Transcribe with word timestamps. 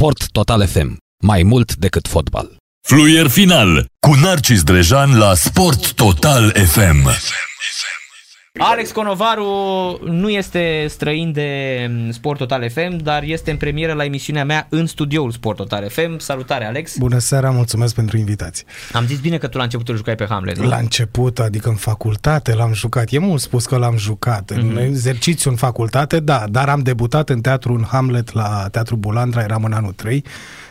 Sport 0.00 0.26
Total 0.32 0.66
FM. 0.66 0.96
Mai 1.22 1.42
mult 1.42 1.76
decât 1.76 2.08
fotbal. 2.08 2.56
Fluier 2.88 3.28
final 3.28 3.86
cu 4.00 4.14
Narcis 4.14 4.62
Drejan 4.62 5.18
la 5.18 5.34
Sport 5.34 5.92
Total 5.92 6.50
FM. 6.50 7.08
Alex 8.58 8.90
Conovaru 8.90 9.44
nu 10.04 10.28
este 10.28 10.86
străin 10.88 11.32
de 11.32 11.90
Sport 12.10 12.38
Total 12.38 12.70
FM, 12.70 12.96
dar 12.96 13.22
este 13.22 13.50
în 13.50 13.56
premieră 13.56 13.92
la 13.92 14.04
emisiunea 14.04 14.44
mea 14.44 14.66
în 14.70 14.86
studioul 14.86 15.30
Sport 15.30 15.56
Total 15.56 15.88
FM. 15.88 16.18
Salutare, 16.18 16.64
Alex! 16.64 16.96
Bună 16.98 17.18
seara, 17.18 17.50
mulțumesc 17.50 17.94
pentru 17.94 18.16
invitație. 18.16 18.66
Am 18.92 19.06
zis 19.06 19.20
bine 19.20 19.38
că 19.38 19.48
tu 19.48 19.56
la 19.56 19.62
început 19.62 19.88
îl 19.88 19.96
jucai 19.96 20.14
pe 20.14 20.26
Hamlet, 20.28 20.58
nu? 20.58 20.68
La 20.68 20.76
început, 20.76 21.38
adică 21.38 21.68
în 21.68 21.74
facultate 21.74 22.54
l-am 22.54 22.72
jucat. 22.72 23.12
E 23.12 23.18
mult 23.18 23.40
spus 23.40 23.66
că 23.66 23.76
l-am 23.76 23.96
jucat. 23.96 24.52
Mm-hmm. 24.52 24.58
În 24.58 24.76
exercițiu 24.76 25.50
în 25.50 25.56
facultate, 25.56 26.20
da, 26.20 26.44
dar 26.50 26.68
am 26.68 26.80
debutat 26.80 27.28
în 27.28 27.40
teatru 27.40 27.72
în 27.72 27.84
Hamlet 27.84 28.32
la 28.32 28.68
Teatru 28.70 28.96
Bulandra, 28.96 29.42
eram 29.42 29.64
în 29.64 29.72
anul 29.72 29.92
3 29.92 30.24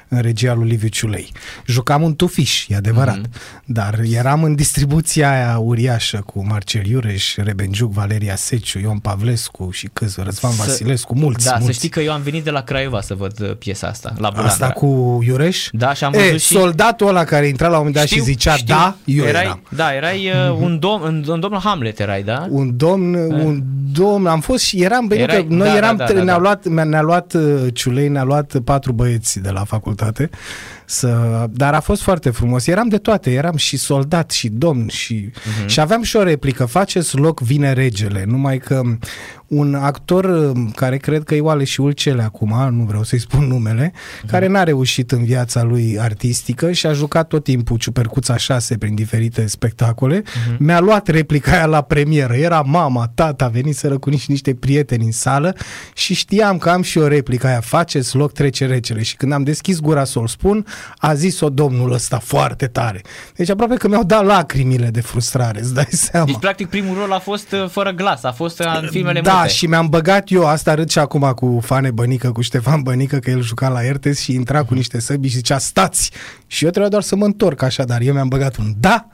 în 0.10 0.22
regia 0.22 0.54
lui 0.54 0.68
Liviu 0.70 0.88
Ciulei. 0.88 1.32
Jucam 1.66 2.02
un 2.02 2.16
tufiș, 2.16 2.66
e 2.68 2.76
adevărat, 2.76 3.18
mm-hmm. 3.18 3.66
dar 3.66 4.00
eram 4.12 4.44
în 4.44 4.56
distribuția 4.56 5.32
aia 5.32 5.58
uriașă 5.58 6.18
cu 6.26 6.46
Marcel 6.48 6.86
Iureș, 6.86 7.36
Rebenjuc, 7.36 7.92
Valeria 7.92 8.36
Seciu, 8.36 8.80
Ion 8.80 8.98
Pavlescu 8.98 9.70
și 9.72 9.90
câți, 9.94 10.20
Răzvan 10.24 10.52
să, 10.52 10.64
Vasilescu, 10.66 11.16
mulți, 11.18 11.46
Da, 11.46 11.52
mulți. 11.52 11.66
să 11.66 11.72
știi 11.72 11.90
că 11.90 12.00
eu 12.00 12.12
am 12.12 12.22
venit 12.22 12.44
de 12.44 12.50
la 12.50 12.62
Craiova 12.62 13.02
să 13.02 13.14
văd 13.14 13.40
uh, 13.42 13.56
piesa 13.58 13.88
asta, 13.88 14.10
la 14.18 14.30
Bulandra. 14.30 14.52
Asta 14.52 14.70
cu 14.70 15.20
Iureș? 15.26 15.68
Da, 15.72 15.94
și 15.94 16.04
am 16.04 16.12
văzut 16.12 16.28
e, 16.34 16.38
și... 16.38 16.46
soldatul 16.46 17.08
ăla 17.08 17.24
care 17.24 17.48
intra 17.48 17.66
la 17.68 17.72
un 17.72 17.78
moment 17.78 17.96
dat 17.96 18.06
știu, 18.06 18.18
și 18.18 18.24
zicea 18.24 18.54
știu, 18.56 18.76
da, 18.76 18.96
eu 19.06 19.26
erai, 19.26 19.44
eram. 19.44 19.62
Da, 19.76 19.94
erai 19.96 20.28
uh, 20.28 20.54
Mhm. 20.54 20.64
un 20.64 20.80
domn, 20.80 21.04
un, 21.04 21.24
un 21.28 21.40
domn 21.40 21.54
la 21.54 21.60
Hamlet 21.60 22.00
erai, 22.00 22.24
da? 22.24 22.48
Un 22.50 22.78
domn, 22.78 23.14
un 23.16 23.64
domn, 23.92 24.26
am 24.28 24.40
fost 24.40 24.64
și 24.64 24.82
eram, 24.84 25.08
bine 25.08 25.22
Erai- 25.22 25.48
că 25.48 25.54
noi 25.54 25.68
da, 25.68 25.76
eram, 25.76 25.96
da, 25.96 26.06
da, 26.06 26.14
da, 26.14 26.24
ne-a 26.24 26.34
da. 26.34 26.40
luat, 26.40 26.66
ne-a 26.68 27.02
luat 27.02 27.34
uh, 27.34 27.68
Ciulei, 27.74 28.08
ne-a 28.08 28.24
luat 28.24 28.58
patru 28.64 28.92
băieți 28.92 29.40
de 29.40 29.50
la 29.50 29.64
facultate, 29.64 29.98
बताते। 30.00 30.30
Să, 30.90 31.46
dar 31.52 31.74
a 31.74 31.80
fost 31.80 32.02
foarte 32.02 32.30
frumos. 32.30 32.68
Eram 32.68 32.88
de 32.88 32.98
toate, 32.98 33.32
eram 33.32 33.56
și 33.56 33.78
soldat 33.78 34.32
și 34.32 34.48
domn 34.50 34.88
și, 34.88 35.30
Mhm. 35.60 35.68
și 35.68 35.80
aveam 35.80 36.02
și 36.02 36.16
o 36.16 36.24
replică, 36.24 36.66
faceți 36.66 37.18
loc, 37.18 37.40
vine 37.42 37.74
regele, 37.74 38.24
numai 38.28 38.58
că 38.58 38.82
un 39.48 39.76
actor 39.76 40.26
uh, 40.26 40.52
care 40.76 40.98
cred 40.98 41.24
că 41.24 41.36
e 41.36 41.42
Oale 41.42 41.64
și 41.64 41.82
Ulcele 41.82 42.24
acum, 42.24 42.70
nu 42.78 42.84
vreau 42.84 43.04
să-i 43.04 43.20
spun 43.20 43.44
numele, 43.48 43.94
care 44.28 44.48
n-a 44.48 44.64
reușit 44.64 45.12
în 45.12 45.24
viața 45.24 45.64
lui 45.64 46.00
artistică 46.00 46.72
și 46.72 46.86
a 46.86 46.94
jucat 46.94 47.28
tot 47.28 47.44
timpul 47.44 47.78
Ciupercuța 47.78 48.38
6 48.38 48.78
prin 48.78 48.96
diferite 48.96 49.48
spectacole, 49.48 50.24
mi-a 50.60 50.80
luat 50.80 51.08
replica 51.08 51.52
aia 51.52 51.66
la 51.66 51.82
premieră. 51.82 52.34
Era 52.34 52.62
mama, 52.62 53.12
tata, 53.16 53.48
veniseră 53.48 53.98
cu 53.98 54.10
niște, 54.10 54.32
niște 54.32 54.54
prieteni 54.54 55.06
în 55.06 55.12
sală 55.12 55.56
și 55.94 56.14
știam 56.14 56.58
că 56.58 56.70
am 56.70 56.82
și 56.82 56.98
o 56.98 57.08
replică 57.08 57.48
aia, 57.48 57.60
faceți 57.60 58.16
loc, 58.16 58.32
trece 58.32 58.66
regele. 58.66 59.02
Și 59.02 59.16
când 59.16 59.32
am 59.32 59.44
deschis 59.44 59.80
gura 59.80 60.04
să 60.04 60.20
o 60.20 60.28
spun, 60.28 60.66
a 60.98 61.14
zis-o 61.14 61.50
domnul 61.50 61.92
ăsta 61.92 62.20
foarte 62.20 62.68
tare. 62.68 63.02
Deci 63.36 63.50
aproape 63.50 63.76
că 63.76 63.88
mi-au 63.88 64.04
dat 64.04 64.26
lacrimile 64.26 64.88
de 64.88 65.02
frustrare, 65.02 65.60
îți 65.60 65.74
dai 65.74 65.88
seama. 65.90 66.26
Deci, 66.26 66.38
practic, 66.40 66.70
primul 66.70 66.98
rol 66.98 67.12
a 67.12 67.20
fost 67.20 67.52
uh, 67.52 67.70
fără 67.70 67.92
glas, 67.92 68.24
a 68.24 68.32
fost 68.32 68.60
uh, 68.60 68.80
în 68.82 68.88
filmele 68.92 69.22
Da, 69.22 69.34
multe. 69.34 69.50
și 69.50 69.66
mi-am 69.66 69.88
băgat 69.88 70.32
eu, 70.32 70.48
asta 70.48 70.74
râd 70.74 70.90
și 70.90 71.00
acum 71.00 71.32
cu 71.36 71.60
Fane 71.64 71.92
Bănică, 71.92 72.32
cu 72.32 72.42
Ștefan 72.42 72.82
Bănică, 72.82 73.18
că 73.18 73.30
el 73.30 73.42
juca 73.42 73.68
la 73.70 73.84
Ertes 73.86 74.20
și 74.20 74.34
intra 74.34 74.64
cu 74.64 74.74
niște 74.74 75.00
săbi 75.00 75.28
și 75.28 75.36
zicea, 75.36 75.58
stați! 75.58 76.12
Și 76.48 76.64
eu 76.64 76.70
trebuia 76.70 76.92
doar 76.92 77.04
să 77.04 77.16
mă 77.16 77.26
întorc 77.26 77.62
așa, 77.62 77.84
dar 77.84 78.02
eu 78.02 78.14
mi-am 78.14 78.28
băgat 78.28 78.56
un 78.58 78.74
da 78.80 79.08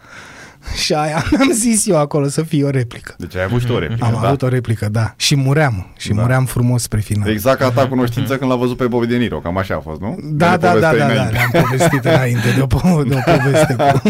și 0.84 0.94
aia 0.94 1.24
am 1.42 1.52
zis 1.54 1.88
eu 1.88 1.98
acolo 1.98 2.28
să 2.28 2.44
fie 2.44 2.64
o 2.64 2.70
replică. 2.70 3.16
Deci 3.18 3.36
ai 3.36 3.44
avut 3.44 3.60
și 3.62 3.66
tu 3.68 3.74
o 3.74 3.80
replică, 3.80 4.06
Am 4.06 4.18
da? 4.22 4.28
avut 4.28 4.42
o 4.42 4.48
replică, 4.48 4.90
da. 4.90 5.14
Și 5.18 5.36
muream. 5.36 5.94
Și 5.98 6.14
Da. 6.14 6.22
muream 6.22 6.46
frumos 6.46 6.82
spre 6.82 7.00
final. 7.00 7.30
Exact 7.30 7.60
ca 7.60 7.72
ta 7.72 7.88
cunoștință 7.88 8.38
când 8.38 8.50
l-a 8.52 8.58
văzut 8.58 8.78
pe 8.78 8.88
Bobby 8.88 9.06
De 9.08 9.18
Niro, 9.18 9.38
cam 9.40 9.58
așa 9.58 9.76
a 9.76 9.80
fost, 9.80 10.02
nu? 10.02 10.18
Da, 10.24 10.50
Ne 10.50 10.58
da, 10.58 10.58
da, 10.58 10.68
povesteai 10.70 10.98
da, 10.98 11.06
da, 11.06 11.12
înainte. 11.14 11.34
le-am 11.52 11.64
povestit 11.66 12.04
înainte 12.16 12.48
de 12.56 12.62
o, 12.62 12.66
po- 12.66 13.08
de 13.08 13.16
o 13.16 13.32
poveste 13.38 13.76
cu... 13.78 14.02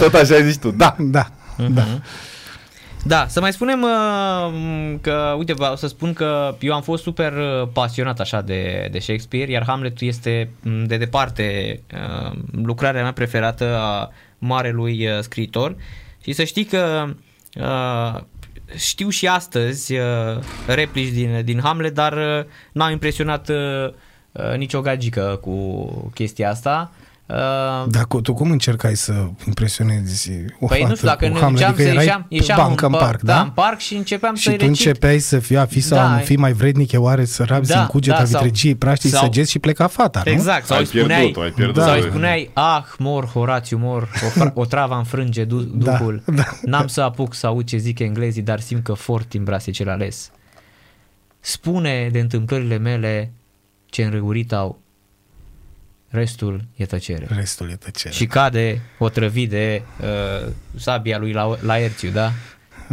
Tot 0.00 0.14
așa 0.14 0.34
ai 0.34 0.42
zis 0.44 0.56
tu, 0.56 0.70
da. 0.70 0.96
Da, 0.98 1.26
da. 1.68 1.84
Da, 3.04 3.24
să 3.28 3.40
mai 3.40 3.52
spunem 3.52 3.82
uh, 3.82 4.98
că, 5.00 5.34
uite, 5.38 5.52
vreau 5.52 5.76
să 5.76 5.86
spun 5.88 6.12
că 6.12 6.54
eu 6.60 6.74
am 6.74 6.82
fost 6.82 7.02
super 7.02 7.32
uh, 7.32 7.68
pasionat 7.72 8.20
așa 8.20 8.40
de, 8.40 8.88
de 8.92 8.98
Shakespeare, 8.98 9.50
iar 9.50 9.64
Hamlet 9.66 10.00
este 10.00 10.50
m, 10.62 10.84
de 10.84 10.96
departe 10.96 11.80
uh, 11.94 12.32
lucrarea 12.64 13.02
mea 13.02 13.12
preferată 13.12 13.76
a 13.78 14.10
marelui 14.40 15.06
uh, 15.06 15.18
scriitor 15.20 15.76
și 16.22 16.32
să 16.32 16.44
știi 16.44 16.64
că 16.64 17.14
uh, 17.60 18.20
știu 18.76 19.08
și 19.08 19.28
astăzi 19.28 19.96
uh, 19.96 20.38
replici 20.66 21.12
din, 21.12 21.44
din 21.44 21.60
Hamlet, 21.60 21.94
dar 21.94 22.12
uh, 22.12 22.44
n-am 22.72 22.90
impresionat 22.90 23.48
uh, 23.48 23.88
uh, 24.32 24.56
nicio 24.56 24.80
gagică 24.80 25.38
cu 25.42 26.10
chestia 26.14 26.50
asta. 26.50 26.92
Uh, 27.32 27.86
Dar 27.90 28.04
cu, 28.06 28.20
tu 28.20 28.34
cum 28.34 28.50
încercai 28.50 28.94
să 28.96 29.12
impresionezi 29.46 30.30
o 30.60 30.66
Păi 30.66 30.78
nu 30.80 30.84
fată 30.84 30.94
știu, 30.96 31.08
dacă 31.08 31.26
cu 31.26 31.32
ne 31.32 31.38
Hamlet? 31.40 31.58
ieșeam, 31.60 31.72
Adică 31.72 31.82
să 31.82 31.88
erai 31.94 32.04
ieșeam, 32.04 32.20
pe 32.28 32.34
ieșeam 32.34 32.58
bancă 32.58 32.86
în 32.86 32.94
pa- 32.94 32.98
parc, 32.98 33.20
da? 33.22 33.32
da? 33.34 33.40
în 33.40 33.50
parc 33.50 33.78
și 33.78 33.94
începeam 33.94 34.34
Și 34.34 34.42
să-i 34.42 34.56
tu 34.56 34.64
recit. 34.66 34.86
începeai 34.86 35.18
să 35.18 35.38
fii, 35.38 35.56
a 35.56 35.64
fi 35.66 35.80
sau 35.80 35.98
Da, 35.98 36.04
a 36.10 36.16
nu 36.16 36.22
fi 36.22 36.36
mai 36.36 36.52
vrednic, 36.52 36.92
e 36.92 36.96
oare 36.96 37.24
să 37.24 37.44
rabi 37.44 37.66
Da, 37.66 37.80
în 37.80 37.86
cugeta 37.86 38.18
da, 38.18 38.24
sau- 38.24 38.40
vitregiei, 38.42 38.74
praștii, 38.74 39.10
sau- 39.10 39.22
săgeți 39.22 39.50
și 39.50 39.58
pleca 39.58 39.86
fata, 39.86 40.22
nu? 40.24 40.30
Exact, 40.30 40.66
sau 40.66 40.76
Ai 40.76 40.82
îi 40.82 40.88
spuneai, 40.88 41.18
pierdut-o, 41.20 41.40
ai 41.40 41.50
pierdut-o. 41.50 41.80
sau 41.80 41.94
îi 41.94 42.00
Da. 42.00 42.06
spuneai, 42.08 42.50
ah, 42.52 42.82
mor, 42.98 43.24
Horațiu, 43.26 43.78
mor, 43.78 44.02
o, 44.02 44.40
fra- 44.40 44.52
o 44.62 44.64
travă 44.64 44.94
înfrânge 44.94 45.44
du- 45.44 45.60
Da, 45.62 45.96
duhul, 45.96 46.22
da. 46.36 46.44
n-am 46.62 46.86
să 46.86 47.00
apuc 47.00 47.34
să 47.34 47.46
aud 47.46 47.66
ce 47.66 47.76
zic 47.76 47.98
englezii, 47.98 48.42
dar 48.42 48.60
simt 48.60 48.84
că 48.84 48.92
fort 48.92 49.32
în 49.32 49.44
brase 49.44 49.70
cel 49.70 49.88
ales. 49.88 50.30
Spune 51.40 52.08
de 52.12 52.18
întâmplările 52.18 52.76
mele 52.78 53.32
ce 53.86 54.02
înrăurit 54.04 54.52
au, 54.52 54.80
restul 56.10 56.64
e 56.76 56.86
tăcere. 56.86 57.26
Restul 57.30 57.70
e 57.70 57.74
tăcere. 57.74 58.14
Și 58.14 58.26
cade 58.26 58.80
otrăvit 58.98 59.48
de 59.48 59.82
uh, 60.00 60.52
sabia 60.76 61.18
lui 61.18 61.32
la, 61.32 61.56
Laerțiu, 61.60 62.10
da? 62.10 62.32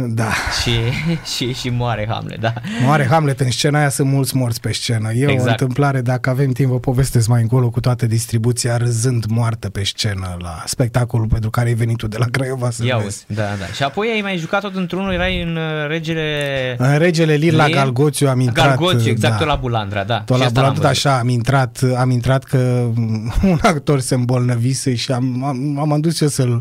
Da. 0.06 0.30
Și, 0.62 0.70
și, 1.36 1.54
și 1.54 1.68
moare 1.68 2.06
Hamlet, 2.10 2.40
da? 2.40 2.52
Moare 2.84 3.06
Hamlet 3.06 3.40
în 3.40 3.50
scena 3.50 3.78
aia, 3.78 3.88
sunt 3.88 4.08
mulți 4.10 4.36
morți 4.36 4.60
pe 4.60 4.72
scenă. 4.72 5.12
E 5.12 5.22
Exact. 5.30 5.46
o 5.46 5.50
întâmplare, 5.50 6.00
dacă 6.00 6.30
avem 6.30 6.50
timp, 6.52 6.70
vă 6.70 6.78
povestesc 6.78 7.28
mai 7.28 7.42
încolo 7.42 7.70
cu 7.70 7.80
toată 7.80 8.06
distribuția 8.06 8.76
râzând 8.76 9.24
moartă 9.24 9.68
pe 9.68 9.84
scenă 9.84 10.36
la 10.38 10.62
spectacolul 10.66 11.26
pentru 11.26 11.50
care 11.50 11.68
ai 11.68 11.74
venit 11.74 11.96
tu 11.96 12.06
de 12.06 12.16
la 12.18 12.24
Craiova 12.30 12.70
să 12.70 12.84
Ia 12.84 12.96
vezi. 12.96 13.06
uzi, 13.06 13.24
da, 13.26 13.42
da. 13.58 13.66
Și 13.74 13.82
apoi 13.82 14.08
ai 14.14 14.20
mai 14.20 14.36
jucat 14.36 14.60
tot 14.60 14.74
într-unul, 14.76 15.12
erai 15.12 15.42
în 15.42 15.56
uh, 15.56 15.86
Regele... 15.88 16.74
În 16.78 16.98
Regele 16.98 17.34
Lir 17.34 17.52
la 17.52 17.66
Lir? 17.66 17.74
Galgoțiu 17.76 18.28
am 18.28 18.40
intrat. 18.40 18.66
Galgoțiu, 18.66 19.10
exact, 19.10 19.32
da. 19.32 19.38
tot 19.38 19.46
la 19.46 19.54
Bulandra, 19.54 20.04
da. 20.04 20.20
Tot 20.20 20.36
Și 20.36 20.40
la 20.42 20.46
asta 20.48 20.60
l-am 20.60 20.72
Bulandra, 20.72 20.88
văzut. 20.88 21.06
așa, 21.06 21.18
am 21.18 21.28
intrat, 21.28 21.80
am 21.98 22.10
intrat 22.10 22.44
că 22.44 22.58
un 23.42 23.58
actor 23.62 24.00
se 24.00 24.14
îmbolnăvise 24.14 24.94
și 24.94 25.12
am, 25.12 25.44
am, 25.44 25.78
am 25.80 25.92
adus 25.92 26.20
eu 26.20 26.28
să-l 26.28 26.60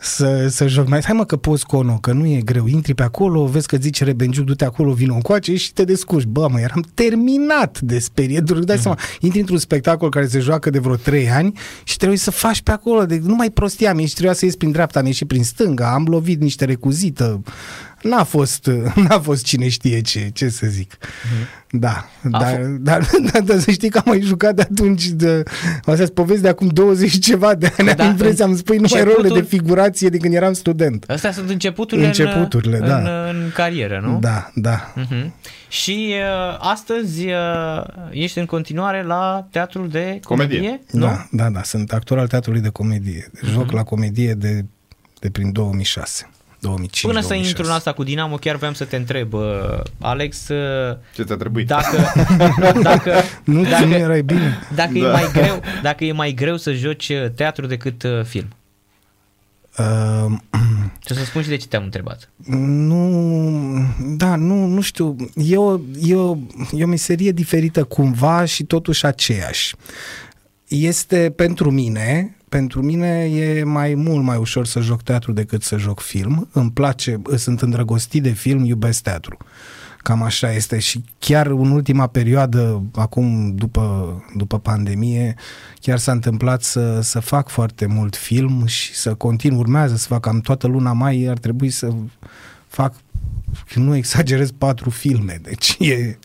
să, 0.00 0.46
să 0.48 0.66
joc 0.66 0.88
mai. 0.88 1.00
Hai 1.00 1.16
mă 1.16 1.24
că 1.24 1.36
poți 1.36 1.66
cono, 1.66 1.98
că 1.98 2.12
nu 2.12 2.26
e 2.26 2.40
greu. 2.40 2.66
Intri 2.66 2.94
pe 2.94 3.02
acolo, 3.02 3.44
vezi 3.44 3.66
că 3.66 3.76
zice 3.76 4.04
Rebenjuc, 4.04 4.44
du-te 4.44 4.64
acolo, 4.64 4.92
vino 4.92 5.14
încoace 5.14 5.56
și 5.56 5.72
te 5.72 5.84
descurci. 5.84 6.26
Bă, 6.26 6.48
mă, 6.50 6.60
eram 6.60 6.84
terminat 6.94 7.80
de 7.80 7.98
sperie. 7.98 8.40
Tu 8.40 8.54
dai 8.54 8.78
seama, 8.78 8.98
intri 9.20 9.40
într-un 9.40 9.58
spectacol 9.58 10.10
care 10.10 10.26
se 10.26 10.38
joacă 10.38 10.70
de 10.70 10.78
vreo 10.78 10.96
3 10.96 11.30
ani 11.30 11.52
și 11.84 11.96
trebuie 11.96 12.18
să 12.18 12.30
faci 12.30 12.62
pe 12.62 12.70
acolo. 12.70 13.04
De, 13.04 13.20
nu 13.22 13.34
mai 13.34 13.50
prostia, 13.50 13.94
mi 13.94 14.04
trebuia 14.04 14.32
să 14.32 14.44
ies 14.44 14.56
prin 14.56 14.70
dreapta, 14.70 14.98
am 14.98 15.06
ieșit 15.06 15.26
prin 15.26 15.44
stânga, 15.44 15.92
am 15.92 16.04
lovit 16.08 16.40
niște 16.40 16.64
recuzită. 16.64 17.42
N-a 18.02 18.24
fost, 18.24 18.66
n-a 19.08 19.20
fost 19.20 19.44
cine 19.44 19.68
știe 19.68 20.00
ce, 20.00 20.30
ce 20.32 20.48
să 20.48 20.66
zic. 20.66 20.96
Da, 21.70 22.08
A 22.32 22.38
dar, 22.38 22.54
f- 22.58 22.76
dar, 22.80 23.06
dar, 23.32 23.42
dar 23.42 23.58
să 23.58 23.70
știi 23.70 23.90
că 23.90 23.98
am 23.98 24.04
mai 24.06 24.20
jucat 24.20 24.54
de 24.54 24.62
atunci 24.62 25.06
de, 25.06 25.42
astea 25.78 25.94
sunt 25.94 26.10
povesti 26.10 26.42
de 26.42 26.48
acum 26.48 26.66
20 26.68 27.10
și 27.10 27.18
ceva 27.18 27.54
de 27.54 27.72
ani, 27.78 27.94
Da, 27.94 28.04
am 28.04 28.10
impresia, 28.10 28.44
îmi 28.44 28.56
spui 28.56 28.76
numai 28.76 28.90
începutul- 28.92 29.14
rolurile 29.22 29.40
de 29.40 29.46
figurație 29.56 30.08
de 30.08 30.16
când 30.16 30.34
eram 30.34 30.52
student. 30.52 31.04
Astea 31.08 31.32
sunt 31.32 31.50
începuturile, 31.50 32.06
Începuturile, 32.06 32.76
în, 32.76 32.86
da. 32.86 32.98
în, 32.98 33.06
în 33.42 33.50
carieră, 33.54 34.00
nu? 34.04 34.18
Da, 34.20 34.50
da. 34.54 34.92
Uh-huh. 34.94 35.30
Și 35.68 36.14
uh, 36.14 36.56
astăzi 36.60 37.26
uh, 37.26 37.82
ești 38.10 38.38
în 38.38 38.46
continuare 38.46 39.02
la 39.02 39.48
teatrul 39.50 39.88
de 39.88 40.20
comedie, 40.22 40.56
Comedie. 40.58 40.80
nu? 40.90 41.00
Da, 41.00 41.26
da, 41.30 41.50
da, 41.50 41.62
sunt 41.62 41.92
actor 41.92 42.18
al 42.18 42.26
teatrului 42.26 42.60
de 42.60 42.68
comedie. 42.68 43.30
Joc 43.50 43.64
Mhm. 43.66 43.74
la 43.74 43.82
comedie 43.82 44.32
de, 44.32 44.64
de 45.20 45.30
prin 45.30 45.52
2006. 45.52 46.30
2005 46.60 47.00
Până 47.12 47.20
să 47.20 47.26
2006. 47.28 47.48
intru 47.48 47.64
în 47.64 47.70
asta 47.78 47.92
cu 47.92 48.02
Dinamo, 48.02 48.36
chiar 48.36 48.56
vreau 48.56 48.72
să 48.72 48.84
te 48.84 48.96
întreb, 48.96 49.32
uh, 49.32 49.42
Alex, 50.00 50.48
uh, 50.48 50.96
Ce 51.14 51.22
ți-a 51.22 51.36
trebuit? 51.36 51.66
dacă, 51.66 51.96
dacă, 52.82 53.12
Nu, 53.44 53.62
dacă, 53.62 53.84
nu 53.84 53.94
erai 53.94 54.22
bine. 54.22 54.58
dacă, 54.74 54.98
e 54.98 55.02
Da. 55.02 55.10
mai 55.10 55.28
greu, 55.32 55.62
dacă 55.82 56.04
e 56.04 56.12
mai 56.12 56.32
greu 56.32 56.56
să 56.56 56.72
joci 56.72 57.08
uh, 57.08 57.30
teatru 57.34 57.66
decât 57.66 58.02
uh, 58.02 58.24
film. 58.24 58.48
Uh, 59.78 60.32
Și 61.06 61.12
o 61.12 61.14
să 61.14 61.24
spun 61.24 61.42
și 61.42 61.48
de 61.48 61.56
ce 61.56 61.66
te-am 61.66 61.82
întrebat. 61.84 62.30
Nu, 62.46 63.84
da, 64.16 64.36
nu, 64.36 64.66
nu 64.66 64.80
știu, 64.80 65.16
e 65.34 65.56
o, 65.56 65.78
e, 66.02 66.14
o, 66.14 66.36
e 66.72 66.84
o 66.84 66.86
meserie 66.86 67.32
diferită 67.32 67.84
cumva 67.84 68.44
și 68.44 68.64
totuși 68.64 69.06
aceeași. 69.06 69.74
Este 70.68 71.32
pentru 71.36 71.70
mine, 71.70 72.36
pentru 72.48 72.82
mine 72.82 73.24
e 73.24 73.64
mai 73.64 73.94
mult 73.94 74.24
mai 74.24 74.36
ușor 74.36 74.66
să 74.66 74.80
joc 74.80 75.02
teatru 75.02 75.32
decât 75.32 75.62
să 75.62 75.76
joc 75.76 76.00
film. 76.00 76.48
Îmi 76.52 76.70
place, 76.70 77.20
sunt 77.36 77.62
îndrăgostit 77.62 78.22
de 78.22 78.30
film, 78.30 78.64
iubesc 78.64 79.02
teatru. 79.02 79.36
Cam 79.98 80.22
așa 80.22 80.52
este 80.52 80.78
și 80.78 81.04
chiar 81.18 81.46
în 81.46 81.70
ultima 81.70 82.06
perioadă, 82.06 82.82
acum 82.94 83.54
după, 83.54 84.14
după 84.36 84.58
pandemie, 84.58 85.34
chiar 85.80 85.98
s-a 85.98 86.12
întâmplat 86.12 86.62
să, 86.62 87.00
să 87.00 87.20
fac 87.20 87.48
foarte 87.48 87.86
mult 87.86 88.16
film 88.16 88.66
și 88.66 88.94
să 88.94 89.14
continu, 89.14 89.58
urmează 89.58 89.96
să 89.96 90.06
fac 90.06 90.20
cam 90.20 90.40
toată 90.40 90.66
luna 90.66 90.92
mai, 90.92 91.24
ar 91.24 91.38
trebui 91.38 91.70
să 91.70 91.92
fac, 92.68 92.94
nu 93.74 93.96
exagerez, 93.96 94.50
patru 94.50 94.90
filme, 94.90 95.38
deci 95.42 95.76
e, 95.78 95.94
e, 95.94 96.18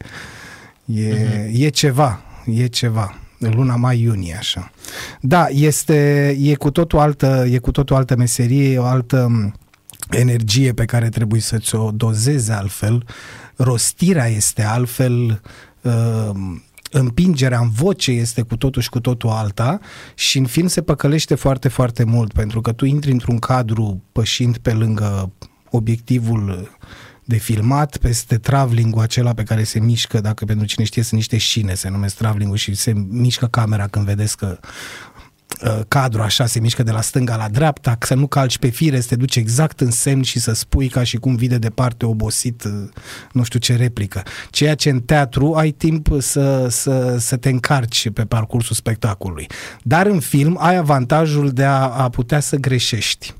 uh-huh. 0.86 1.50
e 1.52 1.70
ceva, 1.70 2.22
e 2.46 2.66
ceva 2.68 3.23
luna 3.50 3.76
mai-iunie, 3.76 4.36
așa. 4.38 4.72
Da, 5.22 5.48
este, 5.50 6.30
e 6.42 6.56
cu 6.56 6.72
totul 6.72 7.00
altă, 7.00 7.46
e 7.50 7.58
cu 7.58 7.72
totul 7.72 7.96
altă 7.96 8.16
meserie, 8.16 8.78
o 8.78 8.84
altă 8.84 9.52
energie 10.10 10.74
pe 10.74 10.86
care 10.86 11.10
trebuie 11.10 11.42
să 11.42 11.58
ți-o 11.58 11.92
dozeze 11.92 12.52
altfel, 12.52 13.06
rostirea 13.56 14.28
este 14.28 14.64
altfel, 14.64 15.42
uh, 15.82 16.32
împingerea 16.92 17.60
în 17.60 17.70
voce 17.70 18.12
este 18.12 18.42
cu 18.42 18.58
totul 18.58 18.82
și 18.82 18.90
cu 18.90 19.00
totul 19.00 19.30
alta 19.30 19.80
și 20.16 20.38
în 20.38 20.46
film 20.46 20.68
se 20.68 20.82
păcălește 20.82 21.36
foarte, 21.36 21.68
foarte 21.68 22.04
mult 22.04 22.34
pentru 22.34 22.62
că 22.62 22.72
tu 22.72 22.86
intri 22.86 23.12
într-un 23.12 23.40
cadru 23.40 24.02
pășind 24.12 24.58
pe 24.58 24.74
lângă 24.74 25.32
obiectivul 25.70 26.78
de 27.26 27.38
filmat 27.38 27.98
peste 27.98 28.38
traveling 28.38 29.00
acela 29.00 29.34
pe 29.34 29.44
care 29.44 29.64
se 29.64 29.80
mișcă, 29.80 30.22
dacă 30.22 30.46
pentru 30.46 30.66
cine 30.66 30.86
știe, 30.86 31.04
sunt 31.04 31.20
niște 31.20 31.38
șine, 31.38 31.74
se 31.74 31.90
numesc 31.90 32.16
traveling 32.16 32.56
și 32.56 32.74
se 32.74 32.94
mișcă 33.10 33.48
camera 33.48 33.88
când 33.88 34.06
vedeți 34.06 34.38
că 34.38 34.60
uh, 35.64 35.80
cadru 35.88 36.22
așa 36.22 36.46
se 36.46 36.60
mișcă 36.60 36.84
de 36.84 36.92
la 36.92 37.02
stânga 37.02 37.36
la 37.36 37.50
dreapta, 37.50 37.98
să 38.00 38.14
nu 38.14 38.28
calci 38.28 38.58
pe 38.58 38.70
fire, 38.70 39.00
să 39.00 39.08
te 39.08 39.16
duci 39.16 39.36
exact 39.36 39.80
în 39.82 39.92
semn 39.92 40.22
și 40.22 40.40
să 40.40 40.54
spui 40.54 40.88
ca 40.88 41.04
și 41.04 41.18
cum 41.18 41.36
vii 41.36 41.48
de 41.48 41.58
departe 41.58 42.06
obosit, 42.06 42.64
uh, 42.64 42.72
nu 43.32 43.44
știu 43.44 43.60
ce 43.60 43.76
replică. 43.76 44.24
Ceea 44.50 44.76
ce 44.76 44.90
în 44.90 45.02
teatru 45.02 45.54
ai 45.54 45.72
timp 45.72 46.08
să, 46.20 46.68
să, 46.70 47.18
să 47.20 47.38
te 47.38 47.50
încarci 47.50 48.10
pe 48.10 48.26
parcursul 48.26 48.76
spectacolului. 48.76 49.48
Dar 49.82 50.06
în 50.06 50.20
film 50.20 50.58
ai 50.60 50.76
avantajul 50.76 51.50
de 51.50 51.64
a, 51.64 51.80
a 51.80 52.10
putea 52.10 52.40
să 52.40 52.56
greșești. 52.56 53.34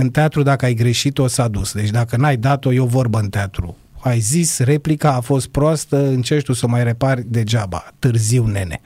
În 0.00 0.10
teatru, 0.10 0.42
dacă 0.42 0.64
ai 0.64 0.74
greșit, 0.74 1.18
o 1.18 1.26
s-a 1.26 1.48
dus. 1.48 1.72
Deci 1.72 1.90
dacă 1.90 2.16
n-ai 2.16 2.36
dat-o, 2.36 2.72
e 2.72 2.80
o 2.80 2.86
vorbă 2.86 3.18
în 3.18 3.28
teatru. 3.28 3.76
Ai 4.00 4.18
zis, 4.18 4.58
replica 4.58 5.12
a 5.12 5.20
fost 5.20 5.48
proastă, 5.48 6.06
încerci 6.06 6.44
tu 6.44 6.52
să 6.52 6.66
o 6.66 6.68
mai 6.68 6.84
repari 6.84 7.24
degeaba. 7.26 7.84
Târziu, 7.98 8.46
nene. 8.46 8.80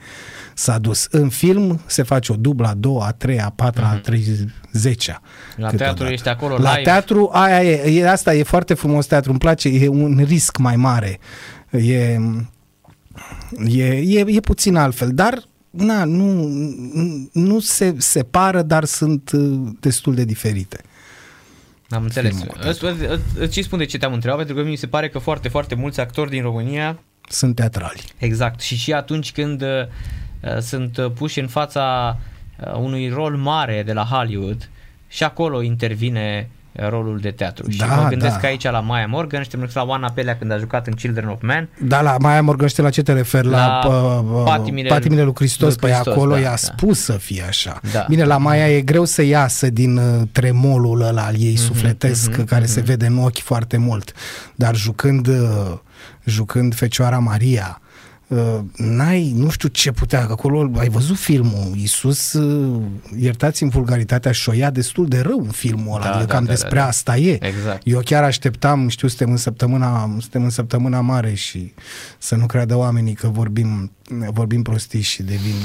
S-a 0.53 0.77
dus. 0.77 1.07
În 1.11 1.29
film 1.29 1.81
se 1.85 2.03
face 2.03 2.31
o 2.31 2.35
dublă, 2.35 2.67
a 2.67 2.73
doua, 2.73 3.05
a 3.05 3.11
treia, 3.11 3.45
a 3.45 3.49
patra, 3.49 3.93
mm-hmm. 3.93 3.97
a 3.97 4.01
treizecea. 4.01 5.21
La 5.55 5.69
teatru 5.69 6.05
ești 6.05 6.29
acolo 6.29 6.57
La 6.57 6.69
live. 6.69 6.81
teatru, 6.81 7.29
aia 7.33 7.63
e, 7.63 7.99
e, 7.99 8.09
asta 8.09 8.33
e 8.33 8.43
foarte 8.43 8.73
frumos 8.73 9.05
teatru, 9.05 9.29
îmi 9.29 9.39
place, 9.39 9.69
e 9.69 9.87
un 9.87 10.23
risc 10.25 10.57
mai 10.57 10.75
mare. 10.75 11.19
E, 11.71 12.19
e, 13.65 13.85
e, 13.85 14.25
e 14.27 14.39
puțin 14.39 14.75
altfel, 14.75 15.09
dar 15.09 15.43
na, 15.69 16.03
nu, 16.03 16.49
nu 17.31 17.59
se 17.59 17.95
separă, 17.97 18.61
dar 18.61 18.83
sunt 18.83 19.31
uh, 19.31 19.69
destul 19.79 20.15
de 20.15 20.23
diferite. 20.23 20.83
Am 21.93 22.03
înțeles. 22.03 22.35
Filmul 22.35 22.55
cu 22.61 22.67
Îți, 22.67 22.83
îți, 22.83 23.21
îți 23.37 23.53
și 23.53 23.61
spun 23.63 23.77
de 23.77 23.85
ce 23.85 23.97
te-am 23.97 24.13
întrebat, 24.13 24.37
pentru 24.37 24.55
că 24.55 24.63
mi 24.63 24.75
se 24.75 24.87
pare 24.87 25.09
că 25.09 25.19
foarte, 25.19 25.49
foarte 25.49 25.75
mulți 25.75 25.99
actori 25.99 26.29
din 26.29 26.41
România, 26.41 26.99
Sunt 27.29 27.55
teatrali. 27.55 28.01
exact, 28.17 28.59
și 28.59 28.75
și 28.75 28.93
atunci 28.93 29.31
când 29.31 29.61
uh, 29.61 29.67
uh, 30.41 30.57
sunt 30.59 30.97
uh, 30.97 31.11
puși 31.11 31.39
în 31.39 31.47
fața 31.47 32.17
uh, 32.59 32.73
unui 32.73 33.09
rol 33.09 33.37
mare 33.37 33.83
de 33.83 33.93
la 33.93 34.03
Hollywood, 34.03 34.69
și 35.07 35.23
acolo 35.23 35.61
intervine 35.61 36.49
uh, 36.49 36.62
rolul 36.75 37.19
de 37.19 37.31
teatru. 37.31 37.69
și 37.69 37.77
Da, 37.77 37.85
mă 37.85 38.07
gândesc 38.09 38.39
da. 38.39 38.47
aici 38.47 38.63
la 38.63 38.79
Maya 38.79 39.07
Morgan 39.07 39.41
și 39.43 39.49
te 39.49 39.55
gândesc 39.57 39.77
la 39.77 39.83
Oana 39.83 40.11
Pelea 40.11 40.37
când 40.37 40.51
a 40.51 40.57
jucat 40.57 40.87
în 40.87 40.93
Children 40.93 41.27
of 41.27 41.41
Man. 41.41 41.69
Da, 41.81 42.01
la 42.01 42.15
Maia 42.19 42.41
Morgenstern, 42.41 42.87
la 42.87 42.93
ce 42.93 43.01
te 43.01 43.13
referi? 43.13 43.47
La, 43.47 43.57
La 43.67 43.79
la 43.83 44.19
uh, 44.19 44.43
patimile 44.45 44.89
patimile 44.89 45.23
lui 45.23 45.33
Hristos, 45.35 45.67
lui 45.67 45.77
păi 45.77 45.91
Hristos, 45.91 46.13
acolo 46.13 46.33
da, 46.33 46.39
i-a 46.39 46.49
da. 46.49 46.55
spus 46.55 46.99
să 46.99 47.11
fie 47.11 47.43
așa. 47.47 47.79
Da. 47.91 48.05
Bine, 48.09 48.23
la 48.23 48.37
Maia 48.37 48.69
e 48.69 48.81
greu 48.81 49.05
să 49.05 49.21
iasă 49.21 49.69
din 49.69 49.97
uh, 49.97 50.21
tremolul 50.31 51.01
ăla 51.01 51.25
al 51.25 51.33
Mhm, 51.33 51.41
ei 51.45 51.55
sufletesc, 51.55 52.43
care 52.45 52.65
se 52.65 52.81
vede 52.81 53.05
în 53.05 53.17
ochi 53.17 53.39
foarte 53.39 53.77
mult. 53.77 54.11
Dar 54.55 54.75
jucând, 54.75 55.27
uh, 55.27 55.77
jucând 56.25 56.75
Fecioara 56.75 57.17
Maria, 57.17 57.81
uh, 57.81 57.82
n-ai, 58.75 59.33
nu 59.35 59.49
știu 59.49 59.69
ce 59.69 59.91
putea, 59.91 60.25
că 60.25 60.31
acolo 60.31 60.71
ai 60.77 60.89
văzut 60.89 61.17
filmul, 61.17 61.71
Iisus, 61.75 62.33
uh, 62.33 62.81
iertați-mi 63.19 63.69
vulgaritatea, 63.69 64.31
șoia 64.31 64.69
destul 64.69 65.07
de 65.07 65.19
rău 65.19 65.39
în 65.39 65.49
filmul 65.49 65.95
ăla, 65.95 66.03
Da, 66.03 66.09
adică 66.09 66.25
da, 66.25 66.33
cam 66.33 66.43
da, 66.43 66.51
despre 66.51 66.75
da, 66.75 66.81
da. 66.81 66.87
asta 66.87 67.17
e. 67.17 67.37
Exact. 67.45 67.81
Eu 67.83 67.99
chiar 68.05 68.23
așteptam, 68.23 68.87
știu, 68.87 69.07
suntem 69.07 69.29
în 69.29 69.37
săptămâna, 69.37 70.15
suntem 70.19 70.43
în 70.43 70.49
săptămâna 70.49 71.01
mare 71.01 71.33
și 71.33 71.73
să 72.17 72.35
nu 72.35 72.45
creadă 72.45 72.75
oamenii 72.75 73.13
că 73.13 73.27
vorbim, 73.27 73.91
vorbim 74.31 74.61
prostii 74.61 75.01
și 75.01 75.23
devin... 75.23 75.55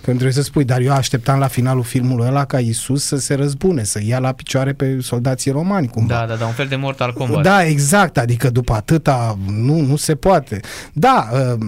Că 0.00 0.10
îmi 0.10 0.18
trebuie 0.18 0.32
să 0.32 0.42
spui, 0.42 0.64
dar 0.64 0.80
eu 0.80 0.92
așteptam 0.92 1.38
la 1.38 1.46
finalul 1.46 1.82
filmului 1.82 2.26
ăla 2.26 2.44
ca 2.44 2.58
Isus 2.58 3.04
să 3.04 3.16
se 3.16 3.34
răzbune, 3.34 3.84
să 3.84 4.00
ia 4.04 4.18
la 4.18 4.32
picioare 4.32 4.72
pe 4.72 4.98
soldații 5.00 5.50
romani, 5.50 5.88
cumva. 5.88 6.14
Da, 6.14 6.26
da, 6.26 6.34
da, 6.34 6.46
un 6.46 6.52
fel 6.52 6.66
de 6.66 6.76
Mortal 6.76 7.12
Kombat. 7.12 7.42
Da, 7.42 7.64
exact, 7.64 8.18
adică 8.18 8.50
după 8.50 8.72
atâta 8.72 9.38
nu, 9.46 9.80
nu 9.80 9.96
se 9.96 10.14
poate. 10.14 10.60
Da, 10.92 11.28
uh, 11.32 11.66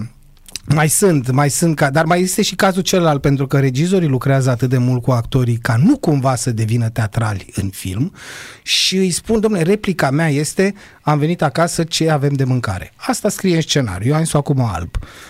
mai 0.65 0.89
sunt, 0.89 1.31
mai 1.31 1.49
sunt, 1.49 1.75
ca, 1.75 1.89
dar 1.89 2.05
mai 2.05 2.21
este 2.21 2.41
și 2.41 2.55
cazul 2.55 2.81
celălalt, 2.81 3.21
pentru 3.21 3.47
că 3.47 3.59
regizorii 3.59 4.07
lucrează 4.07 4.49
atât 4.49 4.69
de 4.69 4.77
mult 4.77 5.01
cu 5.01 5.11
actorii 5.11 5.57
ca 5.57 5.75
nu 5.75 5.97
cumva 5.97 6.35
să 6.35 6.51
devină 6.51 6.89
teatrali 6.89 7.45
în 7.55 7.69
film 7.69 8.13
și 8.61 8.97
îi 8.97 9.11
spun, 9.11 9.39
domnule, 9.39 9.63
replica 9.63 10.09
mea 10.09 10.29
este 10.29 10.73
am 11.01 11.19
venit 11.19 11.41
acasă, 11.41 11.83
ce 11.83 12.09
avem 12.09 12.33
de 12.33 12.43
mâncare? 12.43 12.93
Asta 12.95 13.29
scrie 13.29 13.55
în 13.55 13.61
scenariu, 13.61 14.09
eu 14.09 14.15
am 14.15 14.23
zis 14.23 14.33
acum 14.33 14.61
alb. 14.61 14.89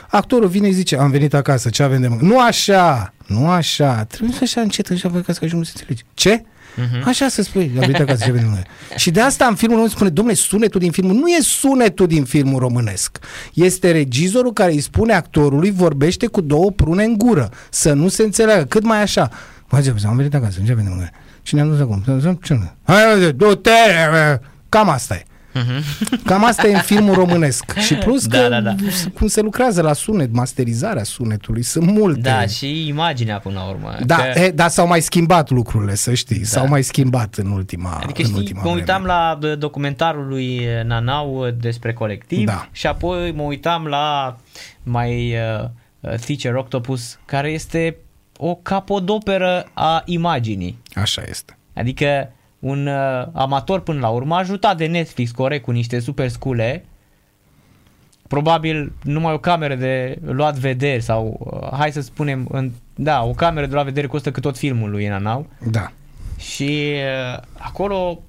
Actorul 0.10 0.48
vine 0.48 0.68
și 0.68 0.74
zice, 0.74 0.98
am 0.98 1.12
venit 1.12 1.34
acasă, 1.34 1.70
ce 1.70 1.84
avem 1.84 2.02
de 2.02 2.08
mâncare? 2.08 2.30
Nu 2.30 2.40
așa, 2.40 3.14
nu 3.28 3.50
așa, 3.50 4.04
trebuie 4.04 4.36
să 4.36 4.44
așa 4.44 4.62
încet, 4.62 4.92
așa, 4.92 5.10
ca 5.10 5.34
să 5.34 5.40
nu 5.42 5.64
se 5.64 5.72
înțelege. 5.76 6.04
Ce? 6.14 6.44
Uh-huh. 6.74 7.04
Așa 7.04 7.28
să 7.28 7.42
spui, 7.42 7.72
am 7.74 7.80
venit 7.80 8.00
acasă, 8.00 8.24
ce 8.24 8.30
avem 8.30 8.42
de 8.42 8.46
mâncare? 8.46 8.68
Și 8.96 9.12
de 9.12 9.22
asta 9.22 9.46
în 9.46 9.56
filmul 9.56 9.75
românesc 9.75 9.96
spune, 9.96 10.10
domnule, 10.10 10.38
sunetul 10.38 10.80
din 10.80 10.92
filmul 10.92 11.16
nu 11.16 11.28
e 11.28 11.38
sunetul 11.42 12.08
din 12.08 12.24
filmul 12.24 12.60
românesc. 12.60 13.20
Este 13.54 13.92
regizorul 13.92 14.54
care 14.54 14.72
îi 14.72 14.81
spune 14.81 15.14
actorului, 15.14 15.72
vorbește 15.72 16.28
cu 16.28 16.42
două 16.42 16.72
prune 16.72 17.04
în 17.04 17.18
gură, 17.18 17.50
să 17.70 17.94
nu 17.94 18.08
se 18.08 18.24
înțeleagă, 18.24 18.64
cât 18.64 18.84
mai 18.84 19.02
așa. 19.02 19.30
Mă, 19.70 19.81
ce, 19.81 19.94
am 20.08 20.16
venit 20.16 20.34
acasă, 20.34 20.60
ce 20.66 20.72
avem 20.72 20.84
de 20.84 20.90
mâncare? 20.90 21.14
Și 21.42 21.56
ne-am 21.56 21.70
dus 21.70 21.80
acum. 21.80 22.04
Ce 22.42 22.54
nu? 22.54 22.72
Hai, 22.84 23.34
du-te! 23.36 23.70
Cam 24.70 24.90
asta 24.90 25.16
e. 25.16 25.24
Cam 26.26 26.44
asta 26.46 26.68
e 26.68 26.74
în 26.74 26.80
filmul 26.82 27.14
românesc. 27.14 27.78
Și 27.86 27.94
plus 27.96 28.28
Da, 28.28 28.42
că 28.42 28.48
da, 28.50 28.60
da. 28.62 28.76
cum 29.14 29.28
se 29.28 29.42
lucrează 29.42 29.82
la 29.82 29.94
sunet, 29.94 30.34
masterizarea 30.34 31.04
sunetului, 31.04 31.64
sunt 31.64 31.86
multe. 31.92 32.20
Da, 32.22 32.46
și 32.46 32.88
imaginea 32.88 33.40
până 33.40 33.56
la 33.60 33.70
urmă. 33.70 33.96
Da, 34.06 34.16
Că- 34.16 34.40
e, 34.40 34.52
dar 34.52 34.70
s-au 34.70 34.88
mai 34.88 35.01
schimbat 35.01 35.50
lucrurile, 35.50 35.96
să 35.96 36.13
știi. 36.13 36.39
Da. 36.39 36.46
S-au 36.46 36.68
mai 36.68 36.82
schimbat 36.84 37.36
în 37.36 37.51
ultima 37.51 38.00
Adică 38.04 38.22
în 38.22 38.25
știi, 38.25 38.38
ultima 38.38 38.62
mă 38.63 38.70
uitam 38.70 39.01
vreme. 39.04 39.18
la 39.18 39.39
uh, 39.51 39.58
documentarul 39.58 40.27
lui 40.27 40.62
Nanau 40.86 41.46
uh, 41.46 41.54
despre 41.60 41.94
colectiv 41.94 42.46
Da. 42.46 42.68
și 42.72 42.88
apoi 42.88 43.32
mă 43.32 43.42
uitam 43.42 43.86
la 43.86 44.38
mai 44.84 45.34
uh, 45.60 45.63
uh, 46.00 46.13
Teacher 46.25 46.56
Octopus, 46.56 47.20
care 47.25 47.50
este 47.50 47.96
o 48.38 48.56
capodoperă 48.56 49.66
a 49.74 50.01
imaginii. 50.06 50.77
Așa 50.96 51.22
este. 51.30 51.58
Adică 51.75 52.32
un 52.63 52.88
uh, 52.88 53.27
amator 53.34 53.79
până 53.79 54.00
la 54.00 54.10
urmă, 54.10 54.36
ajutat 54.36 54.77
de 54.77 54.86
Netflix 54.86 55.32
corect 55.32 55.63
cu 55.63 55.72
niște 55.72 56.00
super 56.00 56.29
scule, 56.29 56.86
probabil 58.27 58.91
numai 59.01 59.34
o 59.34 59.38
cameră 59.38 59.75
de 59.75 60.17
luat 60.25 60.55
vederi 60.55 61.01
sau 61.01 61.39
uh, 61.39 61.77
hai 61.77 61.91
să 61.91 62.01
spunem, 62.01 62.48
în, 62.51 62.72
da, 62.96 63.24
o 63.24 63.32
cameră 63.32 63.65
de 63.65 63.74
luat 63.74 63.86
vedere 63.86 64.08
costă 64.08 64.32
cât 64.32 64.41
tot 64.41 64.58
filmul 64.58 64.89
lui 64.89 65.08
Nanau. 65.08 65.48
Da. 65.70 65.91
Și 66.38 66.93
uh, 67.34 67.41
acolo, 67.58 68.22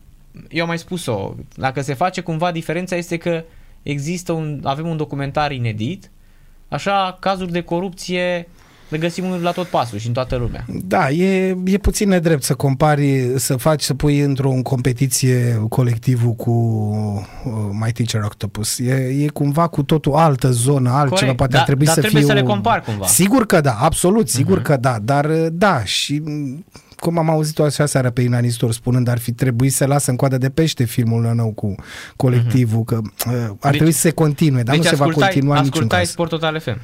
eu 0.49 0.63
am 0.63 0.69
mai 0.69 0.79
spus-o, 0.79 1.35
dacă 1.55 1.81
se 1.81 1.95
face 1.95 2.21
cumva 2.21 2.53
diferența 2.53 2.97
este 2.97 3.17
că 3.17 3.45
există 3.83 4.33
un, 4.33 4.61
avem 4.65 4.89
un 4.89 4.97
documentar 4.97 5.53
inedit, 5.53 6.11
așa 6.69 7.17
cazuri 7.21 7.53
de 7.53 7.61
corupție 7.61 8.49
le 8.95 9.01
găsim 9.01 9.25
la 9.43 9.51
tot 9.51 9.67
pasul 9.67 9.99
și 9.99 10.07
în 10.07 10.13
toată 10.13 10.37
lumea. 10.37 10.65
Da, 10.67 11.11
e, 11.11 11.57
e 11.65 11.79
puțin 11.79 12.09
nedrept 12.09 12.43
să 12.43 12.55
compari, 12.55 13.33
să 13.37 13.57
faci, 13.57 13.83
să 13.83 13.95
pui 13.95 14.21
într-o 14.21 14.51
în 14.51 14.63
competiție 14.63 15.65
colectivul 15.69 16.33
cu 16.33 16.51
uh, 17.45 17.53
My 17.73 17.93
Teacher 17.93 18.23
Octopus. 18.23 18.79
E, 18.79 18.93
e 19.25 19.29
cumva 19.29 19.67
cu 19.67 19.83
totul 19.83 20.13
altă 20.13 20.51
zonă, 20.51 20.91
altceva, 20.91 21.19
Corect, 21.21 21.37
poate 21.37 21.53
da, 21.53 21.59
ar 21.59 21.65
trebui 21.65 21.85
dar 21.85 21.95
să 21.95 22.01
trebuie 22.01 22.23
fie 22.23 22.31
să 22.31 22.37
le 22.37 22.45
o- 22.45 22.51
compari 22.51 22.85
cumva. 22.85 23.07
Sigur 23.07 23.47
că 23.47 23.61
da, 23.61 23.77
absolut, 23.81 24.29
sigur 24.29 24.61
uh-huh. 24.61 24.63
că 24.63 24.77
da, 24.77 24.99
dar 25.03 25.25
uh, 25.25 25.47
da, 25.53 25.85
și 25.85 26.15
m, 26.25 26.65
cum 26.97 27.19
am 27.19 27.31
auzit-o 27.31 27.63
așa 27.65 27.87
seară 27.87 28.11
pe 28.11 28.21
Ina 28.21 28.39
Nistor 28.39 28.73
spunând, 28.73 29.09
ar 29.09 29.19
fi 29.19 29.33
trebuit 29.33 29.73
să 29.73 29.87
lasă 29.87 30.11
în 30.11 30.17
coadă 30.17 30.39
de 30.39 30.49
pește 30.51 30.85
filmul 30.85 31.33
nou 31.35 31.51
cu 31.51 31.75
colectivul, 32.17 32.83
uh-huh. 32.83 32.87
că 32.87 33.01
uh, 33.27 33.35
ar 33.61 33.71
Deci- 33.71 33.71
trebui 33.71 33.93
să 33.93 34.01
se 34.01 34.11
continue, 34.11 34.63
dar 34.63 34.75
deci 34.75 34.85
nu 34.85 34.91
se 34.91 34.97
va 34.97 35.05
ascultai, 35.05 35.29
continua 35.29 35.57
în 35.57 35.63
niciun 35.63 35.73
ascultai 35.75 35.99
caz. 36.01 36.11
Sport 36.11 36.31
Total 36.31 36.61
FM. 36.61 36.79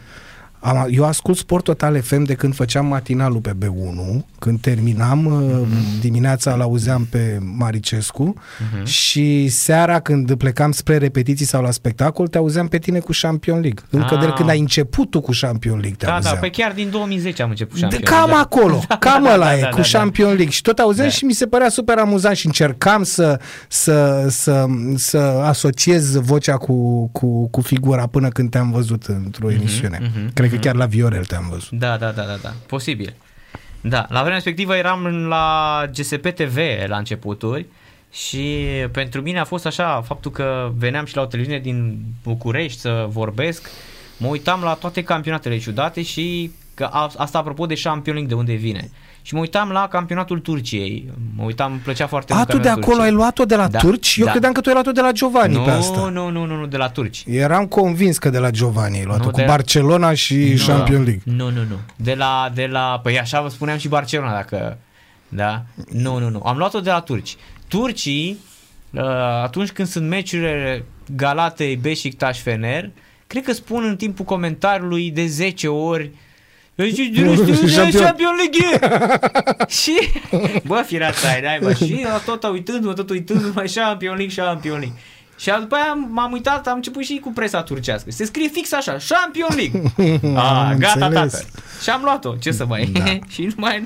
Am, 0.61 0.87
eu 0.91 1.05
ascult 1.05 1.37
Sport 1.37 1.65
Total 1.65 2.01
FM 2.01 2.23
de 2.23 2.35
când 2.35 2.55
făceam 2.55 2.87
matinalul 2.87 3.41
pe 3.41 3.53
B1, 3.65 4.25
când 4.39 4.61
terminam 4.61 5.27
uh-huh. 5.67 6.01
dimineața 6.01 6.53
îl 6.53 6.61
auzeam 6.61 7.07
pe 7.11 7.39
Maricescu 7.57 8.35
uh-huh. 8.35 8.85
și 8.87 9.49
seara 9.49 10.01
când 10.01 10.35
plecam 10.35 10.73
spre 10.73 10.97
repetiții 10.97 11.47
sau 11.47 11.63
la 11.63 11.71
spectacol 11.71 12.27
te 12.27 12.39
auzeam 12.39 12.69
pe 12.69 12.79
tine 12.79 12.99
cu 12.99 13.11
Champion 13.21 13.61
League. 13.61 13.83
Încă 13.91 14.15
Ah. 14.15 14.21
de 14.21 14.33
când 14.37 14.49
ai 14.49 14.59
început 14.59 15.11
tu 15.11 15.21
cu 15.21 15.31
Champion 15.41 15.79
League 15.79 15.97
te 15.99 16.07
Da, 16.07 16.15
auzeam. 16.15 16.35
da, 16.35 16.41
pe 16.41 16.49
chiar 16.51 16.73
din 16.73 16.91
2010 16.91 17.43
am 17.43 17.51
început 17.51 17.75
De, 17.75 17.81
Champions 17.81 18.09
cam 18.09 18.17
League, 18.31 18.35
da. 18.35 18.41
acolo, 18.41 18.83
Da, 18.89 18.97
cam 18.97 19.23
da, 19.23 19.33
ăla 19.33 19.45
da, 19.45 19.57
e, 19.57 19.61
da, 19.61 19.69
cu 19.69 19.81
da, 19.81 19.99
Champion 19.99 20.29
League. 20.29 20.49
Și 20.51 20.63
tot 20.63 20.79
auzeam 20.79 21.07
Da. 21.09 21.13
și 21.13 21.25
mi 21.25 21.33
se 21.33 21.47
părea 21.47 21.69
super 21.69 21.99
amuzant 21.99 22.37
și 22.37 22.47
încercam 22.47 23.03
să, 23.03 23.41
să, 23.69 24.27
să, 24.29 24.65
să 24.97 25.19
asociez 25.45 26.15
vocea 26.15 26.57
cu, 26.57 27.07
cu, 27.13 27.49
cu 27.49 27.61
figura 27.61 28.07
până 28.07 28.29
când 28.29 28.51
te-am 28.51 28.71
văzut 28.71 29.05
într-o 29.05 29.51
emisiune. 29.51 29.99
mhm, 30.03 30.33
Cred 30.35 30.50
că 30.51 30.57
chiar 30.57 30.75
la 30.75 30.87
Viorel 30.87 31.25
te-am 31.25 31.49
văzut. 31.51 31.71
Da, 31.71 31.97
da, 31.97 32.11
da, 32.11 32.23
da, 32.23 32.37
da, 32.43 32.53
posibil. 32.67 33.15
Da, 33.81 34.07
la 34.09 34.19
vremea 34.19 34.35
respectivă 34.35 34.77
eram 34.77 35.07
la 35.07 35.85
GSP 35.95 36.29
TV 36.29 36.57
la 36.87 36.97
începuturi 36.97 37.67
și 38.13 38.67
pentru 38.93 39.21
mine 39.21 39.39
a 39.39 39.45
fost 39.45 39.67
așa 39.67 40.03
faptul 40.07 40.31
că 40.31 40.73
veneam 40.77 41.05
și 41.05 41.17
la 41.17 41.23
o 41.23 41.27
televiziune 41.27 41.63
din 41.63 41.99
București 42.23 42.81
să 42.81 43.07
vorbesc, 43.09 43.71
mă 44.17 44.29
uitam 44.29 44.63
la 44.63 44.75
toate 44.75 45.03
campionatele 45.03 45.59
ciudate 45.59 46.03
și 46.03 46.51
că 46.75 46.85
a, 46.85 47.11
asta 47.17 47.39
apropo 47.39 47.67
de 47.67 47.81
Champions 47.83 48.19
League 48.19 48.35
de 48.35 48.35
unde 48.35 48.55
vine. 48.55 48.91
Și 49.23 49.35
mă 49.35 49.41
uitam 49.41 49.69
la 49.71 49.89
campionatul 49.89 50.39
Turciei. 50.39 51.11
Mă 51.37 51.43
uitam, 51.45 51.71
îmi 51.73 51.81
plăcea 51.81 52.07
foarte 52.07 52.33
A, 52.33 52.37
mult 52.37 52.49
tu 52.49 52.57
de 52.57 52.63
campionatul 52.63 52.93
acolo 52.93 53.03
ai 53.03 53.09
Turciei. 53.11 53.23
luat-o 53.23 53.45
de 53.45 53.57
la 53.57 53.69
Da, 53.69 53.79
turci? 53.79 54.17
Eu 54.19 54.25
da. 54.25 54.31
credeam 54.31 54.53
că 54.53 54.61
tu 54.61 54.69
ai 54.69 54.75
luat-o 54.75 54.93
de 54.93 55.01
la 55.01 55.13
Giovanni 55.13 55.55
nu, 55.55 55.63
pe 55.63 55.71
asta. 55.71 55.99
Nu, 56.09 56.29
nu, 56.29 56.47
nu, 56.47 56.57
nu, 56.57 56.67
de 56.67 56.77
la 56.77 56.89
turci. 56.89 57.23
Eram 57.27 57.67
convins 57.67 58.19
că 58.19 58.31
de 58.31 58.39
la 58.39 58.51
Giovanni 58.51 58.99
ai 58.99 59.05
luat-o, 59.05 59.25
Nu, 59.25 59.31
cu 59.31 59.37
de- 59.37 59.45
Barcelona 59.47 60.15
și 60.15 60.35
Nu, 60.37 60.65
Champions 60.67 61.05
League. 61.07 61.21
Nu, 61.25 61.45
nu, 61.51 61.61
nu. 61.69 61.77
De 61.97 62.15
la, 62.15 62.51
de 62.55 62.67
la, 62.67 63.01
păi 63.03 63.19
așa 63.21 63.41
vă 63.41 63.49
spuneam 63.49 63.79
și 63.79 63.89
Barcelona, 63.89 64.33
dacă, 64.33 64.79
da? 65.29 65.63
Nu, 65.93 66.19
nu, 66.19 66.29
nu. 66.29 66.43
Am 66.45 66.57
luat-o 66.57 66.81
de 66.81 66.91
la 66.91 67.01
turci. 67.01 67.37
Turcii, 67.69 68.39
uh, 68.91 69.03
atunci 69.43 69.71
când 69.71 69.89
sunt 69.89 70.09
meciurile 70.09 70.85
Galatei, 71.17 71.77
Beşiktaş, 71.77 72.39
Fener, 72.41 72.91
cred 73.27 73.43
că 73.45 73.53
spun 73.53 73.85
în 73.85 73.97
timpul 73.97 74.25
comentariului 74.25 75.11
de 75.11 75.27
10 75.27 75.69
ori 75.69 76.03
Deci, 76.05 76.15
Champion. 76.89 78.03
Champion 78.03 78.35
League! 78.37 78.79
și, 79.69 79.99
bă, 80.67 80.83
fireața 80.87 81.29
ai, 81.29 81.41
dai, 81.43 81.59
bă, 81.63 81.73
și 81.73 82.01
eu 82.03 82.21
tot 82.25 82.45
uitându-mă, 82.45 82.93
tot 82.93 83.11
uitându-mă, 83.11 83.65
Champion 83.75 84.17
League, 84.17 84.35
Champion 84.45 84.79
League. 84.79 84.99
Și 85.39 85.51
după 85.61 85.75
aia 85.75 85.93
m-am 86.11 86.33
uitat, 86.33 86.67
am 86.67 86.77
început 86.77 87.03
și 87.03 87.19
cu 87.19 87.33
presa 87.33 87.63
turcească. 87.63 88.11
Se 88.11 88.25
scrie 88.25 88.49
fix 88.49 88.73
așa, 88.73 88.97
Champion 89.09 89.49
League. 89.57 89.83
A, 90.41 90.69
Am 90.69 90.79
gata, 90.79 91.07
înțeles. 91.07 91.33
tată. 91.33 91.45
Și 91.83 91.91
am 91.91 92.03
luat-o, 92.03 92.35
ce 92.41 92.51
să 92.51 92.67
mai... 92.67 92.85
Da. 92.85 93.05
și 93.33 93.43
nu 93.43 93.53
mai, 93.57 93.83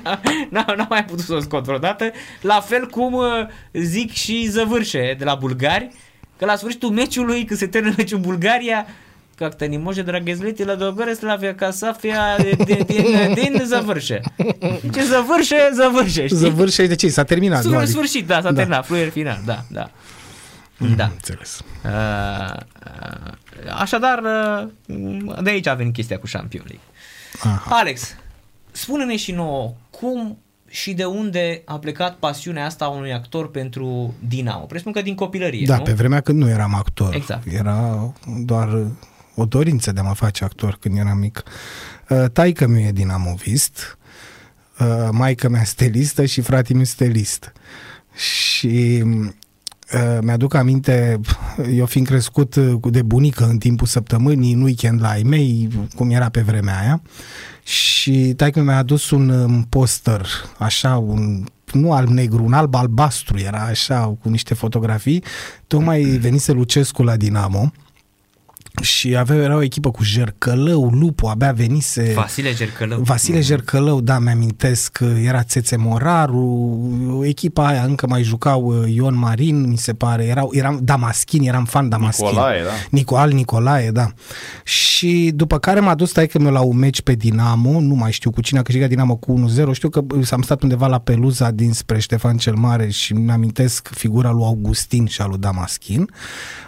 n-am, 0.49 0.75
n-am 0.77 0.87
mai 0.89 1.05
putut 1.05 1.25
să 1.25 1.35
o 1.35 1.41
scot 1.41 1.65
vreodată. 1.65 2.11
La 2.41 2.61
fel 2.61 2.87
cum 2.87 3.13
uh, 3.13 3.25
zic 3.73 4.13
și 4.13 4.47
Zăvârșe 4.47 5.15
de 5.19 5.25
la 5.25 5.35
bulgari, 5.35 5.89
că 6.39 6.45
la 6.45 6.57
sfârșitul 6.57 6.91
meciului, 6.91 7.45
când 7.45 7.59
se 7.59 7.67
termină 7.67 7.95
meciul 7.97 8.17
în 8.17 8.25
Bulgaria, 9.34 9.52
как-то 9.52 9.68
не 9.68 9.78
може 9.78 10.04
да 10.04 10.12
разлетела 10.14 10.76
до 10.76 10.92
горе 10.94 11.16
Славia 11.16 11.54
ca 11.54 11.72
Safia 11.72 12.38
din, 12.38 12.84
din, 12.88 13.34
din 13.34 13.62
Zăvârșe. 13.66 14.22
Ce 14.94 15.04
Zăvârșe, 15.04 15.70
Zăvârșe, 15.74 16.26
știi? 16.26 16.38
Zăvârșe 16.38 16.88
de 16.88 16.96
ce? 16.96 17.10
S-a 17.10 17.24
terminat. 17.24 17.64
nu? 17.64 17.70
În 17.70 17.76
Adică- 17.76 17.92
sfârșit, 17.92 18.28
da, 18.28 18.36
s-a 18.36 18.42
Da. 18.42 18.54
terminat, 18.54 18.86
fluier 18.86 19.10
final, 19.10 19.40
da, 19.46 19.64
da. 19.70 19.90
Da. 20.96 21.06
Înțeles. 21.14 21.62
Uh, 21.86 21.92
uh, 22.86 23.32
așadar, 23.80 24.20
uh, 24.24 24.68
de 25.44 25.50
aici 25.50 25.68
a 25.68 25.74
venit 25.74 25.94
chestia 25.94 26.18
cu 26.20 26.26
Champions 26.32 26.66
League. 26.68 26.86
Aha. 27.44 27.76
Alex, 27.76 28.16
spune-ne 28.72 29.16
și 29.16 29.32
nouă, 29.32 29.74
cum 29.90 30.38
și 30.68 30.94
de 30.94 31.06
unde 31.06 31.62
a 31.66 31.78
plecat 31.80 32.16
pasiunea 32.16 32.66
asta 32.66 32.86
a 32.86 32.90
unui 32.90 33.14
actor 33.14 33.52
pentru 33.52 34.14
Dinamo? 34.28 34.66
Presupun 34.66 34.92
că 34.94 35.02
din 35.02 35.16
copilărie, 35.16 35.66
Da, 35.66 35.78
nu? 35.78 35.84
pe 35.84 35.92
vremea 35.94 36.22
când 36.22 36.40
nu 36.40 36.50
eram 36.50 36.76
actor. 36.76 37.14
Exact. 37.16 37.48
Era 37.52 38.14
doar 38.46 38.70
o 39.35 39.45
dorință 39.45 39.93
de 39.93 40.01
a 40.01 40.03
mă 40.03 40.15
face 40.15 40.45
actor 40.45 40.77
când 40.81 40.99
eram 40.99 41.19
mic. 41.19 41.43
Uh, 42.09 42.25
Taică 42.33 42.67
mi 42.67 42.85
e 42.87 42.93
dinamovist, 42.93 43.99
uh, 44.79 45.09
maică 45.11 45.49
mea 45.49 45.65
stelistă 45.75 46.25
și 46.25 46.41
frate 46.41 46.75
mi 46.75 46.87
stelist. 46.87 47.53
Și 48.15 49.03
uh, 49.95 50.19
mi-aduc 50.21 50.55
aminte, 50.55 51.21
eu 51.81 51.87
fiind 51.87 52.07
crescut 52.07 52.55
uh, 52.55 52.75
cu- 52.81 52.91
de 52.91 53.03
bunică 53.03 53.45
în 53.45 53.59
timpul 53.59 53.87
săptămânii, 53.87 54.53
în 54.53 54.63
weekend 54.63 55.01
la 55.01 55.09
ai 55.09 55.23
mei, 55.23 55.69
cum 55.95 56.11
era 56.11 56.29
pe 56.29 56.41
vremea 56.41 56.81
aia, 56.81 57.03
și 57.63 58.35
taică 58.37 58.61
mi-a 58.63 58.77
adus 58.77 59.11
un 59.11 59.29
um, 59.29 59.63
poster, 59.69 60.27
așa, 60.59 60.97
un 60.97 61.45
nu 61.73 61.93
alb-negru, 61.93 62.45
un 62.45 62.53
alb-albastru, 62.53 63.39
era 63.39 63.61
așa, 63.61 64.17
cu 64.23 64.29
niște 64.29 64.55
fotografii. 64.55 65.25
Tocmai 65.67 66.03
venise 66.03 66.53
Lucescu 66.53 67.03
la 67.03 67.17
Dinamo 67.17 67.73
și 68.83 69.17
avea, 69.17 69.37
era 69.37 69.57
o 69.57 69.63
echipă 69.63 69.91
cu 69.91 70.03
Jercălău, 70.03 70.91
Lupu, 70.91 71.27
abia 71.27 71.53
venise... 71.53 72.13
Vasile 72.15 72.55
Gercălău. 72.55 73.01
Vasile 73.01 73.41
Jercălău, 73.41 74.01
da, 74.01 74.19
mi-amintesc, 74.19 74.99
era 75.25 75.43
Țețe 75.43 75.77
Moraru, 75.77 77.23
echipa 77.25 77.67
aia 77.67 77.83
încă 77.83 78.07
mai 78.07 78.23
jucau 78.23 78.63
uh, 78.63 78.95
Ion 78.95 79.19
Marin, 79.19 79.69
mi 79.69 79.77
se 79.77 79.93
pare, 79.93 80.25
erau, 80.25 80.51
eram 80.53 80.81
Damaschin, 80.83 81.43
eram 81.43 81.65
fan 81.65 81.89
Damaschin. 81.89 82.27
Nicolae, 82.27 82.63
da. 82.63 82.71
Nicoal 82.91 83.31
Nicolae, 83.31 83.91
da. 83.91 84.13
Și 84.65 85.33
după 85.35 85.59
care 85.59 85.81
m-a 85.81 85.95
dus 85.95 86.13
taică 86.13 86.39
meu 86.39 86.53
la 86.53 86.61
un 86.61 86.77
meci 86.77 87.03
pe 87.03 87.13
Dinamo, 87.13 87.81
nu 87.81 87.95
mai 87.95 88.13
știu 88.13 88.31
cu 88.31 88.41
cine 88.41 88.59
a 88.59 88.63
câștigat 88.63 88.89
Dinamo 88.89 89.17
cu 89.17 89.45
1-0, 89.69 89.73
știu 89.73 89.89
că 89.89 90.01
am 90.31 90.43
stat 90.43 90.63
undeva 90.63 90.87
la 90.87 90.99
Peluza 90.99 91.51
dinspre 91.51 91.99
Ștefan 91.99 92.37
cel 92.37 92.55
Mare 92.55 92.91
și 92.91 93.13
mi-amintesc 93.13 93.89
figura 93.95 94.31
lui 94.31 94.45
Augustin 94.45 95.07
și 95.07 95.21
a 95.21 95.27
lui 95.27 95.39
Damaschin. 95.39 96.09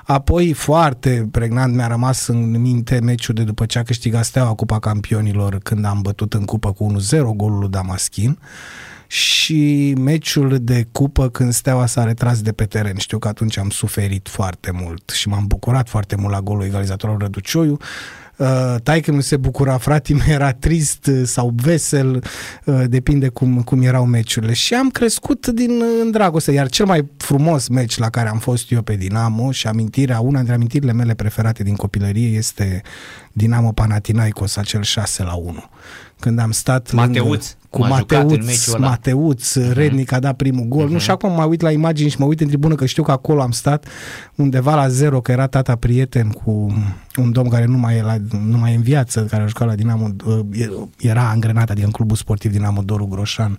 Apoi 0.07 0.53
foarte 0.53 1.29
pregnant 1.31 1.75
mi-a 1.75 1.87
rămas 1.87 2.27
în 2.27 2.61
minte 2.61 3.01
meciul 3.01 3.35
de 3.35 3.43
după 3.43 3.67
ce 3.67 3.79
a 3.79 3.83
câștigat 3.83 4.25
Steaua 4.25 4.55
Cupa 4.55 4.79
Campionilor 4.79 5.59
când 5.63 5.85
am 5.85 6.01
bătut 6.03 6.35
în 6.35 6.45
cupă 6.45 6.73
cu 6.73 6.97
1-0 7.15 7.19
golul 7.37 7.59
lui 7.59 7.69
Damaschin 7.69 8.39
și 9.07 9.95
meciul 9.99 10.59
de 10.61 10.89
cupă 10.93 11.29
când 11.29 11.53
Steaua 11.53 11.87
s-a 11.87 12.05
retras 12.05 12.43
de 12.43 12.53
pe 12.53 12.65
teren. 12.65 12.97
Știu 12.97 13.19
că 13.19 13.29
atunci 13.29 13.59
am 13.59 13.71
suferit 13.71 14.29
foarte 14.29 14.71
mult 14.71 15.11
și 15.11 15.29
m-am 15.29 15.47
bucurat 15.47 15.89
foarte 15.89 16.17
mult 16.17 16.33
la 16.33 16.41
golul 16.41 16.65
egalizatorului 16.65 17.23
Răducioiu. 17.23 17.79
Uh, 18.37 18.75
taică 18.83 19.13
mi 19.13 19.23
se 19.23 19.37
bucura, 19.37 19.79
frate 19.79 20.15
meu 20.27 20.27
era 20.29 20.53
trist 20.53 21.07
uh, 21.07 21.23
sau 21.25 21.53
vesel, 21.63 22.25
uh, 22.65 22.85
depinde 22.87 23.29
cum, 23.29 23.63
cum 23.63 23.83
erau 23.83 24.07
meciurile. 24.07 24.53
Și 24.53 24.75
am 24.75 24.91
crescut 24.91 25.47
din 25.47 25.71
uh, 25.71 25.87
în 26.03 26.11
dragoste, 26.11 26.53
iar 26.53 26.69
cel 26.69 26.87
mai 26.87 27.09
frumos 27.17 27.69
meci 27.69 27.99
la 27.99 28.11
care 28.11 28.29
am 28.29 28.39
fost 28.39 28.71
eu 28.71 28.83
pe 28.83 28.95
Dinamo 28.95 29.51
și 29.51 29.67
amintirea, 29.67 30.21
una 30.21 30.37
dintre 30.37 30.55
amintirile 30.55 30.93
mele 30.93 31.15
preferate 31.15 31.63
din 31.63 31.75
copilărie 31.75 32.29
este 32.29 32.83
Dinamo 33.33 33.73
Panathinaikos, 33.73 34.57
acel 34.57 34.83
6 34.83 35.23
la 35.23 35.35
1. 35.35 35.65
Când 36.21 36.39
am 36.39 36.51
stat 36.51 36.93
Mateuț, 36.93 37.27
lângă, 37.27 37.39
cu 37.71 37.79
cum 37.79 37.93
a 37.93 37.97
jucat 37.97 38.21
în 38.21 38.27
Mateuț, 38.27 38.47
meciul 38.47 38.75
ăla. 38.75 38.89
Mateuț, 38.89 39.55
Rednic 39.55 40.13
a 40.13 40.19
dat 40.19 40.37
primul 40.37 40.65
gol. 40.65 40.89
Nu, 40.89 40.99
și 40.99 41.11
acum 41.11 41.33
mă 41.33 41.45
uit 41.45 41.61
la 41.61 41.71
imagini 41.71 42.11
și 42.11 42.17
mă 42.19 42.25
uit 42.25 42.41
în 42.41 42.47
tribună 42.47 42.75
că 42.75 42.87
știu 42.87 43.03
că 43.03 43.11
acolo 43.11 43.43
am 43.43 43.51
stat 43.51 43.87
undeva 44.35 44.75
la 44.75 44.89
zero, 44.89 45.21
că 45.21 45.33
era 45.33 45.47
tata 45.47 45.77
prieten 45.77 46.31
cu 46.31 46.75
un 47.17 47.33
domn 47.33 47.49
care 47.49 47.65
nu 47.65 47.77
mai 47.77 47.97
e, 47.97 48.03
la, 48.03 48.17
nu 48.47 48.59
mai 48.59 48.73
e 48.73 48.77
în 48.77 48.83
viață, 48.83 49.25
care 49.25 49.43
a 49.43 49.47
jucat 49.47 49.69
la 49.69 49.75
Dinamo, 49.75 50.09
uh, 50.25 50.41
era 50.99 51.29
angrenat, 51.29 51.71
adică 51.71 51.87
în 51.87 51.93
clubul 51.93 52.17
sportiv 52.17 52.53
Dinamo 52.53 52.83
Doru 52.83 53.07
Groșan 53.07 53.59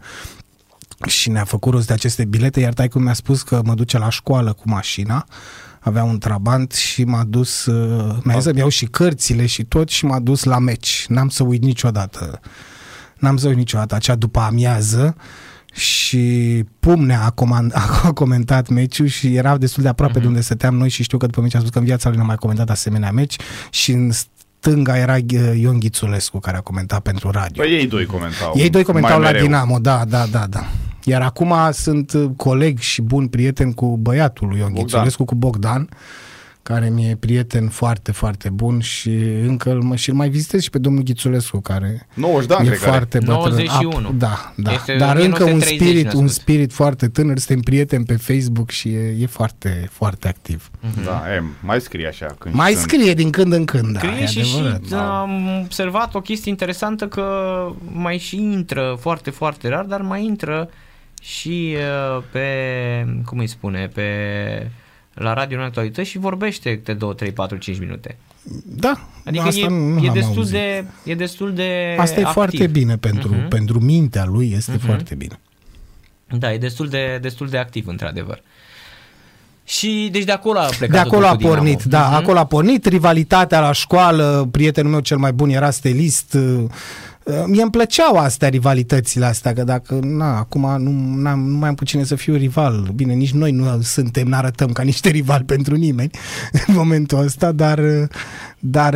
și 1.06 1.30
ne-a 1.30 1.44
făcut 1.44 1.74
rost 1.74 1.88
de 1.88 1.94
aceste 1.94 2.26
bilete, 2.26 2.60
iar 2.60 2.74
taică 2.74 3.00
mi-a 3.00 3.14
spus 3.14 3.42
că 3.42 3.62
mă 3.66 3.74
duce 3.74 3.98
la 3.98 4.10
școală 4.10 4.54
cu 4.54 4.64
mașina, 4.66 5.26
avea 5.88 6.03
un 6.03 6.17
trabant 6.17 6.72
și 6.72 7.03
m-a 7.03 7.24
dus, 7.24 7.65
uh, 7.65 8.17
mi-a 8.24 8.36
zis 8.36 8.44
să-mi 8.44 8.60
iau 8.60 8.70
și 8.70 8.86
cărțile 8.86 9.46
și 9.46 9.63
tot 9.63 9.89
și 9.89 10.06
m-a 10.06 10.20
dus 10.20 10.44
la 10.44 10.60
meci. 10.60 11.06
N-am 11.10 11.29
să 11.29 11.44
uit 11.44 11.62
niciodată. 11.62 12.39
N-am 13.17 13.38
să 13.38 13.48
uit 13.48 13.58
niciodată 13.58 13.96
acea 13.96 14.15
după 14.15 14.39
amiază 14.39 15.15
și 15.74 16.63
Pumnea 16.79 17.25
a, 17.25 17.29
comand, 17.29 17.74
a 18.03 18.12
comentat 18.12 18.67
meciul 18.67 19.08
și 19.08 19.36
era 19.36 19.58
destul 19.58 19.84
de 19.84 19.89
aproape 19.89 20.17
mm-hmm. 20.17 20.22
de 20.22 20.27
unde 20.27 20.41
stăteam 20.41 20.75
noi 20.75 20.89
și 20.89 21.03
știu 21.03 21.17
că 21.17 21.25
după 21.25 21.41
meci 21.41 21.56
a 21.56 21.60
spus 21.60 21.72
că 21.72 21.77
în 21.79 21.86
viața 21.86 22.10
lui 22.10 22.17
n-a 22.17 22.24
mai 22.24 22.36
comentat 22.36 22.70
asemenea 22.70 23.12
meci 23.12 23.36
și 23.70 23.91
în 23.91 24.12
stânga 24.60 24.98
era 24.98 25.13
uh, 25.13 25.60
Ion 25.60 25.79
Ghițulescu 25.79 26.39
care 26.39 26.58
a 26.58 26.62
comentat 26.62 27.00
pentru 27.00 27.29
radio. 27.29 27.63
Păi 27.63 27.72
ei 27.72 27.88
doi 27.88 28.06
comentau. 28.06 28.53
Ei 28.56 28.70
doi 28.70 28.84
comentau 28.84 29.12
mai 29.12 29.22
la 29.22 29.32
mereu. 29.32 29.46
Dinamo, 29.46 29.79
da, 29.79 30.06
da, 30.06 30.25
da, 30.32 30.46
da. 30.50 30.67
Iar 31.10 31.22
acum 31.22 31.54
sunt 31.72 32.14
uh, 32.14 32.30
coleg 32.36 32.80
și 32.80 33.02
bun 33.02 33.28
prieten 33.28 33.74
cu 33.74 33.98
băiatul 33.98 34.48
lui 34.48 34.58
Ion 34.58 34.68
Bogdan. 34.68 34.84
Ghițulescu, 34.86 35.26
cu 35.26 35.36
Bogdan, 35.36 35.90
care 36.64 36.90
mi-e 36.90 37.16
prieten 37.20 37.68
foarte, 37.68 38.12
foarte 38.12 38.50
bun 38.50 38.80
și 38.80 39.10
încă 39.48 39.72
îl, 39.72 39.96
și 39.96 40.10
îl 40.10 40.16
mai 40.16 40.30
vizitez 40.30 40.62
și 40.62 40.70
pe 40.70 40.78
domnul 40.78 41.04
Ghițulescu, 41.04 41.60
care 41.60 42.08
90 42.14 42.48
de 42.48 42.54
ani, 42.54 42.66
e 42.68 42.70
cred 42.70 42.80
că 42.82 42.90
are. 42.90 42.98
foarte 42.98 43.18
bătrân. 43.18 43.38
91. 43.66 44.10
Ap- 44.10 44.18
Da, 44.18 44.54
da. 44.56 44.72
Este 44.72 44.96
Dar 44.96 45.16
încă 45.18 45.44
un 45.44 45.50
1930 45.50 45.88
spirit, 45.90 46.14
un 46.14 46.22
născut. 46.22 46.42
spirit 46.42 46.74
foarte 46.74 47.08
tânăr, 47.08 47.38
suntem 47.38 47.60
prieteni 47.64 48.06
pe 48.06 48.16
Facebook 48.16 48.70
și 48.70 48.90
e, 48.90 49.16
e 49.20 49.26
foarte, 49.26 49.88
foarte 49.92 50.28
activ. 50.28 50.72
Da, 51.06 51.24
e, 51.36 51.44
mai 51.64 51.82
scrie 51.82 52.08
așa 52.08 52.26
când 52.40 52.56
Mai 52.56 52.72
sunt. 52.72 52.90
scrie 52.90 53.14
din 53.14 53.30
când 53.30 53.54
în 53.54 53.66
când, 53.66 53.94
da, 53.94 54.00
Scrie 54.00 54.22
e 54.22 54.26
și, 54.26 54.44
și 54.44 54.58
adevărat. 54.58 55.10
am 55.22 55.60
observat 55.64 56.16
o 56.16 56.20
chestie 56.22 56.52
interesantă 56.52 57.08
că 57.08 57.26
mai 57.92 58.18
și 58.18 58.36
intră 58.42 58.98
foarte, 59.00 59.30
foarte 59.30 59.68
rar, 59.68 59.86
dar 59.86 60.02
mai 60.02 60.26
intră 60.26 60.70
și 61.22 61.76
uh, 62.18 62.24
pe, 62.32 63.20
cum 63.26 63.38
îi 63.40 63.48
spune, 63.48 63.88
pe 63.88 64.08
la 65.14 65.34
radio 65.34 65.58
în 65.58 65.64
actualități 65.64 66.10
și 66.10 66.18
vorbește 66.18 66.76
câte 66.78 66.94
2, 66.94 67.16
3, 67.16 67.32
4, 67.32 67.58
5 67.58 67.80
minute. 67.80 68.18
Da, 68.66 69.08
Adică 69.26 69.44
asta 69.44 69.60
e, 69.66 69.68
nu, 69.68 69.76
nu 69.76 70.00
e, 70.04 70.06
l-am 70.06 70.14
destul 70.14 70.38
auzit. 70.38 70.52
de, 70.54 70.86
e 71.04 71.16
destul 71.16 71.54
de 71.54 71.96
Asta 72.00 72.16
e 72.20 72.24
activ. 72.24 72.34
foarte 72.34 72.68
bine 72.68 72.98
pentru, 72.98 73.34
Mhm. 73.36 73.48
pentru 73.48 73.80
mintea 73.80 74.26
lui, 74.26 74.52
este 74.52 74.78
foarte 74.78 75.16
bine. 75.16 75.40
Da, 76.30 76.54
e 76.54 76.58
destul 76.58 76.88
de, 76.88 77.18
destul 77.22 77.48
de 77.50 77.58
activ, 77.58 77.88
într-adevăr. 77.88 78.42
Și 79.68 80.10
deci 80.12 80.24
de 80.24 80.32
acolo 80.32 80.60
a 80.60 80.66
plecat 80.78 80.90
De 80.90 80.98
acolo 80.98 81.22
totul 81.22 81.26
a 81.26 81.32
cu 81.32 81.38
Dinamo. 81.38 81.56
pornit, 81.56 81.84
da, 81.84 82.06
Mhm. 82.06 82.14
acolo 82.14 82.40
a 82.40 82.46
pornit 82.46 82.86
rivalitatea 82.86 83.60
la 83.60 83.72
școală, 83.72 84.48
prietenul 84.52 84.92
meu 84.92 85.00
cel 85.00 85.18
mai 85.18 85.32
bun 85.34 85.50
era 85.50 85.70
stelist. 85.70 86.34
uh, 86.34 86.64
Mie 87.46 87.62
îmi 87.62 87.72
plăceau 87.72 88.16
astea, 88.16 88.50
rivalitățile 88.50 89.26
astea, 89.26 89.54
că 89.54 89.64
dacă, 89.64 90.00
na, 90.04 90.38
acum 90.38 90.82
nu, 90.84 91.22
n-am, 91.22 91.40
nu 91.40 91.58
mai 91.58 91.70
am 91.70 91.76
cu 91.76 91.86
cine 91.86 92.04
să 92.04 92.16
fiu 92.16 92.36
rival. 92.36 92.90
Bine, 92.96 93.14
nici 93.14 93.32
noi 93.32 93.52
nu 93.52 93.80
suntem, 93.82 94.28
n-arătăm 94.28 94.72
ca 94.72 94.84
niște 94.84 95.10
rivali 95.10 95.44
pentru 95.54 95.76
nimeni 95.76 96.10
în 96.68 96.74
momentul 96.74 97.18
ăsta, 97.20 97.52
dar, 97.52 97.80
dar 98.60 98.96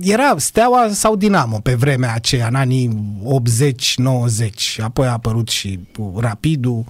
era 0.00 0.34
Steaua 0.36 0.88
sau 0.92 1.16
Dinamo 1.16 1.58
pe 1.58 1.74
vremea 1.74 2.14
aceea, 2.14 2.46
în 2.46 2.54
anii 2.54 3.14
80-90. 3.24 4.78
Apoi 4.82 5.06
a 5.06 5.12
apărut 5.12 5.48
și 5.48 5.78
Rapidul, 6.16 6.84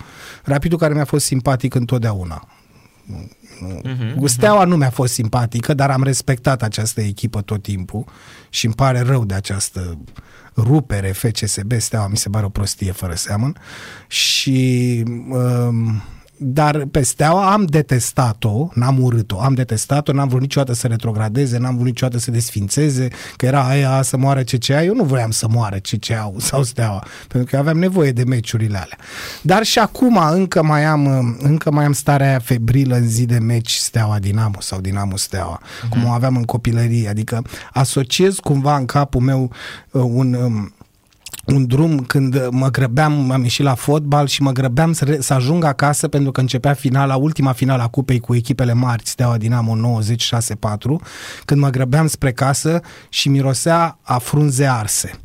Rapidul 0.45 0.79
care 0.79 0.95
mi-a 0.95 1.05
fost 1.05 1.25
simpatic 1.25 1.75
întotdeauna. 1.75 2.47
Mhm, 3.83 4.27
Steaua 4.27 4.65
nu 4.65 4.77
mi-a 4.77 4.91
fost 4.91 5.13
simpatică, 5.13 5.75
dar 5.75 5.91
am 5.91 6.03
respectat 6.03 6.63
această 6.63 7.01
echipă 7.01 7.41
tot 7.41 7.63
timpul 7.63 8.05
și 8.49 8.65
îmi 8.65 8.75
pare 8.75 9.01
rău 9.01 9.25
de 9.25 9.35
această 9.35 9.99
rupere 10.57 11.13
FCSB, 11.13 11.73
Steaua 11.77 12.09
mi 12.09 12.17
se 12.17 12.29
pare 12.29 12.45
o 12.45 12.49
prostie 12.49 12.93
fără 12.93 13.15
seamăn. 13.15 13.57
Și 14.07 15.03
um, 15.29 16.03
dar 16.39 16.85
pe 16.91 17.03
Steaua 17.03 17.53
am 17.53 17.65
detestat-o, 17.65 18.69
n-am 18.75 19.03
urât-o, 19.03 19.41
am 19.41 19.55
detestat-o, 19.55 20.13
n-am 20.13 20.29
vrut 20.29 20.41
niciodată 20.41 20.73
să 20.73 20.87
retrogradeze, 20.87 21.59
n-am 21.59 21.75
vrut 21.75 21.87
niciodată 21.87 22.19
să 22.19 22.31
desfințeze, 22.31 23.09
că 23.37 23.47
era 23.47 23.69
aia 23.69 24.03
să 24.03 24.17
moară 24.17 24.43
CCA, 24.43 24.85
eu 24.85 24.95
nu 24.95 25.05
voiam 25.05 25.31
să 25.31 25.47
moară 25.51 25.77
CCA 25.77 26.33
sau 26.49 26.63
Steaua, 26.63 27.05
pentru 27.29 27.51
că 27.51 27.57
aveam 27.57 27.79
nevoie 27.79 28.13
de 28.13 28.25
meciurile 28.25 28.77
alea. 28.77 28.99
Dar 29.43 29.63
și 29.63 29.79
acum 29.79 30.19
încă 30.31 30.63
mai 30.63 30.85
am, 30.85 31.37
încă 31.43 31.71
mai 31.71 31.85
am 31.85 31.93
starea 31.93 32.29
aia 32.29 32.39
febrilă 32.39 32.95
în 32.95 33.09
zi 33.09 33.27
de 33.27 33.39
meci 33.39 33.75
Steaua 33.75 34.19
Dinamo 34.19 34.61
sau 34.61 34.81
Dinamo 34.81 35.17
Steaua, 35.17 35.61
uh-huh. 35.63 35.89
cum 35.89 36.05
o 36.05 36.11
aveam 36.11 36.37
în 36.37 36.45
copilărie, 36.45 37.09
adică 37.09 37.43
asociez 37.73 38.35
cumva 38.35 38.77
în 38.77 38.85
capul 38.85 39.21
meu 39.21 39.51
uh, 39.91 40.03
un... 40.03 40.37
Um, 41.49 41.57
un 41.57 41.67
drum 41.67 41.99
când 41.99 42.49
mă 42.51 42.69
grăbeam, 42.71 43.31
am 43.31 43.43
ieșit 43.43 43.65
la 43.65 43.75
fotbal 43.75 44.27
și 44.27 44.43
mă 44.43 44.53
grăbeam 44.53 44.93
să, 44.93 45.05
re- 45.05 45.21
să 45.21 45.35
ajung 45.35 45.65
acasă 45.65 46.09
pentru 46.09 46.31
că 46.31 46.41
începea 46.41 46.75
finala, 46.75 47.17
ultima 47.17 47.53
finală 47.53 47.83
a 47.83 47.89
cupei 47.89 48.21
cu 48.21 48.35
echipele 48.35 48.73
mari, 48.73 49.03
Steaua 49.05 49.37
Dinamo 49.37 49.75
90 49.75 50.25
6-4, 50.25 50.29
când 51.45 51.61
mă 51.61 51.71
grăbeam 51.71 52.07
spre 52.07 52.33
casă 52.33 52.81
și 53.09 53.29
mirosea 53.29 53.99
a 54.03 54.19
frunze 54.19 54.67
arse. 54.67 55.21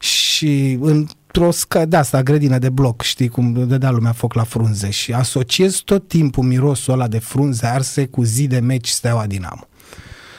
Și 0.00 0.78
într-o 0.80 1.50
scă 1.50 1.84
de 1.86 1.96
asta, 1.96 2.22
grădină 2.22 2.58
de 2.58 2.68
bloc, 2.68 3.02
știi 3.02 3.28
cum 3.28 3.66
dădea 3.66 3.90
lumea 3.90 4.12
foc 4.12 4.34
la 4.34 4.44
frunze 4.44 4.90
și 4.90 5.12
asociez 5.12 5.74
tot 5.76 6.08
timpul 6.08 6.44
mirosul 6.44 6.92
ăla 6.92 7.08
de 7.08 7.18
frunze 7.18 7.66
arse 7.66 8.06
cu 8.06 8.22
zi 8.22 8.46
de 8.46 8.58
meci 8.58 8.88
Steaua 8.88 9.26
Dinamo. 9.26 9.68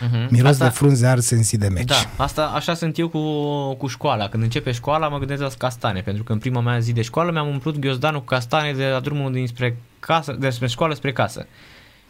Mhm. 0.02 0.28
Miros 0.30 0.50
Asta- 0.52 0.64
de 0.64 0.70
frunze 0.72 1.08
arse 1.08 1.36
în 1.36 1.44
zi 1.44 1.58
de 1.58 1.68
meci. 1.68 1.88
Da, 1.88 1.96
asta 2.24 2.52
așa 2.56 2.74
sunt 2.74 2.98
eu 2.98 3.08
cu, 3.10 3.20
cu 3.74 3.88
școala. 3.88 4.30
Când 4.30 4.44
începe 4.44 4.72
școala, 4.72 5.08
mă 5.08 5.18
gândesc 5.18 5.42
la 5.42 5.50
castane, 5.58 6.02
pentru 6.02 6.24
că 6.24 6.32
în 6.32 6.38
prima 6.40 6.62
mea 6.62 6.80
zi 6.80 6.94
de 6.94 7.02
școală 7.02 7.32
mi-am 7.32 7.48
umplut 7.48 7.80
ghiozdanul 7.80 8.20
cu 8.20 8.26
castane 8.26 8.72
de 8.74 8.86
la 8.86 9.00
drumul 9.00 9.32
dinspre 9.32 9.78
casă, 10.00 10.36
despre 10.40 10.68
școală 10.68 10.94
spre 10.94 11.12
casă. 11.12 11.46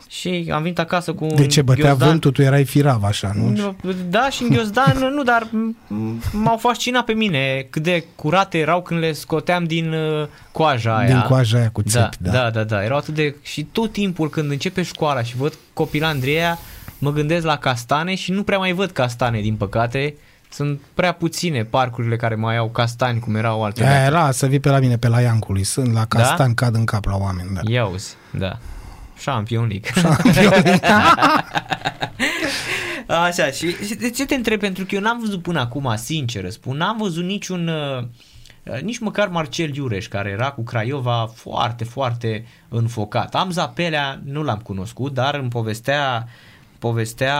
Și 0.09 0.49
am 0.53 0.61
venit 0.61 0.79
acasă 0.79 1.13
cu 1.13 1.25
De 1.35 1.45
ce 1.47 1.59
un 1.59 1.65
bătea 1.65 1.83
ghiozdan. 1.85 2.07
vântul, 2.07 2.31
tu 2.31 2.41
erai 2.41 2.63
firav 2.65 3.03
așa, 3.03 3.31
nu? 3.35 3.75
Da, 4.09 4.29
și 4.29 4.43
în 4.43 4.49
ghiozdan, 4.49 4.97
nu, 5.15 5.23
dar 5.23 5.47
m- 5.47 6.31
m-au 6.31 6.57
fascinat 6.57 7.05
pe 7.05 7.13
mine 7.13 7.67
cât 7.69 7.83
de 7.83 8.03
curate 8.15 8.57
erau 8.57 8.81
când 8.81 8.99
le 8.99 9.11
scoteam 9.11 9.63
din 9.63 9.93
uh, 9.93 10.27
coaja 10.51 10.97
aia. 10.97 11.07
Din 11.07 11.21
coaja 11.21 11.57
aia 11.57 11.69
cu 11.69 11.81
da, 11.81 11.89
țepi, 11.89 12.15
da. 12.19 12.31
da, 12.31 12.49
da, 12.49 12.63
da, 12.63 12.83
erau 12.83 12.97
atât 12.97 13.13
de... 13.13 13.35
Și 13.41 13.63
tot 13.63 13.91
timpul 13.91 14.29
când 14.29 14.51
începe 14.51 14.81
școala 14.81 15.23
și 15.23 15.35
văd 15.37 15.53
copila 15.73 16.07
Andreea, 16.07 16.57
mă 16.99 17.11
gândesc 17.11 17.45
la 17.45 17.57
castane 17.57 18.15
și 18.15 18.31
nu 18.31 18.43
prea 18.43 18.57
mai 18.57 18.71
văd 18.71 18.91
castane, 18.91 19.41
din 19.41 19.55
păcate. 19.55 20.15
Sunt 20.51 20.79
prea 20.93 21.11
puține 21.11 21.63
parcurile 21.63 22.15
care 22.15 22.35
mai 22.35 22.57
au 22.57 22.69
castani, 22.69 23.19
cum 23.19 23.35
erau 23.35 23.63
alte 23.63 23.81
dată. 23.81 23.95
Aia, 23.95 24.09
la, 24.09 24.31
să 24.31 24.47
vii 24.47 24.59
pe 24.59 24.69
la 24.69 24.79
mine, 24.79 24.97
pe 24.97 25.07
la 25.07 25.21
Iancului. 25.21 25.63
Sunt 25.63 25.93
la 25.93 26.05
Castan, 26.05 26.53
cad 26.53 26.75
în 26.75 26.85
cap 26.85 27.05
la 27.05 27.15
oameni. 27.15 27.49
Da. 27.53 27.61
Ia 27.71 27.85
uzi, 27.85 28.15
da. 28.31 28.57
Champion 29.23 29.67
League. 29.67 29.91
Așa, 33.25 33.51
și, 33.51 33.85
și 33.85 33.95
de 33.95 34.09
ce 34.09 34.25
te 34.25 34.35
întreb? 34.35 34.59
Pentru 34.59 34.85
că 34.85 34.95
eu 34.95 35.01
n-am 35.01 35.19
văzut 35.19 35.41
până 35.41 35.59
acum, 35.59 35.93
sincer 35.95 36.49
spun, 36.49 36.77
n-am 36.77 36.97
văzut 36.97 37.23
niciun, 37.23 37.67
uh, 37.67 38.03
uh, 38.63 38.81
nici 38.81 38.99
măcar 38.99 39.27
Marcel 39.27 39.75
Iureș, 39.75 40.07
care 40.07 40.29
era 40.29 40.51
cu 40.51 40.63
Craiova 40.63 41.31
foarte, 41.35 41.83
foarte 41.83 42.45
înfocat. 42.69 43.35
Am 43.35 43.51
Zapelea, 43.51 44.21
nu 44.23 44.43
l-am 44.43 44.57
cunoscut, 44.57 45.13
dar 45.13 45.35
îmi 45.35 45.49
povestea, 45.49 46.27
povestea 46.79 47.37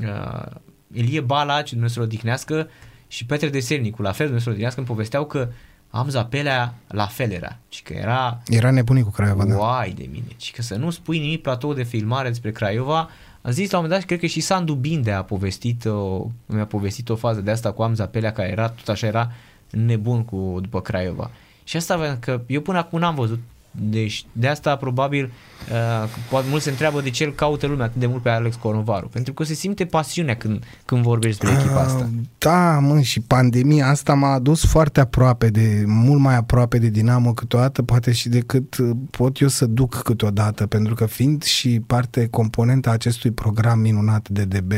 uh, 0.00 0.46
Elie 0.92 1.20
Balaci, 1.20 1.70
Dumnezeu 1.70 1.94
să-l 1.94 2.12
odihnească, 2.12 2.68
și 3.08 3.26
Petre 3.26 3.48
Deselnicu, 3.48 4.02
la 4.02 4.12
fel, 4.12 4.26
Dumnezeu 4.26 4.38
să-l 4.38 4.52
odihnească, 4.52 4.80
îmi 4.80 4.88
povesteau 4.88 5.26
că 5.26 5.48
am 5.90 6.08
Zapelea 6.08 6.74
la 6.86 7.06
fel 7.06 7.30
era, 7.30 7.58
și 7.68 7.82
că 7.82 7.92
era 7.92 8.42
Era 8.46 8.70
nebunit 8.70 9.04
cu 9.04 9.10
Craiova, 9.10 9.44
da. 9.44 9.56
Uai 9.56 9.90
de 9.90 10.08
mine. 10.10 10.26
Și 10.36 10.52
că 10.52 10.62
să 10.62 10.74
nu 10.76 10.90
spui 10.90 11.18
nimic 11.18 11.42
platou 11.42 11.74
de 11.74 11.82
filmare 11.82 12.28
despre 12.28 12.52
Craiova, 12.52 13.08
am 13.42 13.50
zis 13.50 13.70
la 13.70 13.78
un 13.78 13.84
moment 13.84 13.90
dat 13.90 14.00
și 14.00 14.06
cred 14.06 14.18
că 14.18 14.26
și 14.26 14.40
Sandu 14.40 14.74
Binde 14.74 15.12
a 15.12 15.22
povestit 15.22 15.84
o, 15.84 16.26
mi-a 16.46 16.66
povestit 16.66 17.08
o 17.08 17.16
fază 17.16 17.40
de 17.40 17.50
asta 17.50 17.72
cu 17.72 17.82
Amza 17.82 18.06
Pelea, 18.06 18.32
care 18.32 18.48
era 18.48 18.68
tot 18.68 18.88
așa, 18.88 19.06
era 19.06 19.32
nebun 19.70 20.24
cu 20.24 20.58
după 20.60 20.80
Craiova. 20.80 21.30
Și 21.64 21.76
asta 21.76 21.94
aveam 21.94 22.18
că 22.18 22.40
eu 22.46 22.60
până 22.60 22.78
acum 22.78 22.98
n-am 22.98 23.14
văzut 23.14 23.38
deci 23.70 24.26
de 24.32 24.48
asta 24.48 24.76
probabil 24.76 25.32
uh, 25.70 26.08
poate 26.30 26.46
mulți 26.48 26.64
se 26.64 26.70
întreabă 26.70 27.00
de 27.00 27.10
ce 27.10 27.24
îl 27.24 27.32
caută 27.32 27.66
lumea 27.66 27.84
atât 27.84 28.00
de 28.00 28.06
mult 28.06 28.22
pe 28.22 28.28
Alex 28.28 28.56
Corovaru. 28.56 29.08
Pentru 29.08 29.32
că 29.32 29.44
se 29.44 29.54
simte 29.54 29.84
pasiunea 29.84 30.36
când, 30.36 30.64
când 30.84 31.02
vorbești 31.02 31.40
despre 31.40 31.60
echipa 31.60 31.80
asta. 31.80 32.02
Ah, 32.02 32.26
Da, 32.38 32.78
mă, 32.78 33.00
și 33.00 33.20
pandemia 33.20 33.88
asta 33.88 34.14
m-a 34.14 34.32
adus 34.32 34.66
foarte 34.66 35.00
aproape 35.00 35.48
de, 35.48 35.84
mult 35.86 36.20
mai 36.20 36.36
aproape 36.36 36.78
de 36.78 36.88
Dinamo 36.88 37.32
câteodată, 37.32 37.82
poate 37.82 38.12
și 38.12 38.28
decât 38.28 38.76
uh, 38.76 38.90
pot 39.10 39.38
eu 39.38 39.48
să 39.48 39.66
duc 39.66 40.02
câteodată, 40.02 40.66
pentru 40.66 40.94
că 40.94 41.06
fiind 41.06 41.42
și 41.42 41.80
parte 41.86 42.26
componenta 42.26 42.90
acestui 42.90 43.30
program 43.30 43.78
minunat 43.78 44.28
de 44.28 44.44
DB 44.44 44.72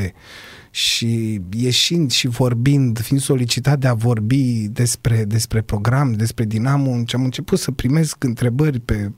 și 0.75 1.41
ieșind 1.51 2.11
și 2.11 2.29
vorbind, 2.29 3.01
fiind 3.01 3.23
solicitat 3.23 3.79
de 3.79 3.87
a 3.87 3.95
vorbi 3.95 4.69
despre, 4.69 5.25
despre 5.25 5.61
program, 5.61 6.13
despre 6.13 6.45
Dinamo, 6.45 6.91
am 6.91 7.25
început 7.25 7.59
să 7.59 7.71
primesc 7.71 8.25
întrebări 8.25 8.81
pe, 8.81 9.11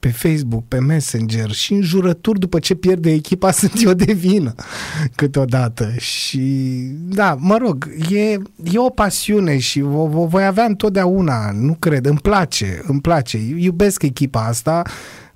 pe 0.00 0.08
Facebook, 0.08 0.64
pe 0.68 0.80
Messenger 0.80 1.50
și 1.50 1.72
în 1.72 1.82
jurături 1.82 2.38
după 2.38 2.58
ce 2.58 2.74
pierde 2.74 3.12
echipa 3.12 3.50
sunt 3.60 3.82
eu 3.84 3.92
de 3.92 4.12
vină 4.12 4.54
câteodată. 5.14 5.92
Și 5.98 6.40
da, 6.92 7.36
mă 7.38 7.56
rog, 7.56 7.88
e, 8.10 8.32
e 8.72 8.78
o 8.78 8.90
pasiune 8.90 9.58
și 9.58 9.80
o, 9.80 10.02
o 10.02 10.26
voi 10.26 10.46
avea 10.46 10.64
întotdeauna, 10.64 11.50
nu 11.50 11.74
cred, 11.74 12.06
îmi 12.06 12.18
place, 12.18 12.82
îmi 12.86 13.00
place, 13.00 13.38
iubesc 13.56 14.02
echipa 14.02 14.46
asta, 14.46 14.82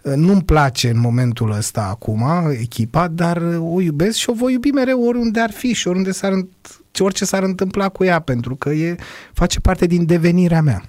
nu-mi 0.02 0.42
place 0.42 0.88
în 0.88 1.00
momentul 1.00 1.50
ăsta 1.50 1.82
acum 1.82 2.24
echipa, 2.60 3.08
dar 3.08 3.42
o 3.58 3.80
iubesc 3.80 4.18
și 4.18 4.30
o 4.30 4.32
voi 4.32 4.52
iubi 4.52 4.70
mereu 4.70 5.02
oriunde 5.02 5.40
ar 5.40 5.50
fi 5.50 5.72
și 5.72 5.88
oriunde 5.88 6.12
s-ar, 6.12 6.32
orice 6.98 7.24
s-ar 7.24 7.42
întâmpla 7.42 7.88
cu 7.88 8.04
ea, 8.04 8.20
pentru 8.20 8.54
că 8.54 8.70
e, 8.70 8.96
face 9.32 9.60
parte 9.60 9.86
din 9.86 10.06
devenirea 10.06 10.62
mea. 10.62 10.82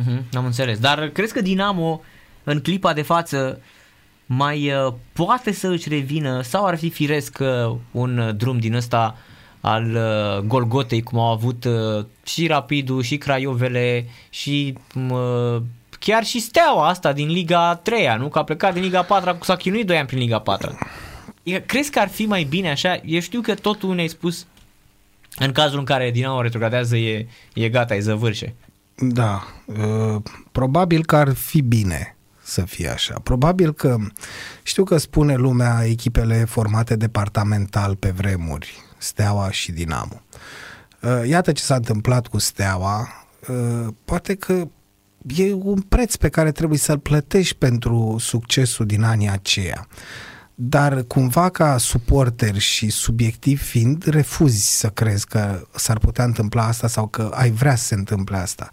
Uh-huh, 0.00 0.22
am 0.32 0.44
înțeles. 0.44 0.78
Dar 0.78 1.08
crezi 1.08 1.32
că 1.32 1.40
Dinamo 1.40 2.00
în 2.44 2.60
clipa 2.60 2.92
de 2.92 3.02
față 3.02 3.60
mai 4.26 4.72
uh, 4.72 4.92
poate 5.12 5.52
să 5.52 5.68
își 5.68 5.88
revină 5.88 6.42
sau 6.42 6.66
ar 6.66 6.76
fi 6.76 6.90
firesc 6.90 7.38
uh, 7.40 7.76
un 7.90 8.18
uh, 8.18 8.34
drum 8.36 8.58
din 8.58 8.74
ăsta 8.74 9.16
al 9.60 9.84
uh, 9.84 10.46
Golgotei 10.46 11.02
cum 11.02 11.18
au 11.18 11.32
avut 11.32 11.64
uh, 11.64 12.04
și 12.24 12.46
Rapidul 12.46 13.02
și 13.02 13.18
Craiovele 13.18 14.06
și 14.30 14.74
uh, 15.10 15.62
chiar 16.00 16.24
și 16.24 16.40
Steaua 16.40 16.88
asta 16.88 17.12
din 17.12 17.28
Liga 17.28 17.74
3 17.82 18.16
nu? 18.18 18.28
Că 18.28 18.38
a 18.38 18.44
plecat 18.44 18.72
din 18.72 18.82
Liga 18.82 19.02
4 19.02 19.34
cu 19.34 19.44
s-a 19.44 19.56
chinuit 19.56 19.86
2 19.86 19.96
ani 19.98 20.06
prin 20.06 20.18
Liga 20.18 20.38
4 20.38 20.78
e- 21.42 21.60
crezi 21.60 21.90
că 21.90 21.98
ar 21.98 22.08
fi 22.08 22.26
mai 22.26 22.44
bine 22.44 22.70
așa? 22.70 23.00
Eu 23.04 23.20
știu 23.20 23.40
că 23.40 23.54
tot 23.54 23.78
tu 23.78 23.92
ne-ai 23.92 24.08
spus 24.08 24.46
în 25.38 25.52
cazul 25.52 25.78
în 25.78 25.84
care 25.84 26.10
Dinamo 26.10 26.42
retrogradează 26.42 26.96
e, 26.96 27.26
e 27.54 27.68
gata, 27.68 27.94
e 27.94 28.00
zăvârșe. 28.00 28.54
Da, 28.94 29.42
uh, 29.66 30.22
probabil 30.52 31.04
că 31.04 31.16
ar 31.16 31.34
fi 31.34 31.60
bine 31.62 32.16
să 32.42 32.62
fie 32.62 32.88
așa. 32.88 33.14
Probabil 33.22 33.72
că 33.72 33.96
știu 34.62 34.84
că 34.84 34.96
spune 34.96 35.34
lumea 35.34 35.84
echipele 35.84 36.44
formate 36.44 36.96
departamental 36.96 37.96
pe 37.96 38.10
vremuri, 38.10 38.74
Steaua 38.98 39.50
și 39.50 39.72
Dinamo. 39.72 40.22
Uh, 41.00 41.28
Iată 41.28 41.52
ce 41.52 41.62
s-a 41.62 41.74
întâmplat 41.74 42.26
cu 42.26 42.38
Steaua. 42.38 43.08
Uh, 43.48 43.86
Poate 44.04 44.34
că 44.34 44.68
e 45.26 45.52
un 45.52 45.80
preț 45.80 46.16
pe 46.16 46.28
care 46.28 46.52
trebuie 46.52 46.78
să-l 46.78 46.98
plătești 46.98 47.54
pentru 47.54 48.16
succesul 48.18 48.86
din 48.86 49.02
anii 49.02 49.30
aceia. 49.30 49.86
Dar 50.54 51.02
cumva 51.02 51.48
ca 51.48 51.78
suporter 51.78 52.58
și 52.58 52.90
subiectiv 52.90 53.62
fiind, 53.62 54.04
refuzi 54.04 54.78
să 54.78 54.88
crezi 54.88 55.26
că 55.26 55.66
s-ar 55.74 55.98
putea 55.98 56.24
întâmpla 56.24 56.66
asta 56.66 56.88
sau 56.88 57.06
că 57.06 57.30
ai 57.34 57.50
vrea 57.50 57.74
să 57.74 57.84
se 57.84 57.94
întâmple 57.94 58.36
asta. 58.36 58.70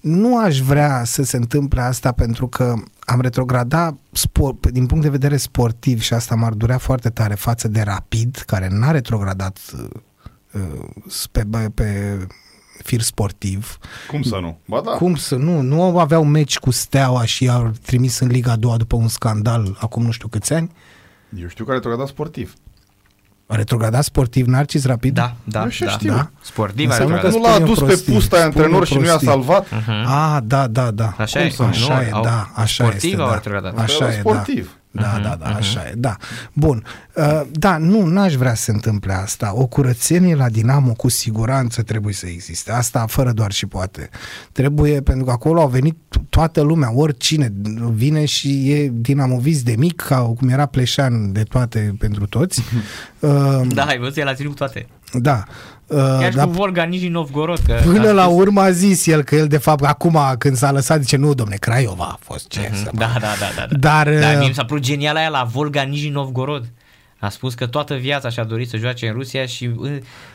Nu 0.00 0.38
aș 0.38 0.60
vrea 0.60 1.04
să 1.04 1.22
se 1.22 1.36
întâmple 1.36 1.80
asta 1.80 2.12
pentru 2.12 2.48
că 2.48 2.74
am 2.98 3.20
retrogradat 3.20 3.94
sport, 4.12 4.70
din 4.70 4.86
punct 4.86 5.02
de 5.02 5.10
vedere 5.10 5.36
sportiv 5.36 6.00
și 6.00 6.14
asta 6.14 6.34
m-ar 6.34 6.52
durea 6.52 6.78
foarte 6.78 7.08
tare 7.10 7.34
față 7.34 7.68
de 7.68 7.80
Rapid, 7.80 8.42
care 8.46 8.68
n-a 8.70 8.90
retrogradat 8.90 9.58
uh, 9.74 9.88
uh, 10.52 11.14
pe, 11.32 11.46
pe 11.74 12.18
fir 12.84 13.00
sportiv. 13.00 13.78
Cum 14.10 14.22
să 14.22 14.38
nu? 14.40 14.58
Ba 14.66 14.80
da. 14.84 14.90
Cum 14.90 15.14
să 15.14 15.34
nu? 15.34 15.60
Nu 15.60 15.98
aveau 15.98 16.24
meci 16.24 16.58
cu 16.58 16.70
Steaua 16.70 17.24
și 17.24 17.44
i-au 17.44 17.72
trimis 17.86 18.18
în 18.18 18.28
Liga 18.28 18.52
a 18.52 18.56
doua 18.56 18.76
după 18.76 18.96
un 18.96 19.08
scandal 19.08 19.76
acum 19.80 20.02
nu 20.04 20.10
știu 20.10 20.28
câți 20.28 20.52
ani? 20.52 20.70
Eu 21.40 21.48
știu 21.48 21.64
că 21.64 21.70
a 21.70 21.74
retrogradat 21.74 22.06
sportiv. 22.08 22.54
A 23.46 23.54
retrogradat 23.54 24.04
sportiv 24.04 24.46
Narcis 24.46 24.84
Rapid? 24.84 25.14
Da, 25.14 25.34
da, 25.44 25.62
Eu 25.62 25.68
și 25.68 25.84
da. 25.84 25.90
știu. 25.90 26.12
Da? 26.12 26.30
Sportiv 26.40 26.88
a 26.88 26.90
Înseamnă 26.90 27.16
că 27.16 27.26
retrogradat. 27.26 27.60
Nu 27.60 27.64
l-a 27.66 27.66
spune 27.66 27.72
adus 27.72 27.78
pe 27.78 27.84
prostii, 27.84 28.12
pusta 28.14 28.36
aia 28.36 28.44
spune 28.50 28.64
antrenor 28.64 28.86
și 28.86 28.94
nu 28.94 29.00
i-a 29.04 29.08
prostii. 29.08 29.28
salvat? 29.28 29.66
Ah, 30.06 30.38
da, 30.44 30.66
da, 30.66 30.90
da. 30.90 31.14
Așa 31.18 31.38
Cum 31.38 31.48
e. 31.48 31.50
să 31.50 31.62
nu? 31.62 31.68
Așa 31.68 31.94
Nu, 31.94 32.00
e, 32.02 32.10
au- 32.12 32.22
da, 32.22 32.50
așa 32.54 32.84
sportiv 32.84 33.10
este, 33.10 33.22
au 33.22 33.28
da. 33.28 33.34
retrogradat. 33.34 33.78
Așa 33.78 34.04
Era 34.04 34.14
e, 34.14 34.18
sportiv. 34.18 34.64
Da, 34.64 34.80
da, 34.92 35.36
da, 35.40 35.46
așa 35.46 35.88
e, 35.88 35.92
da. 35.96 36.16
Bun, 36.52 36.84
Uh, 37.14 37.40
da, 37.50 37.76
nu, 37.76 38.06
n-aș 38.06 38.34
vrea 38.34 38.54
să 38.54 38.62
se 38.62 38.70
întâmple 38.70 39.12
asta. 39.12 39.52
O 39.54 39.66
curățenie 39.66 40.34
la 40.34 40.48
Dinamo 40.48 40.92
cu 40.92 41.08
siguranță 41.08 41.82
trebuie 41.82 42.14
să 42.14 42.26
existe. 42.26 42.72
Asta 42.72 43.06
fără 43.06 43.32
doar 43.32 43.52
și 43.52 43.66
poate. 43.66 44.08
Trebuie, 44.52 45.00
pentru 45.00 45.24
că 45.24 45.30
acolo 45.30 45.60
au 45.60 45.68
venit 45.68 45.96
toată 46.28 46.60
lumea, 46.60 46.92
oricine 46.94 47.52
vine 47.92 48.24
și 48.24 48.70
e 48.72 48.90
dinamovist 48.94 49.64
de 49.64 49.74
mic, 49.78 50.00
ca 50.00 50.20
cum 50.20 50.48
era 50.48 50.66
Pleșan 50.66 51.32
de 51.32 51.42
toate 51.42 51.94
pentru 51.98 52.26
toți. 52.26 52.62
Uh, 53.18 53.60
Da, 53.74 53.84
ai 53.84 53.98
văzut, 53.98 54.16
el 54.16 54.28
a 54.28 54.34
ținut 54.34 54.54
toate. 54.56 54.86
da. 55.12 55.44
Uh, 55.92 55.98
Chiar 55.98 56.30
și 56.30 56.36
dar 56.36 56.44
cu 56.46 56.50
Volga 56.52 56.82
Niji 56.82 57.08
Novgorod. 57.08 57.58
Că 57.66 57.80
Până 57.84 58.08
a 58.08 58.12
la 58.12 58.22
spus- 58.22 58.36
urmă 58.36 58.60
a 58.60 58.70
zis 58.70 59.06
el 59.06 59.22
că 59.22 59.34
el 59.34 59.46
de 59.46 59.58
fapt 59.58 59.84
acum 59.84 60.18
când 60.38 60.56
s-a 60.56 60.72
lăsat 60.72 61.00
zice 61.00 61.16
nu 61.16 61.34
domne 61.34 61.56
Craiova 61.56 62.04
a 62.04 62.18
fost 62.22 62.48
ce 62.48 62.70
să 62.74 62.90
Da, 62.92 63.10
da, 63.14 63.18
da, 63.20 63.28
da. 63.56 63.66
da. 63.70 63.76
Dar, 63.78 64.18
Dar 64.20 64.32
uh, 64.32 64.38
mie 64.38 64.48
mi 64.48 64.54
s-a 64.54 64.64
părut 64.64 64.82
genial 64.82 65.16
aia 65.16 65.28
la 65.28 65.48
Volga 65.52 65.82
Niji 65.82 66.08
Novgorod. 66.08 66.64
A 67.18 67.28
spus 67.28 67.54
că 67.54 67.66
toată 67.66 67.94
viața 67.94 68.28
și-a 68.28 68.44
dorit 68.44 68.68
să 68.68 68.76
joace 68.76 69.06
în 69.06 69.12
Rusia 69.12 69.46
și 69.46 69.70
uh, 69.76 69.90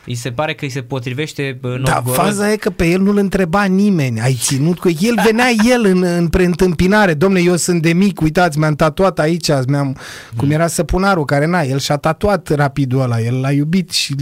îi 0.06 0.14
se 0.14 0.30
pare 0.30 0.54
că 0.54 0.64
îi 0.64 0.70
se 0.70 0.80
potrivește 0.82 1.58
uh, 1.62 1.80
Da, 1.84 1.92
Novgorod. 1.94 2.24
faza 2.24 2.52
e 2.52 2.56
că 2.56 2.70
pe 2.70 2.86
el 2.86 3.00
nu-l 3.00 3.16
întreba 3.16 3.64
nimeni. 3.64 4.20
Ai 4.20 4.34
ținut 4.40 4.78
cu 4.78 4.88
el, 4.88 5.14
venea 5.24 5.48
el 5.70 5.84
în, 5.84 6.02
în 6.02 6.28
preîntâmpinare. 6.28 7.14
Domne, 7.14 7.40
eu 7.40 7.56
sunt 7.56 7.82
de 7.82 7.92
mic, 7.92 8.20
uitați, 8.20 8.58
mi-am 8.58 8.74
tatuat 8.74 9.18
aici, 9.18 9.48
mi-am, 9.66 9.96
cum 10.36 10.50
era 10.50 10.66
Săpunarul, 10.66 11.24
care 11.24 11.46
na, 11.46 11.60
el 11.60 11.78
și-a 11.78 11.96
tatuat 11.96 12.48
rapidul 12.54 13.00
ăla, 13.00 13.20
el 13.20 13.40
l-a 13.40 13.50
iubit 13.50 13.90
și... 13.90 14.14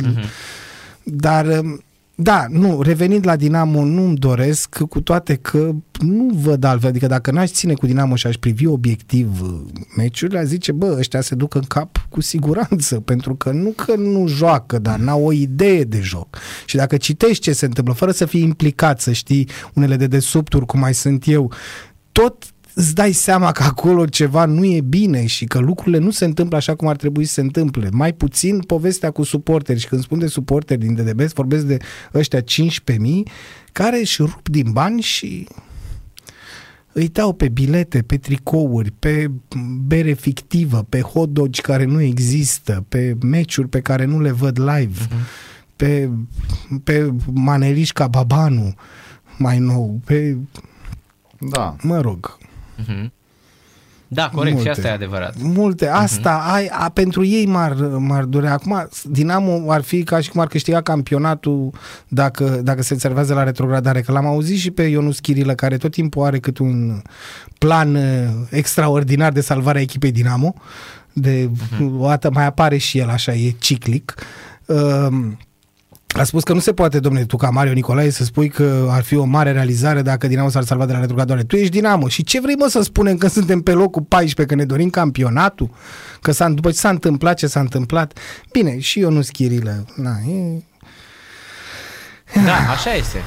Dar, 1.09 1.47
um, 1.47 1.81
da, 2.15 2.47
nu, 2.49 2.83
revenind 2.83 3.27
la 3.27 3.37
Dinamo, 3.37 3.85
nu-mi 3.85 4.17
doresc, 4.17 4.79
cu 4.79 5.01
toate 5.01 5.35
că 5.35 5.73
nu 6.01 6.31
văd 6.35 6.65
altfel. 6.65 6.89
Adică 6.89 7.07
dacă 7.07 7.31
n-aș 7.31 7.51
ține 7.51 7.75
cu 7.75 7.87
Dinamo 7.87 8.15
și 8.15 8.27
aș 8.27 8.35
privi 8.35 8.67
obiectiv 8.67 9.43
uh, 9.43 9.61
meciurile, 9.97 10.39
aș 10.39 10.45
zice, 10.45 10.73
bă, 10.73 10.95
ăștia 10.99 11.21
se 11.21 11.35
duc 11.35 11.55
în 11.55 11.63
cap 11.63 12.07
cu 12.09 12.21
siguranță, 12.21 13.01
pentru 13.11 13.35
că 13.35 13.51
nu 13.51 13.71
că 13.71 13.95
nu 13.97 14.27
joacă, 14.27 14.79
dar 14.79 14.99
n-au 14.99 15.25
o 15.25 15.33
idee 15.33 15.85
de 15.85 16.01
joc. 16.01 16.37
Și 16.65 16.77
dacă 16.77 16.97
citești 16.97 17.43
ce 17.43 17.53
se 17.53 17.67
întâmplă, 17.67 17.95
fără 17.95 18.11
să 18.11 18.25
fii 18.25 18.43
implicat, 18.43 19.01
să 19.01 19.13
știi 19.13 19.49
unele 19.75 19.97
de 19.97 20.07
desubturi, 20.07 20.67
cum 20.67 20.81
mai 20.81 20.95
sunt 20.95 21.27
eu, 21.27 21.53
tot 22.13 22.45
îți 22.79 22.95
dai 22.95 23.13
seama 23.13 23.53
că 23.53 23.63
acolo 23.63 24.07
ceva 24.07 24.45
nu 24.45 24.65
e 24.65 24.81
bine 24.81 25.27
și 25.27 25.45
că 25.45 25.59
lucrurile 25.59 25.99
nu 25.99 26.11
se 26.11 26.25
întâmplă 26.25 26.57
așa 26.57 26.75
cum 26.75 26.89
ar 26.89 26.97
trebui 26.97 27.25
să 27.25 27.33
se 27.33 27.41
întâmple. 27.41 27.89
Mai 27.93 28.13
puțin 28.13 28.59
povestea 28.59 29.11
cu 29.11 29.23
suporteri 29.23 29.79
și 29.79 29.89
când 29.89 30.03
spun 30.03 30.19
de 30.19 30.27
suporteri 30.27 30.81
din 30.81 30.95
DDB, 30.95 31.21
vorbesc 31.21 31.65
de 31.65 31.77
ăștia 32.15 32.41
15.000 32.41 32.47
care 33.73 33.99
își 33.99 34.23
rup 34.23 34.49
din 34.49 34.73
bani 34.73 35.01
și 35.01 35.49
îi 36.93 37.09
dau 37.09 37.33
pe 37.33 37.49
bilete, 37.49 38.03
pe 38.03 38.17
tricouri, 38.17 38.91
pe 38.91 39.31
bere 39.87 40.13
fictivă, 40.13 40.87
pe 40.89 41.01
hot 41.01 41.29
dogi 41.29 41.61
care 41.61 41.85
nu 41.85 42.01
există, 42.01 42.85
pe 42.89 43.17
meciuri 43.23 43.69
pe 43.69 43.81
care 43.81 44.05
nu 44.05 44.21
le 44.21 44.31
văd 44.31 44.59
live, 44.59 45.07
uh-huh. 45.07 45.77
pe, 45.77 46.11
pe 46.85 47.13
maneliști 47.33 47.95
ca 47.95 48.07
Babanu 48.07 48.75
mai 49.39 49.59
nou, 49.59 50.01
pe, 50.05 50.37
Da. 51.51 51.77
mă 51.83 52.01
rog, 52.01 52.39
Mhm. 52.77 53.13
Da, 54.09 54.29
corect, 54.35 54.55
Multe. 54.55 54.71
și 54.71 54.77
asta 54.77 54.89
e 54.91 54.95
adevărat. 54.95 55.35
Multe, 55.41 55.89
asta 55.89 56.43
Mhm. 56.45 56.55
ai, 56.55 56.67
a, 56.67 56.89
pentru 56.89 57.25
ei 57.25 57.47
m-ar, 57.47 57.73
m-ar 57.99 58.25
durea. 58.25 58.53
Acum, 58.53 58.89
Dinamo 59.05 59.65
ar 59.71 59.83
fi 59.83 60.03
ca 60.03 60.21
și 60.21 60.31
cum 60.31 60.41
ar 60.41 60.47
câștiga 60.47 60.81
campionatul 60.81 61.71
dacă, 62.09 62.61
dacă 62.63 62.83
se 62.83 62.99
servează 62.99 63.35
la 63.35 63.43
retrogradare, 63.43 64.01
că 64.01 64.13
l-am 64.13 64.27
auzit 64.27 64.59
și 64.59 64.71
pe 64.71 64.83
Ionus 64.83 65.19
Chirilă, 65.19 65.55
care 65.55 65.77
tot 65.77 65.91
timpul 65.91 66.25
are 66.25 66.39
cât 66.39 66.59
un 66.59 67.03
plan 67.59 67.95
uh, 67.95 68.29
extraordinar 68.51 69.33
de 69.33 69.41
salvare 69.41 69.79
a 69.79 69.81
echipei 69.81 70.13
Dinamo, 70.13 70.55
de 71.13 71.51
Mhm. 71.71 72.01
o 72.01 72.07
dată 72.07 72.31
mai 72.33 72.45
apare 72.47 72.77
și 72.77 72.99
el 72.99 73.09
așa, 73.09 73.33
e 73.35 73.55
ciclic. 73.59 74.15
Uh, 74.67 75.09
a 76.21 76.25
spus 76.25 76.43
că 76.43 76.53
nu 76.53 76.59
se 76.59 76.73
poate, 76.73 77.01
domne, 77.01 77.25
tu 77.25 77.37
ca 77.37 77.51
Mario 77.51 77.73
Nicolae 77.73 78.11
să 78.11 78.25
spui 78.25 78.49
că 78.49 78.87
ar 78.91 79.03
fi 79.03 79.17
o 79.17 79.25
mare 79.25 79.53
realizare 79.53 80.03
dacă 80.03 80.27
Dinamo 80.27 80.49
s-ar 80.49 80.65
salva 80.65 80.87
de 80.87 80.93
la 80.93 81.01
retrogradare. 81.01 81.43
Tu 81.43 81.57
ești 81.57 81.71
Dinamo 81.71 82.09
și 82.09 82.25
ce 82.25 82.41
vrei 82.41 82.55
mă 82.55 82.67
să 82.69 82.83
spunem 82.83 83.17
că 83.17 83.27
suntem 83.29 83.61
pe 83.61 83.73
locul 83.73 84.03
14, 84.03 84.55
că 84.55 84.61
ne 84.61 84.67
dorim 84.67 84.91
campionatul? 84.91 85.71
Că 86.21 86.33
s-a, 86.33 86.49
după 86.49 86.71
ce 86.71 86.77
s-a 86.77 86.89
întâmplat 86.89 87.37
ce 87.37 87.47
s-a 87.47 87.61
întâmplat? 87.61 88.19
Bine, 88.53 88.79
și 88.79 89.01
eu 89.01 89.11
nu 89.11 89.23
schirilă. 89.23 89.85
Na, 89.97 90.11
e, 90.29 90.63
Da, 92.45 92.71
așa 92.71 92.95
este. 92.95 93.19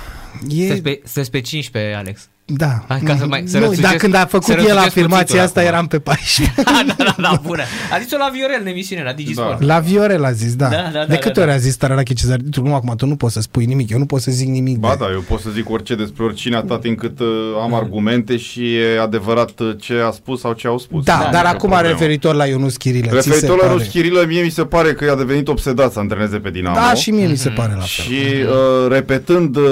e, 0.50 0.66
Sunteți 0.68 0.82
pe, 0.82 1.02
sunteți 1.04 1.32
pe 1.32 1.42
15, 1.42 1.94
Alex. 1.94 2.30
Da. 2.58 2.84
Hai, 2.88 3.00
ca 3.00 3.16
să 3.18 3.26
mai- 3.28 3.44
să 3.46 3.58
nu, 3.58 3.64
răsucesc- 3.64 3.82
dar 3.90 3.96
când 4.00 4.14
a 4.14 4.20
să 4.20 4.26
făcut 4.26 4.50
el 4.50 4.56
răsucesc 4.56 4.86
afirmația 4.86 5.18
cuțitul 5.22 5.40
asta, 5.40 5.60
acum. 5.60 5.72
eram 5.72 5.88
pe 5.88 6.00
14. 6.00 6.54
da, 6.64 6.82
da, 6.98 7.04
da, 7.04 7.16
da, 7.22 7.42
bună. 7.46 7.62
A 7.94 8.00
zis-o 8.02 8.18
la 8.18 8.30
Viorel 8.34 8.58
în 8.62 8.68
emisiune, 8.68 9.04
la 9.04 9.14
Digisport. 9.14 9.62
La 9.62 9.80
Viorel 9.80 10.24
a 10.24 10.32
zis, 10.32 10.56
da. 10.56 10.68
Da, 10.68 10.76
da, 10.76 10.90
da, 11.00 11.06
de 11.06 11.16
câte 11.16 11.34
da, 11.34 11.42
ori 11.42 11.50
da. 11.50 11.56
a 11.56 11.60
zis 11.60 11.76
Tararache 11.76 12.14
Cezar? 12.14 12.38
Tu 12.52 12.62
nu, 12.62 12.74
acum, 12.76 12.94
tu 12.96 13.06
nu 13.06 13.16
poți 13.16 13.34
să 13.34 13.42
spui 13.42 13.66
nimic. 13.66 13.90
Eu 13.90 13.98
nu 13.98 14.06
pot 14.06 14.22
să 14.22 14.32
zic 14.32 14.48
nimic. 14.48 14.78
Ba 14.78 14.90
de... 14.90 14.96
da, 15.06 15.12
eu 15.12 15.20
pot 15.28 15.40
să 15.40 15.50
zic 15.54 15.70
orice 15.70 15.96
despre 15.96 16.24
oricine 16.24 16.56
atât 16.56 16.84
încât 16.84 17.20
uh, 17.20 17.28
am 17.64 17.74
argumente 17.74 18.38
și 18.38 18.76
e 18.76 19.00
adevărat 19.02 19.60
uh, 19.60 19.76
ce 19.80 19.94
a 20.08 20.12
spus 20.12 20.40
sau 20.40 20.54
ce 20.54 20.68
au 20.68 20.78
spus. 20.78 21.04
Da, 21.04 21.16
Nu 21.18 21.22
e 21.22 21.24
dar 21.32 21.44
nicio 21.44 21.56
acum 21.56 21.70
problemă. 21.70 21.94
referitor 21.94 22.36
la 22.36 22.46
Ionus 22.46 22.78
Chirilă. 22.78 23.18
ți 23.18 23.24
se 23.24 23.30
Referitor 23.30 23.58
la 23.58 23.64
pare? 23.66 23.78
Rus 23.78 23.88
Chirilă, 23.88 24.24
mie 24.28 24.42
mi 24.44 24.50
se 24.50 24.64
pare 24.66 24.94
că 24.94 25.06
i-a 25.06 25.16
devenit 25.16 25.48
obsedat 25.48 25.92
să 25.92 26.00
antreneze 26.00 26.38
pe 26.38 26.50
Dinamo. 26.50 26.76
Da, 26.76 26.94
și 26.94 27.12
mie 27.12 27.28
mi 27.28 27.38
se 27.38 27.50
pare 27.50 27.72
la 27.78 27.84
fel. 27.86 28.06
Și 28.06 28.12
uh, 28.44 28.92
repetând 28.92 29.56
uh, 29.56 29.64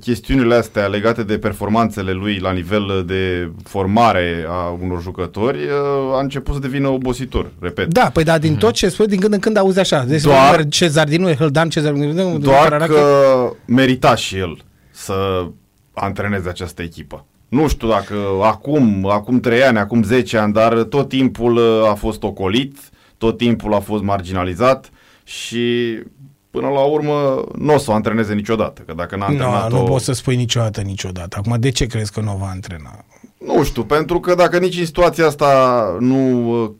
chestiunile 0.00 0.54
astea 0.54 0.86
legate 0.86 1.22
de 1.22 1.38
performanțele 1.90 2.12
lui 2.12 2.38
la 2.38 2.52
nivel 2.52 3.04
de 3.06 3.50
formare 3.64 4.44
a 4.48 4.78
unor 4.82 5.02
jucători, 5.02 5.58
uh, 5.58 6.14
a 6.14 6.20
început 6.20 6.54
să 6.54 6.60
devină 6.60 6.88
obositor, 6.88 7.50
repet. 7.60 7.86
Da, 7.92 8.10
păi 8.12 8.24
da, 8.24 8.38
din 8.38 8.56
tot 8.56 8.72
ce 8.72 8.88
spui, 8.88 9.06
din 9.06 9.20
când 9.20 9.32
în 9.32 9.38
când 9.38 9.56
auzi 9.56 9.78
așa. 9.78 10.04
Deci 10.04 10.22
Doar- 10.22 10.48
Doar... 10.48 10.68
Cezar 10.68 11.08
din 11.08 11.20
noi, 11.20 11.34
Hăldan 11.34 11.68
Cezar 11.68 11.92
din 11.92 12.10
noi, 12.10 12.38
Doar 12.38 12.62
Tararache. 12.62 12.92
că 12.92 13.52
merita 13.64 14.14
și 14.14 14.36
el 14.36 14.56
să 14.90 15.46
antreneze 15.94 16.48
această 16.48 16.82
echipă. 16.82 17.24
Nu 17.48 17.68
știu 17.68 17.88
dacă 17.88 18.14
acum, 18.42 19.08
acum 19.10 19.40
3 19.40 19.62
ani, 19.62 19.78
acum 19.78 20.02
10 20.02 20.36
ani, 20.36 20.52
dar 20.52 20.82
tot 20.82 21.08
timpul 21.08 21.56
uh, 21.56 21.88
a 21.90 21.94
fost 21.94 22.22
ocolit, 22.22 22.76
tot 23.18 23.36
timpul 23.36 23.74
a 23.74 23.80
fost 23.80 24.02
marginalizat 24.02 24.90
și 25.24 25.98
până 26.50 26.68
la 26.68 26.80
urmă 26.80 27.44
nu 27.58 27.74
o 27.74 27.78
să 27.78 27.90
o 27.90 27.94
antreneze 27.94 28.34
niciodată. 28.34 28.82
Că 28.86 28.92
dacă 28.92 29.16
n-a 29.16 29.28
Nu, 29.28 29.32
antrenat 29.32 29.70
nu 29.70 29.82
poți 29.82 30.04
să 30.04 30.12
spui 30.12 30.36
niciodată, 30.36 30.80
niciodată. 30.80 31.36
Acum, 31.38 31.56
de 31.60 31.70
ce 31.70 31.86
crezi 31.86 32.12
că 32.12 32.20
nu 32.20 32.32
o 32.34 32.36
va 32.36 32.46
antrena? 32.46 33.04
Nu 33.46 33.64
știu, 33.64 33.84
pentru 33.84 34.20
că 34.20 34.34
dacă 34.34 34.58
nici 34.58 34.78
în 34.78 34.84
situația 34.84 35.26
asta 35.26 35.96
nu 36.00 36.50
uh, 36.62 36.70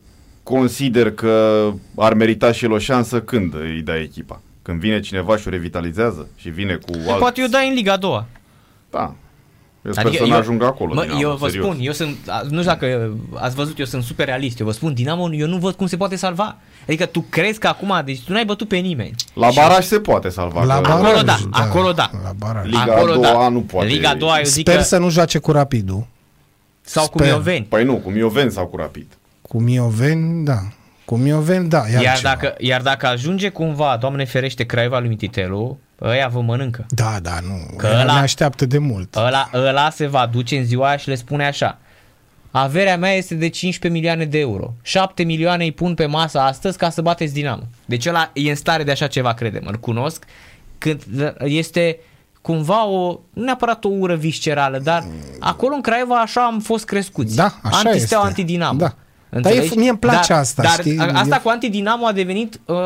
consider 0.43 1.13
că 1.13 1.67
ar 1.97 2.15
merita 2.15 2.53
și 2.53 2.65
el 2.65 2.73
o 2.73 2.79
șansă, 2.79 3.21
când 3.21 3.55
îi 3.55 3.83
dai 3.83 4.03
echipa? 4.03 4.41
Când 4.63 4.81
vine 4.81 5.01
cineva 5.01 5.37
și 5.37 5.47
o 5.47 5.51
revitalizează 5.51 6.29
și 6.37 6.49
vine 6.49 6.75
cu 6.75 6.93
alt... 7.09 7.19
Poate 7.19 7.41
eu 7.41 7.47
dai 7.47 7.69
în 7.69 7.75
Liga 7.75 7.93
a 7.93 7.97
doua. 7.97 8.27
Da. 8.91 9.15
Eu 9.85 9.93
sper 9.93 10.13
să 10.15 10.25
nu 10.25 10.35
ajungă 10.35 10.65
acolo. 10.65 10.95
Mă, 10.95 11.01
Dinamo, 11.03 11.21
eu 11.21 11.37
vă 11.37 11.47
serios. 11.49 11.65
spun, 11.67 11.77
eu 11.81 11.93
sunt, 11.93 12.17
a- 12.27 12.41
nu 12.49 12.59
știu 12.59 12.63
dacă 12.71 13.17
ați 13.35 13.55
văzut, 13.55 13.79
eu 13.79 13.85
sunt 13.85 14.03
super 14.03 14.27
realist. 14.27 14.61
Eu 14.61 14.67
vă 14.67 14.73
spun, 14.73 14.95
Dinamo, 14.95 15.33
eu 15.35 15.47
nu 15.47 15.57
văd 15.57 15.75
cum 15.75 15.87
se 15.87 15.97
poate 15.97 16.17
salva. 16.17 16.57
Adică 16.87 17.07
tu 17.07 17.21
crezi 17.29 17.59
că 17.59 17.67
acum, 17.67 18.03
deci 18.05 18.21
tu 18.21 18.33
n-ai 18.33 18.45
bătut 18.45 18.69
pe 18.69 18.77
nimeni. 18.77 19.15
La 19.35 19.49
baraj 19.55 19.85
se 19.85 20.01
poate 20.01 20.29
salva. 20.29 20.65
La 20.65 20.75
că- 20.75 20.81
baraj, 20.81 21.01
Acolo 21.03 21.23
da, 21.23 21.37
acolo 21.51 21.93
da. 21.93 22.11
La 22.23 22.33
baraj. 22.39 22.65
Liga 22.67 22.95
a 22.95 23.05
doua 23.15 23.49
nu 23.49 23.61
poate. 23.61 23.89
Liga 23.89 24.09
a 24.09 24.15
doua, 24.15 24.39
eu 24.39 24.45
zic 24.45 24.67
Sper 24.67 24.77
că, 24.77 24.83
să 24.83 24.99
nu 24.99 25.11
joace 25.11 25.39
cu 25.39 25.53
Rapidul. 25.53 26.07
sau 26.81 27.09
cu 27.09 27.19
sper. 27.19 27.27
Mioveni. 27.31 27.65
Păi 27.69 27.85
nu, 27.85 27.97
cu 27.97 28.11
Mioven 28.11 28.51
sau 28.51 28.67
cu 28.67 28.77
Rapid. 28.77 29.07
Cu 29.43 29.61
Mioveni, 29.61 30.45
da. 30.45 30.59
Cu 31.05 31.17
Mioveni, 31.17 31.69
da. 31.69 31.83
Iar, 31.93 32.03
Iar 32.03 32.17
ceva. 32.17 32.29
dacă, 32.29 32.55
iar 32.59 32.83
dacă 32.83 33.07
ajunge 33.07 33.49
cumva, 33.49 33.97
Doamne 34.01 34.25
ferește, 34.25 34.65
Craiova 34.65 34.99
lui 34.99 35.09
Mititelu, 35.09 35.79
ăia 36.03 36.29
vă 36.29 36.41
mănâncă. 36.41 36.87
Da, 36.89 37.17
da, 37.23 37.39
nu. 37.49 37.77
Că 37.77 37.87
Că 37.87 38.01
ăla- 38.03 38.05
ne 38.05 38.11
așteaptă 38.19 38.67
de 38.67 38.79
mult. 38.79 39.17
Ăla, 39.17 39.51
ăla 39.55 39.91
se 39.91 40.07
va 40.07 40.29
duce 40.33 40.57
în 40.59 40.65
ziua 40.65 40.89
aia 40.89 40.97
și 40.97 41.09
le 41.09 41.15
spune 41.15 41.47
așa. 41.47 41.79
Averea 42.51 42.97
mea 42.97 43.13
este 43.13 43.35
de 43.35 43.49
15 43.49 44.01
milioane 44.01 44.25
de 44.25 44.39
euro. 44.39 44.73
7 44.83 45.23
milioane 45.23 45.65
îi 45.65 45.73
pun 45.73 45.95
pe 45.95 46.07
masă 46.07 46.39
astăzi 46.39 46.79
ca 46.79 46.91
să 46.91 47.03
bateți 47.03 47.33
Dinamo. 47.33 47.63
Deci 47.85 48.07
ăla 48.07 48.31
e 48.33 48.49
în 48.51 48.57
stare 48.57 48.83
de 48.83 48.91
așa 48.91 49.07
ceva, 49.07 49.35
credem. 49.35 49.63
Îl 49.67 49.77
cunosc. 49.77 50.25
Când 50.79 51.03
este 51.45 51.99
cumva 52.43 52.87
o, 52.87 53.19
nu 53.33 53.45
neapărat 53.45 53.85
o 53.85 53.89
ură 53.89 54.15
viscerală, 54.15 54.79
dar 54.79 55.05
acolo 55.41 55.75
în 55.75 55.81
Craiova 55.81 56.21
așa 56.21 56.45
am 56.45 56.61
fost 56.61 56.85
crescuți. 56.85 57.37
Da, 57.37 57.45
așa 57.63 57.77
Antisteaua, 57.89 58.27
este. 58.29 58.41
antidinamo. 58.41 58.79
Da. 58.79 58.95
Înțelegi? 59.29 59.69
Dar 59.69 59.77
e- 59.77 59.81
mie 59.81 59.89
îmi 59.89 59.99
place 59.99 60.33
dar, 60.33 60.39
asta, 60.39 60.63
Dar 60.63 60.73
știi? 60.73 60.99
a- 60.99 61.13
asta 61.19 61.37
E- 61.37 61.41
cu 61.43 61.49
antidinamo 61.49 62.07
a 62.07 62.13
devenit 62.13 62.61
uh, 62.65 62.77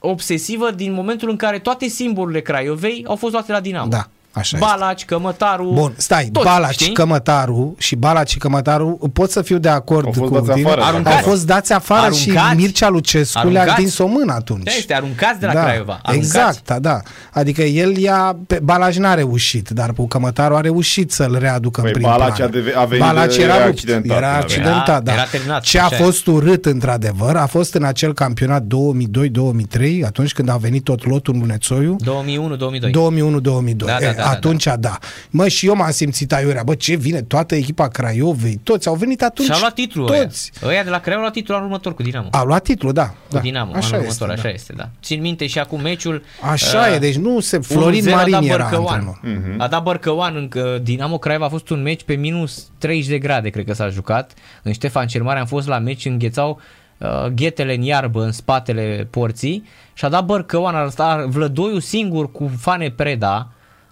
obsesivă 0.00 0.70
din 0.70 0.92
momentul 0.92 1.30
în 1.30 1.36
care 1.36 1.58
toate 1.58 1.88
simbolurile 1.88 2.40
Craiovei 2.40 3.04
au 3.06 3.16
fost 3.16 3.32
luate 3.32 3.52
la 3.52 3.60
Dinamo. 3.60 3.88
Da, 3.88 4.08
așa 4.38 4.56
este. 4.56 4.68
Balaci, 4.70 5.04
Cămătaru, 5.04 5.70
Bun, 5.74 5.92
stai, 5.96 6.28
toți, 6.32 6.46
Balaci, 6.46 6.72
știi? 6.72 6.92
Cămătaru 6.92 7.74
și 7.78 7.96
Balaci 7.96 8.30
și 8.30 8.38
Cămătaru 8.38 9.10
pot 9.12 9.30
să 9.30 9.42
fiu 9.42 9.58
de 9.58 9.68
acord 9.68 10.06
Au 10.06 10.12
fost 10.12 10.30
cu 10.32 10.40
dați 10.40 10.52
tine. 10.58 10.66
afară, 10.68 10.80
Au 10.82 10.88
Aruncați. 10.88 11.22
fost 11.22 11.46
dați 11.46 11.72
afară 11.72 12.00
Aruncați. 12.00 12.20
și 12.52 12.56
Mircea 12.56 12.88
Lucescu 12.88 13.38
le-a 13.48 13.60
Aruncați. 13.60 13.68
întins 13.70 13.98
o 13.98 14.06
mână 14.06 14.32
atunci. 14.32 14.64
Da, 14.64 14.70
este 14.76 14.94
aruncați 14.94 15.40
de 15.40 15.46
la 15.46 15.52
Craiova. 15.52 15.98
Aruncați. 16.02 16.36
Exact, 16.36 16.64
da, 16.64 16.78
da. 16.78 17.00
Adică 17.32 17.62
el 17.62 17.96
i-a, 17.96 18.36
pe 18.46 18.60
Balaj 18.62 18.96
n-a 18.96 19.14
reușit, 19.14 19.68
dar 19.68 19.92
cu 19.92 20.06
Cămătaru 20.06 20.54
a 20.56 20.60
reușit 20.60 21.12
să-l 21.12 21.36
readucă 21.40 21.80
Păi 21.80 21.90
în 21.90 21.96
prim 21.96 22.08
Balaci 22.10 22.34
plan. 22.36 22.48
a 22.48 22.50
deve- 22.50 22.74
a 22.76 22.84
venit 22.84 23.04
Balaci 23.04 23.36
de- 23.36 23.42
era, 23.42 23.54
era 23.54 23.64
rupt, 23.64 23.76
accidentat 23.78 24.16
Era 24.16 24.26
când 24.26 24.26
a 24.26 24.38
venit. 24.38 24.44
accidentat, 24.50 24.88
Era- 24.88 25.00
da. 25.00 25.12
era 25.12 25.24
terminat, 25.24 25.62
Ce 25.62 25.78
a 25.80 25.84
așa 25.84 25.96
e. 25.96 26.02
fost 26.02 26.26
urât, 26.26 26.64
într-adevăr, 26.66 27.36
a 27.36 27.46
fost 27.46 27.74
în 27.74 27.84
acel 27.84 28.14
campionat 28.14 28.62
2002-2003, 28.62 30.04
atunci 30.06 30.32
când 30.32 30.48
a 30.48 30.56
venit 30.56 30.84
tot 30.84 31.06
lotul 31.06 31.34
în 31.34 31.40
Lunețoiu, 31.40 31.96
2001-2002. 32.04 32.90
2001-2002. 32.90 33.86
Da, 33.88 33.96
da, 34.00 34.06
E, 34.08 34.14
da, 34.16 34.27
da, 34.30 34.36
atunci 34.36 34.64
da. 34.64 34.76
da. 34.76 34.98
Mă, 35.30 35.48
și 35.48 35.66
eu 35.66 35.74
m-am 35.74 35.90
simțit 35.90 36.32
aiurea. 36.32 36.62
Bă, 36.62 36.74
ce 36.74 36.94
vine? 36.94 37.22
Toată 37.22 37.54
echipa 37.54 37.88
Craiovei, 37.88 38.60
toți 38.62 38.88
au 38.88 38.94
venit 38.94 39.22
atunci. 39.22 39.48
Și-au 39.48 39.60
luat 39.60 39.74
titlul 39.74 40.06
Toți. 40.06 40.52
ăia. 40.62 40.72
Ăia 40.72 40.82
de 40.84 40.90
la 40.90 40.98
Craiova 40.98 41.16
au 41.16 41.20
luat 41.20 41.32
titlul 41.32 41.56
anul 41.56 41.68
următor 41.68 41.94
cu 41.94 42.02
Dinamo. 42.02 42.28
Au 42.32 42.46
luat 42.46 42.62
titlul, 42.62 42.92
da. 42.92 43.06
Cu 43.06 43.14
da. 43.28 43.38
Dinamo, 43.38 43.72
așa 43.74 43.96
anul 43.96 44.06
este, 44.06 44.22
următor, 44.22 44.26
da. 44.26 44.48
așa 44.48 44.54
este, 44.54 44.72
da. 44.76 44.88
Țin 45.02 45.20
minte 45.20 45.46
și 45.46 45.58
acum 45.58 45.80
meciul. 45.80 46.22
Așa 46.40 46.86
uh, 46.88 46.94
e, 46.94 46.98
deci 46.98 47.16
nu 47.16 47.40
se... 47.40 47.58
1-0 47.58 47.60
Florin 47.62 48.08
a 48.08 48.10
dat 48.10 48.30
Marin 48.30 48.50
era 48.50 48.62
Bărcăuan. 48.62 48.94
antrenor. 48.94 49.20
Mhm. 49.22 49.60
A 49.60 49.68
dat 49.68 49.82
Bărcăuan 49.82 50.36
în 50.36 50.48
că 50.48 50.78
Dinamo 50.82 51.18
Craiova 51.18 51.44
a 51.44 51.48
fost 51.48 51.68
un 51.68 51.82
meci 51.82 52.02
pe 52.02 52.14
minus 52.14 52.66
30 52.78 53.08
de 53.08 53.18
grade, 53.18 53.48
cred 53.48 53.64
că 53.64 53.72
s-a 53.72 53.88
jucat. 53.88 54.32
În 54.62 54.72
Ștefan 54.72 55.06
cel 55.06 55.22
Mare 55.22 55.38
am 55.38 55.46
fost 55.46 55.68
la 55.68 55.78
meci, 55.78 56.04
înghețau 56.04 56.60
uh, 56.98 57.26
ghetele 57.34 57.74
în 57.74 57.82
iarbă 57.82 58.24
în 58.24 58.32
spatele 58.32 59.08
porții 59.10 59.64
și 59.94 60.04
a 60.04 60.08
dat 60.08 60.24
Bărcăuan, 60.24 60.74
a 60.74 60.78
arătat 60.78 61.24
Vlădoiu 61.24 61.78
singur 61.78 62.30
cu 62.30 62.50
Fane 62.58 62.90
Preda, 62.90 63.48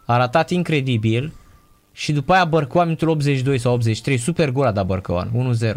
a 0.07 0.13
arătat 0.15 0.51
incredibil 0.51 1.33
și 1.93 2.13
după 2.13 2.33
aia 2.33 2.45
Bărcăuan 2.45 2.87
minutul 2.87 3.09
82 3.09 3.59
sau 3.59 3.73
83, 3.73 4.17
super 4.17 4.51
gol 4.51 4.67
a 4.67 4.73
dat 4.73 4.87
Bărcăuan, 4.87 5.31
1-0. 5.61 5.73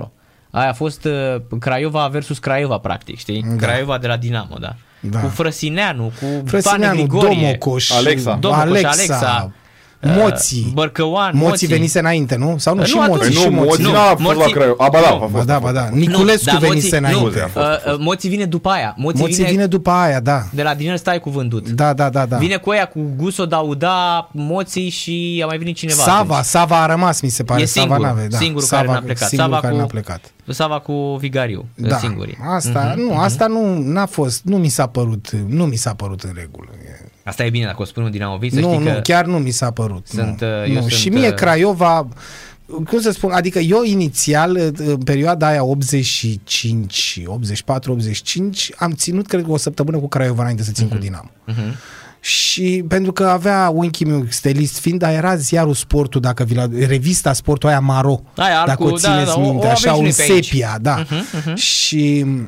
Aia 0.51 0.69
a 0.69 0.73
fost 0.73 1.05
uh, 1.05 1.41
Craiova 1.59 2.07
versus 2.07 2.37
Craiova, 2.37 2.77
practic, 2.77 3.17
știi? 3.17 3.41
Da. 3.41 3.55
Craiova 3.55 3.97
de 3.97 4.07
la 4.07 4.17
Dinamo, 4.17 4.55
da. 4.59 4.75
Da. 4.99 5.19
Cu 5.19 5.27
Frăsineanu, 5.27 6.03
cu 6.03 6.25
Pane 6.25 6.43
Frăsineanu, 6.45 6.95
Grigorie. 6.95 7.57
Domocoș, 7.59 7.91
Alexa. 7.91 8.33
Domocoș, 8.35 8.63
Alexa, 8.63 8.89
Alexa, 8.89 9.51
Moții. 10.01 10.63
uh, 10.67 10.73
Bărcăuan, 10.73 11.31
Moții 11.33 11.47
Moții. 11.47 11.67
venise 11.67 11.99
înainte, 11.99 12.35
nu? 12.35 12.55
Sau 12.57 12.73
nu? 12.73 12.79
Nu, 12.79 12.85
și 12.85 12.97
atunci. 12.97 13.09
Moții, 13.17 13.33
Păi 13.33 13.41
și 13.41 13.47
nu, 13.47 13.53
Moții. 13.55 13.67
Moții 13.69 13.83
Nu, 13.83 13.91
n-a 13.91 13.99
fost 14.03 14.19
la 14.21 14.33
Morții- 14.33 14.53
Craiova. 14.53 14.85
A, 14.85 14.89
ba 14.89 14.99
da, 14.99 15.07
a 15.07 15.12
Nu. 15.13 15.19
fost. 15.19 15.31
Ba 15.33 15.43
da, 15.43 15.59
ba 15.59 15.71
da. 15.71 15.89
Nu, 15.89 15.95
Niculescu 15.97 16.45
dar 16.45 16.57
venise 16.57 16.75
Moții- 16.85 16.97
înainte. 16.97 17.38
Nu, 17.39 17.43
a 17.43 17.47
fost, 17.47 17.55
a 17.55 17.59
Uh, 17.69 17.79
fost. 17.83 17.95
uh, 17.97 18.03
Moții 18.05 18.29
vine 18.29 18.45
după 18.45 18.69
aia. 18.69 18.93
Moții, 18.97 19.19
Moții 19.19 19.35
vine, 19.35 19.49
vine 19.49 19.65
după 19.65 19.89
aia, 19.89 20.19
da. 20.19 20.41
de 20.51 20.63
la 20.63 20.73
Dinel 20.73 20.97
Stai 20.97 21.19
cu 21.19 21.29
vândut. 21.29 21.69
Da, 21.69 21.93
da, 21.93 22.09
da, 22.09 22.25
da. 22.25 22.38
Vine 22.38 22.55
cu 22.57 22.69
aia 22.69 22.85
cu 22.88 22.99
Guso, 23.17 23.45
Dauda, 23.45 24.29
Moții 24.31 24.89
și 24.89 25.41
a 25.43 25.45
mai 25.45 25.57
venit 25.57 25.75
cineva. 25.75 26.01
Sava, 26.01 26.19
atunci. 26.33 26.45
Sava 26.45 26.81
a 26.83 26.85
rămas, 26.85 27.21
mi 27.21 27.29
se 27.29 27.43
pare. 27.43 27.62
E 27.62 27.65
Sava 27.65 27.88
singur, 27.95 28.05
n-ave, 28.07 28.27
da. 28.29 28.38
singurul 28.38 28.67
Sava, 28.67 28.81
care 28.83 28.93
n-a 28.93 28.99
plecat. 29.05 29.27
Singurul 29.27 29.51
Sava 29.51 29.62
care 29.62 29.73
cu- 29.73 29.79
n-a 29.79 29.85
plecat. 29.88 30.31
Sava 30.47 30.79
cu 30.79 30.93
Vigariu, 31.19 31.65
Da, 31.75 31.97
singurii. 31.97 32.38
asta, 32.55 32.93
Mhm, 32.95 32.99
nu, 33.05 33.12
mhm. 33.13 33.19
asta 33.19 33.47
nu 33.47 33.77
n-a 33.77 34.05
fost, 34.05 34.41
nu 34.43 34.57
mi 34.57 34.67
s-a 34.67 34.88
părut, 34.88 35.29
nu 35.47 35.65
mi 35.65 35.75
s-a 35.75 35.93
părut 35.93 36.21
în 36.21 36.31
regulă. 36.35 36.67
E- 37.29 37.31
Asta 37.31 37.45
e 37.45 37.49
bine 37.49 37.65
dacă 37.65 37.81
o 37.81 37.85
spun 37.85 38.03
un 38.03 38.11
Dinamovist, 38.11 38.53
să 38.55 38.59
Nu, 38.61 38.71
știi 38.73 38.85
nu, 38.85 38.93
că... 38.93 38.99
chiar 38.99 39.25
nu 39.25 39.37
mi 39.37 39.51
s-a 39.51 39.71
părut. 39.71 40.07
Sunt, 40.07 40.41
nu, 40.41 40.47
uh, 40.47 40.67
eu 40.67 40.73
nu. 40.73 40.79
sunt, 40.79 40.91
Și 40.91 41.09
mie 41.09 41.27
uh, 41.27 41.33
Craiova, 41.33 42.07
cum 42.89 42.99
să 42.99 43.11
spun, 43.11 43.31
adică 43.31 43.59
eu 43.59 43.83
inițial, 43.83 44.55
în 44.77 44.97
perioada 44.97 45.47
aia 45.47 45.63
85, 45.63 47.21
84, 47.25 47.91
85, 47.91 48.71
am 48.77 48.91
ținut, 48.91 49.27
cred 49.27 49.43
că 49.43 49.51
o 49.51 49.57
săptămână 49.57 49.97
cu 49.97 50.07
Craiova 50.07 50.41
înainte 50.41 50.63
să 50.63 50.71
țin 50.71 50.85
Mhm. 50.85 50.93
cu 50.95 51.01
Dinamo. 51.01 51.29
Și 52.21 52.83
pentru 52.87 53.11
că 53.11 53.23
avea 53.23 53.69
unchiul 53.73 54.07
meu 54.09 54.25
stelist 54.29 54.79
fiind, 54.79 54.99
dar 54.99 55.13
era 55.13 55.35
ziarul 55.35 55.73
sportul, 55.73 56.21
dacă 56.21 56.43
vi 56.43 56.55
la, 56.55 56.67
revista 56.87 57.33
sportul 57.33 57.69
aia 57.69 57.79
Maro, 57.79 58.21
Aia, 58.35 58.57
alb 58.57 58.67
dacă 58.67 58.83
cu- 58.83 58.89
o 58.89 58.91
da, 58.91 58.97
țineți 58.97 59.25
da, 59.25 59.39
o- 59.39 59.41
minte, 59.41 59.65
o 59.65 59.69
așa 59.69 59.91
avem 59.91 59.93
și 59.93 59.97
un 59.97 60.03
noi 60.03 60.25
pe 60.27 60.33
aici. 60.33 60.45
sepia, 60.45 60.77
da. 60.81 61.05
Mhm, 61.45 61.55
Și 61.55 62.25
uh, 62.27 62.41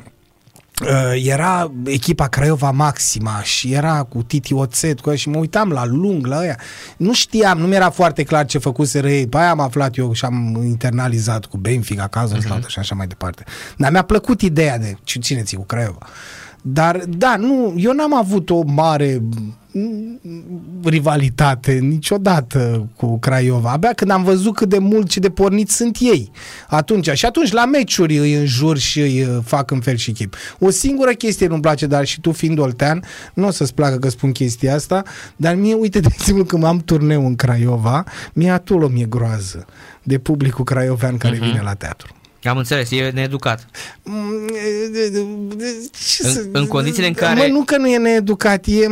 era 1.15 1.71
echipa 1.85 2.27
Craiova 2.27 2.71
Maxima 2.71 3.41
și 3.43 3.73
era 3.73 4.03
cu 4.03 4.23
Titi 4.23 4.53
Oțet 4.53 4.99
cu 4.99 5.09
ea 5.09 5.15
și 5.15 5.29
mă 5.29 5.37
uitam 5.37 5.69
la 5.69 5.85
lung, 5.85 6.25
la 6.25 6.39
ăia. 6.39 6.59
Nu 6.97 7.13
știam, 7.13 7.57
nu 7.57 7.67
mi-era 7.67 7.89
foarte 7.89 8.23
clar 8.23 8.45
ce 8.45 8.57
făcuseră 8.57 9.09
ei. 9.09 9.27
Pe 9.27 9.37
aia 9.37 9.49
am 9.49 9.59
aflat 9.59 9.95
eu 9.95 10.13
și 10.13 10.25
am 10.25 10.61
internalizat 10.63 11.45
cu 11.45 11.57
Benfica, 11.57 12.07
cazul 12.07 12.37
uh-huh. 12.37 12.67
și 12.67 12.79
așa 12.79 12.95
mai 12.95 13.07
departe. 13.07 13.43
Dar 13.77 13.91
mi-a 13.91 14.01
plăcut 14.01 14.41
ideea 14.41 14.77
de 14.77 14.95
ce 15.03 15.19
țineți 15.19 15.55
cu 15.55 15.63
Craiova. 15.63 16.07
Dar, 16.61 16.97
da, 17.07 17.35
nu, 17.35 17.73
eu 17.77 17.91
n-am 17.91 18.15
avut 18.15 18.49
o 18.49 18.61
mare 18.65 19.21
mm, 19.21 19.55
rivalitate 20.83 21.71
niciodată 21.71 22.89
cu 22.95 23.19
Craiova. 23.19 23.71
Abia 23.71 23.93
când 23.93 24.11
am 24.11 24.23
văzut 24.23 24.55
cât 24.55 24.69
de 24.69 24.77
mult 24.77 25.11
și 25.11 25.19
de 25.19 25.29
porniți 25.29 25.75
sunt 25.75 25.97
ei. 25.99 26.31
Atunci, 26.67 27.09
și 27.09 27.25
atunci 27.25 27.51
la 27.51 27.65
meciuri 27.65 28.17
îi 28.17 28.33
înjur 28.33 28.77
și 28.77 28.99
îi 28.99 29.21
uh, 29.21 29.37
fac 29.43 29.71
în 29.71 29.79
fel 29.79 29.95
și 29.95 30.11
chip. 30.11 30.35
O 30.59 30.69
singură 30.69 31.11
chestie 31.11 31.47
nu-mi 31.47 31.61
place, 31.61 31.85
dar 31.85 32.05
și 32.05 32.21
tu 32.21 32.31
fiind 32.31 32.59
oltean, 32.59 33.03
nu 33.33 33.47
o 33.47 33.51
să-ți 33.51 33.73
placă 33.73 33.97
că 33.97 34.09
spun 34.09 34.31
chestia 34.31 34.75
asta, 34.75 35.03
dar 35.35 35.55
mie, 35.55 35.73
uite, 35.73 35.99
de 35.99 36.07
exemplu, 36.11 36.45
când 36.45 36.63
am 36.63 36.79
turneu 36.79 37.25
în 37.25 37.35
Craiova, 37.35 38.03
mie 38.33 38.49
atul 38.49 38.83
o 38.83 38.87
mie 38.87 39.05
groază 39.05 39.65
de 40.03 40.17
publicul 40.17 40.63
craiovean 40.63 41.17
care 41.17 41.35
uh-huh. 41.35 41.39
vine 41.39 41.61
la 41.63 41.73
teatru. 41.73 42.15
Am 42.43 42.57
înțeles, 42.57 42.91
e 42.91 43.11
needucat. 43.13 43.67
Ce 46.07 46.23
În- 46.27 46.31
să- 46.33 46.45
în 46.51 46.67
condițiile 46.67 47.07
în 47.07 47.13
care- 47.13 47.39
Mă, 47.47 47.53
nu 47.53 47.63
că 47.63 47.77
nu 47.77 47.87
e 47.87 47.97
needucat, 47.97 48.65
e, 48.65 48.87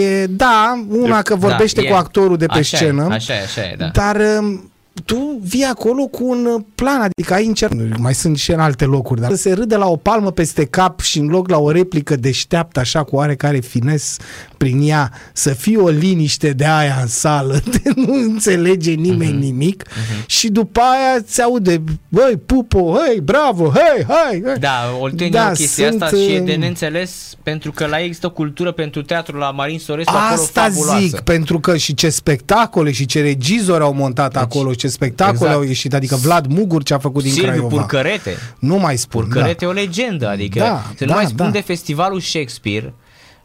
e 0.00 0.26
da, 0.26 0.84
una 0.88 1.22
că 1.22 1.34
vorbește 1.36 1.80
Da, 1.80 1.86
cu 1.86 1.92
e- 1.92 1.96
actorul 1.96 2.36
de 2.36 2.46
pe 2.46 2.58
așa 2.58 2.76
scenă, 2.76 3.08
E, 3.10 3.14
așa 3.14 3.32
e, 3.34 3.42
așa 3.42 3.60
e, 3.60 3.74
da. 3.78 3.86
dar 3.92 4.20
um, 4.40 4.70
tu 5.04 5.40
vii 5.42 5.64
acolo 5.64 6.06
cu 6.06 6.28
un 6.28 6.46
uh, 6.46 6.62
plan, 6.74 7.00
adică 7.00 7.34
ai 7.34 7.46
încerc... 7.46 7.72
Mai 7.98 8.14
sunt 8.14 8.38
și 8.38 8.52
în 8.52 8.60
alte 8.60 8.84
locuri, 8.84 9.20
dar 9.20 9.30
să 9.30 9.36
se 9.36 9.52
râde 9.52 9.76
la 9.76 9.86
o 9.86 9.96
palmă 9.96 10.30
peste 10.32 10.64
cap 10.64 11.00
și 11.00 11.18
în 11.18 11.26
loc 11.26 11.48
la 11.48 11.58
o 11.58 11.70
replică 11.70 12.16
deșteaptă, 12.16 12.80
așa 12.80 13.02
cu 13.02 13.16
oarecare 13.16 13.58
fines 13.58 14.16
prin 14.56 14.88
ea, 14.88 15.12
să 15.32 15.50
fie 15.54 15.76
o 15.76 15.88
liniște 15.88 16.50
de 16.50 16.66
aia 16.66 16.98
în 17.00 17.06
sală, 17.06 17.60
de 17.82 17.82
nu 17.96 18.12
înțelege 18.14 18.90
nimeni 18.92 19.24
Mhm. 19.30 19.36
uh-huh. 19.38 19.40
nimic 19.40 19.84
uh-huh. 19.88 20.26
și 20.26 20.48
după 20.48 20.80
aia 20.80 21.20
ți 21.22 21.42
aude, 21.42 21.82
băi, 22.08 22.36
pupo, 22.46 22.96
hei, 23.06 23.20
bravo, 23.20 23.70
hei, 23.74 24.04
hai, 24.08 24.42
hai. 24.44 24.58
Da, 24.58 24.96
Oltenia 25.00 25.40
Da, 25.40 25.46
da, 25.46 25.52
chestia 25.52 25.88
sunt, 25.88 26.02
asta 26.02 26.16
și 26.16 26.32
e 26.32 26.40
de 26.40 26.52
um, 26.52 26.58
neînțeles 26.58 27.34
pentru 27.42 27.72
că 27.72 27.86
la 27.86 27.98
ei 28.00 28.04
există 28.06 28.26
o 28.26 28.30
cultură 28.30 28.72
pentru 28.72 29.02
teatru 29.02 29.36
la 29.38 29.50
Marin 29.50 29.78
Sorescu 29.78 30.12
acolo 30.14 30.42
Asta 30.42 30.60
fabuloasă. 30.62 31.00
zic, 31.06 31.20
pentru 31.20 31.60
că 31.60 31.76
și 31.76 31.94
ce 31.94 32.08
spectacole 32.08 32.92
și 32.92 33.06
ce 33.06 33.20
regizori 33.22 33.82
au 33.82 33.92
montat 33.92 34.32
deci, 34.32 34.42
acolo 34.42 34.70
și 34.70 34.76
ce 34.76 34.88
spectacole 34.88 35.36
exact. 35.38 35.54
au 35.54 35.62
ieșit, 35.62 35.94
adică 35.94 36.16
Vlad 36.16 36.46
Mugur 36.46 36.82
ce 36.82 36.94
a 36.94 36.98
făcut 36.98 37.22
din 37.22 37.32
Silviu 37.32 37.50
Craiova. 37.52 37.76
Purcărete. 37.76 38.36
Nu 38.58 38.76
mai 38.76 38.96
spun, 38.96 39.22
Purcărete 39.22 39.64
e 39.64 39.68
o 39.68 39.72
legendă, 39.72 40.28
adică 40.28 40.58
Da, 40.58 40.82
să 40.96 41.04
nu 41.04 41.10
da, 41.10 41.14
mai 41.14 41.24
spun 41.26 41.44
da. 41.46 41.50
de 41.50 41.60
festivalul 41.60 42.20
Shakespeare 42.20 42.94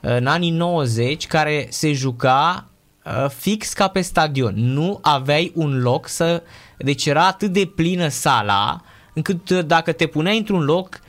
în 0.01 0.27
anii 0.27 0.51
90 0.51 1.27
care 1.27 1.67
se 1.69 1.93
juca 1.93 2.65
uh, 3.05 3.29
fix 3.29 3.73
ca 3.73 3.87
pe 3.87 4.01
stadion. 4.01 4.53
Nu 4.55 4.99
aveai 5.01 5.51
un 5.55 5.81
loc 5.81 6.07
să... 6.07 6.43
Deci 6.77 7.05
era 7.05 7.27
atât 7.27 7.51
de 7.51 7.71
plină 7.75 8.07
sala 8.07 8.81
încât 9.13 9.49
uh, 9.49 9.65
dacă 9.65 9.91
te 9.91 10.05
puneai 10.05 10.37
într-un 10.37 10.63
loc 10.63 10.99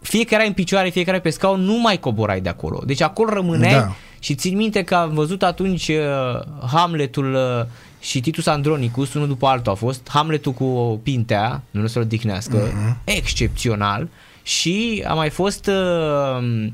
fiecare 0.00 0.46
în 0.46 0.52
picioare, 0.52 0.88
fiecare 0.88 1.20
pe 1.20 1.30
scaun, 1.30 1.60
nu 1.60 1.80
mai 1.80 1.98
coborai 2.00 2.40
de 2.40 2.48
acolo. 2.48 2.82
Deci 2.86 3.00
acolo 3.00 3.32
rămâneai 3.32 3.72
Da. 3.72 3.94
și 4.18 4.34
țin 4.34 4.56
minte 4.56 4.82
că 4.82 4.94
am 4.94 5.14
văzut 5.14 5.42
atunci 5.42 5.88
uh, 5.88 6.40
Hamletul 6.72 7.34
uh, 7.34 7.66
și 8.00 8.20
Titus 8.20 8.46
Andronicus, 8.46 9.14
unul 9.14 9.26
după 9.26 9.46
altul 9.46 9.72
a 9.72 9.74
fost, 9.74 10.08
Hamletul 10.08 10.52
cu 10.52 11.00
Pintea, 11.02 11.62
nu 11.70 11.86
să-l 11.86 12.02
odihnească, 12.02 12.68
uh-huh. 12.68 13.04
excepțional, 13.04 14.08
și 14.42 15.04
a 15.06 15.14
mai 15.14 15.30
fost 15.30 15.66
uh, 15.66 15.74
uh, 15.74 16.72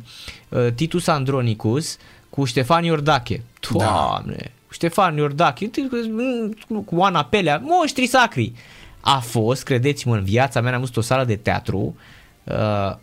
Titus 0.75 1.07
Andronicus 1.07 1.97
cu 2.31 2.45
Ștefan 2.45 2.85
Iordache. 2.85 3.43
Doamne! 3.71 4.37
Da. 4.39 4.51
Ștefan 4.71 5.17
Iordache, 5.17 5.71
cu 6.85 7.03
Ana 7.03 7.25
Pelea, 7.25 7.61
monștri 7.65 8.07
sacri. 8.07 8.53
A 9.01 9.19
fost, 9.19 9.63
credeți-mă, 9.63 10.15
în 10.15 10.25
viața 10.25 10.61
mea 10.61 10.75
am 10.75 10.81
văzut 10.81 10.97
o 10.97 11.01
sală 11.01 11.25
de 11.25 11.37
teatru 11.37 11.97
uh, 12.45 12.97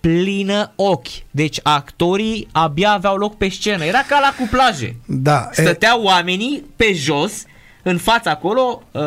plină 0.00 0.72
ochi. 0.76 1.30
Deci 1.30 1.60
actorii 1.62 2.48
abia 2.52 2.90
aveau 2.90 3.16
loc 3.16 3.36
pe 3.36 3.48
scenă. 3.48 3.84
Era 3.84 4.02
ca 4.08 4.18
la 4.20 4.34
cuplaje. 4.38 4.96
Da. 5.06 5.48
Stăteau 5.52 6.00
e... 6.00 6.04
oamenii 6.04 6.64
pe 6.76 6.92
jos, 6.92 7.44
în 7.82 7.98
fața 7.98 8.30
acolo, 8.30 8.82
uh, 8.92 9.02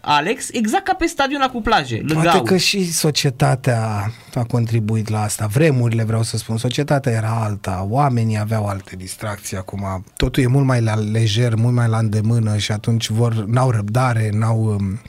Alex, 0.00 0.48
exact 0.52 0.84
ca 0.84 0.94
pe 0.94 1.06
stadion 1.06 1.40
la 1.40 1.50
cuplaje. 1.50 2.04
Poate 2.12 2.42
că 2.42 2.56
și 2.56 2.92
societatea 2.92 4.12
a 4.34 4.44
contribuit 4.44 5.08
la 5.08 5.22
asta. 5.22 5.46
Vremurile, 5.46 6.04
vreau 6.04 6.22
să 6.22 6.36
spun. 6.36 6.56
Societatea 6.56 7.12
era 7.12 7.42
alta, 7.42 7.86
oamenii 7.88 8.38
aveau 8.38 8.66
alte 8.66 8.96
distracții 8.96 9.56
acum. 9.56 10.04
Totul 10.16 10.42
e 10.42 10.46
mult 10.46 10.66
mai 10.66 10.80
la 10.80 10.94
lejer, 10.94 11.54
mult 11.54 11.74
mai 11.74 11.88
la 11.88 11.98
îndemână 11.98 12.56
și 12.56 12.72
atunci 12.72 13.08
vor, 13.08 13.34
n-au 13.34 13.70
răbdare, 13.70 14.30
n-au... 14.32 14.64
Um, 14.64 15.00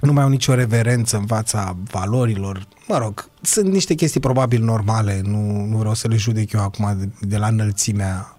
nu 0.00 0.12
mai 0.12 0.22
au 0.22 0.28
nicio 0.28 0.54
reverență 0.54 1.16
în 1.16 1.26
fața 1.26 1.76
valorilor. 1.90 2.66
Mă 2.88 2.98
rog, 2.98 3.28
sunt 3.40 3.72
niște 3.72 3.94
chestii 3.94 4.20
probabil 4.20 4.62
normale, 4.62 5.20
nu, 5.24 5.64
nu 5.66 5.76
vreau 5.76 5.94
să 5.94 6.08
le 6.08 6.16
judec 6.16 6.52
eu 6.52 6.60
acum 6.60 6.96
de, 6.98 7.08
de 7.26 7.36
la 7.36 7.46
înălțimea 7.46 8.36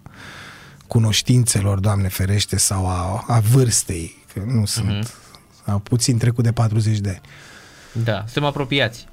cunoștințelor, 0.93 1.79
Doamne 1.79 2.08
ferește, 2.08 2.58
sau 2.58 2.88
a, 2.88 3.23
a 3.27 3.39
vârstei, 3.39 4.15
că 4.34 4.41
nu 4.45 4.65
sunt, 4.65 5.06
uh-huh. 5.06 5.65
au 5.65 5.79
puțin 5.79 6.17
trecut 6.17 6.43
de 6.43 6.51
40 6.51 6.97
de 6.97 7.10
ani. 7.10 7.21
Da, 8.03 8.17
suntem 8.17 8.43
apropiați. 8.43 9.08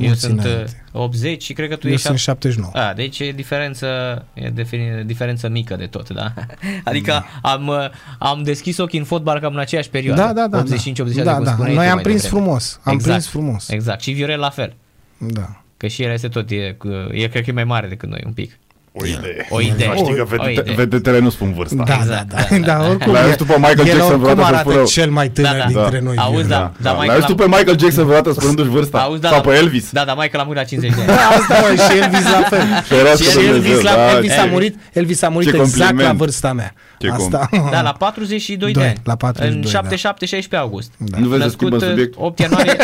Eu 0.00 0.14
sunt 0.14 0.38
uh, 0.38 0.44
înainte. 0.44 0.84
80 0.92 1.42
și 1.42 1.52
cred 1.52 1.68
că 1.68 1.76
tu 1.76 1.86
Eu 1.86 1.92
ești... 1.92 2.06
sunt 2.06 2.18
79. 2.18 2.84
A, 2.84 2.92
deci 2.92 3.18
e 3.18 3.32
diferență, 3.32 3.86
e 4.34 4.48
defini, 4.48 5.04
diferență 5.04 5.48
mică 5.48 5.76
de 5.76 5.86
tot, 5.86 6.08
da? 6.10 6.34
Adică 6.90 7.10
da. 7.10 7.50
am, 7.50 7.66
uh, 7.66 7.76
am 8.18 8.42
deschis 8.42 8.78
ochii 8.78 8.98
în 8.98 9.04
fotbal 9.04 9.40
cam 9.40 9.52
în 9.52 9.58
aceeași 9.58 9.88
perioadă. 9.88 10.20
Da, 10.20 10.32
da, 10.32 10.46
da. 10.46 10.62
85-86, 10.62 11.22
da, 11.22 11.40
da. 11.40 11.56
Noi 11.56 11.88
am 11.88 11.98
prins 11.98 12.22
devreme. 12.22 12.42
frumos. 12.42 12.80
Am 12.82 12.92
exact, 12.92 13.10
prins 13.10 13.28
frumos. 13.28 13.68
Exact. 13.68 14.00
Și 14.00 14.12
Viorel 14.12 14.38
la 14.38 14.50
fel. 14.50 14.74
Da. 15.18 15.62
Că 15.76 15.86
și 15.86 16.02
el 16.02 16.12
este 16.12 16.28
tot, 16.28 16.50
e, 16.50 16.76
e 17.10 17.28
cred 17.28 17.44
că 17.44 17.50
e 17.50 17.52
mai 17.52 17.64
mare 17.64 17.88
decât 17.88 18.08
noi 18.08 18.22
un 18.26 18.32
pic. 18.32 18.58
O 18.92 19.04
idee. 19.06 19.46
O 19.50 19.60
idee. 19.60 19.92
Știi 19.96 20.14
că 20.14 20.24
vedete, 20.24 20.72
vedetele 20.76 21.18
nu 21.18 21.30
spun 21.30 21.52
vârsta. 21.52 21.82
Da, 21.86 21.94
Exact, 22.00 22.28
da, 22.28 22.36
da. 22.36 22.46
da, 22.50 22.58
da, 22.58 22.78
da. 22.82 22.88
oricum, 22.88 23.12
L-ai 23.12 23.22
auzit 23.22 23.36
după 23.38 23.54
Michael 23.56 23.78
el 23.78 23.84
Jackson 23.84 24.02
oricum 24.06 24.20
vreodată 24.22 24.46
să 24.48 24.54
arată 24.54 24.70
spună- 24.70 24.84
cel 24.84 25.10
mai 25.10 25.28
tânăr 25.28 25.50
Da, 25.52 25.58
da. 25.58 25.64
dintre 25.66 25.98
Da. 25.98 26.04
noi. 26.04 26.16
Auzi, 26.16 26.30
Viorel. 26.32 26.48
da. 26.48 26.56
Da, 26.56 26.72
da. 26.80 26.90
Michael 26.90 27.06
L-ai 27.06 27.14
auzit 27.14 27.30
am- 27.30 27.36
tu 27.36 27.42
pe 27.42 27.46
Michael 27.56 27.78
Jackson 27.78 28.04
vreodată 28.04 28.32
spunându-și 28.32 28.68
vârsta? 28.68 28.98
Auzi, 28.98 29.20
da, 29.20 29.28
Sau 29.28 29.40
da. 29.40 29.48
pe 29.50 29.56
Elvis? 29.56 29.90
Da, 29.92 30.04
da, 30.04 30.14
Michael 30.14 30.40
a 30.40 30.46
murit 30.46 30.60
la 30.62 30.64
50 30.64 30.94
de 30.94 31.00
ani. 31.00 31.06
Da, 31.20 31.28
asta 31.38 31.54
mă, 31.60 31.68
și 31.74 31.98
Elvis 32.02 32.24
la 32.36 32.40
fel. 32.52 32.64
Ferească 32.90 33.22
Și 33.22 33.34
Dumnezeu, 33.34 33.54
Elvis, 33.54 33.80
la, 33.82 33.94
da, 33.94 34.10
Elvis 34.14 34.32
a 34.32 34.42
ce- 34.42 34.48
murit, 34.50 34.74
Elvis 34.92 35.22
a 35.22 35.28
murit 35.28 35.48
ce 35.48 35.56
exact 35.56 35.78
la 35.78 35.86
compliment. 35.86 36.18
vârsta 36.18 36.52
mea. 36.52 36.74
Ce 36.98 37.08
Asta. 37.10 37.48
Da, 37.74 37.80
la 37.82 37.92
42 37.92 38.72
de 38.72 38.78
Doi, 38.78 38.88
ani. 38.88 38.98
la 39.04 39.16
42, 39.16 39.62
În 39.62 39.68
7-7-16 39.70 40.56
august. 40.58 40.90
Nu 41.18 41.28
vezi 41.28 41.42
să 41.42 41.48
schimbăm 41.48 41.78
Născut, 41.78 41.88
subiect? 41.88 42.14
8 42.16 42.38
ianuarie. 42.38 42.76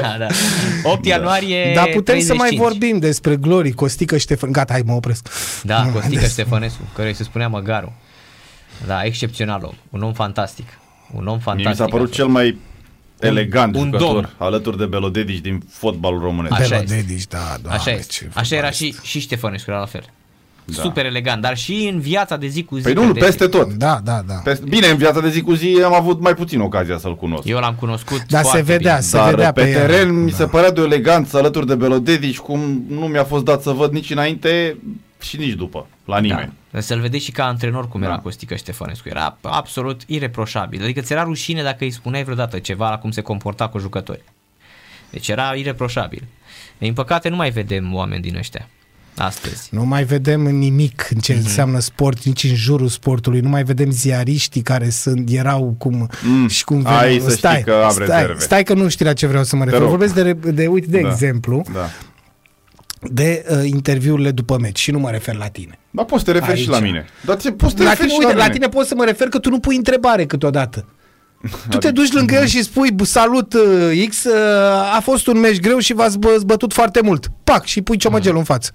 da, 0.00 0.16
da. 0.18 0.26
8 0.82 1.06
ianuarie 1.06 1.72
Dar 1.74 1.86
putem 1.94 2.20
să 2.20 2.34
mai 2.34 2.48
35. 2.48 2.60
vorbim 2.68 2.98
despre 2.98 3.36
Glory, 3.36 3.72
Costică 3.72 4.16
Ștefan. 4.16 4.52
Gata, 4.52 4.72
hai, 4.72 4.82
mă 4.90 4.96
opresc. 4.96 5.28
Da, 5.62 5.82
Nu, 5.84 5.90
Costică 5.92 6.20
des- 6.20 6.30
Ștefănescu, 6.30 6.80
care 6.94 7.12
se 7.12 7.22
spunea 7.22 7.48
Măgaru. 7.48 7.92
Da, 8.86 9.02
excepțional 9.04 9.62
om. 9.64 9.74
Un 9.90 10.02
om 10.02 10.12
fantastic. 10.12 10.66
Un 11.12 11.26
om 11.26 11.38
fantastic. 11.38 11.58
Mie 11.58 11.68
mi 11.68 11.74
s-a 11.76 11.84
a 11.84 11.86
părut 11.86 12.06
fost. 12.06 12.18
cel 12.18 12.26
mai 12.26 12.58
elegant 13.18 13.76
un 13.76 13.84
jucător 13.84 14.12
domn. 14.12 14.30
alături 14.38 14.76
de 14.78 14.86
Belodedici 14.86 15.38
din 15.40 15.62
fotbalul 15.70 16.20
românesc. 16.20 16.54
Așa 16.54 16.68
Belo 16.68 16.82
este. 16.82 16.94
Dedici, 16.94 17.26
da, 17.26 17.38
doamne, 17.62 17.78
Așa 17.78 17.90
este. 17.90 18.12
ce 18.12 18.30
Așa 18.34 18.56
era 18.56 18.70
fotbalist. 18.70 19.02
și, 19.02 19.08
și 19.10 19.20
Ștefănescu, 19.20 19.70
era 19.70 19.78
la 19.80 19.86
fel. 19.86 20.04
Da. 20.64 20.82
Super 20.82 21.04
elegant, 21.04 21.42
dar 21.42 21.56
și 21.56 21.90
în 21.92 22.00
viața 22.00 22.36
de 22.36 22.46
zi 22.46 22.64
cu 22.64 22.76
zi. 22.76 22.82
Păi 22.82 22.92
nu, 22.92 23.00
credeți-mi. 23.00 23.26
peste 23.26 23.46
tot. 23.46 23.72
Da, 23.72 24.00
da, 24.04 24.22
da. 24.26 24.34
Peste... 24.34 24.64
Bine, 24.68 24.86
în 24.86 24.96
viața 24.96 25.20
de 25.20 25.28
zi 25.28 25.40
cu 25.40 25.54
zi 25.54 25.80
am 25.84 25.94
avut 25.94 26.20
mai 26.20 26.34
puțin 26.34 26.60
ocazia 26.60 26.98
să-l 26.98 27.16
cunosc. 27.16 27.46
Eu 27.48 27.58
l-am 27.58 27.74
cunoscut 27.74 28.24
Dar 28.26 28.42
se 28.42 28.48
foarte 28.48 28.72
vedea, 28.72 28.94
bine. 28.94 29.04
se 29.06 29.16
Dar 29.16 29.30
vedea 29.30 29.52
pe 29.52 29.62
pe 29.62 29.68
el. 29.70 29.74
teren 29.86 30.22
mi 30.22 30.30
Da. 30.30 30.36
se 30.36 30.46
părea 30.46 30.70
de 30.72 30.80
o 30.80 30.84
eleganță 30.84 31.38
alături 31.38 31.66
de 31.66 31.74
Belodedici 31.74 32.38
cum 32.38 32.84
nu 32.88 33.00
mi-a 33.06 33.24
fost 33.24 33.44
dat 33.44 33.62
să 33.62 33.70
văd 33.70 33.92
nici 33.92 34.10
înainte 34.10 34.76
și 35.20 35.36
nici 35.36 35.52
după, 35.54 35.86
la 36.04 36.18
nimeni. 36.18 36.52
Da. 36.70 36.80
Să-l 36.80 37.00
vedeți 37.00 37.24
și 37.24 37.30
ca 37.30 37.44
antrenor 37.44 37.88
cum 37.88 38.02
era 38.02 38.12
Da. 38.14 38.18
Costică 38.18 38.54
Ștefănescu. 38.54 39.08
Era 39.08 39.38
absolut 39.42 40.00
ireproșabil. 40.06 40.82
Adică 40.82 41.00
ți 41.00 41.12
era 41.12 41.22
rușine 41.22 41.62
dacă 41.62 41.84
îi 41.84 41.90
spuneai 41.90 42.22
vreodată 42.24 42.58
ceva 42.58 42.90
la 42.90 42.98
cum 42.98 43.10
se 43.10 43.20
comporta 43.20 43.68
cu 43.68 43.78
jucători. 43.78 44.22
Deci 45.10 45.28
era 45.28 45.52
ireproșabil. 45.54 46.24
Din 46.78 46.92
păcate 46.92 47.28
nu 47.28 47.36
mai 47.36 47.50
vedem 47.50 47.94
oameni 47.94 48.22
din 48.22 48.36
ăștia 48.36 48.68
astăzi. 49.20 49.68
Nu 49.70 49.84
mai 49.84 50.04
vedem 50.04 50.40
nimic 50.40 51.00
în 51.10 51.16
Mhm. 51.16 51.20
ce 51.24 51.32
înseamnă 51.32 51.78
sport, 51.78 52.22
nici 52.24 52.44
în 52.44 52.54
jurul 52.54 52.88
sportului. 52.88 53.40
Nu 53.40 53.48
mai 53.48 53.62
vedem 53.64 53.90
ziariștii 53.90 54.62
care 54.62 54.88
sunt, 54.90 55.30
erau 55.30 55.74
cum 55.78 56.08
Mm, 56.22 56.48
și 56.48 56.64
cum 56.64 56.82
ai 56.86 57.08
veneau. 57.12 57.28
să 57.28 57.36
știi 57.36 57.62
că 57.64 57.72
am 57.84 57.90
stai, 57.90 58.06
rezerve. 58.06 58.40
stai 58.40 58.62
că 58.62 58.74
nu 58.74 58.88
știi 58.88 59.04
la 59.04 59.12
ce 59.12 59.26
vreau 59.26 59.44
să 59.44 59.56
mă 59.56 59.64
refer. 59.64 59.80
rog. 59.80 59.88
Vorbesc 59.88 60.14
de, 60.14 60.32
de 60.32 60.66
uite, 60.66 60.86
de 60.90 61.00
Da. 61.00 61.08
exemplu, 61.10 61.62
Da. 61.72 61.88
de 63.12 63.44
uh, 63.50 63.60
interviurile 63.64 64.30
după 64.30 64.58
meci 64.60 64.78
și 64.78 64.90
nu 64.90 64.98
mă 64.98 65.10
refer 65.10 65.34
la 65.36 65.46
tine. 65.46 65.78
Dar 65.90 66.04
poți 66.04 66.24
să 66.24 66.32
te 66.32 66.38
referi 66.38 66.60
și 66.60 66.68
la 66.68 66.74
Aici. 66.76 66.84
mine. 66.84 67.04
Dar 67.24 67.36
ți- 67.36 67.50
poți 67.52 67.70
să 67.72 67.76
te 67.76 67.82
La 67.82 67.90
referi 67.90 68.08
tine, 68.08 68.20
și 68.20 68.26
uite, 68.26 68.32
la 68.38 68.44
la 68.44 68.50
mine. 68.50 68.54
tine 68.66 68.68
pot 68.68 68.86
să 68.86 68.94
mă 68.94 69.04
refer 69.04 69.28
că 69.28 69.38
tu 69.38 69.48
nu 69.50 69.58
pui 69.60 69.76
întrebare 69.76 70.26
câteodată. 70.26 70.84
Tu 71.42 71.48
te 71.78 71.86
Adică- 71.86 71.92
duci 71.92 72.12
lângă 72.12 72.34
el 72.34 72.46
și 72.46 72.62
spui 72.62 72.90
"Bu, 72.92 73.04
salut 73.04 73.54
uh, 73.54 74.06
X, 74.08 74.24
uh, 74.24 74.32
a 74.96 75.00
fost 75.02 75.26
un 75.26 75.38
meci 75.40 75.60
greu 75.60 75.78
și 75.78 75.92
v-ați 75.94 76.18
bă- 76.18 76.44
bătut 76.46 76.72
foarte 76.72 77.00
mult. 77.02 77.26
Pac, 77.44 77.64
și 77.64 77.82
pui 77.82 77.96
ciomăgelul 77.96 78.38
în 78.38 78.44
față. 78.44 78.70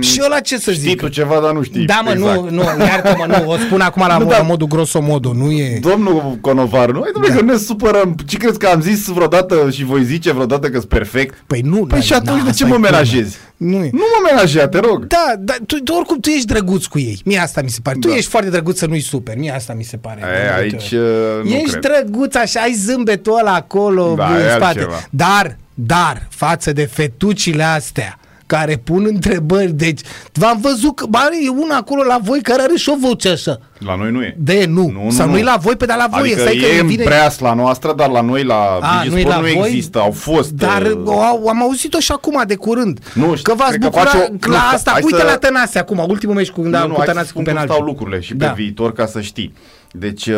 Și 0.00 0.20
ăla 0.24 0.40
ce 0.40 0.58
să 0.58 0.70
Mm. 0.70 0.76
Știi 0.76 0.88
zic? 0.88 1.00
tu 1.00 1.08
ceva, 1.08 1.40
dar 1.42 1.52
nu 1.52 1.62
știi. 1.62 1.84
Da, 1.84 2.00
mă, 2.04 2.10
exact. 2.10 2.34
nu, 2.40 2.50
nu, 2.50 2.62
iartă-mă, 2.62 3.26
nu, 3.26 3.50
o 3.50 3.56
spun 3.56 3.80
acum 3.80 4.04
la, 4.08 4.16
Nu, 4.18 4.24
nu, 4.24 4.30
dar- 4.30 4.38
la 4.40 4.44
modul 4.46 4.66
grosomodo, 4.66 5.32
nu 5.32 5.50
e... 5.50 5.78
Domnul 5.82 6.38
Conovar, 6.40 6.90
nu? 6.90 7.00
Hai, 7.02 7.10
domnule, 7.12 7.34
Da. 7.34 7.40
că 7.40 7.44
ne 7.52 7.56
supărăm. 7.58 8.14
Ce 8.26 8.36
crezi 8.36 8.58
că 8.58 8.66
am 8.66 8.80
zis 8.80 9.06
vreodată 9.06 9.70
și 9.70 9.84
voi 9.84 10.04
zice 10.04 10.32
vreodată 10.32 10.68
că-s 10.68 10.84
perfect? 10.84 11.42
Păi 11.46 11.60
nu, 11.60 11.76
Păi 11.86 12.00
și 12.02 12.12
atunci 12.12 12.34
de 12.42 12.48
asta 12.48 12.52
ce 12.52 12.62
e 12.62 12.66
mă 12.66 12.72
culmea. 12.72 12.90
menajezi? 12.90 13.36
Nu 13.56 13.76
e. 13.84 13.90
Nu 13.92 13.98
mă 13.98 14.28
menajea, 14.30 14.68
te 14.68 14.78
rog. 14.78 15.06
Da, 15.06 15.34
dar 15.38 15.58
tu, 15.66 15.76
tu, 15.76 15.92
oricum 15.94 16.20
tu 16.20 16.28
ești 16.28 16.46
drăguț 16.46 16.84
cu 16.84 16.98
ei. 16.98 17.20
Mie 17.24 17.38
asta 17.38 17.62
mi 17.62 17.70
se 17.70 17.78
pare. 17.82 17.98
Tu 18.00 18.08
Da. 18.08 18.14
ești 18.16 18.30
foarte 18.30 18.50
drăguț 18.50 18.78
să 18.78 18.86
nu-i 18.86 19.00
super. 19.00 19.36
Mie 19.36 19.50
asta 19.50 19.72
mi 19.72 19.82
se 19.82 19.96
pare. 19.96 20.20
E, 20.20 20.24
De 20.24 20.38
multe 20.38 20.60
aici 20.76 20.92
ori. 20.92 20.96
uh, 21.02 21.44
nu 21.50 21.54
Ești 21.54 21.70
cred. 21.76 21.80
drăguț 21.82 22.34
așa, 22.34 22.60
ai 22.60 22.72
zâmbetul 22.72 23.38
ăla 23.38 23.54
acolo 23.54 24.14
Da, 24.16 24.26
în 24.28 24.34
e 24.36 24.48
spate. 24.48 24.64
altceva. 24.64 25.02
Dar, 25.10 25.56
dar, 25.74 26.26
față 26.30 26.72
de 26.72 26.84
fetucile 26.84 27.62
astea 27.62 28.18
care 28.46 28.76
pun 28.84 29.04
întrebări, 29.08 29.72
deci 29.72 30.00
v-am 30.32 30.58
văzut 30.60 30.96
că 30.96 31.06
bă, 31.06 31.18
are 31.18 31.36
una 31.62 31.76
acolo 31.76 32.02
la 32.02 32.18
voi 32.22 32.40
care 32.42 32.62
are 32.62 32.74
și 32.76 32.88
o 32.88 32.96
voce 33.08 33.28
așa. 33.28 33.58
La 33.78 33.96
noi 33.96 34.10
nu 34.10 34.22
e. 34.22 34.36
De 34.38 34.64
nu, 34.68 34.90
Nu, 34.94 35.04
nu, 35.04 35.10
sau 35.10 35.26
nu. 35.26 35.32
nu-i 35.32 35.42
la 35.42 35.56
voi, 35.60 35.76
pe 35.76 35.86
dar 35.86 35.96
la 35.96 36.06
voi. 36.10 36.20
Adică 36.20 36.40
stai 36.40 36.56
că 36.56 36.66
e 36.66 36.70
îmi 36.70 36.80
în 36.80 36.86
vine... 36.86 37.02
preasla 37.04 37.54
noastră, 37.54 37.92
dar 37.96 38.08
la 38.10 38.20
noi 38.20 38.44
la 38.44 38.78
A, 38.80 38.96
nu-i 38.96 39.08
Digisport 39.08 39.36
la 39.36 39.40
nu 39.48 39.58
voi? 39.58 39.66
există. 39.68 39.98
Au 39.98 40.10
fost. 40.10 40.50
Dar 40.50 40.82
uh, 40.82 41.00
o, 41.04 41.20
au- 41.20 41.46
am 41.46 41.62
auzit-o 41.62 41.98
și 41.98 42.12
acum 42.12 42.42
de 42.46 42.54
curând. 42.54 42.98
Nu, 43.14 43.36
știu, 43.36 43.52
că 43.52 43.54
v-ați 43.58 43.70
cred 43.70 43.82
că 43.82 43.86
bucurat 43.88 44.08
face 44.12 44.28
o- 44.32 44.36
că 44.38 44.48
nu, 44.48 44.52
la 44.54 44.58
sta- 44.60 44.74
asta. 44.74 44.90
hai 44.90 45.00
Uite 45.04 45.18
să- 45.18 45.24
la 45.24 45.36
Tănase 45.36 45.78
acum, 45.78 46.04
ultimul 46.08 46.34
meci 46.34 46.50
cu, 46.50 46.62
da, 46.62 46.80
nu, 46.80 46.86
nu, 46.86 46.92
cu 46.92 46.96
hai 46.98 47.06
să 47.06 47.12
Tănase 47.12 47.32
cu 47.32 47.40
spun 47.40 47.44
cum 47.44 47.52
penalti. 47.52 47.72
stau 47.72 47.84
lucrurile 47.86 48.20
și 48.20 48.34
Da. 48.34 48.46
pe 48.46 48.52
viitor 48.62 48.92
ca 48.92 49.06
să 49.06 49.20
știi. 49.20 49.52
Deci, 49.92 50.26
uh, 50.26 50.36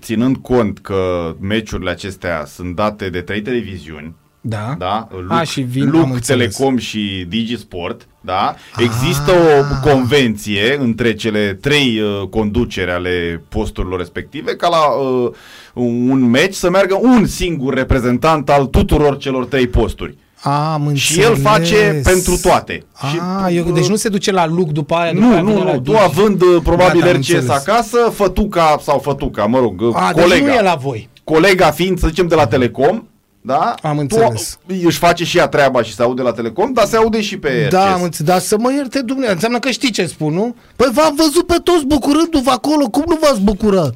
ținând 0.00 0.36
cont 0.36 0.78
că 0.78 1.34
meciurile 1.40 1.90
acestea 1.90 2.44
sunt 2.54 2.74
date 2.76 3.08
de 3.08 3.20
trei 3.20 3.42
televiziuni, 3.42 4.14
Da. 4.48 4.74
da? 4.78 5.08
Luc, 5.10 5.32
A, 5.32 5.42
și 5.42 5.60
vin, 5.60 5.82
am 5.82 5.88
Luc 5.90 6.14
înțeles. 6.14 6.26
Telecom 6.56 6.76
și 6.76 7.24
Digisport, 7.28 8.06
da? 8.20 8.54
Există 8.78 9.32
o 9.32 9.88
convenție 9.90 10.76
între 10.80 11.14
cele 11.14 11.58
trei 11.60 12.00
uh, 12.00 12.28
conduceri 12.28 12.90
ale 12.90 13.42
posturilor 13.48 13.98
respective 13.98 14.56
ca 14.56 14.68
la 14.68 14.86
uh, 14.86 15.30
un 15.74 16.30
meci 16.30 16.54
să 16.54 16.70
meargă 16.70 16.98
un 17.02 17.26
singur 17.26 17.74
reprezentant 17.74 18.50
al 18.50 18.66
tuturor 18.66 19.16
celor 19.18 19.46
trei 19.46 19.66
posturi. 19.66 20.16
Am 20.42 20.90
Și 20.94 21.20
el 21.20 21.28
înțeles. 21.28 21.50
face 21.50 22.00
pentru 22.04 22.38
toate. 22.42 22.82
A, 22.92 23.06
Și, 23.08 23.56
eu, 23.56 23.66
uh, 23.66 23.72
deci 23.74 23.88
nu 23.88 23.96
se 23.96 24.08
duce 24.08 24.32
la 24.32 24.46
Luc 24.46 24.70
după 24.70 24.94
aia? 24.94 25.12
după 25.12 25.24
Nu, 25.24 25.32
aia 25.32 25.40
nu, 25.42 25.48
vine 25.50 25.64
la 25.64 25.72
nu, 25.72 25.80
tu 25.80 25.90
Digi? 25.90 26.02
având 26.02 26.42
uh, 26.42 26.60
probabil 26.62 27.00
Gata, 27.00 27.12
am 27.12 27.16
RCS 27.16 27.28
înțeles. 27.32 27.48
acasă, 27.48 27.96
fătuca 28.12 28.78
sau 28.82 28.98
fătuca, 28.98 29.44
mă 29.44 29.58
rog, 29.58 29.80
uh, 29.80 29.94
A, 29.94 30.12
deci 30.12 30.22
colega. 30.24 30.46
nu 30.46 30.52
e 30.52 30.62
la 30.62 30.74
voi. 30.74 31.08
Colega 31.24 31.70
fiind, 31.70 31.98
să 31.98 32.06
zicem, 32.08 32.26
de 32.26 32.34
la 32.34 32.46
Telecom, 32.46 33.02
da? 33.46 33.74
Am 33.82 33.94
Tu 33.94 34.00
înțeles. 34.00 34.58
își 34.84 34.98
face 34.98 35.24
și 35.24 35.38
ea 35.38 35.48
treaba 35.48 35.82
și 35.82 35.94
se 35.94 36.02
aude 36.02 36.22
la 36.22 36.32
Telecom, 36.32 36.72
dar 36.72 36.86
se 36.86 36.96
aude 36.96 37.20
și 37.20 37.36
pe 37.38 37.66
Da, 37.70 37.84
RCS. 37.84 37.94
am 37.94 38.02
înțeles. 38.02 38.30
Dar 38.32 38.40
să 38.40 38.58
mă 38.58 38.72
ierte 38.72 39.00
Dumnezeu, 39.02 39.32
înseamnă 39.34 39.58
că 39.58 39.70
știi 39.70 39.90
ce 39.90 40.06
spun, 40.06 40.34
nu? 40.34 40.56
Păi 40.76 40.88
v-am 40.92 41.14
văzut 41.16 41.46
pe 41.46 41.56
toți 41.62 41.84
bucurându-vă 41.86 42.50
acolo, 42.50 42.88
cum 42.88 43.04
nu 43.08 43.18
v-ați 43.20 43.40
bucurat? 43.40 43.92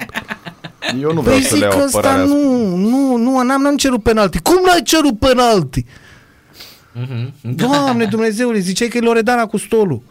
Eu 1.01 1.13
nu 1.13 1.21
vreau 1.21 1.37
Păi 1.37 1.45
să 1.45 1.55
le 1.57 1.61
zic 1.61 1.69
că 1.69 1.75
iau 1.77 1.85
ăsta 1.85 1.99
apărarea 1.99 2.23
asta. 2.25 2.35
nu, 2.37 2.77
nu, 2.77 3.17
nu, 3.17 3.43
n-am, 3.43 3.63
n-am 3.63 3.77
cerut 3.77 4.03
penalti. 4.03 4.39
Cum 4.41 4.61
n-ai 4.67 4.83
cerut 4.85 5.19
penalti? 5.19 5.85
Mhm. 6.93 7.33
Doamne 7.43 8.05
Dumnezeule, 8.05 8.59
ziceai 8.59 8.89
că 8.89 8.97
e 8.97 9.01
Loredana 9.01 9.47
cu 9.47 9.57
stolul. 9.57 10.03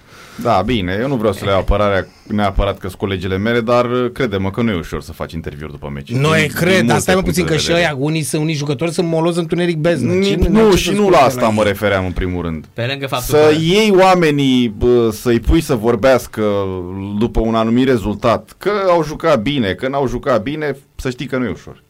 Da, 0.43 0.61
bine, 0.65 0.97
eu 1.01 1.07
nu 1.07 1.15
vreau 1.15 1.33
să 1.33 1.45
le 1.45 1.51
iau 1.51 1.59
apărarea 1.59 2.07
neapărat 2.27 2.77
că 2.77 2.87
sunt 2.87 2.99
colegele 2.99 3.37
mele, 3.37 3.61
dar 3.61 3.85
uh, 3.85 4.11
crede-mă 4.13 4.51
că 4.51 4.61
nu 4.61 4.71
e 4.71 4.75
ușor 4.77 5.01
să 5.01 5.11
faci 5.13 5.31
interviuri 5.33 5.71
după 5.71 5.89
meci. 5.93 6.11
Nu 6.11 6.17
Din- 6.21 6.31
e 6.33 6.39
din 6.39 6.51
cred, 6.55 6.73
dar 6.75 6.83
multe 6.85 6.99
stai 6.99 7.15
mă 7.15 7.21
puțin 7.21 7.43
puncte 7.43 7.49
că 7.51 7.53
de 7.53 7.57
și 7.57 7.67
vedere. 7.67 7.85
ăia, 7.85 7.95
unii, 7.99 8.21
sunt, 8.21 8.41
unii 8.41 8.53
jucători 8.53 8.91
sunt 8.91 9.07
moloz 9.07 9.37
întuneric 9.37 9.77
beznă. 9.77 10.13
Ni- 10.13 10.25
Cine- 10.25 10.47
Nu, 10.47 10.71
ce 10.71 10.77
și 10.77 10.83
să 10.85 10.91
nu 10.91 10.97
spui 10.97 11.09
la 11.11 11.17
de 11.17 11.23
asta 11.23 11.41
la 11.41 11.49
mă 11.49 11.61
ei? 11.61 11.67
refeream 11.67 12.05
în 12.05 12.11
primul 12.11 12.43
rând. 12.43 12.65
Pe 12.73 12.85
lângă 12.89 13.07
faptul 13.07 13.35
Să 13.35 13.45
că... 13.49 13.55
iei 13.61 13.91
oamenii, 13.99 14.67
bă, 14.77 15.09
să-i 15.11 15.39
pui 15.39 15.61
să 15.61 15.75
vorbească 15.75 16.43
după 17.19 17.39
un 17.39 17.55
anumit 17.55 17.87
rezultat, 17.87 18.55
că 18.57 18.71
au 18.89 19.03
jucat 19.03 19.41
bine, 19.41 19.73
că 19.73 19.87
n-au 19.87 20.07
jucat 20.07 20.41
bine, 20.41 20.77
să 20.95 21.09
știi 21.09 21.25
că 21.25 21.37
nu 21.37 21.45
e 21.45 21.49
ușor. 21.49 21.83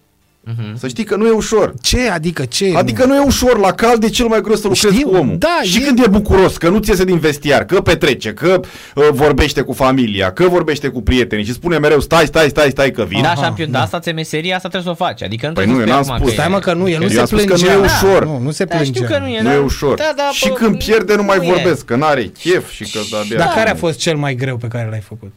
Mhm. 0.57 0.77
Să 0.77 0.87
știi 0.87 1.03
că 1.03 1.15
nu 1.15 1.27
e 1.27 1.31
ușor. 1.31 1.73
Ce? 1.81 2.09
Adică 2.09 2.45
ce? 2.45 2.71
Adică 2.75 3.05
nu 3.05 3.15
e 3.15 3.19
ușor, 3.19 3.57
la 3.57 3.71
cald 3.73 4.03
e 4.03 4.07
cel 4.09 4.27
mai 4.27 4.41
greu 4.41 4.55
să 4.55 4.67
lucrezi 4.67 4.95
Știu, 4.95 5.09
cu 5.09 5.15
omul. 5.15 5.37
da, 5.37 5.59
și 5.63 5.81
e- 5.81 5.85
când 5.85 5.99
e 5.99 6.07
bucuros, 6.07 6.57
că 6.57 6.69
nu 6.69 6.79
ți 6.79 6.89
iese 6.89 7.03
din 7.03 7.17
vestiar, 7.17 7.65
că 7.65 7.81
petrece, 7.81 8.33
că 8.33 8.59
uh, 8.95 9.07
vorbește 9.11 9.61
cu 9.61 9.73
familia, 9.73 10.31
că 10.31 10.47
vorbește 10.47 10.87
cu 10.87 11.01
prietenii 11.01 11.45
și 11.45 11.53
spune 11.53 11.77
mereu 11.77 11.99
stai, 11.99 12.25
stai, 12.25 12.49
stai, 12.49 12.69
stai 12.69 12.91
că 12.91 13.03
vin. 13.03 13.21
Da, 13.21 13.31
Aha, 13.31 13.41
șampion, 13.43 13.67
da. 13.71 13.73
dar 13.73 13.81
asta 13.81 13.99
ți-e 13.99 14.11
meseria, 14.11 14.55
asta 14.55 14.69
trebuie 14.69 14.95
să 14.95 15.01
o 15.01 15.05
faci. 15.05 15.21
Adică 15.23 15.47
nu 15.47 15.53
Păi 15.53 15.63
trebuie 15.63 15.85
nu, 15.85 15.91
să 15.91 15.97
eu 15.97 16.03
spui 16.03 16.09
n-am 16.09 16.15
acum 16.15 16.27
spus. 16.27 16.27
că 16.29 16.41
Stai 16.41 16.45
e- 16.45 16.53
mă 16.55 16.59
că 16.59 16.73
nu, 16.73 16.89
el 16.89 16.97
nu 16.97 17.03
Eu 17.03 17.09
se 17.09 17.19
am 17.19 17.25
spus 17.25 17.39
că 17.43 17.53
plângea. 17.53 17.73
nu 17.75 17.81
e 17.81 17.85
ușor. 17.85 18.25
Nu, 18.25 18.37
nu 18.39 18.51
se 18.51 18.63
Da, 18.63 18.77
știu 18.83 18.91
plângea. 18.91 19.17
că 19.17 19.23
nu 19.23 19.29
e, 19.29 19.41
Nu 19.41 19.47
da. 19.49 19.53
e 19.53 19.57
ușor. 19.57 19.95
Da, 19.97 20.13
da, 20.15 20.29
și 20.31 20.47
bă, 20.47 20.53
când 20.53 20.77
pierde 20.83 21.15
nu 21.15 21.23
mai 21.23 21.37
nu 21.37 21.43
e. 21.43 21.47
vorbesc, 21.47 21.85
că 21.85 21.95
n-are 21.95 22.23
chef 22.23 22.69
și 22.71 22.83
că 22.91 22.99
da, 23.11 23.17
abia. 23.19 23.37
Dar 23.37 23.47
care 23.47 23.69
a 23.69 23.75
fost 23.75 23.99
cel 23.99 24.17
mai 24.17 24.35
greu 24.35 24.57
pe 24.57 24.67
care 24.67 24.87
l-ai 24.89 24.99
făcut? 25.07 25.31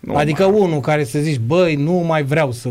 Nu 0.00 0.14
adică 0.14 0.42
mai- 0.48 0.60
unul 0.60 0.80
care 0.80 1.04
să 1.04 1.18
zici, 1.18 1.40
băi, 1.46 1.74
nu 1.74 1.92
mai 1.92 2.22
vreau 2.22 2.52
să... 2.52 2.68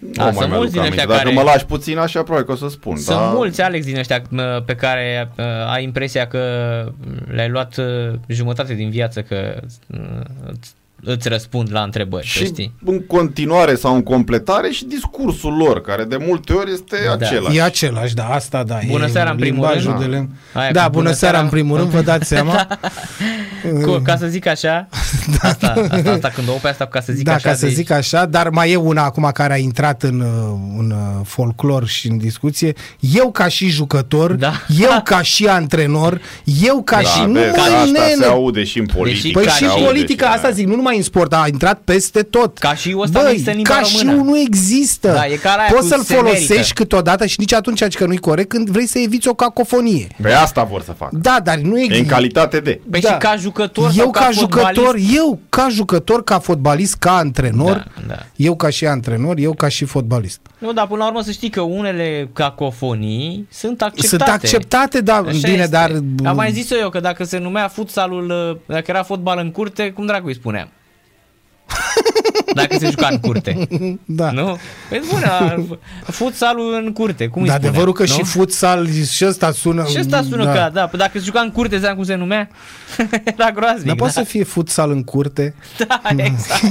Nu 0.00 0.08
Da, 0.12 0.22
mai 0.24 0.32
sunt 0.32 0.38
mi-aduc 0.48 0.56
mulți 0.56 0.72
din 0.72 0.80
aminte. 0.80 1.00
ăștia 1.00 1.14
Dacă 1.16 1.22
care- 1.28 1.34
mă 1.34 1.42
lași 1.42 1.64
puțin 1.66 1.98
așa, 1.98 2.22
probabil 2.22 2.46
că 2.46 2.52
o 2.52 2.56
să 2.56 2.68
spun. 2.68 2.96
Sunt 2.96 3.18
da? 3.18 3.24
mulți, 3.24 3.60
Alex, 3.62 3.84
din 3.86 3.98
ăștia 3.98 4.22
mă, 4.30 4.62
pe 4.66 4.74
care 4.74 5.30
uh, 5.38 5.44
ai 5.72 5.82
impresia 5.82 6.26
că 6.26 6.38
le-ai 7.30 7.48
luat 7.48 7.76
uh, 7.76 8.14
jumătate 8.26 8.74
din 8.74 8.90
viață 8.90 9.22
că 9.22 9.60
uh, 9.86 9.98
îți, 11.02 11.10
îți 11.14 11.28
răspund 11.28 11.68
la 11.72 11.80
întrebări, 11.82 12.26
și 12.26 12.38
și... 12.38 12.44
știi? 12.44 12.72
în 12.84 13.06
continuare 13.06 13.74
sau 13.74 13.94
în 13.94 14.02
completare 14.02 14.70
și 14.70 14.84
discursul 14.84 15.56
lor, 15.56 15.80
care 15.80 16.04
de 16.04 16.16
multe 16.26 16.52
ori 16.52 16.72
este 16.72 16.96
Da. 17.06 17.12
același. 17.12 17.56
E 17.56 17.62
același, 17.62 18.14
da, 18.14 18.24
asta 18.28 18.62
da. 18.64 18.78
Bună 18.90 19.04
e 19.04 19.08
seara, 19.08 19.30
în 19.30 19.36
primul 19.36 19.60
limbajul 19.66 19.90
rând. 19.90 20.02
de 20.04 20.06
lemn. 20.10 20.28
Aia 20.52 20.72
Da, 20.72 20.84
cu 20.84 20.90
bună 20.90 21.12
seara 21.12 21.40
în 21.40 21.48
primul 21.48 21.76
rând, 21.76 21.88
vă 21.90 22.00
dați 22.00 22.28
seama. 22.28 22.66
Cu, 23.84 23.90
ca 24.04 24.16
să 24.16 24.26
zic 24.26 24.46
așa, 24.46 24.88
asta, 25.42 25.74
asta, 25.92 26.10
asta 26.10 26.28
când 26.28 26.48
o 26.48 26.52
pe 26.52 26.68
asta, 26.68 26.86
ca 26.86 27.00
să 27.00 27.12
zic 27.12 27.24
da, 27.24 27.34
așa. 27.34 27.48
ca 27.48 27.54
să 27.54 27.64
deci- 27.66 27.74
zic 27.74 27.90
așa, 27.90 28.26
dar 28.26 28.48
mai 28.48 28.70
e 28.70 28.76
una 28.76 29.04
acum 29.04 29.30
care 29.32 29.52
a 29.52 29.56
intrat 29.56 30.02
în, 30.02 30.20
uh, 30.20 30.58
în 30.78 30.90
uh, 30.90 31.20
folclor 31.24 31.86
și 31.86 32.08
în 32.08 32.18
discuție. 32.18 32.72
Eu 33.00 33.30
ca 33.30 33.48
și 33.48 33.68
jucător, 33.68 34.32
Da. 34.32 34.52
eu 34.80 35.00
ca 35.04 35.22
și 35.22 35.46
antrenor, 35.46 36.20
eu 36.62 36.82
ca 36.82 36.96
da, 37.02 37.08
și... 37.08 37.20
Nu 37.26 37.32
vezi, 37.32 37.56
mă, 37.56 37.62
asta 37.62 37.84
nene, 37.84 38.14
se 38.18 38.24
aude 38.24 38.64
și 38.64 38.78
în 38.78 38.86
politică. 38.86 39.38
Păi 39.38 39.46
Ca 39.48 39.52
și 39.52 39.58
se 39.58 39.64
în 39.64 39.70
și- 39.70 39.76
aude 39.76 39.88
politică, 39.88 40.24
și- 40.24 40.30
asta 40.34 40.50
zic, 40.50 40.66
nu 40.66 40.74
numai 40.76 40.87
în 40.96 41.02
sport, 41.02 41.32
a 41.32 41.44
intrat 41.52 41.80
peste 41.84 42.22
tot. 42.22 42.58
Ca 42.58 42.74
și 42.74 42.94
ăsta 42.98 43.18
nu 43.18 43.24
Băi, 43.24 43.30
există 43.32 43.50
în 43.50 43.56
limba 43.56 43.70
ca 43.74 43.80
română. 43.80 44.22
și 44.22 44.26
nu 44.28 44.38
există. 44.38 45.12
Da, 45.12 45.26
e 45.26 45.36
ca 45.36 45.54
la 45.56 45.60
aia 45.62 45.70
Poți 45.70 45.82
cu 45.82 45.88
să-l 45.94 46.02
se 46.02 46.14
folosești 46.14 46.52
merită. 46.52 46.72
câteodată 46.74 47.26
și 47.26 47.36
nici 47.38 47.52
atunci 47.52 47.84
că 47.96 48.06
nu-i 48.06 48.16
corect 48.18 48.48
când 48.48 48.68
vrei 48.70 48.86
să 48.86 48.98
eviți 48.98 49.28
o 49.28 49.34
cacofonie. 49.34 50.06
Pe 50.22 50.32
asta 50.32 50.62
vor 50.64 50.82
să 50.82 50.92
facă. 50.92 51.16
Da, 51.20 51.40
dar 51.44 51.56
nu 51.56 51.78
E 51.80 51.84
în 51.84 51.90
există. 51.90 52.12
calitate 52.14 52.60
de. 52.60 52.80
Păi 52.90 53.00
și 53.00 53.14
ca 53.18 53.36
jucător 53.36 53.84
eu 53.84 53.90
sau 53.90 54.10
ca, 54.10 54.20
ca 54.20 54.30
jucător, 54.30 54.74
fotbalist? 54.74 55.16
eu 55.16 55.38
ca 55.48 55.66
jucător, 55.70 56.24
ca 56.24 56.38
fotbalist, 56.38 56.94
ca 56.94 57.16
antrenor, 57.16 57.72
Da, 58.06 58.14
da. 58.14 58.22
eu 58.36 58.56
ca 58.56 58.70
și 58.70 58.86
antrenor, 58.86 59.38
eu 59.38 59.52
ca 59.52 59.68
și 59.68 59.84
fotbalist. 59.84 60.40
Nu, 60.58 60.72
dar 60.72 60.86
până 60.86 60.98
la 61.02 61.06
urmă 61.08 61.20
să 61.22 61.30
știi 61.30 61.50
că 61.50 61.60
unele 61.60 62.28
cacofonii 62.32 63.46
sunt 63.50 63.82
acceptate. 63.82 64.06
Sunt 64.08 64.20
acceptate, 64.20 65.00
da, 65.00 65.14
Așa 65.16 65.30
bine, 65.42 65.52
este. 65.56 65.66
dar... 65.70 65.90
Am 66.24 66.36
mai 66.36 66.52
zis 66.52 66.70
eu 66.70 66.88
că 66.90 67.00
dacă 67.00 67.24
se 67.24 67.38
numea 67.38 67.68
futsalul, 67.68 68.30
uh, 68.50 68.56
dacă 68.66 68.84
era 68.86 69.02
fotbal 69.02 69.38
în 69.38 69.50
curte, 69.50 69.90
cum 69.90 70.06
dracu 70.06 70.26
îi 70.26 70.34
spuneam? 70.34 70.68
Dacă 72.54 72.76
se 72.78 72.86
juca 72.88 73.08
în 73.10 73.18
curte. 73.18 73.68
Da. 74.04 74.30
Nu? 74.30 74.58
Păi 74.88 75.00
spune, 75.04 75.26
futsalul 76.02 76.74
în 76.84 76.92
curte, 76.92 77.26
cum 77.26 77.42
îi 77.42 77.48
Dar 77.48 77.56
spuneam, 77.56 77.74
adevărul 77.74 77.92
că 77.94 78.02
nu? 78.02 78.08
și 78.08 78.22
futsal 78.24 78.88
și 78.90 79.26
ăsta 79.26 79.50
sună... 79.52 79.84
Și 79.84 79.98
ăsta 79.98 80.22
sună 80.22 80.44
da. 80.44 80.52
ca, 80.52 80.70
da, 80.70 80.86
păi 80.86 80.98
dacă 80.98 81.18
se 81.18 81.24
juca 81.24 81.40
în 81.40 81.50
curte, 81.50 81.76
ziceam 81.76 81.94
cum 81.94 82.04
se 82.04 82.14
numea? 82.14 82.48
Era 83.36 83.50
groaznic. 83.50 83.86
Dar 83.86 83.94
da. 83.94 84.02
poate 84.04 84.12
să 84.12 84.22
fie 84.22 84.44
futsal 84.44 84.90
în 84.90 85.04
curte? 85.04 85.54
Da, 85.88 86.00
exact. 86.16 86.62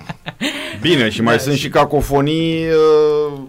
Bine, 0.80 1.08
și 1.08 1.22
mai 1.22 1.36
Da, 1.36 1.42
sunt 1.42 1.54
și- 1.54 1.60
și 1.60 1.68
cacofonii 1.68 2.64
uh, 2.66 3.40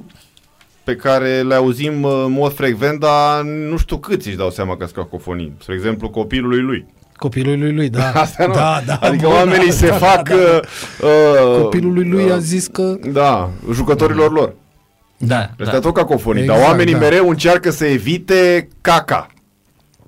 pe 0.84 0.96
care 0.96 1.42
le 1.42 1.56
auzim 1.56 2.04
uh, 2.04 2.24
în 2.26 2.32
mod 2.32 2.54
frecvent, 2.56 3.00
dar 3.00 3.42
nu 3.44 3.78
știu 3.78 3.98
câți 3.98 4.28
își 4.28 4.38
dau 4.38 4.50
seama 4.50 4.78
că 4.78 4.84
sunt 4.84 4.96
cacofonii. 4.96 5.54
Spre 5.62 5.74
exemplu, 5.76 6.10
copilului 6.10 6.62
lui. 6.62 6.86
Copilului 7.18 7.60
lui 7.60 7.74
lui, 7.76 7.90
da. 7.90 8.12
Asta 8.24 8.46
nu. 8.46 8.54
Da, 8.54 8.82
da. 8.86 8.94
adică 9.02 9.28
bun, 9.28 9.36
oamenii 9.36 9.68
da, 9.74 9.74
se 9.74 9.88
da, 9.88 9.94
fac... 9.96 10.30
da, 10.30 10.36
da. 10.36 10.60
Uh, 11.08 11.62
Copilului 11.62 12.10
lui 12.10 12.24
uh, 12.26 12.34
a 12.34 12.38
zis 12.38 12.68
că... 12.68 12.96
Da, 13.12 13.50
jucătorilor 13.74 14.32
lor. 14.32 14.54
Da, 15.18 15.50
Ăsta 15.60 15.74
da. 15.74 15.80
tot 15.80 15.94
cacofonii, 15.94 16.42
Exact, 16.42 16.60
dar 16.60 16.68
oamenii 16.70 16.94
da. 16.94 17.00
mereu 17.00 17.30
încearcă 17.30 17.72
să 17.72 17.86
evite 17.86 18.68
caca. 18.82 19.28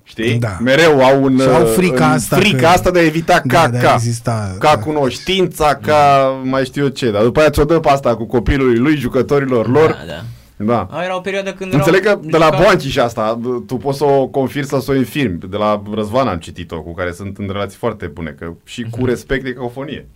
Știi? 0.02 0.38
Da. 0.38 0.56
Mereu 0.62 1.02
au 1.04 1.22
un 1.22 1.38
Și 1.38 1.48
au 1.48 1.62
uh, 1.62 1.72
frica 1.76 2.06
în 2.06 2.12
asta 2.12 2.36
frica 2.36 2.56
că- 2.58 2.66
asta 2.66 2.90
de 2.90 2.98
a 2.98 3.04
evita 3.04 3.40
Da, 3.44 3.54
caca. 3.60 3.68
de 3.78 3.86
a 3.86 3.92
exista, 3.94 4.56
ca 4.58 4.74
da. 4.76 4.82
cunoștința, 4.82 5.74
ca 5.74 5.96
mai 6.44 6.64
știu 6.64 6.82
eu 6.82 6.88
ce. 6.88 7.10
Dar 7.10 7.22
după 7.22 7.40
aia 7.40 7.50
ți-o 7.50 7.64
dă 7.64 7.80
pe 7.80 7.88
asta 7.88 8.16
cu 8.16 8.26
copilului 8.26 8.76
lui, 8.76 8.96
jucătorilor 8.96 9.68
lor. 9.68 9.88
Da, 9.90 10.12
da. 10.12 10.22
Da. 10.64 10.88
A, 10.90 11.02
era 11.04 11.16
o 11.16 11.20
perioadă 11.20 11.52
când 11.52 11.72
Înțeleg 11.72 12.00
că 12.02 12.08
erau, 12.08 12.20
de 12.24 12.36
la 12.36 12.44
jucau- 12.44 12.60
Boanci 12.62 12.82
și 12.86 13.00
asta, 13.00 13.40
tu 13.66 13.76
poți 13.76 13.98
să 13.98 14.04
o 14.04 14.26
confirmi 14.26 14.66
sau 14.68 14.80
să 14.80 14.90
o 14.90 14.94
infirmi. 14.94 15.38
De 15.48 15.56
la 15.56 15.82
Răzvan 15.94 16.28
am 16.28 16.38
citit-o, 16.38 16.82
cu 16.82 16.94
care 16.94 17.12
sunt 17.12 17.38
în 17.38 17.48
relații 17.52 17.78
foarte 17.78 18.06
bune, 18.06 18.34
că 18.38 18.52
și 18.64 18.86
cu 18.90 19.04
respect 19.06 19.46
e 19.46 19.52
cacofonie. 19.52 20.06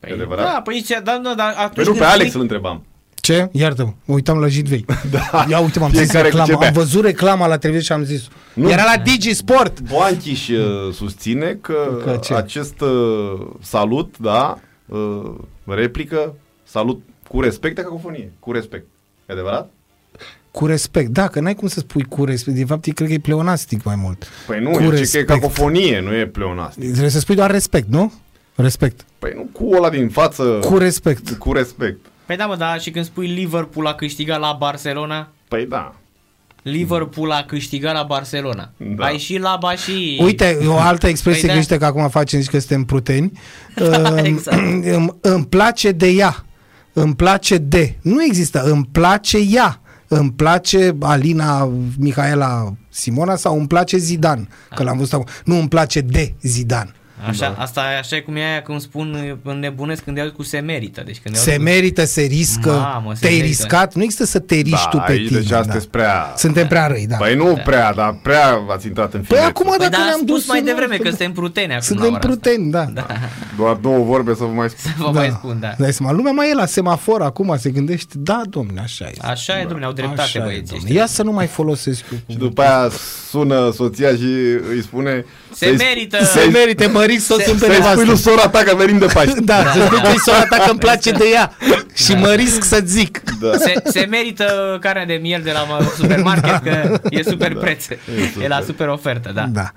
Păi, 0.00 0.10
E 0.10 0.14
adevărat? 0.14 0.44
Da, 0.52 0.60
păi 0.64 0.82
ce, 0.86 1.00
da, 1.04 1.20
da, 1.22 1.34
da, 1.36 1.44
atunci 1.44 1.74
Păi 1.74 1.84
nu, 1.84 1.92
pe 1.92 1.98
când 1.98 2.10
Alex 2.10 2.24
spui- 2.28 2.34
îl 2.34 2.40
întrebam. 2.40 2.84
Ce? 3.14 3.48
Iartă-mă, 3.52 3.92
mă 4.04 4.14
uitam 4.14 4.38
la 4.38 4.48
Jitvei. 4.48 4.84
Da. 5.10 5.44
Ia 5.48 5.58
uite, 5.60 5.78
m-am 5.78 5.90
zis 5.90 5.98
Fiecare 5.98 6.28
cu 6.28 6.34
ce 6.34 6.40
reclama. 6.40 6.58
bea. 6.58 6.68
Am 6.68 6.74
văzut 6.74 7.04
reclama 7.04 7.46
la 7.46 7.58
televizor 7.58 7.86
și 7.86 7.92
am 7.92 8.04
zis 8.04 8.28
Nu. 8.54 8.70
Era 8.70 8.82
la 8.96 9.02
Digisport. 9.02 9.80
Boanchiș 9.80 10.48
uh, 10.48 10.92
susține 10.92 11.58
că, 11.60 11.98
Că 12.04 12.16
ce? 12.22 12.34
acest 12.34 12.80
uh, 12.80 13.46
salut, 13.60 14.18
da, 14.18 14.58
uh, 14.86 15.30
replică, 15.66 16.34
salut 16.62 17.00
cu 17.28 17.40
respect 17.40 17.74
de 17.76 17.82
cacofonie. 17.82 18.32
Cu 18.38 18.52
respect. 18.52 18.86
E 19.26 19.32
adevărat? 19.32 19.70
Cu 20.50 20.66
respect. 20.66 21.08
Da, 21.10 21.28
că 21.28 21.40
n-ai 21.40 21.54
cum 21.54 21.68
să 21.68 21.78
spui 21.80 22.02
cu 22.04 22.24
respect. 22.24 22.56
De 22.56 22.64
fapt, 22.64 22.82
cred 22.94 23.08
că 23.08 23.12
e 23.14 23.18
pleonastic 23.18 23.82
mai 23.84 23.94
mult. 23.96 24.26
Păi 24.46 24.60
nu, 24.60 24.70
Cu 24.70 24.76
e, 24.76 24.82
ce 24.82 24.88
că 24.88 24.94
e 24.94 24.98
respect. 24.98 25.26
cacofonie, 25.26 26.00
nu 26.00 26.14
e 26.14 26.26
pleonastic. 26.26 26.88
Trebuie 26.90 27.10
să 27.10 27.18
spui 27.18 27.34
doar 27.34 27.50
respect, 27.50 27.88
nu? 27.88 28.12
Respect. 28.54 29.04
Păi 29.18 29.32
nu 29.34 29.48
cu 29.52 29.74
ăla 29.76 29.90
din 29.90 30.08
față. 30.08 30.42
Cu 30.42 30.78
respect. 30.78 31.30
Cu 31.30 31.52
respect. 31.52 31.98
Păi 32.26 32.36
da, 32.36 32.46
mă, 32.46 32.56
da, 32.56 32.76
și 32.76 32.90
când 32.90 33.04
spui 33.04 33.26
Liverpool 33.26 33.86
a 33.86 33.94
câștigat 33.94 34.40
la 34.40 34.56
Barcelona, 34.58 35.28
Păi 35.48 35.66
da. 35.66 35.94
Liverpool 36.62 37.30
a 37.30 37.44
câștigat 37.46 37.94
la 37.94 38.02
Barcelona. 38.02 38.70
Da. 38.76 39.04
Ai 39.04 39.18
și 39.18 39.38
laba 39.38 39.74
și... 39.74 40.18
Uite, 40.22 40.58
o 40.66 40.76
altă 40.78 41.06
expresie 41.06 41.40
Păi 41.40 41.48
da. 41.48 41.54
greșită 41.54 41.76
că 41.78 41.84
acum 41.84 42.08
facem, 42.08 42.40
zici 42.40 42.50
că 42.50 42.58
suntem 42.58 42.84
pruteni. 42.84 43.32
Da, 43.74 44.08
Îmi- 44.08 44.26
exact. 44.28 44.58
îmi, 44.84 45.14
îmi 45.20 45.46
place 45.46 45.90
de 45.92 46.08
ea. 46.08 46.44
Îmi 46.92 47.14
place 47.14 47.58
de. 47.58 47.96
Nu 48.02 48.24
există. 48.24 48.62
Îmi 48.62 48.88
place 48.92 49.38
ea. 49.38 49.80
Îmi 50.08 50.32
place 50.32 50.96
Alina 51.00 51.72
Mihaela 51.98 52.72
Simona 52.90 53.36
sau 53.36 53.58
îmi 53.58 53.66
place 53.66 53.96
Zidane. 53.96 54.48
Că 54.74 54.82
l-am 54.82 54.96
văzut 54.96 55.12
acum. 55.12 55.26
Nu 55.44 55.58
îmi 55.58 55.68
place 55.68 56.00
de 56.00 56.34
Zidane. 56.42 56.92
Așa, 57.28 57.54
asta 57.58 57.80
e 57.94 57.98
așa 57.98 58.16
e 58.16 58.20
cum 58.20 58.36
e 58.36 58.44
aia 58.44 58.62
când 58.62 58.80
spun 58.80 59.38
înnebunesc 59.44 60.02
când 60.04 60.16
iau 60.16 60.30
cu 60.32 60.42
se 60.42 60.58
merită. 60.58 61.02
Deci 61.06 61.18
când 61.22 61.34
Se 61.36 61.50
iau 61.50 61.58
cu... 61.58 61.64
merită, 61.64 62.04
se 62.04 62.22
riscă, 62.22 62.70
Mamă, 62.70 63.14
se 63.14 63.20
te-ai 63.20 63.32
merită. 63.36 63.46
riscat. 63.48 63.94
Nu 63.94 64.02
există 64.02 64.24
să 64.24 64.38
te 64.38 64.54
riști 64.54 64.70
da, 64.70 64.88
tu 64.90 64.96
pe 65.06 65.12
aici 65.12 65.26
tine. 65.26 65.38
deci 65.38 65.48
da. 65.48 65.58
astăzi 65.58 65.88
prea... 65.88 66.32
Suntem 66.36 66.66
prea 66.66 66.86
răi, 66.86 67.06
da. 67.06 67.16
Păi 67.16 67.34
nu 67.34 67.60
prea, 67.64 67.92
dar 67.94 68.18
prea 68.22 68.62
ați 68.68 68.86
intrat 68.86 69.14
în 69.14 69.20
Păi 69.20 69.26
finețe. 69.28 69.46
acum 69.46 69.66
Păi 69.68 69.76
dacă 69.78 69.90
da, 69.90 69.96
am 69.98 70.04
ne-am 70.04 70.16
spus 70.18 70.28
dus 70.36 70.46
mai 70.48 70.58
în- 70.58 70.64
devreme 70.64 70.96
că 70.96 71.08
suntem 71.08 71.32
pruteni 71.32 71.66
acum 71.72 71.76
la 71.78 71.82
Suntem 71.86 72.06
ora 72.06 72.14
asta. 72.16 72.28
pruteni, 72.28 72.70
da. 72.70 72.84
Da, 72.84 73.06
Doar 73.56 73.74
două 73.74 74.04
vorbe 74.04 74.34
să 74.34 74.44
vă 74.44 74.52
mai 74.52 74.68
spun. 74.68 74.92
vă 75.06 75.10
mai 75.18 75.30
spun, 75.38 75.56
da. 75.60 75.74
Dai 75.78 75.92
seama, 75.92 76.12
lumea 76.12 76.32
mai 76.32 76.50
e 76.50 76.54
la 76.54 76.66
semafor 76.66 77.22
acum, 77.22 77.56
se 77.58 77.70
gândește, 77.70 78.14
da, 78.18 78.40
domne, 78.48 78.80
așa 78.80 79.04
este. 79.10 79.26
Așa 79.26 79.58
e, 79.58 79.62
domnule, 79.62 79.84
au 79.84 79.92
dreptate 79.92 80.20
Așa 80.20 80.38
e, 80.38 80.42
băieții 80.42 80.66
domne. 80.66 80.84
ăștia. 80.84 81.00
Ia 81.00 81.06
să 81.06 81.22
nu 81.22 81.32
mai 81.32 81.46
folosesc 81.46 82.04
eu. 82.12 82.18
Și 82.30 82.36
după 82.36 82.62
aia 82.62 82.90
sună 83.30 83.70
soția 83.74 84.08
și 84.08 84.30
îi 84.70 84.82
spune... 84.82 85.24
Se 85.54 85.66
să-i- 85.66 85.76
merită. 85.76 86.24
Se 86.24 86.48
merite, 86.52 86.86
măriți 87.12 87.26
soțul 87.26 87.58
pe 87.58 87.58
Să-i 87.58 87.74
spui 87.82 87.94
lui 87.94 88.04
nevastă. 88.04 88.30
sora 88.30 88.48
ta 88.48 88.58
că 88.62 88.74
venim 88.76 88.98
de 88.98 89.06
Paște. 89.06 89.40
Da, 89.40 89.62
să 89.72 89.84
spui 89.84 90.00
că-i 90.00 90.18
sora 90.18 90.42
ta 90.44 90.56
că 90.56 90.70
îmi 90.70 90.78
place 90.78 91.10
de 91.10 91.24
ea. 91.32 91.52
Și 91.94 92.14
mă 92.14 92.28
risc 92.32 92.62
să 92.64 92.80
zic. 92.84 93.22
Da. 93.40 93.56
Se, 93.56 93.82
se 93.84 94.06
merită 94.10 94.78
carnea 94.80 95.06
de 95.06 95.14
miel 95.22 95.42
de 95.42 95.52
la 95.52 95.62
mă- 95.62 95.92
supermarket 95.96 96.62
că 96.62 97.00
e 97.10 97.22
super 97.22 97.54
preț. 97.54 97.86
E 98.42 98.48
la 98.48 98.60
super 98.60 98.88
ofertă, 98.88 99.30
da. 99.34 99.46
Da. 99.46 99.70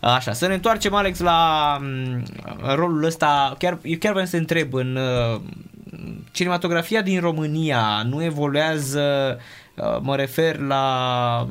Așa, 0.00 0.32
să 0.32 0.46
ne 0.46 0.54
întoarcem, 0.54 0.94
Alex, 0.94 1.18
la 1.18 1.76
m, 1.80 2.22
rolul 2.74 3.04
ăsta. 3.04 3.54
Chiar, 3.58 3.78
eu 3.82 3.96
chiar 3.98 4.12
vreau 4.12 4.26
să 4.26 4.36
întreb, 4.36 4.74
în 4.74 4.96
uh, 5.34 5.40
cinematografia 6.30 7.02
din 7.02 7.20
România 7.20 8.02
nu 8.10 8.22
evoluează, 8.24 9.38
uh, 9.74 9.98
mă 10.00 10.16
refer 10.16 10.58
la 10.58 11.46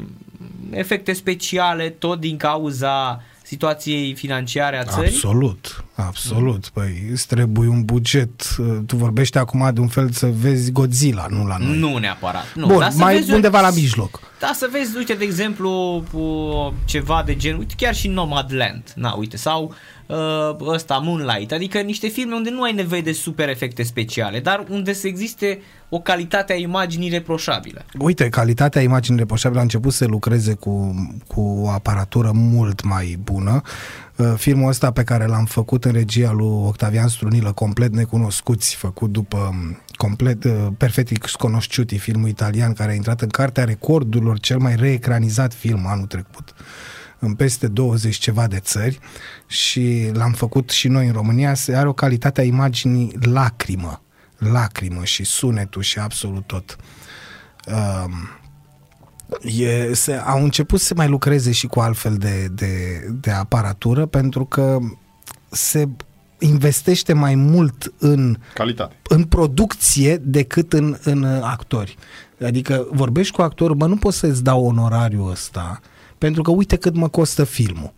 efecte 0.71 1.13
speciale 1.13 1.89
tot 1.89 2.19
din 2.19 2.38
cauza 2.38 3.21
situației 3.45 4.13
financiare 4.13 4.77
a 4.77 4.83
țării? 4.83 5.13
Absolut, 5.13 5.83
absolut. 5.95 6.67
Păi 6.67 7.07
îți 7.11 7.27
trebuie 7.27 7.67
un 7.69 7.83
buget. 7.83 8.55
Tu 8.87 8.95
vorbești 8.95 9.37
acum 9.37 9.69
de 9.73 9.79
un 9.79 9.87
fel 9.87 10.09
să 10.09 10.27
vezi 10.27 10.71
Godzilla, 10.71 11.25
nu 11.29 11.45
la 11.45 11.57
noi. 11.57 11.77
Nu 11.77 11.97
neapărat. 11.97 12.53
Nu, 12.55 12.67
Bun, 12.67 12.79
dar 12.79 12.91
să 12.91 12.97
mai 12.97 13.15
vezi 13.15 13.31
undeva 13.31 13.61
la 13.61 13.71
mijloc. 13.71 14.19
Da, 14.39 14.51
să 14.53 14.69
vezi, 14.71 14.97
uite, 14.97 15.13
de 15.13 15.23
exemplu, 15.23 16.03
uh, 16.11 16.73
ceva 16.85 17.23
de 17.25 17.35
gen, 17.35 17.57
uite, 17.57 17.73
chiar 17.77 17.95
și 17.95 18.07
Nomadland, 18.07 18.93
na, 18.95 19.13
uite, 19.13 19.37
sau 19.37 19.73
uh, 20.08 20.56
ăsta, 20.68 20.97
Moonlight, 20.97 21.51
adică 21.51 21.80
niște 21.80 22.08
filme 22.08 22.36
unde 22.36 22.49
nu 22.49 22.62
ai 22.62 22.74
nevoie 22.74 23.01
de 23.01 23.12
super 23.12 23.49
efecte 23.49 23.84
speciale, 23.84 24.39
dar 24.39 24.66
unde 24.70 24.93
să 24.93 25.08
existe 25.08 25.60
o 25.89 25.99
calitate 25.99 26.53
a 26.53 26.56
imaginii 26.56 27.10
reproșabilă. 27.10 27.86
Uite, 27.99 28.30
calitatea 28.30 28.82
imaginii 28.82 29.20
reproșabile 29.20 29.60
a 29.60 29.64
început 29.64 29.93
să 29.93 30.06
lucreze 30.06 30.53
cu, 30.53 30.95
cu 31.28 31.41
o 31.41 31.70
aparatură 31.70 32.32
mult 32.34 32.84
mai 32.84 33.18
bună. 33.24 33.62
Uh, 34.16 34.34
Filmul 34.38 34.70
ăsta 34.70 34.91
pe 34.91 35.03
care 35.03 35.26
l-am 35.26 35.45
făcut 35.45 35.86
în 35.86 35.91
regia 35.91 36.32
lui 36.32 36.68
Octavian 36.68 37.08
Strunilă, 37.08 37.51
complet 37.51 37.93
necunoscuți, 37.93 38.76
făcut 38.76 39.12
după 39.12 39.38
um, 39.38 39.82
complet 39.95 40.43
uh, 40.43 40.68
perfect 40.78 41.28
sconosciuti, 41.28 41.97
filmul 41.97 42.28
italian 42.28 42.74
care 42.74 42.91
a 42.91 42.95
intrat 42.95 43.22
în 43.22 43.30
cartea 43.30 43.64
recordurilor, 43.64 44.39
cel 44.39 44.58
mai 44.58 44.76
reecranizat 44.76 45.53
film 45.53 45.86
anul 45.88 46.06
trecut 46.06 46.53
în 47.20 47.34
peste 47.34 47.68
20 47.68 48.16
ceva 48.16 48.47
de 48.47 48.59
țări 48.59 48.99
și 49.47 50.09
l-am 50.13 50.32
făcut 50.32 50.70
și 50.70 50.88
noi 50.88 51.07
în 51.07 51.13
România, 51.13 51.53
se 51.53 51.76
are 51.76 51.88
o 51.88 51.93
calitate 51.93 52.41
a 52.41 52.43
imaginii 52.43 53.18
lacrimă, 53.22 54.01
lacrimă 54.38 55.03
și 55.03 55.24
sunetul 55.24 55.82
și 55.82 55.99
absolut 55.99 56.47
tot. 56.47 56.76
Um, 57.68 58.30
e, 59.41 59.93
se, 59.93 60.13
au 60.13 60.43
început 60.43 60.80
să 60.80 60.93
mai 60.95 61.07
lucreze 61.07 61.51
și 61.51 61.68
cu 61.68 61.80
altfel 61.80 62.18
de, 62.18 62.47
de, 62.51 63.05
de 63.22 63.32
aparatură 63.32 64.05
pentru 64.05 64.45
că 64.45 64.80
se 65.49 65.88
investește 66.39 67.13
mai 67.13 67.36
mult 67.36 67.93
în 67.97 68.38
Calitate. 68.53 68.95
în 69.09 69.24
producție 69.24 70.18
decât 70.18 70.74
în, 70.74 70.97
în 71.03 71.24
uh, 71.24 71.39
actori. 71.41 71.97
Adică 72.45 72.88
vorbești 72.91 73.34
cu 73.34 73.41
actorul, 73.41 73.76
bă, 73.76 73.88
nu 73.88 73.97
poți 73.97 74.18
să-ți 74.18 74.43
dau 74.43 74.66
onorariul 74.66 75.30
ăsta, 75.30 75.80
pentru 76.18 76.41
că 76.41 76.51
uite 76.51 76.76
cât 76.76 76.95
mă 76.95 77.07
costă 77.07 77.43
filmul. 77.43 77.93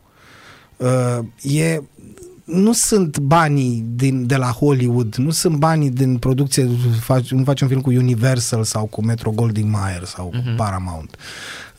Uh, 0.78 1.54
e, 1.56 1.82
nu 2.44 2.74
sunt 2.74 3.20
banii 3.20 3.86
din, 3.96 4.28
de 4.28 4.36
la 4.36 4.48
Hollywood, 4.48 5.16
nu 5.16 5.30
sunt 5.30 5.56
banii 5.56 5.90
din 5.90 6.18
producție, 6.18 6.70
faci, 7.00 7.32
nu 7.32 7.44
faci 7.44 7.62
un 7.62 7.68
film 7.68 7.82
cu 7.82 7.90
Universal 7.90 8.64
sau 8.64 8.86
cu 8.86 9.04
Metro 9.04 9.32
Goldwyn 9.32 9.70
Mayer 9.70 10.04
sau 10.04 10.30
uh-huh. 10.30 10.44
cu 10.44 10.54
Paramount. 10.56 11.18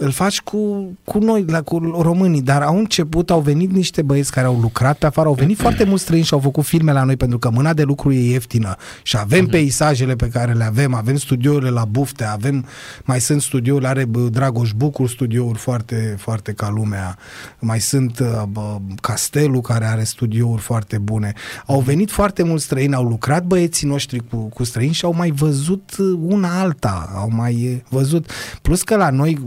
Îl 0.01 0.11
faci 0.11 0.40
cu, 0.40 0.92
cu 1.05 1.18
noi, 1.18 1.44
la, 1.46 1.62
cu 1.62 1.78
românii, 2.01 2.42
dar 2.42 2.62
au 2.62 2.78
început, 2.78 3.30
au 3.30 3.40
venit 3.40 3.72
niște 3.72 4.03
băieți 4.03 4.32
care 4.32 4.46
au 4.46 4.59
lucrat 4.61 4.99
pe 4.99 5.07
afară, 5.07 5.28
au 5.28 5.34
venit 5.34 5.59
foarte 5.59 5.84
mulți 5.84 6.03
străini 6.03 6.24
și 6.24 6.34
au 6.34 6.40
făcut 6.40 6.64
filme 6.64 6.92
la 6.92 7.03
noi 7.03 7.16
pentru 7.16 7.38
că 7.38 7.51
mâna 7.51 7.72
de 7.72 7.82
lucru 7.82 8.12
e 8.12 8.30
ieftină 8.30 8.76
și 9.03 9.16
avem 9.18 9.46
uh-huh. 9.46 9.51
peisajele 9.51 10.14
pe 10.14 10.28
care 10.28 10.53
le 10.53 10.64
avem, 10.64 10.94
avem 10.94 11.16
studiourile 11.16 11.70
la 11.70 11.84
Bufte, 11.84 12.24
avem, 12.24 12.64
mai 13.05 13.20
sunt 13.20 13.42
studiouri, 13.42 13.86
are 13.86 14.05
bă, 14.05 14.20
Dragoș 14.20 14.72
Bucur 14.72 15.09
studiouri 15.09 15.59
foarte, 15.59 16.14
foarte 16.18 16.53
ca 16.53 16.70
lumea, 16.70 17.18
mai 17.59 17.80
sunt 17.80 18.18
uh, 18.18 18.42
bă, 18.49 18.76
Castelul 19.01 19.61
care 19.61 19.84
are 19.84 20.05
studiouri 20.05 20.62
foarte 20.62 20.99
bune. 20.99 21.32
Au 21.66 21.80
venit 21.80 22.11
foarte 22.11 22.42
mulți 22.42 22.64
străini, 22.64 22.94
au 22.94 23.05
lucrat 23.05 23.44
băieții 23.44 23.88
noștri 23.88 24.22
cu, 24.30 24.36
cu 24.36 24.64
străini 24.64 24.92
și 24.92 25.05
au 25.05 25.14
mai 25.14 25.30
văzut 25.30 25.96
uh, 25.99 26.18
una 26.22 26.61
alta, 26.61 27.11
au 27.14 27.30
mai 27.32 27.55
uh, 27.55 27.80
văzut. 27.88 28.30
Plus 28.62 28.82
că 28.82 28.96
la 28.96 29.11
noi, 29.11 29.38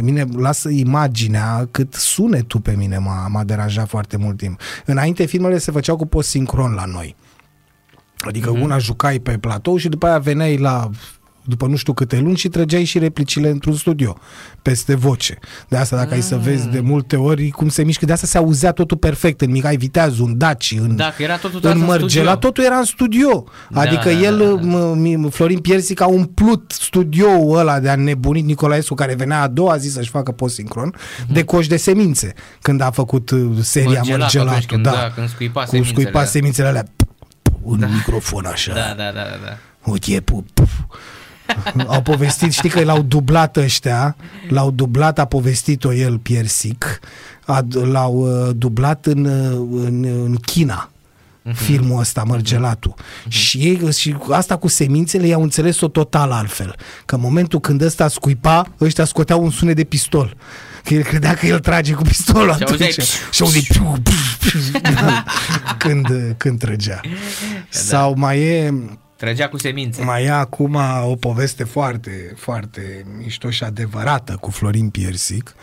pe 0.00 0.06
mine 0.06 0.26
lasă 0.36 0.68
imaginea 0.68 1.68
cât 1.70 1.94
sunetul 1.94 2.60
pe 2.60 2.74
mine 2.76 2.98
m-a, 2.98 3.28
m-a 3.28 3.44
deranjat 3.44 3.88
foarte 3.88 4.16
mult 4.16 4.36
timp. 4.36 4.60
Înainte 4.84 5.24
filmele 5.24 5.58
se 5.58 5.70
făceau 5.70 5.96
cu 5.96 6.06
post 6.06 6.28
sincron 6.28 6.72
la 6.72 6.84
noi. 6.84 7.16
Adică 8.18 8.52
mm-hmm. 8.54 8.62
una 8.62 8.78
jucai 8.78 9.18
pe 9.18 9.38
platou 9.38 9.76
și 9.76 9.88
după 9.88 10.06
aia 10.06 10.18
veneai 10.18 10.56
la 10.56 10.90
după 11.44 11.66
nu 11.66 11.76
știu 11.76 11.92
câte 11.92 12.18
luni 12.18 12.36
și 12.36 12.48
trăgeai 12.48 12.84
și 12.84 12.98
replicile 12.98 13.48
într-un 13.48 13.74
studio, 13.74 14.18
peste 14.62 14.94
voce. 14.94 15.38
De 15.68 15.76
asta 15.76 15.96
dacă 15.96 16.08
mm. 16.08 16.14
ai 16.14 16.20
să 16.22 16.36
vezi 16.36 16.68
de 16.68 16.80
multe 16.80 17.16
ori 17.16 17.48
cum 17.48 17.68
se 17.68 17.82
mișcă, 17.84 18.04
de 18.06 18.12
asta 18.12 18.26
se 18.26 18.38
auzea 18.38 18.72
totul 18.72 18.96
perfect 18.96 19.40
în 19.40 19.50
Mihai 19.50 19.76
Viteazu, 19.76 20.24
în 20.24 20.38
Daci, 20.38 20.74
în, 20.80 20.96
Dacă 20.96 21.22
era 21.22 21.36
totul 21.36 21.60
în 21.62 21.70
în 21.70 21.78
Mărgela, 21.84 22.30
studio. 22.30 22.48
totul 22.48 22.64
era 22.64 22.76
în 22.76 22.84
studio. 22.84 23.44
Da, 23.70 23.80
Adică 23.80 24.08
da, 24.08 24.10
el, 24.20 24.38
da, 24.38 24.44
da. 24.44 24.92
m- 24.94 25.26
m- 25.26 25.30
Florin 25.30 25.58
Piersic 25.58 26.00
a 26.00 26.06
umplut 26.06 26.70
studioul 26.78 27.58
ăla 27.58 27.80
de 27.80 27.88
a 27.88 27.94
nebunit 27.96 28.44
Nicolaescu, 28.44 28.94
care 28.94 29.14
venea 29.14 29.42
a 29.42 29.48
doua 29.48 29.76
zi 29.76 29.88
să-și 29.90 30.10
facă 30.10 30.32
post 30.32 30.54
sincron, 30.54 30.94
de 31.32 31.44
coși 31.44 31.68
de 31.68 31.76
semințe, 31.76 32.32
când 32.62 32.80
a 32.80 32.90
făcut 32.90 33.30
uh, 33.30 33.50
seria 33.60 33.88
Mărgelatul, 33.88 34.18
Mărgelatul. 34.18 34.48
atunci 34.52 34.66
când- 34.66 34.82
da, 34.82 34.90
da, 34.90 35.10
când 35.14 35.28
scuipa 35.28 35.62
cu 35.62 35.68
semințele. 35.70 36.00
scuipa 36.00 36.24
semințele 36.24 36.68
alea 36.68 36.84
în 37.66 37.88
microfon 37.94 38.44
așa. 38.46 38.72
Da, 38.72 38.80
da, 38.80 38.94
da, 39.04 39.12
da. 39.12 39.38
da. 39.44 39.56
Uite, 39.90 40.20
pu, 40.20 40.44
puf. 40.54 40.70
Au 41.86 42.02
povestit, 42.02 42.52
știi 42.52 42.68
că 42.68 42.84
l-au 42.84 43.02
dublat 43.02 43.56
ăștia, 43.56 44.16
l-au 44.48 44.70
dublat, 44.70 45.18
a 45.18 45.24
povestit-o 45.24 45.94
el, 45.94 46.18
Piersic, 46.18 47.00
a, 47.46 47.66
l-au 47.70 48.14
uh, 48.14 48.54
dublat 48.56 49.06
în, 49.06 49.24
uh, 49.24 49.84
în, 49.86 50.04
în 50.04 50.36
China 50.36 50.90
filmul 51.54 52.00
ăsta, 52.00 52.22
Mărgelatul. 52.22 52.94
Și, 53.28 53.58
ei, 53.58 53.92
și 53.92 54.16
asta 54.30 54.56
cu 54.56 54.68
semințele 54.68 55.26
i-au 55.26 55.42
înțeles-o 55.42 55.88
total 55.88 56.30
altfel. 56.30 56.74
Că 57.04 57.14
în 57.14 57.20
momentul 57.20 57.60
când 57.60 57.82
ăsta 57.82 58.08
scuipa, 58.08 58.66
ăștia 58.80 59.04
scoteau 59.04 59.42
un 59.42 59.50
sunet 59.50 59.76
de 59.76 59.84
pistol. 59.84 60.36
Că 60.84 60.94
el 60.94 61.02
credea 61.02 61.34
că 61.34 61.46
el 61.46 61.58
trage 61.58 61.92
cu 61.92 62.02
pistolul 62.02 62.54
Și 62.54 62.62
atunci. 62.62 62.80
auzeai 62.80 63.06
Și 63.30 63.42
auzeai 63.42 63.66
când, 65.78 66.34
când 66.36 66.58
trăgea. 66.58 67.00
Sau 67.68 68.14
mai 68.16 68.40
e... 68.40 68.74
Trăgea 69.20 69.48
cu 69.48 69.58
semințe. 69.58 70.02
Mai 70.02 70.24
e 70.24 70.30
acum 70.30 70.78
o 71.02 71.14
poveste 71.14 71.64
foarte, 71.64 72.32
foarte 72.36 73.04
mișto 73.18 73.50
și 73.50 73.64
adevărată 73.64 74.36
cu 74.40 74.50
Florin 74.50 74.90
Piersic, 74.90 75.54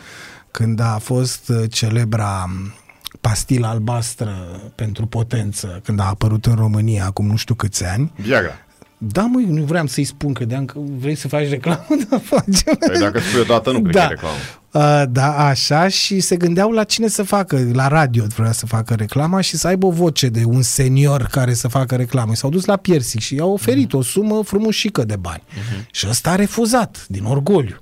când 0.50 0.80
a 0.80 0.98
fost 0.98 1.48
uh, 1.48 1.70
celebra 1.70 2.44
um, 2.46 2.72
pastilă 3.20 3.66
albastră 3.66 4.30
pentru 4.74 5.06
potență, 5.06 5.80
când 5.84 6.00
a 6.00 6.04
apărut 6.04 6.46
în 6.46 6.54
România 6.54 7.04
acum 7.04 7.26
nu 7.26 7.36
știu 7.36 7.54
câți 7.54 7.84
ani. 7.84 8.12
Viagra. 8.16 8.52
Da, 8.98 9.22
măi, 9.22 9.44
nu 9.44 9.62
vreau 9.62 9.86
să-i 9.86 10.04
spun, 10.04 10.32
credeam 10.32 10.64
că 10.64 10.78
vrei 10.98 11.14
să 11.14 11.28
faci 11.28 11.48
reclamă, 11.48 11.86
dar 12.10 12.20
facem. 12.20 12.74
Păi 12.86 12.98
dacă 13.00 13.18
spui 13.20 13.40
odată, 13.40 13.70
nu 13.70 13.80
cred 13.80 13.94
Da. 13.94 14.00
că 14.00 14.06
e 14.06 14.08
reclamă. 14.14 14.34
Uh, 14.72 15.02
da, 15.10 15.46
așa 15.46 15.88
și 15.88 16.20
se 16.20 16.36
gândeau 16.36 16.70
la 16.70 16.84
cine 16.84 17.08
să 17.08 17.22
facă, 17.22 17.68
la 17.72 17.88
radio 17.88 18.24
vrea 18.36 18.52
să 18.52 18.66
facă 18.66 18.94
reclama 18.94 19.40
și 19.40 19.56
să 19.56 19.66
aibă 19.66 19.86
o 19.86 19.90
voce 19.90 20.28
de 20.28 20.42
un 20.44 20.62
senior 20.62 21.22
care 21.30 21.54
să 21.54 21.68
facă 21.68 21.94
reclamă. 21.96 22.34
S-au 22.34 22.50
dus 22.50 22.64
la 22.64 22.76
Piersic 22.76 23.20
și 23.20 23.34
i-au 23.34 23.52
oferit 23.52 23.92
o 23.92 24.02
sumă 24.02 24.42
frumușică 24.44 25.04
de 25.04 25.16
bani. 25.16 25.42
Și 25.90 26.06
ăsta 26.08 26.30
a 26.30 26.34
refuzat, 26.34 27.04
din 27.08 27.24
orgoliu. 27.24 27.76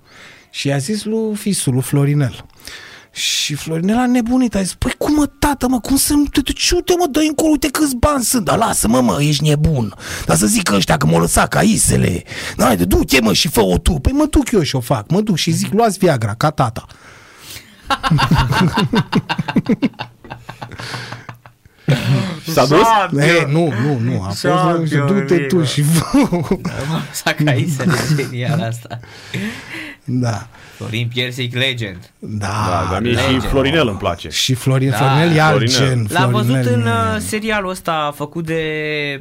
Și 0.51 0.69
i-a 0.69 0.77
zis 0.79 1.05
lui 1.05 1.35
fisul, 1.35 1.73
lui 1.73 1.83
Florinel. 1.83 2.45
Și 3.17 3.55
Florinel 3.55 3.99
a 3.99 4.07
nebunit, 4.07 4.55
a 4.55 4.63
zis, 4.63 4.75
păi 4.75 4.95
cum 4.99 5.15
mă, 5.15 5.27
tată, 5.27 5.69
mă, 5.69 5.81
cum 5.81 5.97
să 5.97 6.13
nu 6.13 6.25
te 6.25 6.41
duci, 6.41 6.71
uite 6.71 6.95
mă, 6.99 7.07
dă 7.11 7.21
încolo, 7.21 7.51
uite 7.51 7.69
câți 7.69 7.97
bani 7.97 8.25
sunt, 8.25 8.45
dar 8.45 8.59
lasă-mă, 8.59 9.01
mă, 9.01 9.17
ești 9.21 9.49
nebun. 9.49 9.95
Dar 10.27 10.37
să 10.37 10.47
zic 10.47 10.71
ăștia 10.71 10.97
că 10.97 11.07
m-au 11.07 11.21
lăsat 11.21 11.49
ca 11.49 11.63
isele. 11.63 12.23
Haide, 12.59 12.85
du-te, 12.85 13.21
mă, 13.21 13.33
și 13.33 13.49
fă-o 13.49 13.79
tu. 13.79 13.93
Păi 13.93 14.13
mă 14.13 14.27
duc 14.31 14.51
eu 14.51 14.63
și 14.63 14.77
o 14.77 14.81
fac, 14.81 15.11
mă 15.11 15.21
duc 15.21 15.37
și 15.37 15.51
zic, 15.51 15.73
luați 15.73 15.99
Viagra, 15.99 16.35
ca 16.35 16.51
tata. 16.51 16.87
Și 22.43 22.51
s-a 22.57 22.67
dus? 22.67 22.87
E, 23.23 23.47
nu, 23.51 23.73
nu, 23.83 23.99
nu, 23.99 24.23
a 24.23 24.27
fost, 24.27 24.39
Șampion, 24.41 25.07
du-te 25.07 25.37
tu 25.37 25.55
bine. 25.57 25.67
și 25.69 25.83
fă. 25.83 26.29
S-a 27.13 27.33
caisele 27.45 27.93
genial 28.17 28.61
asta. 28.61 29.01
Da, 30.05 30.47
Florin 30.77 31.09
Piersic 31.15 31.55
Legend. 31.55 32.11
da. 32.19 32.47
Da, 32.47 32.89
dar 32.91 33.01
mie 33.03 33.11
și 33.17 33.17
Legend. 33.25 33.43
Florinel 33.43 33.89
îmi 33.89 33.99
place. 33.99 34.29
Și 34.29 34.55
Florin, 34.55 34.91
Da, 34.91 34.97
Florinel 34.97 35.37
e 35.37 35.41
alt 35.41 35.71
Florinel. 35.71 35.89
gen. 35.89 36.07
L-am 36.11 36.31
văzut 36.31 36.47
Florinel 36.63 36.75
în 36.81 36.87
e- 36.87 36.91
uh, 36.91 37.17
serialul 37.19 37.71
ăsta 37.71 38.13
făcut 38.17 38.45
de 38.47 38.63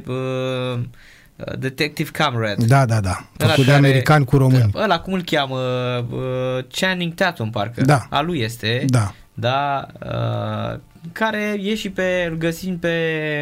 uh, 0.06 0.78
Detective 1.58 2.10
Comrade. 2.24 2.64
Da, 2.66 2.86
da, 2.86 3.00
da. 3.00 3.24
Ăla 3.40 3.50
Făcut 3.50 3.64
de 3.64 3.70
care- 3.70 3.86
americani 3.86 4.24
cu 4.24 4.36
români. 4.36 4.70
Ăla, 4.74 5.00
cum 5.00 5.12
îl 5.12 5.22
cheamă? 5.22 5.56
Uh, 6.10 6.64
Channing 6.70 7.14
Tatum, 7.14 7.50
parcă. 7.50 7.80
Da. 7.84 8.06
A 8.10 8.20
lui 8.20 8.40
este. 8.40 8.82
Da. 8.86 9.14
Da. 9.38 9.86
Uh, 10.04 10.78
care 11.12 11.56
e 11.62 11.74
și 11.74 11.90
pe, 11.90 12.26
îl 12.30 12.36
găsim 12.36 12.78
pe... 12.78 12.94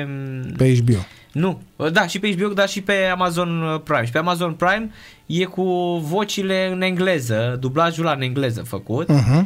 mm, 0.08 0.52
Pe 0.56 0.74
HBO. 0.78 0.98
Nu, 1.32 1.60
da, 1.92 2.06
și 2.06 2.18
pe 2.18 2.32
HBO, 2.32 2.48
dar 2.52 2.68
și 2.68 2.80
pe 2.82 2.92
Amazon 3.12 3.80
Prime. 3.84 4.04
Și 4.04 4.12
pe 4.12 4.18
Amazon 4.18 4.52
Prime 4.52 4.90
e 5.26 5.44
cu 5.44 5.62
vocile 6.02 6.68
în 6.72 6.82
engleză, 6.82 7.56
dublajul 7.60 8.06
ăla 8.06 8.14
în 8.14 8.22
engleză 8.22 8.62
făcut. 8.62 9.08
Uh-huh. 9.12 9.42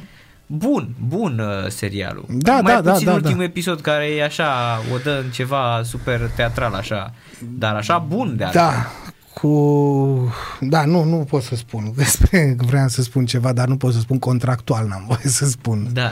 Bun, 0.47 0.89
bun 1.07 1.39
uh, 1.39 1.69
serialul. 1.69 2.25
Da, 2.29 2.53
Mai 2.61 2.73
da, 2.75 2.81
da, 2.81 2.91
puțin 2.93 3.07
da, 3.07 3.13
ultimul 3.13 3.37
da. 3.39 3.45
episod 3.45 3.81
care 3.81 4.05
e 4.07 4.25
așa, 4.25 4.79
o 4.95 4.97
dă 5.03 5.21
în 5.25 5.31
ceva 5.31 5.81
super 5.85 6.21
teatral 6.37 6.75
așa, 6.75 7.15
dar 7.59 7.75
așa 7.75 7.99
bun 7.99 8.37
de 8.37 8.45
altfel. 8.45 8.63
Da, 8.63 8.87
cu... 9.41 10.33
Da, 10.61 10.85
nu, 10.85 11.05
nu 11.05 11.17
pot 11.17 11.43
să 11.43 11.57
spun 11.57 11.93
despre... 11.97 12.57
Vreau 12.59 12.89
să 12.89 13.03
spun 13.03 13.27
ceva, 13.27 13.53
dar 13.53 13.69
nu 13.69 13.77
pot 13.77 13.93
să 13.93 13.99
spun 14.01 14.19
contractual, 14.19 14.87
n-am 14.87 15.05
voie 15.07 15.21
să 15.25 15.49
spun. 15.49 15.89
Da. 15.93 16.11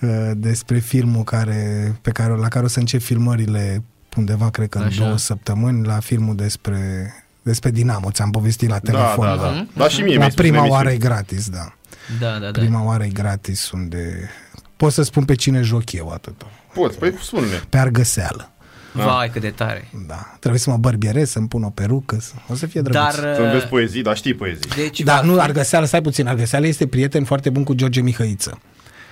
Uh, 0.00 0.30
despre 0.36 0.78
filmul 0.78 1.22
care, 1.24 1.94
pe 2.02 2.10
care, 2.10 2.32
la 2.36 2.48
care 2.48 2.64
o 2.64 2.68
să 2.68 2.78
încep 2.78 3.00
filmările 3.00 3.82
undeva, 4.16 4.50
cred 4.50 4.68
că 4.68 4.78
în 4.78 4.84
Așa. 4.84 5.04
două 5.04 5.16
săptămâni, 5.16 5.86
la 5.86 5.98
filmul 6.00 6.36
despre, 6.36 7.12
despre 7.42 7.70
Dinamo. 7.70 8.10
Ți-am 8.10 8.30
povestit 8.30 8.68
la 8.68 8.78
Da, 8.82 8.90
telefon. 8.92 9.26
da, 9.26 9.36
da. 9.36 9.66
Da, 9.76 9.88
și 9.88 10.00
mie 10.02 10.12
La 10.12 10.18
mi-ai 10.18 10.30
spus 10.30 10.44
în 10.44 10.50
prima 10.50 10.56
emisiune. 10.64 10.70
oară 10.84 10.90
e 10.90 10.96
gratis, 10.96 11.48
da. 11.48 11.72
Da, 12.20 12.30
da, 12.38 12.50
da. 12.50 12.60
Prima 12.60 12.84
oară 12.84 13.04
e 13.04 13.08
gratis 13.08 13.70
unde... 13.70 14.30
Pot 14.76 14.92
să 14.92 15.02
spun 15.02 15.24
pe 15.24 15.34
cine 15.34 15.60
joc 15.62 15.92
eu 15.92 16.08
atât. 16.10 16.42
Poți, 16.74 16.98
păi 16.98 17.14
spune-ne. 17.22 17.60
Pe 17.68 17.78
argăseală. 17.78 18.51
Vai, 18.92 19.30
cât 19.30 19.40
de 19.40 19.50
tare. 19.50 19.88
Da. 20.06 20.34
Trebuie 20.38 20.60
să 20.60 20.70
mă 20.70 20.76
bărbierez, 20.76 21.30
să-mi 21.30 21.48
pun 21.48 21.62
o 21.62 21.68
perucă. 21.70 22.16
Să... 22.20 22.32
O 22.48 22.54
să 22.54 22.66
fie 22.66 22.80
drăguț. 22.80 23.14
Dar, 23.14 23.34
Să 23.34 23.40
înveți 23.42 23.66
poezii, 23.66 24.02
dar 24.02 24.16
știi 24.16 24.34
poezii. 24.34 24.70
deci 24.76 25.00
Da, 25.00 25.14
va 25.14 25.22
nu, 25.22 25.34
fi- 25.34 25.40
Argăseală, 25.40 25.86
stai 25.86 26.00
puțin. 26.00 26.26
Argăseală 26.26 26.66
este 26.66 26.86
prieten 26.86 27.24
foarte 27.24 27.50
bun 27.50 27.64
cu 27.64 27.74
George 27.74 28.00
Mihăiță. 28.00 28.58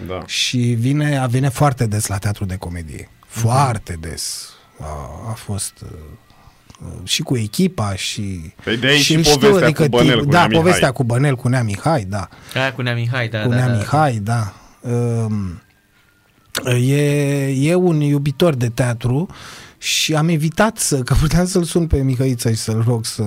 Da. 0.07 0.23
Și 0.27 0.59
vine, 0.59 1.19
a 1.19 1.27
vine 1.27 1.49
foarte 1.49 1.87
des 1.87 2.07
la 2.07 2.19
teatru 2.19 2.45
de 2.45 2.57
comedie. 2.57 3.09
Foarte 3.27 3.97
des. 4.01 4.49
A, 4.81 4.87
a 5.31 5.33
fost 5.33 5.73
uh, 5.83 5.89
uh, 6.85 7.09
și 7.09 7.23
cu 7.23 7.37
echipa 7.37 7.95
și... 7.95 8.53
Păi 8.65 8.77
de 8.77 8.87
aici 8.87 9.01
și 9.01 9.15
îl 9.15 9.23
povestea 9.25 9.73
cu 9.73 9.87
Bănel, 9.89 10.17
tip- 10.17 10.25
cu 10.25 10.31
Da, 10.31 10.39
Nea 10.39 10.47
Mihai. 10.47 10.63
povestea 10.63 10.91
cu 10.91 11.05
Bănel, 11.05 11.37
cu 11.37 11.49
Nea 11.49 11.63
Mihai, 11.63 12.05
da. 12.09 12.29
Aia 12.55 12.73
cu 12.73 12.83
Nea 12.83 12.95
Mihai, 12.95 13.29
da, 13.29 13.41
cu 13.43 13.49
da, 13.49 13.55
Nea 13.57 13.67
da. 13.69 13.73
Mihai, 13.77 14.13
da. 14.23 14.53
Um, 14.81 15.61
E, 16.79 17.47
e 17.69 17.75
un 17.75 18.01
iubitor 18.01 18.55
de 18.55 18.69
teatru 18.69 19.27
și 19.83 20.15
am 20.15 20.29
evitat 20.29 20.79
să, 20.79 20.99
că 20.99 21.15
puteam 21.21 21.47
să-l 21.47 21.63
sun 21.63 21.87
pe 21.87 22.03
Mihăiță 22.03 22.51
și 22.51 22.57
să-l 22.57 22.85
rog 22.87 23.05
să 23.05 23.23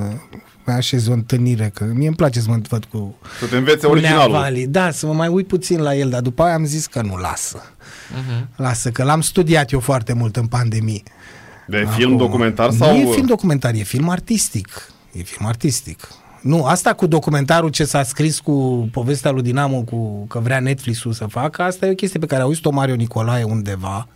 mai 0.66 0.76
așez 0.76 1.08
o 1.08 1.12
întâlnire, 1.12 1.72
că 1.74 1.84
mie 1.94 2.08
îmi 2.08 2.16
place 2.16 2.40
să 2.40 2.50
mă 2.50 2.58
văd 2.70 2.86
cu, 2.86 3.16
Să 3.40 3.46
te 3.46 3.58
înveți 3.58 3.78
cu 3.78 3.82
Nea 3.86 3.92
originalul. 3.92 4.32
Vali. 4.36 4.68
Da, 4.68 4.92
să 4.92 5.06
mă 5.06 5.14
mai 5.14 5.28
uit 5.28 5.48
puțin 5.48 5.82
la 5.82 5.96
el, 5.96 6.10
dar 6.10 6.22
după 6.22 6.44
aia 6.44 6.54
am 6.54 6.66
zis 6.66 6.86
că 6.86 7.02
nu 7.02 7.16
lasă. 7.16 7.62
Mhm. 8.12 8.50
Lasă, 8.56 8.92
că 8.92 9.04
l-am 9.04 9.22
studiat 9.22 9.72
eu 9.72 9.80
foarte 9.80 10.14
mult 10.14 10.36
în 10.36 10.46
pandemie. 10.46 11.04
De 11.68 11.88
film 11.96 12.14
Acum, 12.14 12.26
documentar 12.26 12.70
Nu 12.70 12.76
sau... 12.76 12.96
e 12.96 13.06
film 13.14 13.26
documentar, 13.26 13.74
e 13.74 13.84
film 13.84 14.10
artistic. 14.10 14.90
E 15.12 15.22
film 15.22 15.48
artistic. 15.48 16.08
Nu, 16.42 16.66
asta 16.66 16.94
cu 16.94 17.06
documentarul 17.06 17.70
ce 17.70 17.86
s-a 17.86 18.04
scris 18.04 18.40
cu 18.40 18.90
povestea 18.92 19.32
lui 19.32 19.42
Dinamo, 19.42 19.82
cu 19.82 20.26
că 20.28 20.40
vrea 20.40 20.60
Netflix-ul 20.60 21.14
să 21.14 21.26
facă, 21.26 21.62
asta 21.62 21.86
e 21.86 21.92
o 21.92 21.96
chestie 21.96 22.20
pe 22.20 22.26
care 22.26 22.42
a 22.42 22.44
auzit-o 22.44 22.72
Mario 22.72 22.96
Nicolae 22.96 23.44
undeva 23.44 24.08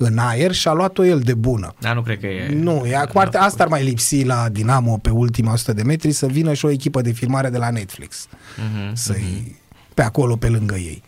în 0.00 0.18
aer 0.18 0.52
și 0.52 0.68
a 0.68 0.72
luat-o 0.72 1.04
el 1.04 1.20
de 1.20 1.34
bună. 1.34 1.74
Da, 1.80 1.92
nu 1.92 2.02
cred 2.02 2.20
că 2.20 2.26
e... 2.26 2.54
Nu, 2.54 2.82
e 2.86 2.96
acum 2.96 3.20
ar, 3.20 3.30
asta 3.38 3.62
ar 3.62 3.68
mai 3.68 3.84
lipsi 3.84 4.24
la 4.24 4.48
Dinamo 4.48 4.98
pe 4.98 5.10
ultima 5.10 5.52
100 5.52 5.72
de 5.72 5.82
metri 5.82 6.12
să 6.12 6.26
vină 6.26 6.52
și 6.52 6.64
o 6.64 6.70
echipă 6.70 7.00
de 7.00 7.10
filmare 7.10 7.48
de 7.50 7.58
la 7.58 7.70
Netflix 7.70 8.26
Mhm. 8.56 8.94
să-i 8.94 9.56
pe 9.94 10.02
acolo 10.02 10.36
pe 10.36 10.48
lângă 10.48 10.74
ei. 10.74 11.02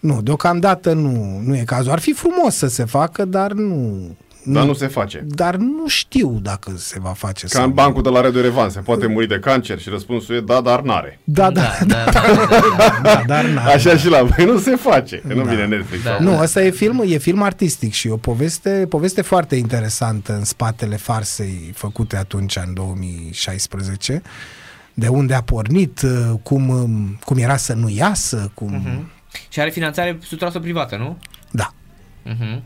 Nu, 0.00 0.22
deocamdată 0.22 0.92
nu, 0.92 1.40
nu 1.44 1.56
e 1.56 1.62
cazul. 1.64 1.90
Ar 1.92 1.98
fi 2.00 2.12
frumos 2.12 2.54
să 2.56 2.66
se 2.66 2.84
facă, 2.84 3.24
dar 3.24 3.52
nu... 3.52 4.00
Dar 4.44 4.64
nu 4.64 4.72
se 4.72 4.86
face. 4.86 5.24
Dar 5.28 5.54
nu 5.56 5.88
știu 5.88 6.38
dacă 6.42 6.72
se 6.76 7.00
va 7.00 7.12
face. 7.12 7.46
Ca 7.46 7.62
în 7.62 7.70
bancul 7.72 8.02
de 8.02 8.08
la 8.08 8.20
Radio 8.20 8.40
Revan, 8.40 8.70
se 8.70 8.80
poate 8.80 9.06
muri 9.06 9.28
de 9.28 9.38
cancer 9.38 9.78
și 9.78 9.88
răspunsul 9.88 10.34
e 10.34 10.40
da, 10.40 10.60
dar 10.60 10.80
n-are. 10.80 11.18
Da, 11.24 11.50
da, 11.50 11.70
da, 11.86 12.04
da, 12.04 12.10
da, 12.12 12.76
da. 12.76 13.00
da, 13.02 13.22
dar 13.26 13.44
n 13.44 13.56
Așa 13.56 13.96
și 13.96 14.08
la 14.08 14.22
voi 14.22 14.44
nu 14.44 14.58
se 14.58 14.76
face, 14.76 15.16
că 15.28 15.34
nu 15.34 15.44
Da. 15.44 15.50
vine 15.50 15.66
Netflix. 15.66 16.02
Da. 16.02 16.10
sau- 16.10 16.22
Nu, 16.22 16.38
ăsta 16.40 16.62
e 16.62 16.70
film, 16.70 17.02
e 17.06 17.18
film 17.18 17.42
artistic 17.42 17.92
și 17.92 18.08
e 18.08 18.10
o 18.10 18.16
poveste, 18.16 18.86
poveste 18.88 19.22
foarte 19.22 19.56
interesantă 19.56 20.32
în 20.34 20.44
spatele 20.44 20.96
farsei 20.96 21.70
făcute 21.74 22.16
atunci, 22.16 22.56
în 22.56 22.74
2016. 22.74 24.22
De 24.94 25.08
unde 25.08 25.34
a 25.34 25.42
pornit, 25.42 26.00
uh, 26.02 26.10
cum, 26.42 26.68
um, 26.68 27.18
cum 27.24 27.36
era 27.38 27.56
să 27.56 27.72
nu 27.72 27.88
iasă, 27.88 28.50
cum... 28.54 28.72
Mhm. 28.72 29.10
Și 29.48 29.60
are 29.60 29.70
finanțare 29.70 30.18
100% 30.22 30.60
privată, 30.60 30.96
nu? 30.96 31.18
Da. 31.50 31.72
Mhm. 32.24 32.62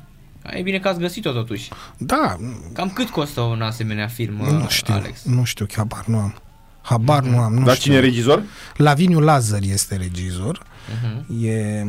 E 0.51 0.63
bine 0.63 0.79
că 0.79 0.89
ați 0.89 0.99
găsit-o 0.99 1.33
totuși. 1.33 1.71
Da, 1.99 2.37
Cam 2.73 2.91
cât 2.91 3.09
costă 3.09 3.41
un 3.41 3.63
asemenea 3.63 4.07
film, 4.07 4.35
nu 4.35 4.61
uh, 4.63 4.69
știu, 4.69 4.95
Alex? 4.95 5.23
nu 5.25 5.45
știu, 5.45 5.67
habar 5.77 6.05
nu 6.07 6.19
am. 6.19 6.35
Habar 6.81 7.23
nu 7.23 7.39
am, 7.39 7.55
nu 7.55 7.65
Dar 7.65 7.75
știu. 7.77 7.85
cine 7.93 7.97
e 7.97 8.09
regizor? 8.09 8.43
Laviniu 8.77 9.21
Lazar 9.21 9.61
este 9.63 9.97
regizor. 9.97 10.63
Mhm. 11.03 11.45
E 11.45 11.87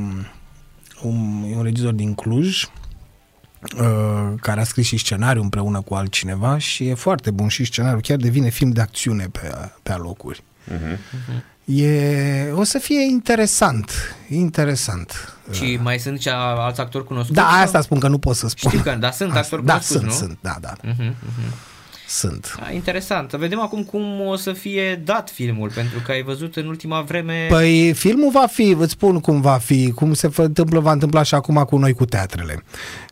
un, 1.02 1.44
e 1.52 1.56
un 1.56 1.64
regizor 1.64 1.92
din 1.94 2.14
Cluj 2.16 2.64
uh, 2.64 2.70
care 4.42 4.60
a 4.60 4.64
scris 4.64 4.86
și 4.86 4.98
scenariu 4.98 5.42
împreună 5.42 5.82
cu 5.82 5.94
altcineva 5.94 6.58
și 6.58 6.88
e 6.88 6.94
foarte 6.94 7.32
bun 7.32 7.48
și 7.48 7.64
scenariul, 7.64 8.02
chiar 8.02 8.18
devine 8.18 8.50
film 8.50 8.70
de 8.72 8.82
acțiune 8.82 9.28
pe, 9.32 9.52
pe 9.84 9.92
alocuri. 9.92 10.44
Mhm. 10.66 11.00
E, 11.82 12.52
o 12.54 12.64
să 12.64 12.78
fie 12.80 13.02
interesant, 13.02 13.92
interesant. 14.30 15.37
Și 15.52 15.80
mai 15.82 16.00
sunt 16.00 16.22
și 16.22 16.30
a- 16.30 16.34
alți 16.36 16.80
actori 16.80 17.04
cunoscuți? 17.06 17.36
Da, 17.36 17.48
sau? 17.52 17.62
asta 17.62 17.82
spun 17.82 18.00
că 18.00 18.08
nu 18.08 18.18
pot 18.18 18.36
să 18.36 18.48
spun. 18.48 18.72
Știu 18.72 18.84
că, 18.84 18.98
dar 19.00 19.12
sunt 19.12 19.30
Asta- 19.30 19.40
actori 19.42 19.66
Da, 19.66 19.72
cunoscuți, 19.74 19.98
sunt, 20.00 20.12
nu? 20.12 20.18
sunt, 20.18 20.38
da, 20.42 20.56
da, 20.62 20.74
Mhm, 20.84 21.02
mhm. 21.02 21.54
sunt. 22.08 22.56
Da, 22.60 22.72
interesant. 22.72 23.32
Vedem 23.32 23.60
acum 23.62 23.84
cum 23.84 24.22
o 24.28 24.36
să 24.36 24.52
fie 24.54 24.96
dat 25.06 25.30
filmul, 25.30 25.72
pentru 25.76 26.00
că 26.06 26.12
ai 26.12 26.24
văzut 26.24 26.56
în 26.56 26.68
ultima 26.68 27.02
vreme... 27.02 27.46
Păi 27.50 27.94
filmul 27.94 28.32
va 28.32 28.46
fi, 28.52 28.76
îți 28.80 28.92
spun 28.92 29.20
cum 29.20 29.42
va 29.42 29.58
fi, 29.58 29.92
cum 29.92 30.14
se 30.14 30.28
fă- 30.30 30.34
întâmplă, 30.36 30.80
va 30.80 30.92
întâmpla 30.92 31.24
și 31.24 31.36
acum 31.36 31.56
cu 31.56 31.78
noi 31.78 31.94
cu 31.94 32.06
teatrele. 32.06 32.64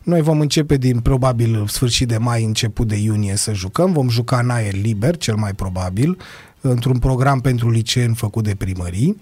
Noi 0.02 0.20
vom 0.22 0.40
începe 0.40 0.76
din 0.76 1.00
probabil 1.00 1.64
sfârșit 1.68 2.08
de 2.08 2.16
mai, 2.18 2.44
început 2.44 2.88
de 2.88 2.96
iunie 2.96 3.36
să 3.36 3.52
jucăm, 3.52 3.92
vom 3.92 4.08
juca 4.08 4.38
în 4.38 4.50
aer 4.50 4.74
liber, 4.74 5.16
cel 5.16 5.34
mai 5.34 5.52
probabil, 5.52 6.18
într-un 6.60 6.98
program 6.98 7.40
pentru 7.40 7.70
liceeni 7.70 8.14
făcut 8.14 8.44
de 8.44 8.54
primării, 8.54 9.20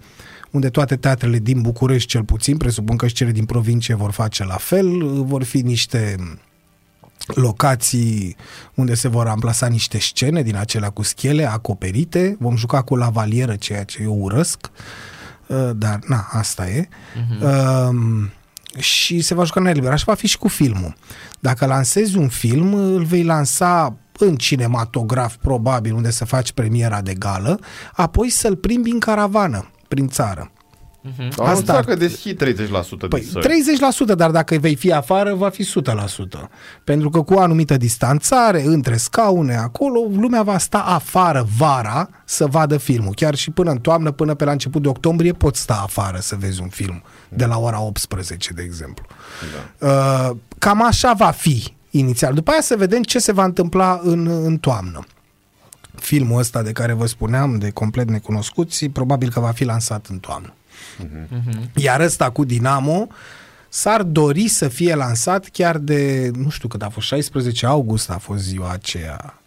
unde 0.54 0.68
toate 0.68 0.96
teatrele 0.96 1.38
din 1.38 1.60
București 1.60 2.08
cel 2.08 2.24
puțin, 2.24 2.56
presupun 2.56 2.96
că 2.96 3.06
și 3.06 3.14
cele 3.14 3.30
din 3.30 3.44
provincie 3.44 3.94
vor 3.94 4.10
face 4.10 4.44
la 4.44 4.56
fel, 4.56 5.04
vor 5.22 5.42
fi 5.42 5.60
niște 5.60 6.16
locații 7.26 8.36
unde 8.74 8.94
se 8.94 9.08
vor 9.08 9.26
amplasa 9.26 9.66
niște 9.66 9.98
scene 9.98 10.42
din 10.42 10.56
acelea 10.56 10.90
cu 10.90 11.02
schele 11.02 11.50
acoperite. 11.50 12.36
Vom 12.40 12.56
juca 12.56 12.82
cu 12.82 12.96
lavalieră, 12.96 13.56
ceea 13.56 13.84
ce 13.84 14.02
eu 14.02 14.14
urăsc. 14.20 14.70
Uh, 15.46 15.70
Dar, 15.76 15.98
na, 16.06 16.26
asta 16.30 16.68
e. 16.68 16.88
Uh, 17.42 18.28
și 18.78 19.20
se 19.20 19.34
va 19.34 19.44
juca 19.44 19.60
în 19.60 19.66
aer 19.66 19.74
liber. 19.74 19.92
Așa 19.92 20.04
va 20.06 20.14
fi 20.14 20.26
și 20.26 20.38
cu 20.38 20.48
filmul. 20.48 20.94
Dacă 21.40 21.66
lansezi 21.66 22.16
un 22.16 22.28
film, 22.28 22.74
îl 22.74 23.04
vei 23.04 23.22
lansa 23.22 23.96
în 24.18 24.36
cinematograf, 24.36 25.36
probabil, 25.36 25.94
unde 25.94 26.10
să 26.10 26.24
faci 26.24 26.52
premiera 26.52 27.00
de 27.00 27.14
gală, 27.14 27.60
apoi 27.92 28.30
să-l 28.30 28.56
plimbi 28.56 28.90
în 28.90 28.98
caravană, 28.98 29.68
prin 29.94 30.08
țară. 30.08 30.50
Mhm. 31.06 31.20
Am 31.22 31.28
Asta 31.28 31.42
Asta 31.50 31.72
ar- 31.76 31.84
că 31.84 31.94
deschid 31.94 32.36
30% 32.36 33.06
Păi 33.08 33.20
din 33.20 33.28
sări. 33.30 33.44
30%, 33.44 34.14
dar 34.14 34.30
dacă 34.30 34.56
vei 34.60 34.74
fi 34.74 34.92
afară, 34.92 35.34
va 35.34 35.48
fi 35.48 35.64
100%. 35.64 36.50
Pentru 36.84 37.10
că 37.10 37.22
cu 37.22 37.34
o 37.34 37.40
anumită 37.40 37.76
distanțare, 37.76 38.62
între 38.62 38.96
scaune, 38.96 39.56
acolo, 39.56 40.00
lumea 40.16 40.42
va 40.42 40.58
sta 40.58 40.78
afară 40.78 41.46
vara 41.58 42.08
să 42.24 42.46
vadă 42.46 42.76
filmul. 42.76 43.14
Chiar 43.14 43.34
și 43.34 43.50
până 43.50 43.70
în 43.70 43.78
toamnă, 43.78 44.10
până 44.10 44.34
pe 44.34 44.44
la 44.44 44.50
început 44.52 44.82
de 44.82 44.88
octombrie, 44.88 45.32
poți 45.32 45.60
sta 45.60 45.80
afară 45.82 46.18
să 46.20 46.36
vezi 46.38 46.60
un 46.60 46.68
film. 46.68 47.02
De 47.28 47.44
la 47.44 47.58
ora 47.58 47.80
18, 47.80 48.52
de 48.52 48.62
exemplu. 48.62 49.04
Da. 49.80 49.88
Uh, 50.30 50.36
cam 50.58 50.82
așa 50.86 51.12
va 51.12 51.30
fi 51.30 51.74
inițial. 51.90 52.34
După 52.34 52.50
aia 52.50 52.60
să 52.60 52.74
vedem 52.78 53.02
ce 53.02 53.18
se 53.18 53.32
va 53.32 53.44
întâmpla 53.44 54.00
în, 54.02 54.26
în 54.44 54.56
toamnă. 54.56 55.04
Filmul 55.94 56.38
ăsta 56.38 56.62
de 56.62 56.72
care 56.72 56.92
vă 56.92 57.06
spuneam, 57.06 57.58
de 57.58 57.70
complet 57.70 58.08
necunoscuți, 58.08 58.86
probabil 58.88 59.30
că 59.30 59.40
va 59.40 59.50
fi 59.50 59.64
lansat 59.64 60.06
în 60.06 60.18
toamnă. 60.18 60.54
Iar 61.74 62.00
ăsta 62.00 62.30
cu 62.30 62.44
Dinamo 62.44 63.06
s-ar 63.68 64.02
dori 64.02 64.48
să 64.48 64.68
fie 64.68 64.94
lansat 64.94 65.48
chiar 65.52 65.78
de, 65.78 66.30
nu 66.34 66.48
știu 66.48 66.68
cât 66.68 66.82
a 66.82 66.88
fost, 66.88 67.06
16 67.06 67.66
august 67.66 68.10
a 68.10 68.18
fost 68.18 68.42
ziua 68.42 68.70
aceea. 68.70 69.38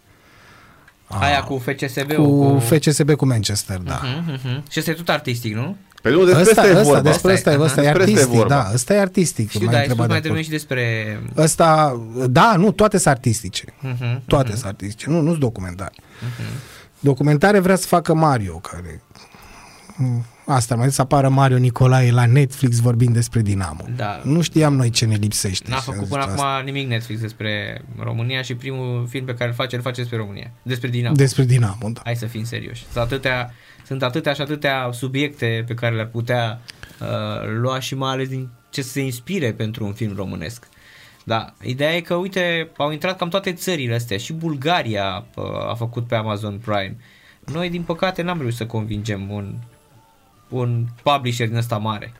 Aia 1.06 1.42
cu 1.42 1.58
FCSB-ul. 1.58 2.14
Cu 2.14 2.58
FCSB 2.58 3.14
cu 3.14 3.26
Manchester, 3.26 3.78
da. 3.78 4.00
Mhm, 4.04 4.38
mhm. 4.44 4.64
Și 4.70 4.78
este 4.78 4.92
tot 4.92 5.08
artistic, 5.08 5.54
nu? 5.54 5.76
Pe 6.02 6.10
nu, 6.10 6.24
despre 6.24 6.40
Ăsta, 6.42 6.60
asta 6.60 6.66
e 6.66 6.70
ăsta, 6.70 6.82
vorba. 6.82 7.00
despre 7.00 7.32
ăsta, 7.32 7.50
e, 7.50 7.54
Aha. 7.54 7.62
ăsta 7.64 7.80
e 7.80 7.84
Despre 7.84 8.02
asta 8.02 8.10
e 8.10 8.14
artistic, 8.14 8.36
vorba. 8.38 8.54
da, 8.54 8.70
ăsta 8.74 8.94
e 8.94 9.00
artistic. 9.00 9.48
Știu, 9.48 9.64
m-ai 9.64 9.72
dar 9.74 9.80
ai 9.80 9.88
spus 9.88 9.98
întrebat 9.98 10.08
mai 10.08 10.20
de 10.20 10.22
devreme 10.22 10.44
și 10.44 10.50
despre... 10.50 11.20
Ăsta, 11.36 12.00
da, 12.30 12.54
nu, 12.56 12.72
toate 12.72 12.98
sunt 12.98 13.14
artistice. 13.14 13.64
Mhm, 13.80 14.22
Toate 14.26 14.50
sunt 14.52 14.64
artistice, 14.64 15.10
nu, 15.10 15.20
nu 15.20 15.28
sunt 15.28 15.40
documentare. 15.40 15.92
Documentare 17.00 17.58
vrea 17.58 17.76
să 17.76 17.86
facă 17.86 18.14
Mario, 18.14 18.52
care... 18.54 19.02
Asta, 20.50 20.74
mai 20.74 20.90
să 20.90 21.00
apară 21.00 21.28
Mario 21.28 21.58
Nicolae 21.58 22.10
la 22.10 22.26
Netflix 22.26 22.78
vorbind 22.80 23.14
despre 23.14 23.40
Dinamo. 23.40 23.84
Da. 23.96 24.20
Nu 24.24 24.42
știam 24.42 24.74
noi 24.76 24.90
ce 24.90 25.06
ne 25.06 25.14
lipsește. 25.14 25.70
N-a 25.70 25.76
și 25.76 25.82
am 25.86 25.94
făcut 25.94 26.06
zis 26.06 26.16
până 26.16 26.22
asta. 26.24 26.46
acum 26.46 26.64
nimic 26.64 26.88
Netflix 26.88 27.20
despre 27.20 27.82
România 27.98 28.42
și 28.42 28.54
primul 28.54 29.06
film 29.08 29.24
pe 29.24 29.34
care 29.34 29.48
îl 29.48 29.54
face, 29.54 29.76
îl 29.76 29.82
face 29.82 30.00
despre 30.00 30.16
România. 30.16 30.50
Despre 30.62 30.88
Dinamo. 30.88 31.14
Despre 31.14 31.44
Dinamo, 31.44 31.88
da. 31.92 32.00
Hai 32.04 32.16
să 32.16 32.26
fim 32.26 32.44
serioși. 32.44 32.82
Sunt 32.82 33.04
atâtea, 33.04 33.54
sunt 33.86 34.02
atâtea 34.02 34.32
și 34.32 34.40
atâtea 34.40 34.88
subiecte 34.92 35.64
pe 35.66 35.74
care 35.74 35.94
le-ar 35.94 36.06
putea 36.06 36.60
uh, 37.00 37.06
lua 37.60 37.80
și 37.80 37.94
mai 37.94 38.12
ales 38.12 38.28
din 38.28 38.48
ce 38.70 38.82
să 38.82 38.88
se 38.88 39.00
inspire 39.00 39.52
pentru 39.52 39.84
un 39.84 39.92
film 39.92 40.16
românesc. 40.16 40.68
Da, 41.24 41.52
ideea 41.62 41.96
e 41.96 42.00
că, 42.00 42.14
uite, 42.14 42.70
au 42.76 42.90
intrat 42.90 43.18
cam 43.18 43.28
toate 43.28 43.52
țările 43.52 43.94
astea. 43.94 44.16
Și 44.16 44.32
Bulgaria 44.32 45.24
uh, 45.34 45.44
a 45.70 45.74
făcut 45.74 46.06
pe 46.06 46.14
Amazon 46.14 46.58
Prime. 46.58 46.96
noi 47.44 47.70
din 47.70 47.82
păcate 47.82 48.22
n-am 48.22 48.38
reușit 48.38 48.56
să 48.56 48.66
convingem 48.66 49.30
un, 49.30 49.54
un 50.48 50.84
publisher 51.02 51.46
din 51.48 51.56
ăsta 51.56 51.76
mare. 51.76 52.12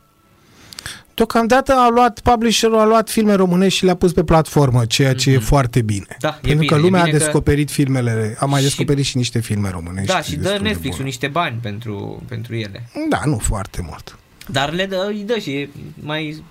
Deocamdată 1.15 1.73
a 1.73 1.89
luat, 1.89 2.21
publisherul 2.21 2.79
a 2.79 2.85
luat 2.85 3.11
filme 3.11 3.33
românești 3.35 3.79
și 3.79 3.85
le-a 3.85 3.95
pus 3.95 4.13
pe 4.13 4.25
platformă, 4.25 4.85
ceea 4.87 5.15
ce 5.15 5.31
mm-hmm. 5.31 5.35
e 5.35 5.39
foarte 5.39 5.83
bine. 5.83 6.17
Da, 6.21 6.29
e 6.29 6.31
Pentru 6.33 6.59
bine, 6.59 6.67
că 6.67 6.75
e 6.75 6.79
lumea 6.81 7.03
bine 7.03 7.15
a 7.17 7.19
că- 7.19 7.25
descoperit 7.25 7.71
filmele, 7.71 8.37
a 8.41 8.45
mai 8.45 8.59
Și- 8.61 8.67
descoperit 8.67 9.05
și 9.05 9.17
niște 9.17 9.41
filme 9.41 9.71
românești. 9.71 10.13
Da, 10.13 10.21
și 10.23 10.31
dă 10.37 10.41
destul 10.43 10.59
de 10.59 10.63
Netflix-ul 10.69 10.91
bune. 10.97 11.05
niște 11.05 11.27
bani 11.27 11.59
pentru, 11.63 12.23
pentru 12.29 12.55
ele. 12.55 12.89
Da, 13.09 13.21
nu 13.25 13.39
foarte 13.39 13.83
mult. 13.89 14.19
Dar 14.47 14.73
le 14.73 14.87
dă, 14.87 15.05
îi 15.09 15.23
dă 15.27 15.39
și 15.39 15.51
e 15.51 15.69
mai, 15.95 16.43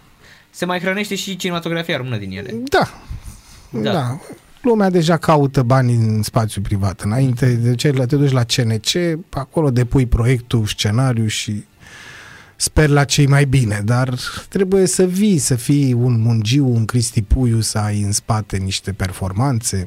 se 0.49 0.65
mai 0.65 0.79
hrănește 0.79 1.15
și 1.15 1.35
cinematografia 1.35 1.97
română 1.97 2.17
din 2.17 2.31
ele. 2.31 2.53
Da, 2.69 2.89
Da. 3.69 3.91
da. 3.91 4.19
Da. 4.67 4.73
Lumea 4.73 4.89
deja 4.89 5.17
caută 5.17 5.63
bani 5.63 5.93
în 5.93 6.21
spațiu 6.23 6.61
privat. 6.61 7.01
Înainte 7.01 7.53
de 7.53 7.75
ce 7.75 7.91
te 7.91 8.15
duci 8.15 8.31
la 8.31 8.43
CNC, 8.43 9.19
acolo 9.29 9.69
depui 9.69 10.05
proiectul, 10.05 10.65
scenariu 10.65 11.27
și 11.27 11.65
sper 12.55 12.89
la 12.89 13.03
cei 13.03 13.27
mai 13.27 13.45
bine, 13.45 13.81
dar 13.85 14.13
trebuie 14.49 14.85
să 14.85 15.05
vii, 15.05 15.37
să 15.37 15.55
fii 15.55 15.93
un 15.93 16.21
mungiu, 16.21 16.67
un 16.67 16.85
Cristi 16.85 17.21
Puiu, 17.21 17.59
să 17.59 17.77
ai 17.77 18.01
în 18.01 18.11
spate 18.11 18.57
niște 18.57 18.91
performanțe. 18.91 19.85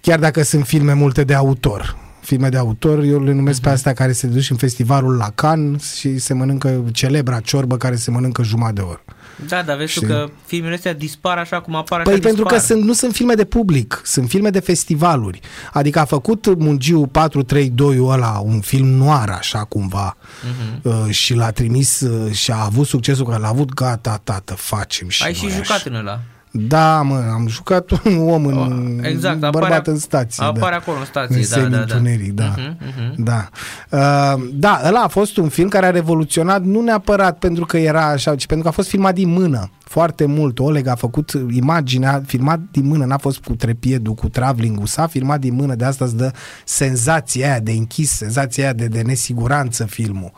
Chiar 0.00 0.18
dacă 0.18 0.42
sunt 0.42 0.64
filme 0.66 0.92
multe 0.92 1.24
de 1.24 1.34
autor. 1.34 2.07
Filme 2.28 2.48
de 2.48 2.56
autor, 2.56 3.02
eu 3.02 3.22
le 3.24 3.32
numesc 3.32 3.60
pe 3.60 3.68
astea 3.68 3.92
care 3.92 4.12
se 4.12 4.26
duc 4.26 4.42
în 4.50 4.56
festivalul 4.56 5.16
la 5.16 5.30
Cannes 5.34 5.94
și 5.94 6.18
se 6.18 6.34
mănâncă 6.34 6.84
celebra 6.92 7.40
ciorbă 7.40 7.76
care 7.76 7.96
se 7.96 8.10
mănâncă 8.10 8.42
jumătate 8.42 8.74
de 8.74 8.80
oră. 8.80 9.00
Da, 9.48 9.62
dar 9.62 9.76
vezi 9.76 9.92
tu 9.92 9.98
Știi? 9.98 10.06
că 10.12 10.28
filmele 10.46 10.74
astea 10.74 10.94
dispar 10.94 11.38
așa 11.38 11.60
cum 11.60 11.74
apar 11.74 12.02
Păi 12.02 12.12
așa 12.12 12.22
pentru 12.22 12.42
dispar. 12.42 12.60
că 12.60 12.66
sunt, 12.66 12.82
nu 12.82 12.92
sunt 12.92 13.12
filme 13.14 13.34
de 13.34 13.44
public, 13.44 14.00
sunt 14.04 14.28
filme 14.28 14.50
de 14.50 14.60
festivaluri. 14.60 15.40
Adică 15.72 15.98
a 15.98 16.04
făcut 16.04 16.58
Mungiu 16.58 17.06
432 17.06 17.98
ăla 18.00 18.38
un 18.44 18.60
film 18.60 18.86
noir 18.88 19.28
așa 19.38 19.58
cumva 19.64 20.16
Mhm. 20.42 20.88
uh, 21.06 21.10
și 21.14 21.34
l-a 21.34 21.50
trimis 21.50 22.00
uh, 22.00 22.32
și 22.32 22.50
a 22.50 22.64
avut 22.64 22.86
succesul 22.86 23.26
că 23.26 23.36
l-a 23.36 23.48
avut, 23.48 23.74
gata, 23.74 24.20
tată, 24.24 24.54
facem 24.54 25.08
și 25.08 25.22
Ai 25.22 25.36
noi 25.42 25.50
și 25.50 25.56
așa. 25.56 25.62
jucat 25.62 25.82
în 25.86 25.94
ăla. 25.94 26.20
Da, 26.50 27.02
mă, 27.02 27.24
am 27.32 27.46
jucat 27.48 27.90
un 28.04 28.28
om 28.30 28.46
în 28.46 29.00
Exact, 29.02 29.38
bărbat 29.38 29.62
apare, 29.62 29.82
în 29.84 29.98
stație. 29.98 30.44
apare 30.44 30.70
da. 30.70 30.76
acolo 30.76 30.98
în 30.98 31.04
stație, 31.04 31.36
în 31.36 31.42
da, 31.50 31.56
da, 31.56 31.62
da. 31.62 31.68
semi-întuneric, 31.68 32.32
da. 32.32 32.54
Mhm, 32.56 32.76
mhm. 32.96 33.22
Da. 33.22 33.48
Uh, 33.90 34.48
da, 34.52 34.80
ăla 34.84 35.00
a 35.00 35.08
fost 35.08 35.36
un 35.36 35.48
film 35.48 35.68
care 35.68 35.86
a 35.86 35.90
revoluționat 35.90 36.62
nu 36.62 36.80
neapărat 36.80 37.38
pentru 37.38 37.64
că 37.66 37.76
era 37.76 38.06
așa, 38.06 38.34
ci 38.36 38.46
pentru 38.46 38.64
că 38.64 38.68
a 38.68 38.74
fost 38.74 38.88
filmat 38.88 39.14
din 39.14 39.28
mână 39.28 39.70
foarte 39.88 40.24
mult. 40.24 40.58
Oleg 40.58 40.86
a 40.86 40.94
făcut 40.94 41.32
imaginea, 41.50 42.22
filmat 42.26 42.60
din 42.70 42.86
mână, 42.86 43.04
n-a 43.04 43.18
fost 43.18 43.38
cu 43.38 43.54
trepiedul, 43.54 44.14
cu 44.14 44.28
traveling 44.28 44.86
s-a 44.86 45.06
filmat 45.06 45.40
din 45.40 45.54
mână, 45.54 45.74
de 45.74 45.84
asta 45.84 46.04
îți 46.04 46.16
dă 46.16 46.32
senzația 46.64 47.50
aia 47.50 47.60
de 47.60 47.70
închis, 47.70 48.10
senzația 48.10 48.64
aia 48.64 48.72
de, 48.72 48.86
de 48.86 49.02
nesiguranță 49.02 49.84
filmul. 49.84 50.32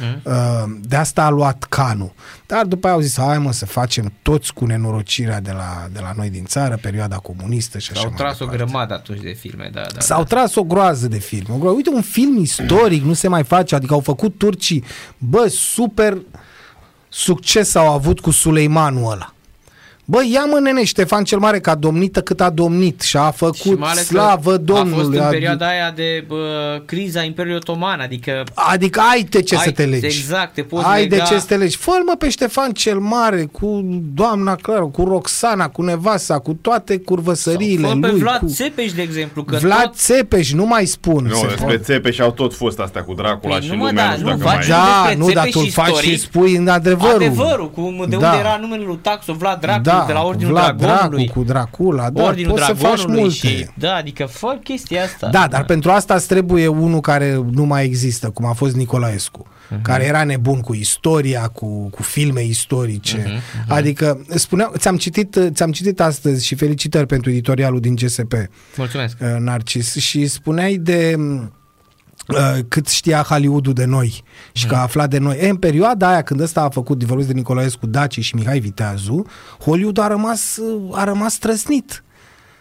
Mhm. 0.00 0.20
Uh, 0.24 0.76
de 0.80 0.96
asta 0.96 1.24
a 1.24 1.28
luat 1.28 1.64
canul. 1.68 2.12
Dar 2.46 2.64
după 2.64 2.86
aia 2.86 2.94
au 2.94 3.00
zis, 3.02 3.18
hai 3.18 3.38
mă 3.38 3.52
să 3.52 3.66
facem 3.66 4.12
toți 4.22 4.52
cu 4.52 4.64
nenorocirea 4.66 5.40
de 5.40 5.50
la, 5.52 5.88
de 5.92 5.98
la 6.00 6.12
noi 6.16 6.30
din 6.30 6.44
țară, 6.44 6.78
perioada 6.82 7.16
comunistă 7.16 7.78
și 7.78 7.88
așa 7.90 8.00
S-au 8.00 8.08
mai 8.08 8.18
tras 8.18 8.40
o 8.40 8.44
departe. 8.44 8.64
grămadă 8.64 8.94
atunci 8.94 9.20
de 9.20 9.32
filme, 9.32 9.70
da, 9.72 9.82
da. 9.94 10.00
S-au 10.00 10.18
da. 10.22 10.24
tras 10.24 10.54
o 10.54 10.64
groază 10.64 11.08
de 11.08 11.18
filme. 11.18 11.54
O 11.54 11.58
groază. 11.58 11.76
Uite, 11.76 11.90
un 11.90 12.02
film 12.02 12.38
istoric 12.38 13.02
nu 13.02 13.12
se 13.12 13.28
mai 13.28 13.44
face, 13.44 13.74
adică 13.74 13.92
au 13.94 14.00
făcut 14.00 14.38
turcii, 14.38 14.84
bă, 15.18 15.46
super 15.48 16.18
succes 17.16 17.74
au 17.74 17.88
avut 17.92 18.20
cu 18.20 18.30
Suleimanul 18.30 19.10
ăla. 19.12 19.34
Bă, 20.06 20.20
ia 20.32 20.44
mă 20.44 20.58
nene 20.58 20.84
Ștefan 20.84 21.24
cel 21.24 21.38
Mare 21.38 21.60
că 21.60 21.70
a 21.70 21.74
domnită 21.74 22.20
cât 22.22 22.40
a 22.40 22.50
domnit 22.50 23.00
și 23.00 23.16
a 23.16 23.30
Și 23.30 23.36
făcut 23.36 23.78
mai 23.78 23.90
ales 23.90 24.06
că 24.06 24.14
slavă 24.14 24.52
A 24.52 24.56
Domnului. 24.56 25.02
fost 25.04 25.12
în 25.16 25.20
a- 25.22 25.28
perioada 25.28 25.66
aia 25.68 25.90
de 25.96 26.24
bă, 26.28 26.82
criza 26.84 27.22
Imperiului 27.22 27.56
Otoman, 27.56 28.00
adică 28.00 28.44
Adică 28.54 29.00
ai 29.12 29.22
de 29.22 29.42
ce 29.42 29.54
Ai- 29.56 29.62
să 29.64 29.70
te 29.70 29.84
legi. 29.84 30.06
exact, 30.06 30.54
te 30.54 30.62
poți 30.62 30.84
ai 30.86 31.04
lega- 31.06 31.08
de 31.08 31.22
ce 31.28 31.38
să 31.38 31.46
te 31.46 31.56
legi. 31.56 31.76
fă 31.76 31.90
mă 32.06 32.14
pe 32.18 32.28
Ștefan 32.28 32.72
cel 32.72 32.98
Mare 32.98 33.48
cu 33.52 33.80
doamna 34.14 34.54
Clara, 34.54 34.80
cu 34.84 35.04
Roxana, 35.04 35.68
cu 35.68 35.82
nevasta, 35.82 36.38
cu 36.38 36.52
toate 36.60 36.98
curvăsăriile 36.98 37.86
fă 37.88 37.96
pe 38.00 38.06
lui. 38.10 38.20
Vlad 38.20 38.38
cu... 38.38 38.46
Țepeș, 38.46 38.92
de 38.92 39.02
exemplu, 39.02 39.42
că 39.44 39.56
Vlad 39.60 39.82
tot... 39.82 39.94
Țepeș, 39.94 40.52
nu 40.52 40.66
mai 40.66 40.84
spun. 40.86 41.24
Nu, 41.24 41.34
Se 41.34 41.40
despre 41.46 41.64
poate- 41.64 41.78
Țepeș 41.82 42.18
au 42.18 42.30
tot 42.30 42.54
fost 42.54 42.78
astea 42.78 43.02
cu 43.04 43.14
Dracula 43.14 43.54
Păi 43.56 43.64
și 43.64 43.70
nu, 43.70 43.76
mă, 43.76 43.86
lumea 43.86 44.04
da, 44.04 44.10
nu 44.10 44.16
știu 44.16 44.28
nu, 44.30 44.36
dacă 44.36 44.48
faci- 44.50 44.68
mai... 44.68 44.78
Da, 44.78 45.02
despre 45.06 45.24
nu, 45.24 45.32
dar 45.32 45.44
Țepeș 45.44 45.52
tu 45.52 45.60
îl 45.64 45.70
faci 45.70 45.88
istoric. 45.88 46.10
și 46.10 46.18
spui 46.18 46.56
în 46.56 46.68
adevărul. 46.68 47.14
Adevărul, 47.14 47.70
cum, 47.70 48.04
de 48.08 48.16
Da. 48.16 48.26
unde 48.28 48.38
era 48.40 48.58
numele 48.60 48.82
lui 48.86 48.98
Taxo, 49.02 49.32
Vlad 49.32 49.60
Dracu, 49.60 49.82
da, 49.82 49.92
de 50.06 50.12
la 50.12 50.22
Ordinul 50.24 50.52
Vlad 50.52 50.78
Dragonului. 50.78 51.24
Dracu, 51.24 51.38
cu 51.38 51.44
Dracula, 51.44 52.10
da, 52.10 52.22
Ordinul 52.22 52.50
poți 52.52 52.64
să 52.64 52.72
faci 52.74 52.94
Dragonului 52.94 53.20
multe. 53.20 53.34
și... 53.46 53.66
Da, 53.74 53.94
adică 53.94 54.24
fă 54.26 54.58
chestia 54.62 55.02
asta. 55.02 55.28
Da, 55.32 55.46
dar 55.50 55.64
pentru 55.64 55.90
asta 55.90 56.14
îți 56.14 56.26
trebuie 56.28 56.66
unul 56.66 57.00
care 57.00 57.44
nu 57.50 57.64
mai 57.64 57.84
există, 57.84 58.30
cum 58.30 58.44
a 58.46 58.52
fost 58.52 58.74
Nicolaescu, 58.76 59.46
Mhm. 59.68 59.78
uh-huh. 59.78 59.82
care 59.82 60.04
era 60.04 60.24
nebun 60.24 60.60
cu 60.60 60.74
istoria, 60.74 61.40
cu, 61.48 61.88
cu 61.88 62.02
filme 62.02 62.44
istorice. 62.44 63.16
Mhm, 63.26 63.34
Uh-huh, 63.36 63.64
uh-huh. 63.64 63.68
Adică, 63.68 64.24
spuneam, 64.28 64.72
ți-am 64.78 64.96
citit, 64.96 65.38
ți-am 65.48 65.72
citit 65.72 66.00
astăzi 66.00 66.46
și 66.46 66.54
felicitări 66.54 67.06
pentru 67.06 67.30
editorialul 67.30 67.80
din 67.80 67.94
GSP, 67.94 68.32
Mulțumesc. 68.76 69.16
uh, 69.20 69.36
Narcis, 69.38 69.94
și 69.96 70.26
spuneai 70.26 70.74
de 70.76 71.14
uh, 71.18 71.42
cât 72.68 72.88
știa 72.88 73.22
Hollywoodul 73.22 73.72
de 73.72 73.84
noi 73.84 74.22
și 74.52 74.66
că 74.66 74.74
a 74.74 74.78
aflat 74.78 75.10
de 75.10 75.18
noi. 75.18 75.36
E, 75.40 75.48
în 75.48 75.56
perioada 75.56 76.08
aia 76.08 76.22
când 76.22 76.40
ăsta 76.40 76.62
a 76.62 76.68
făcut 76.68 76.98
divorț 76.98 77.24
de 77.24 77.32
Nicolaescu 77.32 77.86
Daci 77.86 78.20
și 78.20 78.34
Mihai 78.34 78.58
Viteazu, 78.58 79.26
Hollywood 79.60 79.98
a 79.98 80.06
rămas, 80.06 80.56
uh, 80.56 80.98
a 80.98 81.04
rămas 81.04 81.38
trăsnit. 81.38 82.03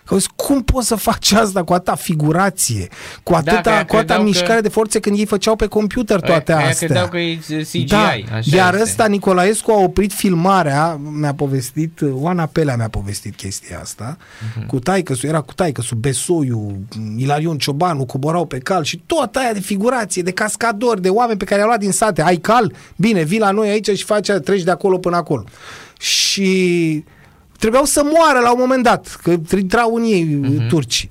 Că 0.05 0.13
auzi, 0.13 0.29
cum 0.35 0.63
poți 0.63 0.87
să 0.87 0.95
faci 0.95 1.31
asta 1.31 1.63
cu 1.63 1.73
atâta 1.73 1.95
figurație, 1.95 2.87
cu 3.23 3.31
că 3.31 3.37
atâta, 3.37 3.71
aia 3.71 3.85
cu 3.85 3.95
atâta 3.95 3.95
credeau 3.95 4.23
mișcare 4.23 4.55
că- 4.55 4.61
de 4.61 4.69
forțe 4.69 4.99
când 4.99 5.17
ei 5.17 5.25
făceau 5.25 5.55
pe 5.55 5.65
computer 5.67 6.19
toate 6.19 6.53
Aia 6.53 6.67
astea. 6.67 6.87
credeau 6.87 7.07
că 7.09 7.17
e 7.17 7.39
CGI, 7.71 7.83
Da, 7.85 7.97
așa 8.35 8.55
iar 8.55 8.71
este. 8.73 8.83
ăsta 8.83 9.05
Nicolaescu 9.05 9.71
a 9.71 9.77
oprit 9.79 10.13
filmarea, 10.13 10.99
mi-a 11.19 11.33
povestit, 11.33 11.99
Oana 12.11 12.45
Pelea 12.45 12.75
mi-a 12.75 12.87
povestit 12.89 13.35
chestia 13.35 13.79
asta, 13.79 14.17
Mhm. 14.17 14.63
uh-huh. 14.63 14.67
cu 14.67 14.79
taică 14.79 15.13
era 15.21 15.41
cu 15.41 15.53
taică 15.53 15.81
Besoiu, 15.97 16.77
Ilarion 17.17 17.57
Ciobanu, 17.57 18.05
coborau 18.05 18.45
pe 18.45 18.57
cal 18.57 18.83
și 18.83 19.03
tot 19.05 19.35
aia 19.35 19.53
de 19.53 19.59
figurație, 19.59 20.21
de 20.21 20.31
cascadori, 20.31 21.01
de 21.01 21.09
oameni 21.09 21.37
pe 21.37 21.45
care 21.45 21.59
i-au 21.59 21.67
luat 21.67 21.79
din 21.79 21.91
sate. 21.91 22.21
Ai 22.21 22.37
cal? 22.37 22.73
Bine, 22.95 23.23
vii 23.23 23.39
la 23.39 23.51
noi 23.51 23.69
aici 23.69 23.89
și 23.89 24.03
faci, 24.03 24.29
treci 24.43 24.63
de 24.63 24.71
acolo 24.71 24.97
până 24.97 25.15
acolo. 25.15 25.43
Și 25.99 27.03
trebuiau 27.63 27.85
să 27.85 28.01
moară 28.13 28.39
la 28.39 28.51
un 28.51 28.57
moment 28.59 28.83
dat, 28.83 29.19
că 29.23 29.35
intrau 29.57 29.95
în 29.95 30.03
ei 30.03 30.23
Mhm. 30.23 30.59
uh-huh. 30.65 30.67
turci. 30.69 31.09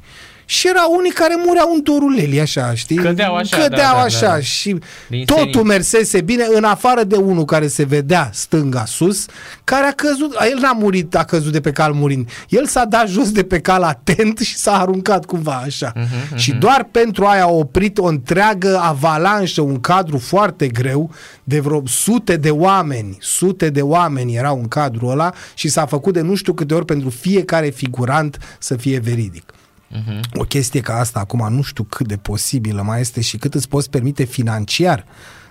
Și 0.53 0.69
erau 0.69 0.95
unii 0.99 1.11
care 1.11 1.35
mureau 1.47 1.73
în 1.75 1.83
doruleli, 1.83 2.41
așa, 2.41 2.75
știi? 2.75 2.97
Cădeau 2.97 3.35
așa, 3.35 3.57
Cădeau 3.57 3.71
da, 3.95 3.99
da, 3.99 4.03
așa 4.03 4.27
da, 4.27 4.33
da. 4.33 4.41
și 4.41 4.77
Din 5.09 5.25
totul 5.25 5.51
senin. 5.53 5.67
mersese 5.67 6.21
bine, 6.21 6.45
în 6.55 6.65
afară 6.65 7.05
de 7.05 7.17
unul 7.17 7.45
care 7.45 7.67
se 7.69 7.85
vedea 7.85 8.31
stânga 8.33 8.85
sus, 8.85 9.27
care 9.65 9.87
a 9.87 9.93
căzut, 9.93 10.37
el 10.51 10.59
n-a 10.61 10.73
murit, 10.73 11.15
a 11.17 11.25
căzut 11.25 11.53
de 11.53 11.61
pe 11.61 11.71
cal 11.73 11.93
murind. 11.93 12.29
El 12.49 12.67
s-a 12.67 12.85
dat 12.85 13.09
jos 13.09 13.31
de 13.33 13.43
pe 13.43 13.61
cal 13.61 13.83
atent 13.83 14.39
și 14.39 14.57
s-a 14.57 14.81
aruncat 14.81 15.25
cumva 15.25 15.63
așa. 15.65 15.93
Mhm, 15.97 16.37
Și 16.37 16.53
doar 16.53 16.89
pentru 16.91 17.25
aia 17.25 17.43
a 17.45 17.49
oprit 17.51 17.99
o 17.99 18.05
întreagă 18.07 18.79
avalanșă, 18.83 19.61
un 19.61 19.81
cadru 19.81 20.19
foarte 20.19 20.69
greu, 20.69 21.11
de 21.45 21.61
vreo 21.61 21.83
sute 21.87 22.37
de 22.37 22.51
oameni, 22.51 23.17
sute 23.21 23.71
de 23.71 23.83
oameni 23.83 24.35
erau 24.37 24.59
în 24.59 24.69
cadrul 24.69 25.11
ăla 25.11 25.33
și 25.55 25.69
s-a 25.69 25.87
făcut 25.87 26.13
de 26.13 26.21
nu 26.21 26.35
știu 26.35 26.53
câte 26.53 26.75
ori 26.75 26.85
pentru 26.85 27.11
fiecare 27.11 27.69
figurant 27.69 28.39
să 28.59 28.77
fie 28.77 28.99
veridic. 28.99 29.53
Mhm. 29.93 30.21
O 30.35 30.45
chestie 30.45 30.81
ca 30.81 30.99
asta 30.99 31.19
acum 31.19 31.53
nu 31.53 31.63
știu 31.63 31.85
cât 31.85 32.07
de 32.09 32.17
posibilă 32.17 32.83
mai 32.83 33.01
este 33.01 33.21
și 33.21 33.37
cât 33.37 33.55
îți 33.55 33.69
poți 33.69 33.91
permite 33.91 34.25
financiar 34.25 35.05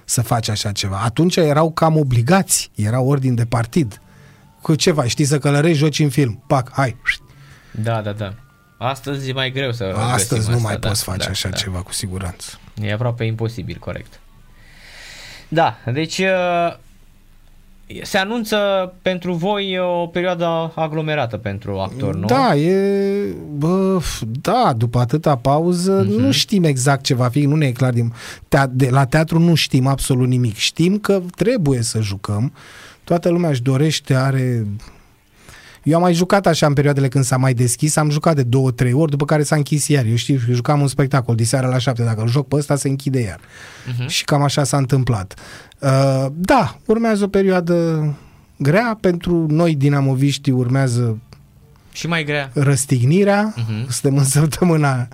să 0.05 0.21
faci 0.21 0.49
așa 0.49 0.71
ceva. 0.71 1.01
Atunci 1.03 1.35
erau 1.35 1.71
cam 1.71 1.97
obligați, 1.97 2.71
era 2.75 2.99
ordin 2.99 3.35
de 3.35 3.45
partid. 3.45 4.01
Cu 4.61 4.75
ceva, 4.75 5.07
știi 5.07 5.25
să 5.25 5.39
călărești, 5.39 5.77
joci 5.77 5.99
în 5.99 6.09
film, 6.09 6.43
pac, 6.47 6.71
hai. 6.73 6.97
Da, 7.71 8.01
da, 8.01 8.11
da. 8.11 8.33
Astăzi 8.77 9.29
e 9.29 9.33
mai 9.33 9.51
greu 9.51 9.71
să 9.71 9.83
Astăzi 9.83 10.29
găsim 10.29 10.51
nu 10.51 10.55
asta, 10.57 10.67
mai 10.67 10.77
da, 10.77 10.87
poți 10.87 11.03
face 11.03 11.25
da, 11.25 11.29
așa 11.29 11.49
da. 11.49 11.55
ceva 11.55 11.81
cu 11.81 11.93
siguranță. 11.93 12.59
E 12.81 12.93
aproape 12.93 13.23
imposibil, 13.23 13.77
corect. 13.79 14.19
Da, 15.47 15.77
deci 15.93 16.17
uh, 16.17 16.77
se 18.03 18.17
anunță 18.17 18.57
pentru 19.01 19.33
voi 19.33 19.77
o 20.01 20.05
perioadă 20.07 20.71
aglomerată 20.75 21.37
pentru 21.37 21.79
actor, 21.79 22.15
nu? 22.15 22.25
Da, 22.25 22.55
e... 22.55 22.75
Bă, 23.57 23.99
f- 24.01 24.21
da, 24.41 24.73
după 24.77 24.99
atâta 24.99 25.35
pauză, 25.35 26.05
Mhm. 26.07 26.19
nu 26.19 26.31
știm 26.31 26.63
exact 26.63 27.03
ce 27.03 27.13
va 27.15 27.27
fi, 27.27 27.45
nu 27.45 27.55
ne 27.55 27.65
e 27.65 27.71
clar. 27.71 27.93
Din, 27.93 28.13
te- 28.47 28.57
de, 28.71 28.89
la 28.89 29.05
teatru 29.05 29.39
nu 29.39 29.53
știm 29.55 29.87
absolut 29.87 30.27
nimic. 30.27 30.55
Știm 30.55 30.97
că 30.97 31.21
trebuie 31.35 31.81
să 31.81 32.01
jucăm. 32.01 32.53
Toată 33.03 33.29
lumea 33.29 33.49
își 33.49 33.61
dorește, 33.61 34.13
are... 34.15 34.65
Eu 35.83 35.95
am 35.95 36.01
mai 36.01 36.13
jucat 36.13 36.47
așa 36.47 36.65
în 36.67 36.73
perioadele 36.73 37.07
când 37.07 37.23
s-a 37.23 37.37
mai 37.37 37.53
deschis, 37.53 37.95
am 37.95 38.09
jucat 38.09 38.35
de 38.35 38.43
două, 38.43 38.71
trei 38.71 38.93
ori, 38.93 39.11
după 39.11 39.25
care 39.25 39.43
s-a 39.43 39.55
închis 39.55 39.87
iar. 39.87 40.05
Eu 40.05 40.15
știu, 40.15 40.39
eu 40.47 40.53
jucam 40.53 40.81
un 40.81 40.87
spectacol 40.87 41.35
de 41.35 41.43
seara 41.43 41.67
la 41.67 41.77
șapte, 41.77 42.03
dacă 42.03 42.21
îl 42.21 42.27
joc 42.27 42.47
pe 42.47 42.55
ăsta, 42.55 42.75
se 42.75 42.87
închide 42.89 43.19
iar. 43.19 43.39
Mhm. 43.97 44.07
Și 44.07 44.23
cam 44.23 44.41
așa 44.41 44.63
s-a 44.63 44.77
întâmplat. 44.77 45.33
Uh, 45.79 46.25
da, 46.31 46.77
urmează 46.85 47.23
o 47.23 47.27
perioadă 47.27 48.03
grea 48.57 48.97
pentru 49.01 49.45
noi 49.49 49.75
dinamoviști, 49.75 50.49
urmează 50.51 51.17
Și 51.91 52.07
mai 52.07 52.23
grea. 52.23 52.49
răstignirea, 52.53 53.53
Mhm. 53.55 53.63
uh-huh. 53.65 53.87
suntem 53.89 54.17
în 54.17 54.23
săptămâna 54.25 55.07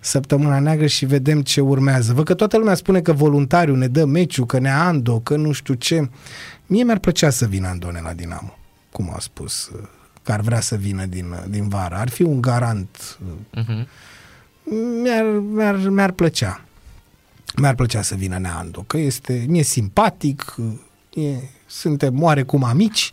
săptămâna 0.00 0.58
neagră 0.58 0.86
și 0.86 1.04
vedem 1.06 1.42
ce 1.42 1.60
urmează. 1.60 2.12
Văd 2.12 2.24
că 2.24 2.34
toată 2.34 2.58
lumea 2.58 2.74
spune 2.74 3.00
că 3.00 3.12
voluntariu 3.12 3.74
ne 3.76 3.86
dă 3.86 4.04
meciul, 4.04 4.46
că 4.46 4.58
ne 4.58 4.70
Ando, 4.70 5.18
că 5.18 5.36
nu 5.36 5.52
știu 5.52 5.74
ce. 5.74 6.08
Mie 6.66 6.82
mi-ar 6.84 6.98
plăcea 6.98 7.30
să 7.30 7.46
vină 7.46 7.68
Andone 7.68 8.00
la 8.04 8.12
Dinamo, 8.12 8.56
cum 8.92 9.12
a 9.16 9.18
spus, 9.18 9.70
uh, 9.74 9.80
că 10.24 10.32
ar 10.32 10.40
vrea 10.40 10.60
să 10.60 10.76
vină 10.76 11.06
din, 11.06 11.30
uh, 11.30 11.42
din 11.48 11.68
vară. 11.68 11.94
Ar 11.94 12.08
fi 12.08 12.22
un 12.22 12.40
garant. 12.40 13.18
Uh-huh. 13.56 13.86
Mi-ar, 15.02 15.24
mi-ar, 15.24 15.76
mi-ar 15.76 16.10
plăcea. 16.10 16.64
Mi-ar 17.56 17.74
plăcea 17.74 18.02
să 18.02 18.14
vină 18.14 18.38
Neando, 18.38 18.80
că 18.80 18.96
este, 18.96 19.44
mi-e 19.48 19.62
simpatic, 19.62 20.54
e, 21.14 21.30
suntem 21.66 22.22
oarecum 22.22 22.64
amici. 22.64 23.12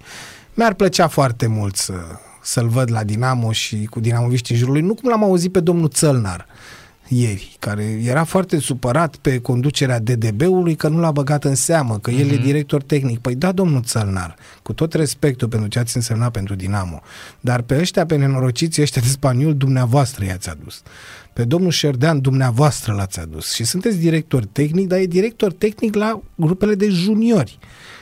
Mi-ar 0.53 0.73
plăcea 0.73 1.07
foarte 1.07 1.47
mult 1.47 1.75
să, 1.75 1.93
să-l 2.41 2.67
văd 2.67 2.91
la 2.91 3.03
Dinamo 3.03 3.51
și 3.51 3.87
cu 3.89 3.99
dinamoviști 3.99 4.51
în 4.51 4.57
jurul 4.57 4.73
lui, 4.73 4.81
nu 4.81 4.93
cum 4.93 5.09
l-am 5.09 5.23
auzit 5.23 5.51
pe 5.51 5.59
domnul 5.59 5.89
Țălnar 5.89 6.45
ieri, 7.13 7.55
care 7.59 7.83
era 7.83 8.23
foarte 8.23 8.59
supărat 8.59 9.15
pe 9.15 9.39
conducerea 9.39 9.99
DDB-ului 9.99 10.75
că 10.75 10.87
nu 10.87 10.99
l-a 10.99 11.11
băgat 11.11 11.43
în 11.43 11.55
seamă, 11.55 11.99
că 11.99 12.11
el 12.11 12.27
mm-hmm. 12.27 12.33
e 12.33 12.45
director 12.45 12.83
tehnic. 12.83 13.19
Păi 13.19 13.35
da, 13.35 13.51
domnul 13.51 13.81
Țălnar, 13.83 14.35
cu 14.63 14.73
tot 14.73 14.93
respectul 14.93 15.47
pentru 15.47 15.69
ce 15.69 15.79
ați 15.79 15.95
însemnat 15.95 16.31
pentru 16.31 16.55
Dinamo, 16.55 17.01
dar 17.39 17.61
pe 17.61 17.77
ăștia, 17.79 18.05
pe 18.05 18.15
nenorociții 18.15 18.81
ăștia 18.81 19.01
de 19.01 19.07
spaniol, 19.07 19.55
dumneavoastră 19.55 20.25
i-ați 20.25 20.49
adus. 20.49 20.81
Pe 21.33 21.43
domnul 21.43 21.71
Șerdean, 21.71 22.21
dumneavoastră 22.21 22.93
l-ați 22.93 23.19
adus. 23.19 23.53
Și 23.53 23.63
sunteți 23.63 23.97
director 23.97 24.45
tehnic, 24.45 24.87
dar 24.87 24.99
e 24.99 25.05
director 25.05 25.53
tehnic 25.53 25.95
la 25.95 26.21
grupele 26.35 26.75
de 26.75 26.89
juniori. 26.89 27.59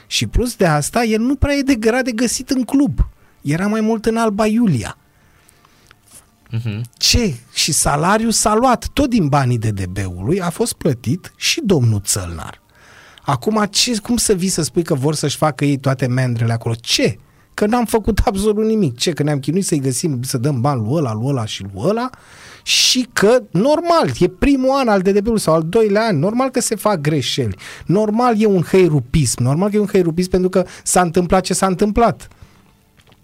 Și 0.07 0.27
plus 0.27 0.55
de 0.55 0.65
asta, 0.65 1.03
el 1.03 1.21
nu 1.21 1.35
prea 1.35 1.55
e 1.55 1.61
de 1.61 1.75
grade 1.75 2.11
găsit 2.11 2.49
în 2.49 2.63
club. 2.63 3.09
Era 3.41 3.67
mai 3.67 3.81
mult 3.81 4.05
în 4.05 4.17
Alba 4.17 4.45
Iulia. 4.45 4.97
Uh-huh. 6.57 6.81
Ce? 6.97 7.35
Și 7.53 7.71
salariul 7.71 8.31
s-a 8.31 8.55
luat 8.55 8.87
tot 8.93 9.09
din 9.09 9.27
banii 9.27 9.57
DDB-ului, 9.57 10.41
a 10.41 10.49
fost 10.49 10.73
plătit 10.73 11.33
și 11.35 11.61
domnul 11.63 12.01
Țălnar. 12.03 12.61
Acum, 13.21 13.65
ce, 13.69 13.97
cum 13.97 14.17
să 14.17 14.33
vii 14.33 14.49
să 14.49 14.61
spui 14.61 14.83
că 14.83 14.93
vor 14.93 15.15
să-și 15.15 15.37
facă 15.37 15.65
ei 15.65 15.77
toate 15.77 16.07
mendrele 16.07 16.53
acolo? 16.53 16.75
Ce? 16.75 17.17
Că 17.53 17.65
n-am 17.65 17.85
făcut 17.85 18.19
absolut 18.25 18.65
nimic. 18.65 18.97
Ce? 18.97 19.11
Că 19.11 19.23
ne-am 19.23 19.39
chinuit 19.39 19.65
să-i 19.65 19.79
găsim, 19.79 20.21
să 20.21 20.37
dăm 20.37 20.61
bani 20.61 20.81
lui 20.81 20.93
ăla, 20.93 21.13
lui 21.13 21.27
ăla 21.27 21.45
și 21.45 21.61
lui 21.61 21.71
ăla 21.75 22.09
și 22.63 23.07
că, 23.13 23.43
normal, 23.51 24.09
e 24.19 24.27
primul 24.27 24.69
an 24.69 24.87
al 24.87 25.01
DDB-ului 25.01 25.39
sau 25.39 25.53
al 25.53 25.63
doilea 25.69 26.05
an, 26.05 26.19
normal 26.19 26.49
că 26.49 26.59
se 26.59 26.75
fac 26.75 27.01
greșeli. 27.01 27.55
Normal 27.85 28.41
e 28.41 28.45
un 28.45 28.61
heirupism, 28.61 29.43
normal 29.43 29.69
că 29.69 29.75
e 29.75 29.79
un 29.79 29.87
heirupism 29.87 30.29
pentru 30.29 30.49
că 30.49 30.65
s-a 30.83 31.01
întâmplat 31.01 31.43
ce 31.43 31.53
s-a 31.53 31.65
întâmplat. 31.65 32.27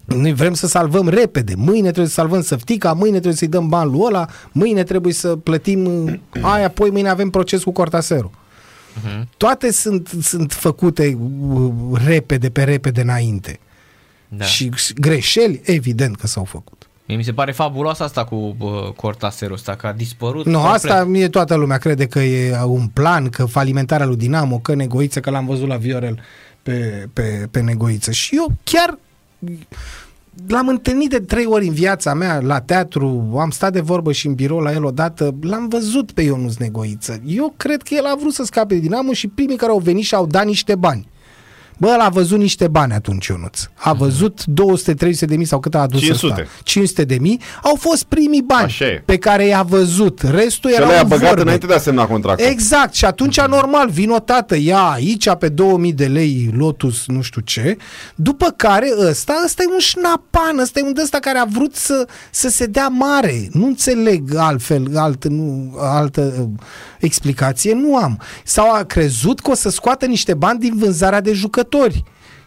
Noi 0.06 0.34
vrem 0.34 0.54
să 0.54 0.68
salvăm 0.68 1.08
repede. 1.08 1.54
Mâine 1.56 1.82
trebuie 1.82 2.08
să 2.08 2.14
salvăm 2.14 2.42
săftica, 2.42 2.94
mâine 2.94 3.12
trebuie 3.12 3.34
să-i 3.34 3.48
dăm 3.48 3.68
bani 3.68 3.92
lui 3.92 4.02
ăla, 4.04 4.28
mâine 4.52 4.84
trebuie 4.84 5.14
să 5.14 5.36
plătim 5.36 5.86
uh, 5.86 6.14
aia, 6.42 6.66
apoi 6.66 6.90
mâine 6.90 7.10
avem 7.10 7.30
proces 7.30 7.64
cu 7.64 7.72
Cortasero. 7.72 8.32
Uh-huh. 8.32 9.24
Toate 9.38 9.72
sunt, 9.72 10.10
sunt 10.22 10.52
făcute 10.52 11.18
uh, 11.20 11.72
repede, 12.06 12.50
pe 12.50 12.64
repede 12.64 13.02
înainte. 13.02 13.60
Da. 14.28 14.46
Și 14.46 14.72
greșeli, 14.96 15.62
evident 15.64 16.16
că 16.16 16.28
s-au 16.28 16.44
făcut. 16.44 16.88
Mie 17.08 17.18
mi 17.18 17.24
se 17.24 17.34
pare 17.34 17.52
fabuloasă 17.52 18.04
asta 18.04 18.24
cu 18.24 18.56
uh, 18.60 18.92
Cortasero 18.96 19.54
ăsta, 19.54 19.76
că 19.76 19.88
a 19.88 19.92
dispărut. 19.92 20.46
Nu, 20.46 20.60
complet. 20.60 20.74
asta 20.76 21.04
mie 21.04 21.30
toată 21.30 21.56
lumea 21.56 21.78
crede 21.78 22.06
că 22.06 22.20
e 22.20 22.58
un 22.64 22.88
plan, 22.88 23.30
că 23.30 23.46
falimentarea 23.46 24.06
lui 24.06 24.16
Dinamo, 24.16 24.60
că 24.60 24.74
negoiță, 24.74 25.20
că 25.20 25.30
l-am 25.30 25.46
văzut 25.46 25.68
la 25.68 25.76
Viorel 25.76 26.20
pe, 26.64 27.08
pe, 27.14 27.48
pe 27.52 27.62
negoiță. 27.62 28.12
Și 28.12 28.36
eu 28.36 28.52
chiar 28.64 28.98
l-am 30.48 30.68
întâlnit 30.68 31.10
de 31.10 31.20
trei 31.20 31.46
ori 31.46 31.68
în 31.68 31.74
viața 31.74 32.14
mea 32.14 32.40
la 32.40 32.62
teatru, 32.62 33.36
am 33.40 33.50
stat 33.50 33.74
de 33.74 33.80
vorbă 33.80 34.12
și 34.12 34.28
în 34.28 34.34
birou 34.34 34.60
la 34.60 34.72
el 34.72 34.84
odată, 34.84 35.36
l-am 35.42 35.68
văzut 35.68 36.12
pe 36.12 36.22
Ionuț 36.22 36.56
Negoiță. 36.56 37.22
Eu 37.26 37.54
cred 37.58 37.82
că 37.82 37.94
el 37.94 38.06
a 38.06 38.16
vrut 38.20 38.34
să 38.34 38.44
scape 38.44 38.74
din 38.74 38.84
Dinamo 38.84 39.14
și 39.14 39.28
primii 39.28 39.58
care 39.58 39.72
au 39.72 39.80
venit 39.80 40.04
și 40.04 40.16
au 40.16 40.26
dat 40.26 40.46
niște 40.46 40.76
bani. 40.76 41.08
Bă, 41.78 41.88
el 41.88 42.00
a 42.00 42.10
văzut 42.10 42.38
niște 42.38 42.68
bani 42.68 42.94
atunci, 42.94 43.26
Ionuț. 43.28 43.60
A 43.76 43.90
Mhm. 43.92 43.98
văzut 44.00 44.44
200-300 44.46 45.26
de 45.26 45.36
mii 45.36 45.46
sau 45.46 45.60
cât 45.60 45.76
a 45.76 45.80
adus 45.80 46.00
500. 46.00 46.42
ăsta. 46.42 46.54
500 46.64 47.04
de 47.04 47.18
mii. 47.22 47.40
Au 47.64 47.76
fost 47.80 48.04
primii 48.04 48.42
bani 48.42 48.64
Așa 48.64 48.86
e. 48.86 49.02
pe 49.06 49.18
care 49.18 49.46
i-a 49.46 49.62
văzut. 49.62 50.22
Restul 50.22 50.70
Și 50.70 50.76
era 50.76 50.86
ăla 50.86 50.96
i-a 50.96 51.04
băgat 51.04 51.40
înainte 51.40 51.66
de 51.66 51.74
a 51.74 51.78
semna 51.78 52.06
contractul. 52.08 52.46
Exact, 52.48 52.94
și 52.94 53.06
atunci 53.06 53.42
normal, 53.42 53.90
vin 53.90 54.10
o 54.10 54.20
tată, 54.20 54.56
ia 54.58 54.80
aici 54.80 55.30
pe 55.40 55.50
2000 55.50 55.94
de 55.94 56.06
lei 56.06 56.50
Lotus 56.58 57.04
nu 57.08 57.22
știu 57.22 57.42
ce, 57.42 57.78
după 58.16 58.54
care 58.56 58.90
ăsta, 59.08 59.42
ăsta 59.46 59.64
e 59.64 59.74
un 59.74 59.80
șnapan, 59.80 60.58
ăsta 60.62 60.80
e 60.80 60.84
un 60.84 60.94
ăsta 61.04 61.18
care 61.20 61.38
a 61.38 61.46
vrut 61.46 61.76
să, 61.76 62.08
să 62.32 62.50
se 62.50 62.66
dea 62.66 62.88
mare. 62.88 63.48
Nu 63.52 63.66
înțeleg 63.66 64.36
altfel, 64.36 64.98
alt, 64.98 65.28
nu, 65.28 65.74
altă 65.80 66.34
uh, 66.40 66.48
explicație, 67.00 67.74
nu 67.74 67.96
am. 67.98 68.20
Sau 68.44 68.72
a 68.74 68.84
crezut 68.84 69.40
că 69.40 69.52
o 69.52 69.56
să 69.56 69.70
scoată 69.70 70.06
niște 70.06 70.34
bani 70.34 70.60
din 70.60 70.74
vânzarea 70.78 71.22
de 71.22 71.32
jucători 71.34 71.64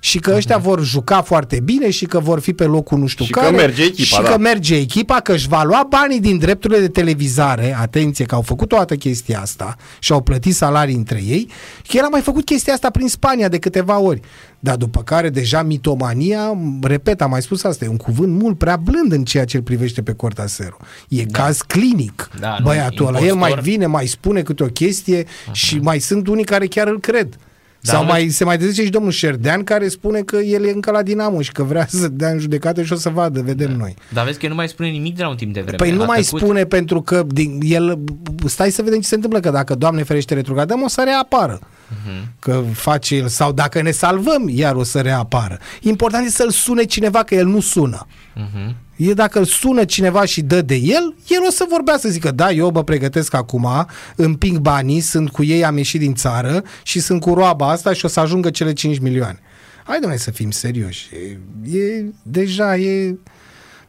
și 0.01 0.19
că 0.19 0.33
ăștia 0.37 0.57
vor 0.59 0.85
juca 0.85 1.23
foarte 1.23 1.61
bine 1.61 1.91
și 1.91 2.07
că 2.07 2.19
vor 2.19 2.41
fi 2.41 2.53
pe 2.53 2.65
locul 2.65 2.99
nu 2.99 3.07
știu 3.07 3.25
Și 3.25 3.31
că 3.31 3.41
care. 3.41 3.57
merge 3.57 3.83
echipa, 3.83 4.03
și 4.03 4.23
da. 4.23 4.29
că 4.31 4.39
merge 4.39 4.77
echipa, 4.77 5.21
că 5.21 5.33
își 5.33 5.49
va 5.49 5.63
lua 5.63 5.87
banii 5.89 6.21
din 6.21 6.39
drepturile 6.39 6.81
de 6.81 6.89
televizare, 6.89 7.77
atenție 7.81 8.25
că 8.25 8.35
au 8.35 8.43
făcut 8.43 8.69
toată 8.69 8.95
chestia 8.95 9.41
asta 9.41 9.77
și 9.99 10.13
au 10.13 10.21
plătit 10.21 10.55
salarii 10.55 10.95
între 10.95 11.23
ei, 11.27 11.51
că 11.89 11.97
el 11.97 12.05
a 12.05 12.09
mai 12.09 12.21
făcut 12.21 12.45
chestia 12.45 12.73
asta 12.73 12.91
prin 12.91 13.09
Spania 13.09 13.49
de 13.49 13.59
câteva 13.59 13.99
ori. 13.99 14.21
Dar 14.61 14.77
după 14.77 15.03
care 15.03 15.31
deja 15.31 15.63
mitomania, 15.63 16.59
repet, 16.83 17.21
am 17.23 17.31
mai 17.31 17.43
spus 17.43 17.65
asta, 17.65 17.85
e 17.85 17.89
un 17.89 17.97
cuvânt 17.97 18.41
mult 18.43 18.59
prea 18.59 18.77
blând 18.77 19.13
în 19.13 19.25
ceea 19.25 19.45
ce 19.45 19.57
îl 19.57 19.63
privește 19.63 20.03
pe 20.03 20.13
Cortasero. 20.13 20.77
E 21.09 21.25
da. 21.25 21.43
caz 21.43 21.61
clinic. 21.61 22.31
Da, 22.41 22.57
nu, 22.59 22.65
Băiatul 22.65 23.07
ăla, 23.07 23.19
el 23.19 23.25
impostor. 23.25 23.55
mai 23.55 23.63
vine, 23.63 23.87
mai 23.87 24.07
spune 24.07 24.43
câte 24.43 24.63
o 24.63 24.67
chestie 24.67 25.23
uh-huh. 25.23 25.53
și 25.53 25.79
mai 25.79 25.99
sunt 25.99 26.27
unii 26.27 26.45
care 26.45 26.67
chiar 26.67 26.87
îl 26.87 27.01
cred. 27.01 27.39
Da, 27.81 27.93
Sau 27.93 28.03
nu- 28.03 28.09
mai, 28.09 28.29
se 28.29 28.45
mai 28.45 28.59
dezice 28.59 28.83
și 28.85 28.91
domnul 28.91 29.11
Șerdean 29.11 29.65
care 29.65 29.89
spune 29.89 30.21
că 30.21 30.37
el 30.37 30.65
e 30.65 30.71
încă 30.71 30.91
la 30.91 31.03
Dinamo 31.03 31.41
și 31.41 31.53
că 31.53 31.63
vrea 31.63 31.87
să 31.89 32.09
dea 32.09 32.29
în 32.31 32.39
judecată 32.39 32.83
și 32.83 32.93
o 32.93 32.97
să 32.97 33.09
vadă, 33.09 33.41
vedem 33.43 33.71
da. 33.71 33.77
noi. 33.77 33.95
Dar 34.13 34.25
vezi 34.25 34.39
că 34.39 34.49
nu 34.49 34.55
mai 34.55 34.69
spune 34.69 34.89
nimic 34.89 35.17
de 35.17 35.23
la 35.23 35.29
un 35.29 35.37
timp 35.37 35.55
de 35.55 35.61
vreme. 35.61 35.77
Păi 35.77 35.91
nu 35.91 36.03
A 36.03 36.07
mai 36.07 36.23
tăcut. 36.23 36.41
spune 36.41 36.65
pentru 36.65 37.03
că 37.03 37.25
din, 37.27 37.61
el, 37.63 37.99
stai 38.47 38.71
să 38.71 38.83
vedem 38.83 39.01
ce 39.01 39.07
se 39.07 39.15
întâmplă, 39.15 39.41
că 39.41 39.51
dacă 39.51 39.75
Doamne 39.75 40.03
ferește 40.03 40.35
retrogradăm 40.35 40.83
o 40.83 40.89
să 40.89 41.03
reapară. 41.05 41.59
Uh-huh. 41.89 42.25
Că 42.39 42.65
face 42.73 43.15
el, 43.15 43.29
sau 43.29 43.53
dacă 43.53 43.83
ne 43.83 43.91
salvăm, 43.91 44.49
iar 44.49 44.75
o 44.75 44.83
să 44.83 45.01
reapară. 45.01 45.59
Important 45.81 46.27
e 46.27 46.31
să-l 46.31 46.51
sune 46.51 46.85
cineva, 46.85 47.23
că 47.23 47.35
el 47.35 47.47
nu 47.47 47.61
sună. 47.61 48.07
Uh-huh. 48.37 48.75
E 48.97 49.13
dacă 49.13 49.39
îl 49.39 49.45
sună 49.45 49.85
cineva 49.85 50.25
și 50.25 50.41
dă 50.41 50.63
de 50.63 50.75
el, 50.75 51.15
el 51.29 51.41
o 51.47 51.51
să 51.51 51.67
vorbească, 51.71 52.07
să 52.07 52.13
zică, 52.13 52.31
da, 52.31 52.51
eu 52.51 52.71
mă 52.71 52.85
pregătesc 52.85 53.35
acum, 53.35 53.87
împing 54.17 54.59
banii, 54.59 55.01
sunt 55.01 55.31
cu 55.31 55.45
ei, 55.45 55.65
am 55.65 55.77
ieșit 55.77 56.01
din 56.01 56.15
țară 56.15 56.63
și 56.83 57.01
sunt 57.01 57.21
cu 57.21 57.35
roaba 57.35 57.71
asta 57.71 57.93
și 57.93 58.05
o 58.05 58.09
să 58.09 58.21
ajungă 58.21 58.51
cele 58.51 58.73
5 58.73 58.99
milioane. 58.99 59.41
Hai, 59.85 59.99
domnule, 59.99 60.21
să 60.21 60.31
fim 60.31 60.51
serioși. 60.51 61.09
E, 61.15 61.79
e 61.79 62.05
deja, 62.23 62.77
e... 62.77 63.19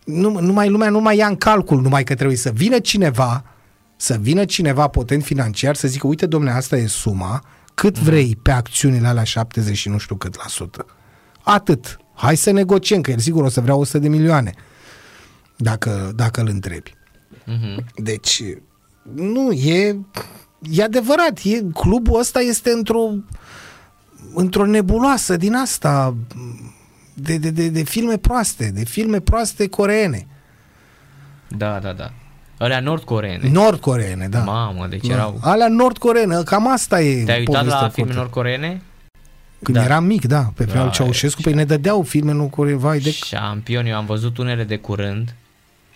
Nu, 0.04 0.40
numai 0.40 0.70
lumea 0.70 0.90
nu 0.90 1.00
mai 1.00 1.18
ia 1.18 1.28
în 1.28 1.36
calcul, 1.36 1.82
numai 1.82 2.04
că 2.04 2.16
trebuie 2.16 2.38
să 2.38 2.52
vină 2.54 2.80
cineva, 2.80 3.44
să 3.96 4.18
vină 4.22 4.46
cineva 4.46 4.88
potent 4.88 5.24
financiar 5.24 5.76
să 5.76 5.88
zică, 5.88 6.08
uite, 6.08 6.26
domnule, 6.26 6.54
asta 6.54 6.78
e 6.78 6.88
suma, 6.88 7.44
cât 7.80 7.98
vrei 7.98 8.36
pe 8.42 8.52
acțiunile 8.52 9.08
alea 9.08 9.24
70 9.24 9.78
și 9.78 9.90
nu 9.90 9.98
știu 9.98 10.16
cât 10.16 10.38
la 10.38 10.48
sută. 10.48 10.86
Atât. 11.42 11.98
Hai 12.14 12.38
să 12.38 12.52
negociem, 12.52 13.02
că 13.02 13.12
el 13.12 13.20
sigur 13.20 13.44
o 13.44 13.50
să 13.50 13.62
vrea 13.62 13.76
100 13.76 14.00
de 14.00 14.08
milioane 14.08 14.54
dacă, 15.56 16.12
dacă 16.16 16.42
îl 16.42 16.48
întrebi. 16.48 16.94
Uh-huh. 17.48 17.86
Deci, 17.96 18.44
nu, 19.14 19.52
e, 19.52 20.00
e 20.62 20.84
adevărat, 20.84 21.40
e, 21.44 21.64
clubul 21.74 22.20
ăsta 22.20 22.40
este 22.40 22.70
într-o 22.72 23.14
într-o 24.34 24.66
nebuloasă 24.66 25.38
din 25.38 25.56
asta 25.56 26.16
de, 27.14 27.38
de, 27.38 27.50
de, 27.50 27.70
de 27.70 27.84
filme 27.84 28.18
proaste, 28.18 28.72
de 28.72 28.84
filme 28.84 29.20
proaste 29.20 29.68
coreene, 29.68 30.28
Da, 31.48 31.80
da, 31.80 31.94
da. 31.94 32.14
Alea 32.60 32.80
nord-coreene. 32.80 33.50
nord-coreene, 33.50 34.28
da. 34.28 34.40
Mamă, 34.44 34.88
deci 34.88 35.08
Da. 35.08 35.14
erau... 35.14 35.40
Alea 35.42 35.68
nord-coreene, 35.68 36.42
cam 36.44 36.72
asta 36.72 37.02
e 37.02 37.24
Te-ai 37.24 37.40
uitat 37.40 37.56
povestea 37.56 37.82
la 37.82 37.90
filme 37.90 38.08
curtă. 38.10 38.22
nord-coreene? 38.22 38.82
Când 39.64 39.78
Da. 39.78 39.84
eram 39.84 40.04
mic, 40.04 40.26
da, 40.26 40.40
pe 40.56 40.64
vremea 40.64 40.76
Da, 40.76 40.84
lui 40.84 40.92
Ceaușescu, 40.92 41.42
păi 41.42 41.54
ne 41.54 41.66
dădeau 41.66 42.02
filme 42.04 42.32
nord-coreene, 42.32 42.80
vai 42.80 43.00
de... 43.00 43.12
Șampion, 43.12 43.86
eu 43.86 43.96
am 43.96 44.06
văzut 44.06 44.38
unele 44.38 44.64
de 44.64 44.78
curând. 44.78 45.34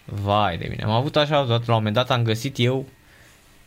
Vai 0.05 0.57
de 0.57 0.68
mine. 0.70 0.84
Am 0.84 0.89
avut 0.91 1.16
așa, 1.16 1.39
la 1.41 1.53
un 1.55 1.61
moment 1.68 1.95
dat 1.95 2.09
am 2.11 2.24
găsit 2.24 2.55
eu 2.59 2.86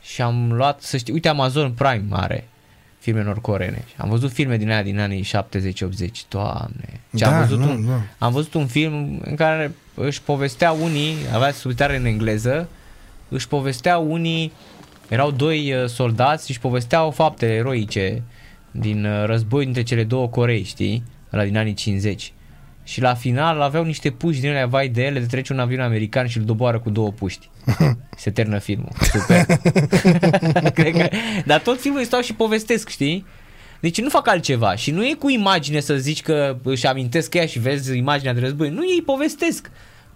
și 0.02 0.22
am 0.22 0.52
luat, 0.52 0.80
să 0.82 0.96
știi, 0.96 1.12
uite 1.12 1.28
Amazon 1.28 1.70
Prime 1.72 2.04
are 2.10 2.48
filme 2.98 3.22
nord-coreene. 3.22 3.82
Și 3.86 3.94
Am 3.96 4.08
văzut 4.08 4.32
filme 4.32 4.56
din 4.56 4.70
aia 4.70 4.82
din 4.82 5.00
anii 5.00 5.22
70-80. 5.24 5.28
Doamne. 6.28 7.00
Și 7.14 7.22
Da, 7.22 7.34
am, 7.36 7.40
văzut 7.40 7.58
nu, 7.58 7.70
un, 7.70 7.80
nu. 7.84 8.00
am 8.18 8.32
văzut 8.32 8.54
un 8.54 8.66
film 8.66 9.20
în 9.24 9.34
care 9.34 9.72
își 9.94 10.22
povestea 10.22 10.72
unii, 10.72 11.16
avea 11.34 11.52
subtitrare 11.52 11.96
în 11.96 12.04
engleză, 12.04 12.68
își 13.28 13.48
povestea 13.48 13.98
unii, 13.98 14.52
erau 15.08 15.30
doi 15.30 15.72
uh, 15.72 15.88
soldați 15.88 16.44
și 16.44 16.50
își 16.50 16.60
povesteau 16.60 17.10
faptele 17.10 17.52
eroice 17.52 18.22
din 18.70 19.04
uh, 19.04 19.24
război 19.24 19.64
dintre 19.64 19.82
cele 19.82 20.04
două 20.04 20.28
Corei, 20.28 20.62
știi? 20.62 21.02
Ăla 21.32 21.44
din 21.44 21.56
anii 21.56 21.74
50. 21.74 22.32
și 22.84 23.00
la 23.00 23.14
final 23.14 23.60
aveau 23.60 23.84
niște 23.84 24.10
puști 24.10 24.40
din 24.40 24.50
alea 24.50 24.66
vai 24.66 24.88
de 24.88 25.02
ele, 25.02 25.18
de 25.18 25.26
trece 25.26 25.52
un 25.52 25.58
avion 25.58 25.80
american 25.80 26.26
și 26.26 26.38
îl 26.38 26.44
doboară 26.44 26.78
cu 26.78 26.90
două 26.90 27.10
puști. 27.10 27.48
Se 28.16 28.30
termină 28.30 28.58
filmul. 28.58 28.92
Super. 29.00 29.44
Cred 30.78 30.92
că... 30.92 31.08
Dar 31.44 31.60
tot 31.60 31.80
filmul 31.80 32.00
îi 32.00 32.06
stau 32.06 32.20
și 32.20 32.34
povestesc, 32.34 32.88
știi? 32.88 33.26
Deci 33.80 34.00
nu 34.00 34.08
fac 34.08 34.28
altceva 34.28 34.74
și 34.74 34.90
nu 34.90 35.04
e 35.06 35.14
cu 35.18 35.28
imagine 35.28 35.80
să 35.80 35.96
zici 35.96 36.22
că 36.22 36.56
își 36.62 36.86
amintesc 36.86 37.34
ea 37.34 37.46
și 37.46 37.58
vezi 37.58 37.96
imaginea 37.96 38.34
de 38.34 38.40
război. 38.40 38.70
Nu, 38.70 38.82
ei 38.82 39.02
povestesc. 39.02 39.70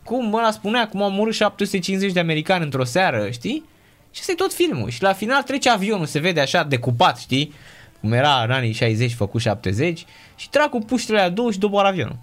Cum 0.04 0.34
ăla 0.34 0.50
spunea, 0.50 0.88
cum 0.88 1.02
au 1.02 1.10
murit 1.10 1.34
750 1.34 2.12
de 2.12 2.20
americani 2.20 2.64
într-o 2.64 2.84
seară, 2.84 3.30
știi? 3.30 3.64
Și 4.10 4.18
ăsta 4.20 4.32
e 4.32 4.34
tot 4.34 4.52
filmul. 4.52 4.88
Și 4.88 5.02
la 5.02 5.12
final 5.12 5.42
trece 5.42 5.70
avionul, 5.70 6.06
se 6.06 6.18
vede 6.18 6.40
așa 6.40 6.62
decupat, 6.62 7.18
știi? 7.18 7.54
Cum 8.00 8.12
era 8.12 8.42
în 8.42 8.50
anii 8.50 8.72
60, 8.72 9.14
făcut 9.14 9.40
70 9.40 10.04
și 10.36 10.50
trag 10.50 10.68
cu 10.68 10.78
puștile 10.78 11.18
alea 11.18 11.30
două 11.30 11.50
și 11.50 11.58
doboară 11.58 11.88
avionul. 11.88 12.18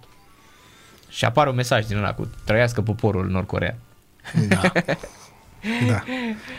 Și 1.10 1.26
apare 1.26 1.50
un 1.50 1.56
mesaj 1.56 1.86
din 1.86 1.98
ăla 1.98 2.14
cu 2.14 2.30
trăiască 2.46 2.82
poporul 2.82 3.30
Nord-Corea. 3.30 3.78
Da. 4.48 4.62
Da. 5.88 6.04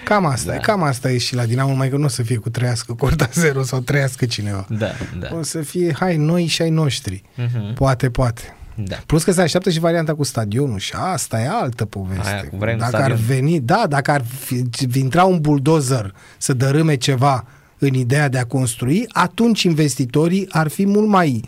Cam 0.04 0.24
asta 0.24 0.50
da. 0.50 0.56
e, 0.56 0.58
cam 0.58 0.82
asta 0.82 1.10
e 1.10 1.18
și 1.18 1.34
la 1.34 1.46
Dinamo, 1.46 1.72
mai 1.72 1.88
că 1.88 1.96
nu 1.96 2.04
o 2.04 2.08
să 2.08 2.22
fie 2.22 2.36
cu 2.36 2.50
trăiască 2.50 2.94
Corta 2.94 3.28
Zero 3.40 3.62
sau 3.62 3.80
trăiască 3.80 4.26
cineva. 4.26 4.66
Da, 4.68 4.90
da. 5.18 5.28
O 5.36 5.42
să 5.42 5.62
fie, 5.62 5.94
hai, 5.98 6.16
noi 6.16 6.46
și 6.46 6.62
ai 6.62 6.70
noștri. 6.70 7.22
Mhm. 7.34 7.74
Poate, 7.74 8.10
poate. 8.10 8.56
Da. 8.86 8.96
Plus 9.06 9.24
că 9.24 9.32
se 9.32 9.40
așteaptă 9.40 9.70
și 9.70 9.78
varianta 9.78 10.14
cu 10.14 10.22
stadionul 10.22 10.78
și 10.78 10.92
asta 10.96 11.40
e 11.40 11.48
altă 11.48 11.84
poveste. 11.84 12.28
Aia, 12.28 12.44
cu 12.48 12.56
vrem 12.56 12.78
dacă 12.78 12.90
stadion. 12.96 13.10
ar 13.12 13.18
veni, 13.26 13.60
da, 13.60 13.84
dacă 13.88 14.10
ar 14.10 14.24
fi, 14.38 14.64
intra 14.94 15.24
un 15.24 15.40
buldozer 15.40 16.14
să 16.38 16.52
dărâme 16.52 16.94
ceva 16.96 17.44
în 17.78 17.94
ideea 17.94 18.28
de 18.28 18.38
a 18.38 18.44
construi, 18.44 19.04
atunci 19.08 19.62
investitorii 19.62 20.46
ar 20.50 20.68
fi 20.68 20.86
mult 20.86 21.08
mai 21.08 21.44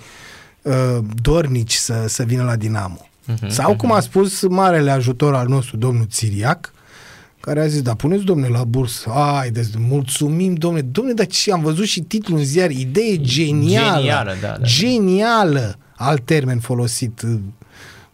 uh, 0.62 0.98
dornici 1.22 1.74
să, 1.74 2.04
să 2.08 2.22
vină 2.22 2.42
la 2.42 2.56
Dinamo. 2.56 3.08
Mhm, 3.26 3.48
Sau 3.48 3.76
cum 3.76 3.92
a 3.92 4.00
spus 4.00 4.42
marele 4.48 4.90
ajutor 4.90 5.34
al 5.34 5.48
nostru, 5.48 5.76
domnul 5.76 6.06
Țiriac, 6.10 6.72
care 7.40 7.60
a 7.60 7.66
zis, 7.66 7.82
da, 7.82 7.94
puneți, 7.94 8.24
domne, 8.24 8.48
la 8.48 8.64
bursă. 8.64 9.10
Haideți, 9.10 9.70
mulțumim, 9.78 10.54
domne. 10.54 10.80
Domne, 10.80 11.12
dar 11.12 11.26
ce, 11.26 11.52
am 11.52 11.60
văzut 11.60 11.84
și 11.86 12.00
titlul 12.00 12.38
în 12.38 12.44
ziar, 12.44 12.70
idee 12.70 13.16
genială. 13.20 13.96
Genială, 13.96 14.34
da, 14.40 14.46
da, 14.46 14.56
da. 14.58 14.66
Genială. 14.66 15.78
Alt 16.02 16.24
termen 16.24 16.58
folosit 16.58 17.22
uh, 17.22 17.40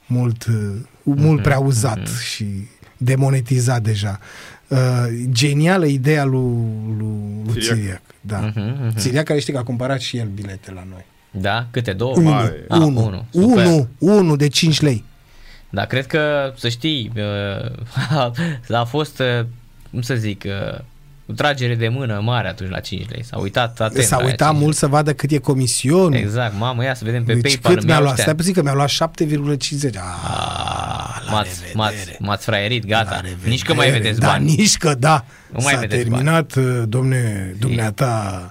mult, 0.07 0.47
uh, 0.47 0.55
Mhm, 1.03 1.20
mult 1.20 1.43
prea 1.43 1.59
uzat 1.59 2.09
și 2.09 2.45
demonetizat 2.97 3.82
deja. 3.82 4.18
Uh, 4.68 4.78
genială 5.30 5.87
ideea 5.87 6.24
lui, 6.24 6.57
lui, 6.99 7.43
lui 7.45 7.61
Țiriac. 7.61 7.76
Țiriac. 7.76 8.01
Da. 8.20 8.39
Mhm, 8.39 8.61
mhm. 8.61 8.97
Țiriac 8.97 9.24
care 9.24 9.39
știi 9.39 9.53
că 9.53 9.59
a 9.59 9.62
cumpărat 9.62 10.01
și 10.01 10.16
el 10.16 10.28
bilete 10.28 10.72
la 10.72 10.84
noi. 10.91 11.05
Da? 11.30 11.66
Câte? 11.70 11.93
Două? 11.93 12.14
Unu, 12.16 12.30
mare. 12.30 12.64
Ah, 12.68 12.78
unu, 12.78 13.05
unu. 13.07 13.24
Super. 13.30 13.66
unu, 13.66 13.89
unu 13.99 14.37
de 14.37 14.49
5 14.49 14.80
lei. 14.80 15.05
Da, 15.70 15.84
cred 15.84 16.07
că, 16.07 16.53
să 16.57 16.68
știi, 16.68 17.12
uh, 18.68 18.76
a 18.80 18.84
fost, 18.84 19.18
uh, 19.18 19.47
cum 19.91 20.01
să 20.01 20.14
zic, 20.14 20.45
uh, 20.47 20.78
o 21.29 21.33
tragere 21.33 21.74
de 21.74 21.89
mână 21.89 22.20
mare 22.20 22.49
atunci 22.49 22.70
la 22.70 22.81
5 22.81 23.09
lei. 23.11 23.24
S-a 23.24 23.39
uitat 23.39 23.81
atent. 23.81 24.05
S-a 24.05 24.16
la 24.16 24.22
aia 24.22 24.31
uitat 24.31 24.49
5 24.51 24.61
mult 24.62 24.77
să 24.77 24.87
vadă 24.87 25.14
cât 25.14 25.31
e 25.31 25.39
comisionul. 25.39 26.11
lei. 26.11 26.20
Exact, 26.22 26.55
mamă, 26.59 26.85
ia 26.85 26.95
să 26.95 27.05
vedem 27.05 27.24
pe 27.24 27.33
Deci 27.35 27.43
PayPal. 27.43 27.70
cât 27.72 27.77
îmi 27.83 27.87
mi-a 27.87 27.95
iau 27.95 28.03
luat? 28.03 28.12
ăștia. 28.18 28.24
Stai 28.24 28.35
puțin 28.37 28.53
că 28.53 28.62
mi-a 28.62 28.74
luat 28.74 28.89
7,50. 28.89 29.97
Ah, 29.97 31.22
la 31.27 31.33
M-ați, 31.33 31.61
m-ați, 31.74 31.93
revedere. 31.95 32.16
m-ați 32.20 32.45
fraierit, 32.45 32.89
La 32.89 32.97
gata. 33.03 33.20
revedere. 33.20 33.49
Nici 33.51 33.62
că 33.62 33.74
mai 33.74 33.91
vedeți 33.91 34.20
da, 34.20 34.27
bani. 34.27 34.45
nici 34.57 34.77
că 34.77 34.95
da. 34.95 35.24
Nu 35.53 35.61
mai 35.62 35.72
S-a 35.74 35.79
vedeți 35.81 36.03
terminat, 36.09 36.55
uh, 36.55 36.83
domne, 36.89 37.55
dumneata, 37.59 38.51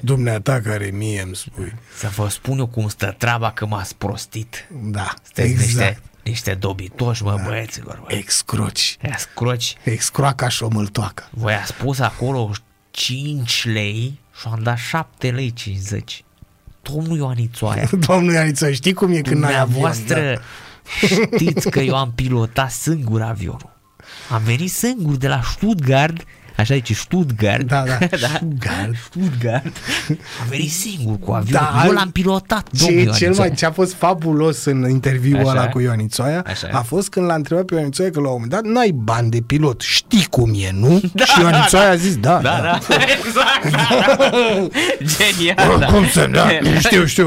dumneata 0.00 0.60
care 0.64 0.90
mie 0.92 1.22
îmi 1.22 1.36
spui. 1.36 1.72
Să 1.96 2.08
vă 2.16 2.28
spun 2.28 2.58
eu 2.58 2.66
cum 2.66 2.88
stă 2.88 3.14
treaba 3.18 3.50
că 3.52 3.66
m-ați 3.66 3.96
prostit. 3.96 4.68
Da, 4.82 5.14
Sunteți 5.24 5.50
exact. 5.50 5.64
niște, 5.66 5.98
niște 6.24 6.54
dobitoși, 6.54 7.22
mă, 7.22 7.40
băieților. 7.46 8.00
Bă. 8.06 8.14
Excroci. 8.14 8.96
Ia 9.04 9.16
scroci. 9.18 9.74
Excroaca 9.82 10.48
și 10.48 10.62
o 10.62 10.68
mâltoacă. 10.68 11.28
Voi 11.30 11.54
a 11.54 11.64
spus 11.64 11.98
acolo 11.98 12.50
5 12.90 13.64
lei 13.64 14.18
și 14.40 14.46
am 14.50 14.58
dat 14.62 14.76
7 14.78 15.30
lei 15.30 15.52
50. 15.52 16.24
Domnul 16.82 17.16
Ioanițoaia, 17.16 17.88
Domnul 18.08 18.32
Ianiță, 18.32 18.70
știi 18.72 18.92
cum 18.92 19.12
e 19.12 19.20
când 19.20 19.40
n-ai 19.40 19.60
avion? 19.60 19.64
dumneavoastră 19.64 20.40
Da. 21.00 21.06
știți 21.36 21.70
că 21.70 21.80
eu 21.80 21.96
am 21.96 22.12
pilotat 22.14 22.70
singur 22.70 23.22
avionul. 23.22 23.72
Am 24.30 24.42
venit 24.42 24.70
singur 24.70 25.16
de 25.16 25.28
la 25.28 25.40
Stuttgart, 25.42 26.24
așa 26.56 26.74
zice 26.74 26.94
Stuttgart. 26.94 27.62
Da, 27.66 27.82
da. 27.86 27.98
da. 28.10 28.16
Stuttgart. 28.16 28.94
Stuttgart. 29.10 29.76
Am 30.40 30.46
venit 30.48 30.70
singur 30.70 31.18
cu 31.18 31.32
avionul. 31.32 31.68
Da, 31.74 31.82
eu 31.86 31.92
l-am 31.92 32.10
pilotat, 32.10 32.68
Ce 32.76 32.84
domnul 32.84 33.00
e 33.00 33.04
cel 33.04 33.12
Ioanițoaia. 33.20 33.48
mai, 33.48 33.56
ce 33.56 33.66
a 33.66 33.70
fost 33.70 33.94
fabulos 33.94 34.64
în 34.64 34.88
interviul 34.90 35.38
Așa 35.38 35.48
ăla 35.50 35.62
e. 35.64 35.68
cu 35.68 35.80
Ioanițoaia 35.80 36.44
Așa 36.46 36.66
e. 36.66 36.70
a 36.72 36.82
fost 36.82 37.08
când 37.08 37.26
l-a 37.26 37.34
întrebat 37.34 37.64
pe 37.64 37.74
Ioanițoaia 37.74 38.10
că 38.10 38.20
la 38.20 38.26
un 38.26 38.32
moment 38.32 38.50
dat 38.50 38.62
n-ai 38.64 38.90
bani 38.90 39.30
de 39.30 39.40
pilot, 39.46 39.80
știi 39.80 40.26
cum 40.30 40.50
e, 40.54 40.70
nu? 40.72 41.00
Da, 41.14 41.24
și 41.24 41.40
Ioanițoaia 41.40 41.90
a 41.90 41.94
zis 41.96 42.16
da, 42.16 42.38
Da, 42.42 42.60
da, 42.62 42.78
exact. 43.18 43.70
Da, 43.70 44.14
da. 44.18 44.30
Genial, 45.16 45.78
da. 45.78 45.86
Cum 45.86 46.08
să, 46.08 46.28
da, 46.32 46.48
știu, 46.78 47.04
știu. 47.06 47.26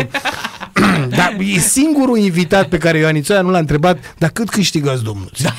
Dar 1.10 1.36
e 1.56 1.60
singurul 1.60 2.18
invitat 2.18 2.68
pe 2.68 2.78
care 2.78 2.98
Ioanițoaia 2.98 3.42
nu 3.42 3.50
l-a 3.50 3.58
întrebat, 3.58 3.98
dar 4.18 4.30
cât 4.30 4.50
câștigați, 4.50 5.04
domnul? 5.04 5.32
Da. 5.42 5.54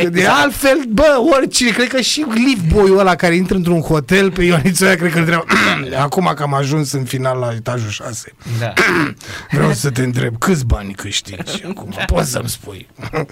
Că 0.00 0.08
de 0.08 0.18
Exact. 0.18 0.42
altfel, 0.42 0.78
bă, 0.88 1.22
oricine, 1.36 1.70
cred 1.70 1.88
că 1.88 2.00
și 2.00 2.24
liftboy-ul 2.34 2.98
ăla 2.98 3.14
care 3.14 3.34
intră 3.34 3.56
într-un 3.56 3.80
hotel 3.80 4.30
pe 4.30 4.42
Ioanițoaia, 4.42 4.94
cred 4.94 5.10
că 5.12 5.18
îl 5.18 5.22
întreabă, 5.22 5.44
acum 6.06 6.32
că 6.36 6.42
am 6.42 6.54
ajuns 6.54 6.92
în 6.92 7.04
final 7.04 7.38
la 7.38 7.52
etajul 7.54 7.90
6, 7.90 8.32
Da. 8.60 8.72
vreau 9.56 9.72
să 9.72 9.90
te 9.90 10.02
întreb, 10.02 10.38
câți 10.38 10.66
bani 10.66 10.92
câștigi 10.94 11.64
acum? 11.68 11.94
Poți 12.06 12.30
să-mi 12.30 12.48
spui. 12.48 12.86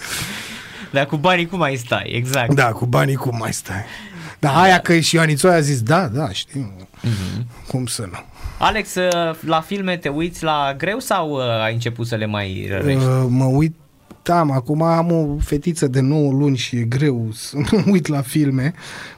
Dar 0.90 1.06
cu 1.06 1.16
banii 1.16 1.46
cum 1.46 1.58
mai 1.58 1.76
stai? 1.76 2.12
Exact. 2.14 2.54
Da, 2.54 2.64
cu 2.66 2.86
banii 2.86 3.14
cum 3.14 3.36
mai 3.38 3.52
stai? 3.52 3.84
Dar 4.38 4.54
aia 4.56 4.78
că 4.78 4.98
și 4.98 5.14
Ioanițoaia 5.14 5.56
a 5.56 5.60
zis, 5.60 5.82
da, 5.82 6.06
da, 6.08 6.28
știu, 6.30 6.88
cum 7.66 7.86
să 7.86 8.02
nu. 8.10 8.18
Alex, 8.58 8.94
uh, 8.94 9.34
la 9.46 9.60
filme 9.60 9.96
te 9.96 10.08
uiți 10.08 10.42
la 10.44 10.74
greu 10.78 10.98
sau 10.98 11.30
uh, 11.30 11.42
ai 11.64 11.72
început 11.72 12.06
să 12.06 12.14
le 12.14 12.26
mai 12.26 12.66
rărești? 12.70 13.04
Uh, 13.04 13.24
mă 13.28 13.44
uit 13.44 13.74
am, 14.28 14.50
acum 14.50 14.82
am 14.82 15.12
o 15.12 15.36
fetiță 15.40 15.86
de 15.86 16.00
9 16.00 16.32
luni 16.32 16.56
și 16.56 16.76
e 16.76 16.82
greu 16.82 17.28
să 17.32 17.56
mă 17.70 17.82
uit 17.86 18.06
la 18.06 18.20
filme. 18.22 18.74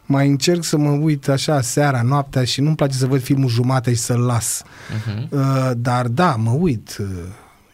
Mai 0.07 0.29
încerc 0.29 0.65
să 0.65 0.77
mă 0.77 0.91
uit 0.91 1.29
așa 1.29 1.61
seara, 1.61 2.03
noaptea 2.03 2.45
și 2.45 2.61
nu-mi 2.61 2.77
place 2.77 2.97
să 2.97 3.07
văd 3.07 3.23
filmul 3.23 3.49
jumate 3.49 3.91
și 3.95 4.01
să-l 4.01 4.21
las. 4.21 4.63
Uh-huh. 4.65 5.29
Uh, 5.29 5.71
dar 5.77 6.07
da, 6.09 6.35
mă 6.37 6.51
uit. 6.51 6.97
uh, 7.01 7.07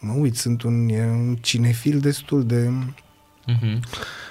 Mă 0.03 0.13
uit, 0.13 0.35
sunt 0.37 0.61
un, 0.61 0.89
e 0.89 1.03
un 1.11 1.35
cinefil 1.41 1.99
destul 1.99 2.45
de 2.45 2.69
Mhm. 3.47 3.79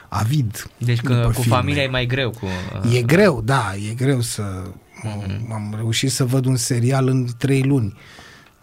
avid. 0.08 0.70
Deci 0.78 1.00
că 1.00 1.14
după 1.14 1.26
cu 1.26 1.32
filme. 1.40 1.56
familia 1.56 1.82
e 1.82 1.88
mai 1.88 2.06
greu. 2.06 2.30
Cu, 2.30 2.46
uh, 2.84 2.94
E 2.96 3.02
greu, 3.02 3.42
da, 3.44 3.72
e 3.90 3.94
greu 3.94 4.20
să... 4.20 4.62
Mhm. 5.02 5.52
Am 5.52 5.74
reușit 5.76 6.10
să 6.10 6.24
văd 6.24 6.44
un 6.44 6.56
serial 6.56 7.08
în 7.08 7.26
trei 7.38 7.62
luni. 7.62 7.94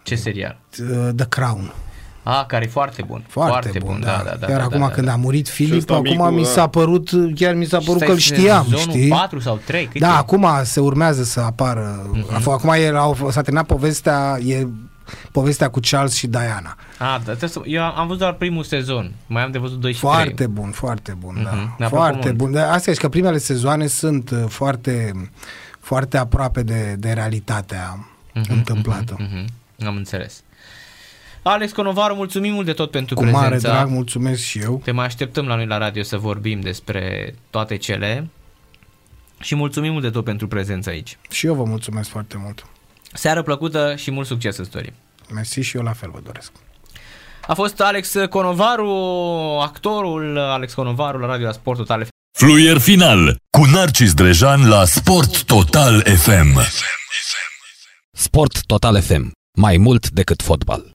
Ce 0.04 0.16
serial? 0.16 0.60
Uh, 0.80 1.10
The 1.16 1.26
Crown. 1.28 1.74
Ah, 2.30 2.46
care 2.48 2.66
e 2.66 2.68
foarte 2.68 3.04
bun. 3.08 3.24
Foarte, 3.28 3.80
bun, 3.86 4.00
da. 4.00 4.22
da, 4.26 4.36
da 4.40 4.46
Chiar 4.48 4.58
da, 4.58 4.64
acum 4.64 4.80
da, 4.80 4.90
când 4.90 5.08
da. 5.08 5.14
a 5.14 5.16
murit 5.16 5.48
Filip, 5.50 5.78
ăsta 5.78 5.94
acum 5.94 6.10
micul, 6.10 6.32
mi 6.32 6.44
da. 6.44 6.48
s-a 6.50 6.68
părut, 6.68 7.10
chiar 7.36 7.54
mi 7.54 7.66
s-a 7.66 7.78
părut 7.78 8.00
Și 8.02 8.06
că 8.06 8.12
îl 8.12 8.20
stai, 8.20 8.38
știam, 8.38 8.64
sezonul 8.64 8.90
știi? 8.96 9.08
4 9.10 9.40
sau 9.40 9.60
3? 9.66 9.86
Cât 9.86 10.02
Da, 10.02 10.08
e? 10.08 10.18
acum 10.18 10.48
se 10.64 10.80
urmează 10.80 11.24
să 11.24 11.40
apară. 11.40 12.10
Mhm. 12.14 12.26
Uh-huh. 12.40 12.44
Acum 12.46 12.70
era, 12.70 13.12
s-a 13.30 13.42
terminat 13.42 13.66
povestea, 13.66 14.38
e 14.46 14.68
povestea 15.32 15.70
cu 15.70 15.80
Charles 15.90 16.14
și 16.16 16.28
Diana. 16.28 16.76
Ah, 17.00 17.08
da, 17.08 17.18
trebuie 17.24 17.50
să, 17.50 17.62
eu 17.66 17.84
am 17.84 18.06
văzut 18.06 18.20
doar 18.22 18.34
primul 18.34 18.64
sezon. 18.64 19.12
Mai 19.28 19.44
am 19.44 19.52
de 19.52 19.58
văzut 19.58 19.80
2 19.80 19.94
și 19.94 20.00
3. 20.00 20.12
Foarte 20.12 20.48
bun, 20.48 20.70
foarte 20.72 21.16
bun, 21.20 21.34
Mhm, 21.36 21.44
da. 21.44 21.52
mi-a 21.52 21.68
plăcut 21.78 21.98
Foarte 21.98 22.26
mult. 22.26 22.38
bun. 22.38 22.52
De 22.52 22.60
asta 22.60 22.90
e 22.90 22.94
și 22.94 23.00
că 23.00 23.10
primele 23.10 23.38
sezoane 23.38 23.88
sunt 23.88 24.30
uh, 24.30 24.44
foarte, 24.48 25.12
foarte 25.80 26.18
aproape 26.18 26.64
de, 26.64 26.96
de 27.00 27.12
realitatea 27.12 28.08
Mhm, 28.34 28.52
întâmplată. 28.54 29.16
Mhm, 29.20 29.46
am 29.88 29.96
înțeles. 29.96 30.42
Alex 31.48 31.72
Conovaru, 31.72 32.16
mulțumim 32.16 32.54
mult 32.54 32.66
de 32.66 32.74
tot 32.74 32.92
pentru 32.92 33.16
Cu 33.16 33.26
mare 33.26 33.48
prezența. 33.48 33.76
drag, 33.76 33.90
mulțumesc 33.90 34.42
și 34.42 34.60
eu. 34.60 34.82
Te 34.84 34.92
mai 34.92 35.06
așteptăm 35.06 35.48
la 35.48 35.56
noi 35.56 35.66
la 35.66 35.78
radio 35.78 36.04
să 36.04 36.18
vorbim 36.18 36.60
despre 36.60 37.36
toate 37.50 37.76
cele. 37.78 38.30
Și 39.40 39.56
mulțumim 39.56 39.92
mult 39.92 40.04
de 40.04 40.10
tot 40.10 40.24
pentru 40.24 40.48
prezența 40.48 40.92
aici. 40.92 41.18
Și 41.30 41.46
eu 41.46 41.54
vă 41.54 41.64
mulțumesc 41.64 42.10
foarte 42.10 42.38
mult. 42.44 42.66
Seară 43.14 43.42
plăcută 43.42 43.96
și 43.96 44.12
mult 44.12 44.28
succes 44.28 44.58
în 44.58 44.64
story. 44.64 44.94
Mersi 45.34 45.60
și 45.62 45.78
eu 45.78 45.84
la 45.84 45.94
fel 45.94 46.10
vă 46.14 46.20
doresc. 46.24 46.52
A 47.48 47.54
fost 47.54 47.82
Alex 47.82 48.14
Conovaru, 48.30 48.92
actorul 49.62 50.38
Alex 50.38 50.74
Conovaru 50.74 51.18
la 51.18 51.28
Radio 51.28 51.46
la 51.46 51.52
Sport 51.52 51.78
Total 51.78 52.04
FM. 52.04 52.10
Fluier 52.38 52.78
final 52.78 53.36
cu 53.58 53.66
Narcis 53.66 54.14
Drejan 54.14 54.68
la 54.70 54.86
Sport 54.86 55.44
Total 55.44 56.02
FM. 56.02 56.60
Sport 58.12 58.66
Total 58.66 59.02
FM. 59.02 59.32
Mai 59.58 59.78
mult 59.78 60.10
decât 60.10 60.42
fotbal. 60.42 60.92